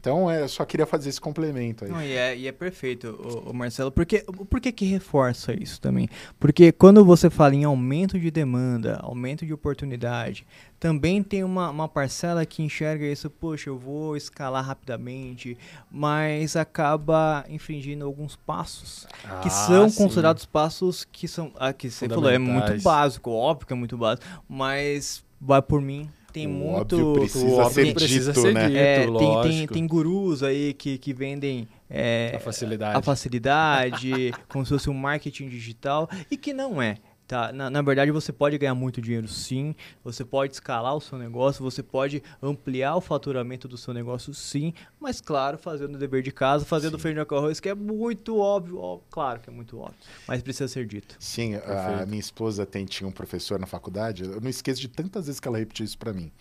Então, 0.00 0.30
é, 0.30 0.46
só 0.46 0.64
queria 0.64 0.86
fazer 0.86 1.08
esse 1.08 1.20
complemento 1.20 1.84
aí. 1.84 1.90
Não, 1.90 2.00
e, 2.00 2.12
é, 2.12 2.36
e 2.36 2.46
é 2.46 2.52
perfeito, 2.52 3.08
o, 3.08 3.50
o, 3.50 3.54
Marcelo. 3.54 3.90
Porque, 3.90 4.20
por 4.48 4.60
que, 4.60 4.70
que 4.70 4.84
reforça 4.84 5.52
isso 5.52 5.80
também? 5.80 6.08
Porque 6.38 6.70
quando 6.70 7.04
você 7.04 7.28
fala 7.28 7.54
em 7.54 7.64
aumento 7.64 8.18
de 8.18 8.30
demanda, 8.30 9.00
aumento 9.02 9.44
de 9.44 9.52
oportunidade, 9.52 10.46
também 10.78 11.20
tem 11.22 11.42
uma, 11.42 11.70
uma 11.70 11.88
parcela 11.88 12.46
que 12.46 12.62
enxerga 12.62 13.04
isso, 13.04 13.28
poxa, 13.28 13.70
eu 13.70 13.76
vou 13.76 14.16
escalar 14.16 14.64
rapidamente, 14.64 15.58
mas 15.90 16.54
acaba 16.54 17.44
infringindo 17.48 18.04
alguns 18.04 18.36
passos, 18.36 19.06
ah, 19.24 19.40
que 19.40 19.50
são 19.50 19.88
sim. 19.88 20.04
considerados 20.04 20.46
passos 20.46 21.04
que 21.04 21.26
são, 21.26 21.52
ah, 21.58 21.72
que 21.72 21.90
você 21.90 22.08
falou, 22.08 22.30
é 22.30 22.38
muito 22.38 22.80
básico, 22.82 23.32
óbvio 23.32 23.66
que 23.66 23.72
é 23.72 23.76
muito 23.76 23.98
básico, 23.98 24.26
mas 24.48 25.24
vai 25.40 25.60
por 25.60 25.80
mim, 25.80 26.08
tem 26.32 26.46
o 26.46 26.50
muito. 26.50 26.96
Óbvio 26.96 27.12
precisa 27.14 27.46
o 27.46 27.58
óbvio 27.58 27.86
ser 27.86 27.94
precisa 27.94 28.32
dito, 28.32 28.42
ser 28.42 28.54
né? 28.54 28.66
Dito, 28.66 28.78
é, 28.78 29.06
tem, 29.06 29.42
tem, 29.42 29.66
tem, 29.66 29.86
gurus 29.86 30.42
aí 30.42 30.74
que, 30.74 30.98
que 30.98 31.12
vendem 31.12 31.68
é, 31.88 32.32
a 32.36 32.38
facilidade, 32.38 32.98
a 32.98 33.02
facilidade 33.02 34.32
como 34.48 34.64
se 34.64 34.70
fosse 34.70 34.90
um 34.90 34.94
marketing 34.94 35.48
digital 35.48 36.08
e 36.30 36.36
que 36.36 36.52
não 36.52 36.80
é. 36.80 36.96
Tá, 37.28 37.52
na, 37.52 37.68
na, 37.68 37.82
verdade, 37.82 38.10
você 38.10 38.32
pode 38.32 38.56
ganhar 38.56 38.74
muito 38.74 39.02
dinheiro 39.02 39.28
sim, 39.28 39.74
você 40.02 40.24
pode 40.24 40.54
escalar 40.54 40.96
o 40.96 41.00
seu 41.00 41.18
negócio, 41.18 41.62
você 41.62 41.82
pode 41.82 42.22
ampliar 42.42 42.96
o 42.96 43.02
faturamento 43.02 43.68
do 43.68 43.76
seu 43.76 43.92
negócio 43.92 44.32
sim, 44.32 44.72
mas 44.98 45.20
claro, 45.20 45.58
fazendo 45.58 45.96
o 45.96 45.98
dever 45.98 46.22
de 46.22 46.32
casa, 46.32 46.64
fazendo 46.64 46.94
o 46.94 46.98
feijão 46.98 47.26
com 47.26 47.34
arroz, 47.36 47.60
que 47.60 47.68
é 47.68 47.74
muito 47.74 48.38
óbvio, 48.38 48.78
ó, 48.78 49.00
claro 49.10 49.40
que 49.40 49.50
é 49.50 49.52
muito 49.52 49.78
óbvio, 49.78 49.98
mas 50.26 50.40
precisa 50.40 50.68
ser 50.68 50.86
dito. 50.86 51.16
Sim, 51.20 51.56
a 51.56 52.06
minha 52.06 52.18
esposa 52.18 52.64
tem, 52.64 52.86
tinha 52.86 53.06
um 53.06 53.12
professor 53.12 53.60
na 53.60 53.66
faculdade, 53.66 54.24
eu 54.24 54.40
não 54.40 54.48
esqueço 54.48 54.80
de 54.80 54.88
tantas 54.88 55.26
vezes 55.26 55.38
que 55.38 55.46
ela 55.46 55.58
repetiu 55.58 55.84
isso 55.84 55.98
para 55.98 56.14
mim, 56.14 56.32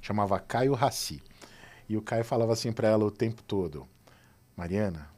chamava 0.00 0.38
Caio 0.38 0.74
Raci, 0.74 1.20
e 1.88 1.96
o 1.96 2.02
Caio 2.02 2.24
falava 2.24 2.52
assim 2.52 2.70
para 2.70 2.86
ela 2.86 3.04
o 3.04 3.10
tempo 3.10 3.42
todo, 3.42 3.84
Mariana, 4.56 5.10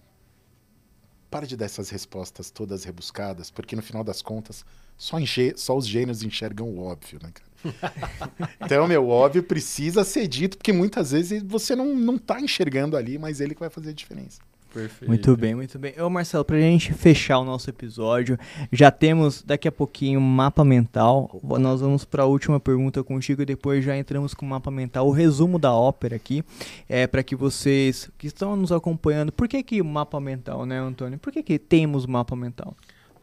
para 1.30 1.46
de 1.46 1.54
dar 1.54 1.66
essas 1.66 1.90
respostas 1.90 2.50
todas 2.50 2.84
rebuscadas, 2.84 3.50
porque 3.50 3.76
no 3.76 3.82
final 3.82 4.02
das 4.02 4.22
contas 4.22 4.64
só, 4.98 5.16
só 5.54 5.76
os 5.76 5.86
gênios 5.86 6.22
enxergam 6.22 6.68
o 6.68 6.80
óbvio, 6.80 7.20
né, 7.22 7.30
cara? 7.32 7.48
então, 8.60 8.86
meu, 8.86 9.08
óbvio 9.08 9.42
precisa 9.42 10.04
ser 10.04 10.26
dito, 10.28 10.58
porque 10.58 10.72
muitas 10.72 11.12
vezes 11.12 11.42
você 11.42 11.74
não, 11.74 11.94
não 11.94 12.18
tá 12.18 12.40
enxergando 12.40 12.96
ali, 12.96 13.18
mas 13.18 13.40
ele 13.40 13.54
que 13.54 13.60
vai 13.60 13.70
fazer 13.70 13.90
a 13.90 13.92
diferença. 13.92 14.40
Perfeito. 14.72 15.08
Muito 15.08 15.36
bem, 15.36 15.54
muito 15.54 15.78
bem. 15.78 15.94
Ô 15.98 16.10
Marcelo, 16.10 16.44
pra 16.44 16.60
gente 16.60 16.92
fechar 16.92 17.38
o 17.38 17.44
nosso 17.44 17.70
episódio, 17.70 18.38
já 18.70 18.90
temos 18.90 19.42
daqui 19.42 19.66
a 19.66 19.72
pouquinho 19.72 20.20
o 20.20 20.22
mapa 20.22 20.62
mental. 20.62 21.40
Nós 21.42 21.80
vamos 21.80 22.04
para 22.04 22.24
a 22.24 22.26
última 22.26 22.60
pergunta 22.60 23.02
contigo 23.02 23.40
e 23.40 23.46
depois 23.46 23.82
já 23.82 23.96
entramos 23.96 24.34
com 24.34 24.44
o 24.44 24.48
mapa 24.48 24.70
mental, 24.70 25.08
o 25.08 25.10
resumo 25.10 25.58
da 25.58 25.72
ópera 25.72 26.16
aqui, 26.16 26.44
é 26.86 27.06
para 27.06 27.22
que 27.22 27.34
vocês 27.34 28.10
que 28.18 28.26
estão 28.26 28.56
nos 28.56 28.70
acompanhando, 28.70 29.32
por 29.32 29.48
que 29.48 29.62
que 29.62 29.80
o 29.80 29.84
mapa 29.84 30.20
mental, 30.20 30.66
né, 30.66 30.78
Antônio? 30.78 31.18
Por 31.18 31.32
que 31.32 31.42
que 31.42 31.58
temos 31.58 32.04
mapa 32.04 32.36
mental? 32.36 32.76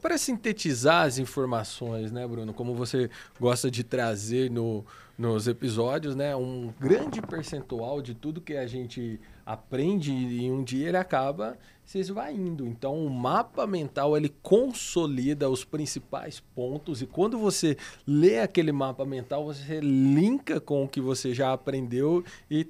Para 0.06 0.19
sintetizar 0.19 1.07
as 1.07 1.18
informações, 1.18 2.11
né, 2.11 2.27
Bruno? 2.27 2.53
Como 2.53 2.76
você 2.76 3.10
gosta 3.40 3.72
de 3.72 3.84
trazer 3.84 4.52
no, 4.52 4.86
nos 5.18 5.48
episódios, 5.48 6.15
né? 6.15 6.36
Um 6.36 6.72
grande 6.80 7.23
percentual 7.23 8.03
de 8.03 8.14
tudo 8.14 8.40
que 8.40 8.56
a 8.56 8.68
gente 8.68 9.19
aprende 9.44 10.11
em 10.11 10.52
um 10.52 10.64
dia 10.64 10.90
ele 10.90 10.98
acaba 10.98 11.57
se 11.84 11.98
esvaindo. 11.98 12.68
Então, 12.68 13.03
o 13.03 13.10
mapa 13.10 13.65
mental 13.65 14.15
ele 14.15 14.32
consolida 14.44 15.49
os 15.49 15.65
principais 15.65 16.40
pontos 16.53 17.02
e 17.02 17.07
quando 17.07 17.40
você 17.40 17.76
lê 18.06 18.40
aquele 18.41 18.72
mapa 18.72 19.06
mental, 19.06 19.44
você 19.44 19.80
linka 19.80 20.60
com 20.60 20.84
o 20.84 20.88
que 20.88 21.02
você 21.02 21.34
já 21.34 21.52
aprendeu 21.52 22.23
e 22.48 22.64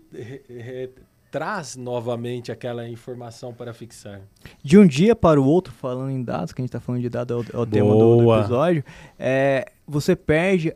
traz 1.35 1.75
novamente 1.75 2.49
aquela 2.49 2.87
informação 2.87 3.53
para 3.53 3.73
fixar. 3.73 4.21
De 4.63 4.77
um 4.77 4.87
dia 4.87 5.13
para 5.13 5.37
o 5.37 5.43
outro, 5.43 5.73
falando 5.73 6.09
em 6.09 6.23
dados, 6.23 6.53
que 6.53 6.61
a 6.61 6.63
gente 6.63 6.69
está 6.69 6.79
falando 6.79 7.01
de 7.01 7.09
dados, 7.09 7.35
é 7.35 7.57
o, 7.57 7.59
é 7.59 7.61
o 7.61 7.65
tema 7.65 7.91
do, 7.91 8.21
do, 8.21 8.39
episódio, 8.39 8.85
é, 9.19 9.65
você 9.85 10.15
perde 10.15 10.73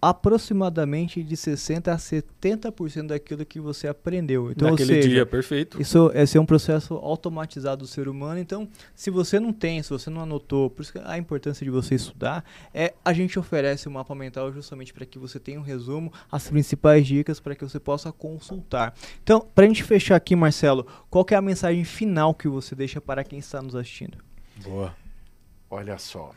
aproximadamente 0.00 1.22
de 1.22 1.36
60% 1.36 1.88
a 1.88 1.96
70% 1.96 3.06
daquilo 3.08 3.44
que 3.44 3.60
você 3.60 3.88
aprendeu. 3.88 4.50
Então, 4.50 4.70
Naquele 4.70 4.94
seja, 4.94 5.08
dia, 5.08 5.26
perfeito. 5.26 5.80
Isso 5.80 6.10
esse 6.14 6.36
é 6.36 6.40
um 6.40 6.46
processo 6.46 6.94
automatizado 6.94 7.82
do 7.82 7.86
ser 7.86 8.08
humano. 8.08 8.40
Então, 8.40 8.68
se 8.94 9.10
você 9.10 9.38
não 9.38 9.52
tem, 9.52 9.82
se 9.82 9.90
você 9.90 10.10
não 10.10 10.22
anotou, 10.22 10.70
por 10.70 10.82
isso 10.82 10.92
que 10.92 11.00
a 11.02 11.18
importância 11.18 11.64
de 11.64 11.70
você 11.70 11.94
estudar, 11.94 12.44
é 12.72 12.94
a 13.04 13.12
gente 13.12 13.38
oferece 13.38 13.88
o 13.88 13.90
um 13.90 13.94
mapa 13.94 14.14
mental 14.14 14.52
justamente 14.52 14.92
para 14.92 15.04
que 15.04 15.18
você 15.18 15.38
tenha 15.38 15.58
um 15.58 15.62
resumo, 15.62 16.12
as 16.30 16.48
principais 16.48 17.06
dicas 17.06 17.40
para 17.40 17.54
que 17.54 17.64
você 17.64 17.80
possa 17.80 18.12
consultar. 18.12 18.94
Então, 19.22 19.46
para 19.54 19.64
a 19.64 19.68
gente 19.68 19.82
fechar 19.82 20.16
aqui, 20.16 20.36
Marcelo, 20.36 20.86
qual 21.10 21.26
é 21.30 21.34
a 21.34 21.42
mensagem 21.42 21.84
final 21.84 22.34
que 22.34 22.48
você 22.48 22.74
deixa 22.74 23.00
para 23.00 23.24
quem 23.24 23.38
está 23.38 23.60
nos 23.62 23.74
assistindo? 23.74 24.18
Boa. 24.62 24.94
Olha 25.70 25.98
só, 25.98 26.34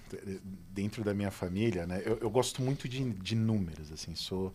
dentro 0.72 1.04
da 1.04 1.14
minha 1.14 1.32
família, 1.32 1.88
né, 1.88 2.02
eu, 2.06 2.18
eu 2.18 2.30
gosto 2.30 2.62
muito 2.62 2.88
de, 2.90 3.12
de, 3.14 3.34
números, 3.34 3.92
assim, 3.92 4.14
sou 4.14 4.54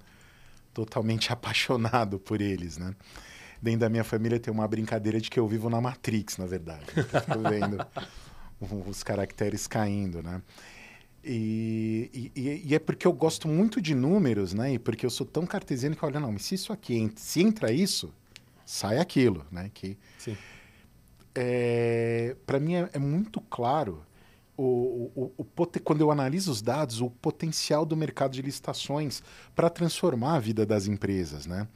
totalmente 0.74 1.32
apaixonado 1.32 2.18
por 2.18 2.40
eles, 2.42 2.76
né? 2.76 2.94
Dentro 3.60 3.80
da 3.80 3.88
minha 3.88 4.04
família 4.04 4.38
tem 4.38 4.52
uma 4.52 4.68
brincadeira 4.68 5.18
de 5.18 5.30
que 5.30 5.40
eu 5.40 5.48
vivo 5.48 5.70
na 5.70 5.80
Matrix, 5.80 6.36
na 6.36 6.44
verdade. 6.44 6.84
Eu 6.94 7.04
fico 7.04 7.38
vendo 7.40 7.86
os 8.86 9.02
caracteres 9.02 9.66
caindo, 9.66 10.22
né? 10.22 10.42
E, 11.24 12.30
e, 12.36 12.62
e, 12.66 12.74
é 12.74 12.78
porque 12.78 13.06
eu 13.06 13.12
gosto 13.12 13.48
muito 13.48 13.80
de 13.80 13.94
números, 13.94 14.52
né? 14.52 14.74
E 14.74 14.78
porque 14.78 15.04
eu 15.04 15.10
sou 15.10 15.26
tão 15.26 15.46
cartesiano 15.46 15.96
que, 15.96 16.04
olha, 16.04 16.20
não, 16.20 16.30
mas 16.30 16.42
se 16.42 16.54
isso 16.54 16.72
aqui, 16.72 17.10
se 17.16 17.40
entra 17.40 17.72
isso, 17.72 18.12
sai 18.64 18.98
aquilo, 18.98 19.44
né? 19.50 19.70
Que, 19.72 19.96
Sim. 20.18 20.36
É, 21.34 22.36
Para 22.46 22.60
mim 22.60 22.74
é, 22.74 22.90
é 22.92 22.98
muito 22.98 23.40
claro 23.40 24.05
o, 24.56 25.10
o, 25.14 25.32
o, 25.36 25.44
quando 25.80 26.00
eu 26.00 26.10
analiso 26.10 26.50
os 26.50 26.62
dados, 26.62 27.00
o 27.00 27.10
potencial 27.10 27.84
do 27.84 27.96
mercado 27.96 28.32
de 28.32 28.42
licitações 28.42 29.22
para 29.54 29.68
transformar 29.68 30.36
a 30.36 30.40
vida 30.40 30.64
das 30.64 30.86
empresas, 30.86 31.46
né? 31.46 31.68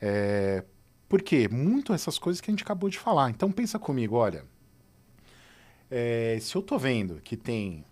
É, 0.00 0.64
por 1.08 1.22
quê? 1.22 1.48
Muito 1.48 1.92
essas 1.92 2.18
coisas 2.18 2.40
que 2.40 2.50
a 2.50 2.52
gente 2.52 2.62
acabou 2.62 2.88
de 2.88 2.98
falar. 2.98 3.30
Então 3.30 3.52
pensa 3.52 3.78
comigo, 3.78 4.16
olha, 4.16 4.44
é, 5.90 6.38
se 6.40 6.54
eu 6.54 6.60
estou 6.60 6.78
vendo 6.78 7.20
que 7.22 7.36
tem, 7.36 7.84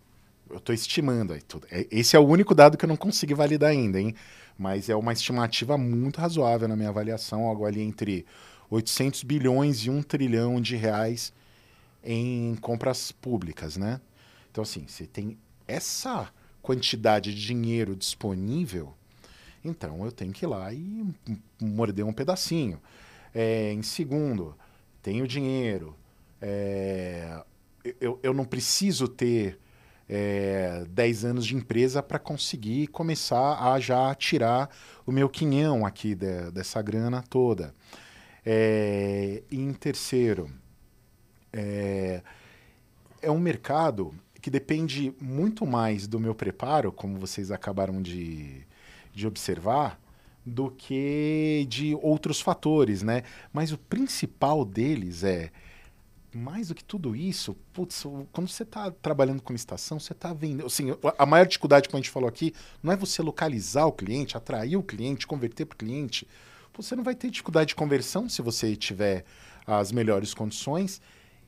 eu 0.51 0.57
estou 0.57 0.75
estimando, 0.75 1.35
é, 1.35 1.87
esse 1.91 2.17
é 2.17 2.19
o 2.19 2.27
único 2.27 2.55
dado 2.55 2.77
que 2.77 2.85
eu 2.85 2.89
não 2.89 2.97
consigo 2.97 3.37
validar 3.37 3.71
ainda, 3.71 4.01
hein? 4.01 4.15
Mas 4.59 4.89
é 4.89 4.97
uma 4.97 5.13
estimativa 5.13 5.77
muito 5.77 6.21
razoável 6.21 6.69
na 6.69 6.77
minha 6.77 6.89
avaliação, 6.89 7.47
algo 7.47 7.65
ali 7.65 7.81
entre 7.81 8.27
800 8.71 9.23
bilhões 9.23 9.81
e 9.81 9.91
1 9.91 10.03
trilhão 10.03 10.61
de 10.61 10.77
reais 10.77 11.33
em 12.03 12.57
compras 12.57 13.13
públicas, 13.13 13.77
né? 13.77 14.01
Então, 14.53 14.63
assim, 14.63 14.87
você 14.87 15.07
tem 15.07 15.39
essa 15.67 16.31
quantidade 16.61 17.35
de 17.35 17.47
dinheiro 17.47 17.97
disponível, 17.97 18.95
então 19.65 20.05
eu 20.05 20.13
tenho 20.13 20.31
que 20.31 20.45
ir 20.45 20.49
lá 20.49 20.73
e 20.73 21.07
morder 21.61 22.05
um 22.05 22.13
pedacinho. 22.13 22.79
É, 23.35 23.73
em 23.73 23.83
segundo, 23.83 24.55
tenho 25.03 25.27
dinheiro, 25.27 25.97
é, 26.41 27.43
eu, 27.99 28.21
eu 28.23 28.35
não 28.35 28.45
preciso 28.45 29.09
ter 29.09 29.59
é, 30.07 30.85
10 30.91 31.25
anos 31.25 31.47
de 31.47 31.57
empresa 31.57 32.03
para 32.03 32.19
conseguir 32.19 32.89
começar 32.89 33.73
a 33.73 33.81
já 33.81 34.15
tirar 34.15 34.69
o 35.07 35.11
meu 35.11 35.31
quinhão 35.31 35.87
aqui 35.87 36.15
de, 36.15 36.51
dessa 36.51 36.83
grana 36.83 37.23
toda. 37.23 37.75
É, 38.45 39.43
em 39.51 39.73
terceiro, 39.73 40.51
é, 41.51 42.21
é 43.23 43.31
um 43.31 43.41
mercado 43.41 44.15
que 44.43 44.51
depende 44.51 45.15
muito 45.21 45.65
mais 45.65 46.09
do 46.09 46.19
meu 46.19 46.35
preparo, 46.35 46.91
como 46.91 47.17
vocês 47.17 47.53
acabaram 47.53 48.03
de, 48.03 48.67
de 49.15 49.25
observar, 49.25 50.01
do 50.45 50.69
que 50.69 51.65
de 51.69 51.95
outros 52.03 52.41
fatores, 52.41 53.03
né? 53.03 53.23
Mas 53.53 53.71
o 53.71 53.79
principal 53.79 54.65
deles 54.65 55.23
é 55.23 55.53
mais 56.35 56.69
do 56.69 56.75
que 56.75 56.83
tudo 56.83 57.15
isso, 57.15 57.55
putz, 57.73 58.05
quando 58.33 58.49
você 58.49 58.65
está 58.65 58.91
trabalhando 58.91 59.43
com 59.43 59.53
licitação, 59.53 60.01
você 60.01 60.13
está 60.13 60.33
vendendo. 60.33 60.67
Assim, 60.67 60.89
a 61.17 61.27
maior 61.27 61.47
dificuldade, 61.47 61.89
como 61.89 61.99
a 61.99 62.03
gente 62.03 62.11
falou 62.11 62.29
aqui, 62.29 62.53
não 62.83 62.93
é 62.93 62.97
você 62.97 63.23
localizar 63.23 63.87
o 63.87 63.93
cliente, 63.93 64.37
atrair 64.37 64.77
o 64.77 64.83
cliente, 64.83 65.27
converter 65.27 65.67
para 65.67 65.75
o 65.75 65.79
cliente. 65.79 66.27
Você 66.75 66.97
não 66.97 67.05
vai 67.05 67.15
ter 67.15 67.31
dificuldade 67.31 67.69
de 67.69 67.75
conversão 67.77 68.29
se 68.29 68.43
você 68.43 68.75
tiver 68.75 69.25
as 69.67 69.93
melhores 69.93 70.35
condições. 70.35 71.01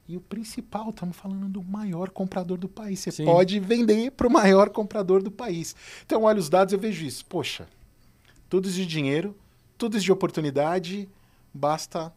E 0.07 0.17
o 0.17 0.21
principal, 0.21 0.91
estamos 0.91 1.17
falando 1.17 1.49
do 1.49 1.63
maior 1.63 2.11
comprador 2.11 2.59
do 2.59 2.69
país. 2.69 3.01
Você 3.01 3.11
Sim. 3.11 3.25
pode 3.25 3.59
vender 3.59 4.11
para 4.13 4.27
o 4.27 4.31
maior 4.31 4.69
comprador 4.69 5.23
do 5.23 5.31
país. 5.31 5.75
Então, 6.05 6.25
olha 6.25 6.39
os 6.39 6.51
dados, 6.51 6.75
eu 6.75 6.79
vejo 6.79 7.07
isso. 7.07 7.25
Poxa, 7.25 7.67
tudo 8.51 8.71
de 8.71 8.85
dinheiro, 8.85 9.35
tudo 9.79 9.99
de 9.99 10.13
oportunidade, 10.13 11.09
basta 11.53 12.13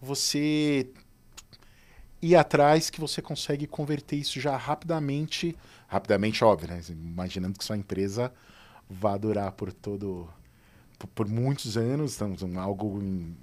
você 0.00 0.86
ir 2.22 2.36
atrás 2.36 2.90
que 2.90 3.00
você 3.00 3.22
consegue 3.22 3.66
converter 3.66 4.16
isso 4.16 4.38
já 4.38 4.56
rapidamente, 4.56 5.56
rapidamente, 5.88 6.44
óbvio, 6.44 6.68
né? 6.68 6.82
Imaginando 6.90 7.58
que 7.58 7.64
sua 7.64 7.76
empresa 7.76 8.32
vá 8.88 9.16
durar 9.16 9.52
por 9.52 9.72
todo, 9.72 10.28
por, 11.14 11.26
muitos 11.26 11.76
anos, 11.76 12.20
então, 12.20 12.60
algo 12.60 13.00
em 13.02 13.34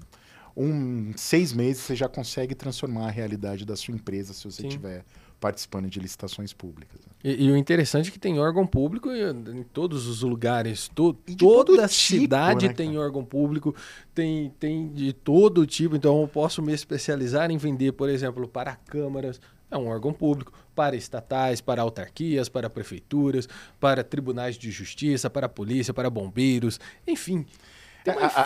um 0.57 1.13
seis 1.15 1.53
meses 1.53 1.83
você 1.83 1.95
já 1.95 2.09
consegue 2.09 2.55
transformar 2.55 3.07
a 3.07 3.11
realidade 3.11 3.63
da 3.63 3.75
sua 3.75 3.93
empresa 3.93 4.33
se 4.33 4.43
você 4.43 4.63
Sim. 4.63 4.69
tiver 4.69 5.05
participando 5.39 5.87
de 5.87 5.99
licitações 5.99 6.51
públicas. 6.51 6.99
Né? 7.05 7.11
E, 7.23 7.45
e, 7.45 7.51
o 7.51 7.55
interessante 7.55 8.09
é 8.09 8.11
que 8.11 8.17
tem 8.17 8.39
órgão 8.39 8.65
público 8.65 9.11
em 9.11 9.61
todos 9.71 10.07
os 10.07 10.23
lugares, 10.23 10.89
to, 10.89 11.13
toda 11.37 11.85
a 11.85 11.87
tipo, 11.87 12.21
cidade 12.21 12.67
né, 12.67 12.73
tem 12.73 12.97
órgão 12.97 13.23
público, 13.23 13.75
tem, 14.15 14.51
tem 14.59 14.91
de 14.91 15.13
todo 15.13 15.65
tipo, 15.67 15.95
então 15.95 16.21
eu 16.21 16.27
posso 16.27 16.59
me 16.61 16.73
especializar 16.73 17.51
em 17.51 17.57
vender, 17.57 17.91
por 17.91 18.09
exemplo, 18.09 18.47
para 18.47 18.75
câmaras, 18.75 19.39
é 19.69 19.77
um 19.77 19.87
órgão 19.87 20.11
público, 20.13 20.51
para 20.73 20.95
estatais, 20.95 21.61
para 21.61 21.81
autarquias, 21.81 22.49
para 22.49 22.69
prefeituras, 22.69 23.47
para 23.79 24.03
tribunais 24.03 24.57
de 24.57 24.71
justiça, 24.71 25.29
para 25.29 25.47
polícia, 25.47 25.93
para 25.93 26.09
bombeiros, 26.09 26.79
enfim. 27.05 27.45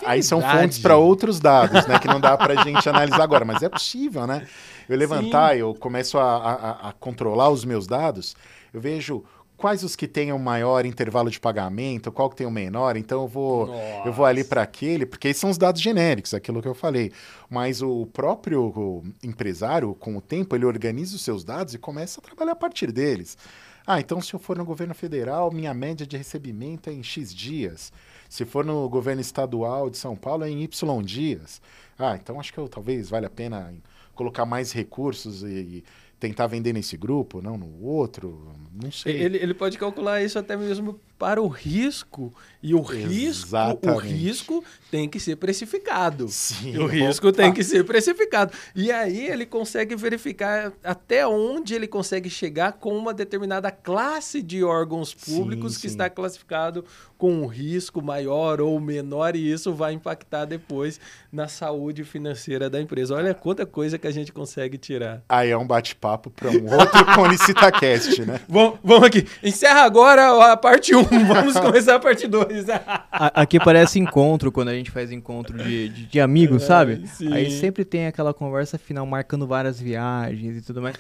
Aí 0.06 0.24
são 0.24 0.42
fontes 0.42 0.80
para 0.80 0.98
outros 0.98 1.40
dados, 1.40 1.86
né? 1.86 2.00
Que 2.00 2.08
não 2.08 2.20
dá 2.20 2.38
para 2.38 2.60
a 2.60 2.64
gente 2.64 2.88
analisar 2.90 3.24
agora, 3.24 3.46
mas 3.46 3.62
é 3.62 3.70
possível, 3.70 4.26
né? 4.26 4.48
Eu 4.90 4.98
levantar, 4.98 5.54
Sim. 5.54 5.60
eu 5.60 5.74
começo 5.76 6.18
a, 6.18 6.38
a, 6.38 6.90
a, 6.90 6.94
controlar 6.94 7.50
os 7.50 7.64
meus 7.64 7.88
dados, 7.88 8.36
eu 8.74 8.82
vejo 8.82 9.24
quais 9.62 9.84
os 9.84 9.96
que 9.96 10.08
têm 10.08 10.34
o 10.34 10.40
maior 10.40 10.86
intervalo 10.86 11.30
de 11.30 11.40
pagamento, 11.40 12.12
qual 12.12 12.30
que 12.32 12.36
tem 12.36 12.48
o 12.48 12.52
menor, 12.52 12.98
então 12.98 13.22
eu 13.22 13.28
vou, 13.28 13.74
eu 14.04 14.12
vou 14.12 14.26
ali 14.26 14.44
para 14.44 14.64
aquele, 14.64 15.06
porque 15.06 15.28
esses 15.28 15.40
são 15.40 15.52
os 15.52 15.58
dados 15.58 15.80
genéricos, 15.80 16.34
aquilo 16.34 16.62
que 16.62 16.68
eu 16.68 16.74
falei. 16.74 17.12
Mas 17.48 17.82
o 17.82 18.08
próprio 18.08 19.04
empresário, 19.24 19.94
com 19.94 20.18
o 20.18 20.22
tempo, 20.22 20.56
ele 20.56 20.66
organiza 20.66 21.16
os 21.16 21.22
seus 21.22 21.44
dados 21.44 21.76
e 21.76 21.78
começa 21.78 22.20
a 22.20 22.24
trabalhar 22.24 22.54
a 22.54 22.56
partir 22.56 22.92
deles. 22.92 23.38
Ah, 23.86 24.00
então 24.00 24.20
se 24.20 24.34
eu 24.34 24.40
for 24.40 24.58
no 24.58 24.66
governo 24.66 24.96
federal, 24.96 25.52
minha 25.52 25.74
média 25.74 26.06
de 26.06 26.18
recebimento 26.18 26.90
é 26.90 26.94
em 26.94 27.04
X 27.04 27.34
dias. 27.34 27.92
Se 28.32 28.46
for 28.46 28.64
no 28.64 28.88
governo 28.88 29.20
estadual 29.20 29.90
de 29.90 29.98
São 29.98 30.16
Paulo, 30.16 30.46
é 30.46 30.50
em 30.50 30.64
Y 30.64 31.04
dias. 31.04 31.62
Ah, 32.00 32.16
então 32.16 32.40
acho 32.40 32.54
que 32.54 32.58
eu, 32.58 32.70
talvez 32.70 33.10
valha 33.10 33.28
a 33.28 33.30
pena 33.30 33.74
colocar 34.16 34.46
mais 34.46 34.72
recursos 34.72 35.44
e, 35.44 35.48
e 35.48 35.84
tentar 36.18 36.48
vender 36.48 36.72
nesse 36.72 36.96
grupo, 36.96 37.42
não 37.42 37.58
no 37.58 37.84
outro, 37.84 38.56
não 38.72 38.90
sei. 38.90 39.22
Ele, 39.22 39.38
ele 39.38 39.54
pode 39.54 39.78
calcular 39.78 40.24
isso 40.24 40.40
até 40.40 40.56
mesmo 40.56 40.98
para 41.22 41.40
o 41.40 41.48
risco. 41.48 42.34
E 42.64 42.74
o 42.74 42.82
risco, 42.82 43.56
o 43.84 43.98
risco 43.98 44.64
tem 44.90 45.08
que 45.08 45.20
ser 45.20 45.36
precificado. 45.36 46.28
Sim, 46.30 46.78
o 46.78 46.88
risco 46.88 47.28
opa. 47.28 47.38
tem 47.38 47.54
que 47.54 47.64
ser 47.64 47.84
precificado. 47.86 48.52
E 48.76 48.92
aí 48.92 49.28
ele 49.28 49.46
consegue 49.46 49.96
verificar 49.96 50.74
até 50.84 51.26
onde 51.26 51.76
ele 51.76 51.88
consegue 51.88 52.28
chegar 52.28 52.74
com 52.74 52.98
uma 52.98 53.14
determinada 53.14 53.72
classe 53.72 54.42
de 54.42 54.64
órgãos 54.64 55.14
públicos 55.14 55.74
sim, 55.74 55.82
que 55.82 55.88
sim. 55.90 55.94
está 55.94 56.10
classificado 56.10 56.84
com 57.18 57.32
um 57.32 57.46
risco 57.46 58.02
maior 58.02 58.60
ou 58.60 58.80
menor, 58.80 59.36
e 59.36 59.52
isso 59.52 59.76
vai 59.76 59.94
impactar 59.94 60.46
depois 60.46 61.00
na 61.32 61.48
saúde 61.48 62.04
financeira 62.04 62.68
da 62.68 62.82
empresa. 62.82 63.16
Olha 63.16 63.36
quanta 63.36 63.64
coisa 63.64 64.00
que 64.00 64.08
a 64.08 64.12
gente 64.12 64.32
consegue 64.32 64.76
tirar. 64.76 65.22
Aí 65.30 65.52
é 65.52 65.58
um 65.58 65.68
bate-papo 65.68 66.32
para 66.32 66.50
um 66.50 66.76
outro 66.76 67.06
ConiciTaCast, 67.14 68.26
né? 68.26 68.42
Vamos, 68.50 68.80
vamos 68.84 69.04
aqui. 69.04 69.28
Encerra 69.44 69.82
agora 69.84 70.52
a 70.52 70.58
parte 70.58 70.96
1. 70.96 71.11
Vamos 71.28 71.60
começar 71.60 71.96
a 71.96 72.00
parte 72.00 72.28
2. 72.28 72.66
Aqui 73.12 73.60
parece 73.60 74.00
encontro, 74.00 74.52
quando 74.52 74.70
a 74.70 74.74
gente 74.74 74.92
faz 74.92 75.12
encontro 75.12 75.58
de, 75.58 75.90
de, 75.90 76.06
de 76.06 76.20
amigos, 76.20 76.64
é, 76.64 76.66
sabe? 76.66 77.08
Sim. 77.08 77.34
Aí 77.34 77.52
sempre 77.52 77.84
tem 77.84 78.08
aquela 78.08 78.34
conversa 78.34 78.78
final 78.78 79.06
marcando 79.06 79.46
várias 79.46 79.80
viagens 79.80 80.58
e 80.58 80.62
tudo 80.62 80.82
mais. 80.82 80.96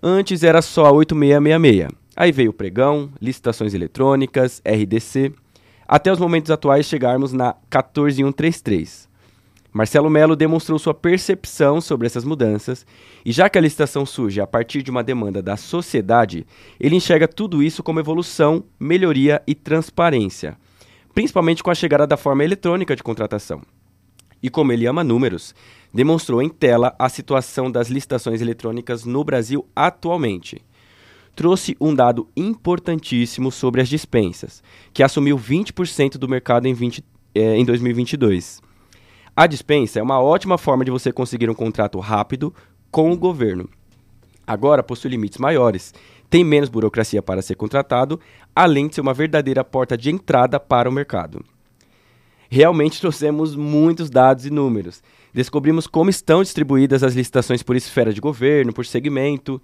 Antes 0.00 0.44
era 0.44 0.62
só 0.62 0.86
a 0.86 0.92
8666. 0.92 1.88
Aí 2.14 2.30
veio 2.30 2.50
o 2.50 2.54
pregão, 2.54 3.10
licitações 3.20 3.74
eletrônicas, 3.74 4.62
RDC 4.64 5.32
até 5.90 6.12
os 6.12 6.20
momentos 6.20 6.52
atuais 6.52 6.86
chegarmos 6.86 7.32
na 7.32 7.52
14133. 7.68 9.08
Marcelo 9.72 10.08
Melo 10.08 10.36
demonstrou 10.36 10.78
sua 10.78 10.94
percepção 10.94 11.80
sobre 11.80 12.06
essas 12.06 12.22
mudanças, 12.24 12.86
e 13.24 13.32
já 13.32 13.50
que 13.50 13.58
a 13.58 13.60
licitação 13.60 14.06
surge 14.06 14.40
a 14.40 14.46
partir 14.46 14.82
de 14.84 14.90
uma 14.92 15.02
demanda 15.02 15.42
da 15.42 15.56
sociedade, 15.56 16.46
ele 16.78 16.94
enxerga 16.94 17.26
tudo 17.26 17.60
isso 17.60 17.82
como 17.82 17.98
evolução, 17.98 18.62
melhoria 18.78 19.42
e 19.48 19.52
transparência, 19.52 20.56
principalmente 21.12 21.60
com 21.60 21.72
a 21.72 21.74
chegada 21.74 22.06
da 22.06 22.16
forma 22.16 22.44
eletrônica 22.44 22.94
de 22.94 23.02
contratação. 23.02 23.60
E 24.40 24.48
como 24.48 24.70
ele 24.70 24.86
ama 24.86 25.02
números, 25.02 25.56
demonstrou 25.92 26.40
em 26.40 26.48
tela 26.48 26.94
a 27.00 27.08
situação 27.08 27.68
das 27.68 27.88
licitações 27.88 28.40
eletrônicas 28.40 29.04
no 29.04 29.24
Brasil 29.24 29.66
atualmente 29.74 30.62
trouxe 31.40 31.74
um 31.80 31.94
dado 31.94 32.28
importantíssimo 32.36 33.50
sobre 33.50 33.80
as 33.80 33.88
dispensas, 33.88 34.62
que 34.92 35.02
assumiu 35.02 35.38
20% 35.38 36.18
do 36.18 36.28
mercado 36.28 36.66
em, 36.66 36.74
20, 36.74 37.02
eh, 37.34 37.56
em 37.56 37.64
2022. 37.64 38.60
A 39.34 39.46
dispensa 39.46 39.98
é 39.98 40.02
uma 40.02 40.20
ótima 40.20 40.58
forma 40.58 40.84
de 40.84 40.90
você 40.90 41.10
conseguir 41.10 41.48
um 41.48 41.54
contrato 41.54 41.98
rápido 41.98 42.54
com 42.90 43.10
o 43.10 43.16
governo. 43.16 43.70
Agora 44.46 44.82
possui 44.82 45.12
limites 45.12 45.38
maiores, 45.38 45.94
tem 46.28 46.44
menos 46.44 46.68
burocracia 46.68 47.22
para 47.22 47.40
ser 47.40 47.54
contratado, 47.54 48.20
além 48.54 48.86
de 48.86 48.96
ser 48.96 49.00
uma 49.00 49.14
verdadeira 49.14 49.64
porta 49.64 49.96
de 49.96 50.10
entrada 50.10 50.60
para 50.60 50.90
o 50.90 50.92
mercado. 50.92 51.42
Realmente 52.50 53.00
trouxemos 53.00 53.56
muitos 53.56 54.10
dados 54.10 54.44
e 54.44 54.50
números. 54.50 55.02
Descobrimos 55.32 55.86
como 55.86 56.10
estão 56.10 56.42
distribuídas 56.42 57.02
as 57.02 57.14
licitações 57.14 57.62
por 57.62 57.76
esfera 57.76 58.12
de 58.12 58.20
governo, 58.20 58.74
por 58.74 58.84
segmento, 58.84 59.58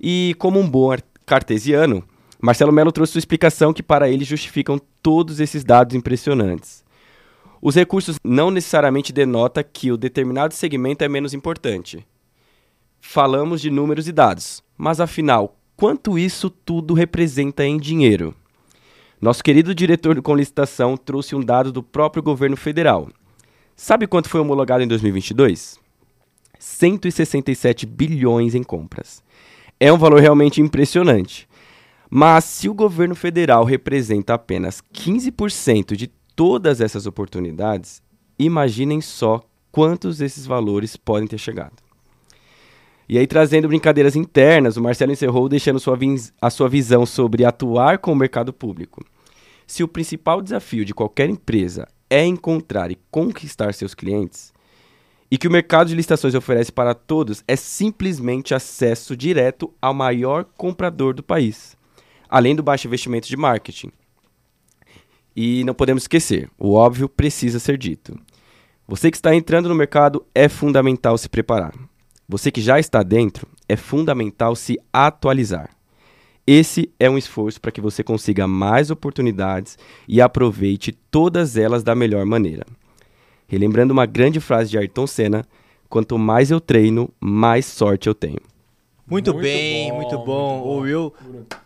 e 0.00 0.34
como 0.38 0.58
um 0.58 0.68
bom 0.68 0.90
cartesiano, 1.30 2.02
Marcelo 2.42 2.72
Melo 2.72 2.90
trouxe 2.90 3.12
sua 3.12 3.20
explicação 3.20 3.72
que 3.72 3.84
para 3.84 4.10
ele 4.10 4.24
justificam 4.24 4.80
todos 5.00 5.38
esses 5.38 5.62
dados 5.62 5.94
impressionantes. 5.94 6.82
Os 7.62 7.76
recursos 7.76 8.18
não 8.24 8.50
necessariamente 8.50 9.12
denota 9.12 9.62
que 9.62 9.92
o 9.92 9.96
determinado 9.96 10.52
segmento 10.52 11.04
é 11.04 11.08
menos 11.08 11.32
importante. 11.32 12.04
Falamos 13.00 13.60
de 13.60 13.70
números 13.70 14.08
e 14.08 14.12
dados, 14.12 14.60
mas 14.76 14.98
afinal, 14.98 15.56
quanto 15.76 16.18
isso 16.18 16.50
tudo 16.50 16.94
representa 16.94 17.64
em 17.64 17.78
dinheiro? 17.78 18.34
Nosso 19.20 19.44
querido 19.44 19.72
diretor 19.72 20.20
com 20.20 20.34
licitação 20.34 20.96
trouxe 20.96 21.36
um 21.36 21.40
dado 21.40 21.70
do 21.70 21.80
próprio 21.80 22.24
governo 22.24 22.56
federal. 22.56 23.08
Sabe 23.76 24.08
quanto 24.08 24.28
foi 24.28 24.40
homologado 24.40 24.82
em 24.82 24.88
2022? 24.88 25.78
167 26.58 27.86
bilhões 27.86 28.56
em 28.56 28.64
compras. 28.64 29.22
É 29.82 29.90
um 29.90 29.96
valor 29.96 30.20
realmente 30.20 30.60
impressionante. 30.60 31.48
Mas 32.10 32.44
se 32.44 32.68
o 32.68 32.74
governo 32.74 33.14
federal 33.14 33.64
representa 33.64 34.34
apenas 34.34 34.82
15% 34.92 35.96
de 35.96 36.08
todas 36.36 36.82
essas 36.82 37.06
oportunidades, 37.06 38.02
imaginem 38.38 39.00
só 39.00 39.40
quantos 39.72 40.18
desses 40.18 40.44
valores 40.44 40.96
podem 40.96 41.26
ter 41.26 41.38
chegado. 41.38 41.76
E 43.08 43.18
aí, 43.18 43.26
trazendo 43.26 43.68
brincadeiras 43.68 44.14
internas, 44.14 44.76
o 44.76 44.82
Marcelo 44.82 45.12
encerrou 45.12 45.48
deixando 45.48 45.80
sua 45.80 45.98
a 46.40 46.50
sua 46.50 46.68
visão 46.68 47.04
sobre 47.06 47.44
atuar 47.44 47.98
com 47.98 48.12
o 48.12 48.16
mercado 48.16 48.52
público. 48.52 49.04
Se 49.66 49.82
o 49.82 49.88
principal 49.88 50.42
desafio 50.42 50.84
de 50.84 50.92
qualquer 50.94 51.28
empresa 51.30 51.88
é 52.08 52.24
encontrar 52.24 52.90
e 52.90 52.98
conquistar 53.10 53.72
seus 53.72 53.94
clientes, 53.94 54.52
e 55.30 55.38
que 55.38 55.46
o 55.46 55.50
mercado 55.50 55.88
de 55.88 55.94
licitações 55.94 56.34
oferece 56.34 56.72
para 56.72 56.94
todos 56.94 57.44
é 57.46 57.54
simplesmente 57.54 58.54
acesso 58.54 59.16
direto 59.16 59.72
ao 59.80 59.94
maior 59.94 60.44
comprador 60.44 61.14
do 61.14 61.22
país, 61.22 61.76
além 62.28 62.56
do 62.56 62.62
baixo 62.62 62.88
investimento 62.88 63.28
de 63.28 63.36
marketing. 63.36 63.92
E 65.36 65.62
não 65.64 65.74
podemos 65.74 66.02
esquecer, 66.02 66.50
o 66.58 66.74
óbvio 66.74 67.08
precisa 67.08 67.60
ser 67.60 67.78
dito. 67.78 68.18
Você 68.88 69.08
que 69.08 69.16
está 69.16 69.32
entrando 69.32 69.68
no 69.68 69.74
mercado 69.74 70.26
é 70.34 70.48
fundamental 70.48 71.16
se 71.16 71.28
preparar. 71.28 71.72
Você 72.28 72.50
que 72.50 72.60
já 72.60 72.80
está 72.80 73.04
dentro, 73.04 73.46
é 73.68 73.76
fundamental 73.76 74.56
se 74.56 74.80
atualizar. 74.92 75.70
Esse 76.44 76.92
é 76.98 77.08
um 77.08 77.16
esforço 77.16 77.60
para 77.60 77.70
que 77.70 77.80
você 77.80 78.02
consiga 78.02 78.48
mais 78.48 78.90
oportunidades 78.90 79.78
e 80.08 80.20
aproveite 80.20 80.90
todas 81.08 81.56
elas 81.56 81.84
da 81.84 81.94
melhor 81.94 82.26
maneira. 82.26 82.66
Relembrando 83.50 83.92
uma 83.92 84.06
grande 84.06 84.38
frase 84.38 84.70
de 84.70 84.78
Ayrton 84.78 85.08
Senna: 85.08 85.44
quanto 85.88 86.16
mais 86.16 86.52
eu 86.52 86.60
treino, 86.60 87.10
mais 87.18 87.66
sorte 87.66 88.08
eu 88.08 88.14
tenho. 88.14 88.38
Muito, 89.04 89.32
muito 89.32 89.42
bem, 89.42 89.90
bom, 89.90 89.96
muito 89.96 90.18
bom. 90.18 90.18
Muito 90.18 90.24
bom. 90.24 90.68
O 90.68 90.78
Will 90.82 91.12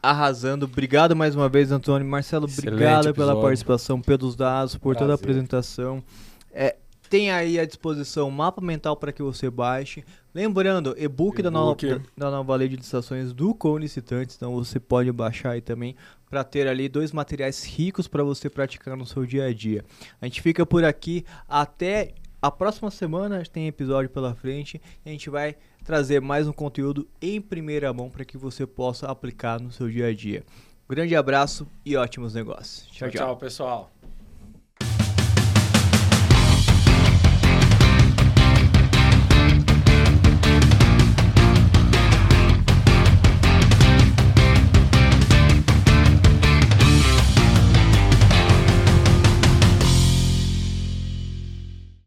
arrasando. 0.02 0.64
Obrigado 0.64 1.14
mais 1.14 1.36
uma 1.36 1.46
vez, 1.46 1.70
Antônio. 1.70 2.08
Marcelo, 2.08 2.46
Excelente 2.46 2.72
obrigado 2.72 3.08
episódio. 3.08 3.14
pela 3.14 3.38
participação, 3.38 4.00
pelos 4.00 4.34
dados, 4.34 4.76
por 4.76 4.94
Prazer. 4.94 4.98
toda 5.00 5.12
a 5.12 5.14
apresentação. 5.16 6.02
É, 6.50 6.74
tem 7.10 7.30
aí 7.30 7.60
à 7.60 7.66
disposição 7.66 8.28
o 8.28 8.32
mapa 8.32 8.62
mental 8.62 8.96
para 8.96 9.12
que 9.12 9.22
você 9.22 9.50
baixe. 9.50 10.02
Lembrando, 10.34 10.94
e-book 10.96 11.42
da, 11.42 11.50
nova, 11.50 11.76
da 12.16 12.30
nova 12.30 12.56
lei 12.56 12.66
de 12.66 12.76
licitações 12.76 13.30
do 13.34 13.54
Counicitantes, 13.54 14.36
então 14.36 14.54
você 14.54 14.80
pode 14.80 15.12
baixar 15.12 15.50
aí 15.50 15.60
também 15.60 15.94
para 16.34 16.42
ter 16.42 16.66
ali 16.66 16.88
dois 16.88 17.12
materiais 17.12 17.62
ricos 17.62 18.08
para 18.08 18.24
você 18.24 18.50
praticar 18.50 18.96
no 18.96 19.06
seu 19.06 19.24
dia 19.24 19.44
a 19.44 19.54
dia. 19.54 19.84
A 20.20 20.26
gente 20.26 20.42
fica 20.42 20.66
por 20.66 20.84
aqui 20.84 21.24
até 21.48 22.12
a 22.42 22.50
próxima 22.50 22.90
semana, 22.90 23.40
tem 23.44 23.68
episódio 23.68 24.10
pela 24.10 24.34
frente, 24.34 24.82
e 25.06 25.08
a 25.08 25.12
gente 25.12 25.30
vai 25.30 25.54
trazer 25.84 26.20
mais 26.20 26.48
um 26.48 26.52
conteúdo 26.52 27.06
em 27.22 27.40
primeira 27.40 27.92
mão 27.92 28.10
para 28.10 28.24
que 28.24 28.36
você 28.36 28.66
possa 28.66 29.06
aplicar 29.06 29.60
no 29.60 29.70
seu 29.70 29.88
dia 29.88 30.08
a 30.08 30.12
dia. 30.12 30.42
Grande 30.88 31.14
abraço 31.14 31.68
e 31.84 31.96
ótimos 31.96 32.34
negócios. 32.34 32.88
tchau, 32.90 33.08
tchau, 33.08 33.26
tchau 33.26 33.36
pessoal. 33.36 33.93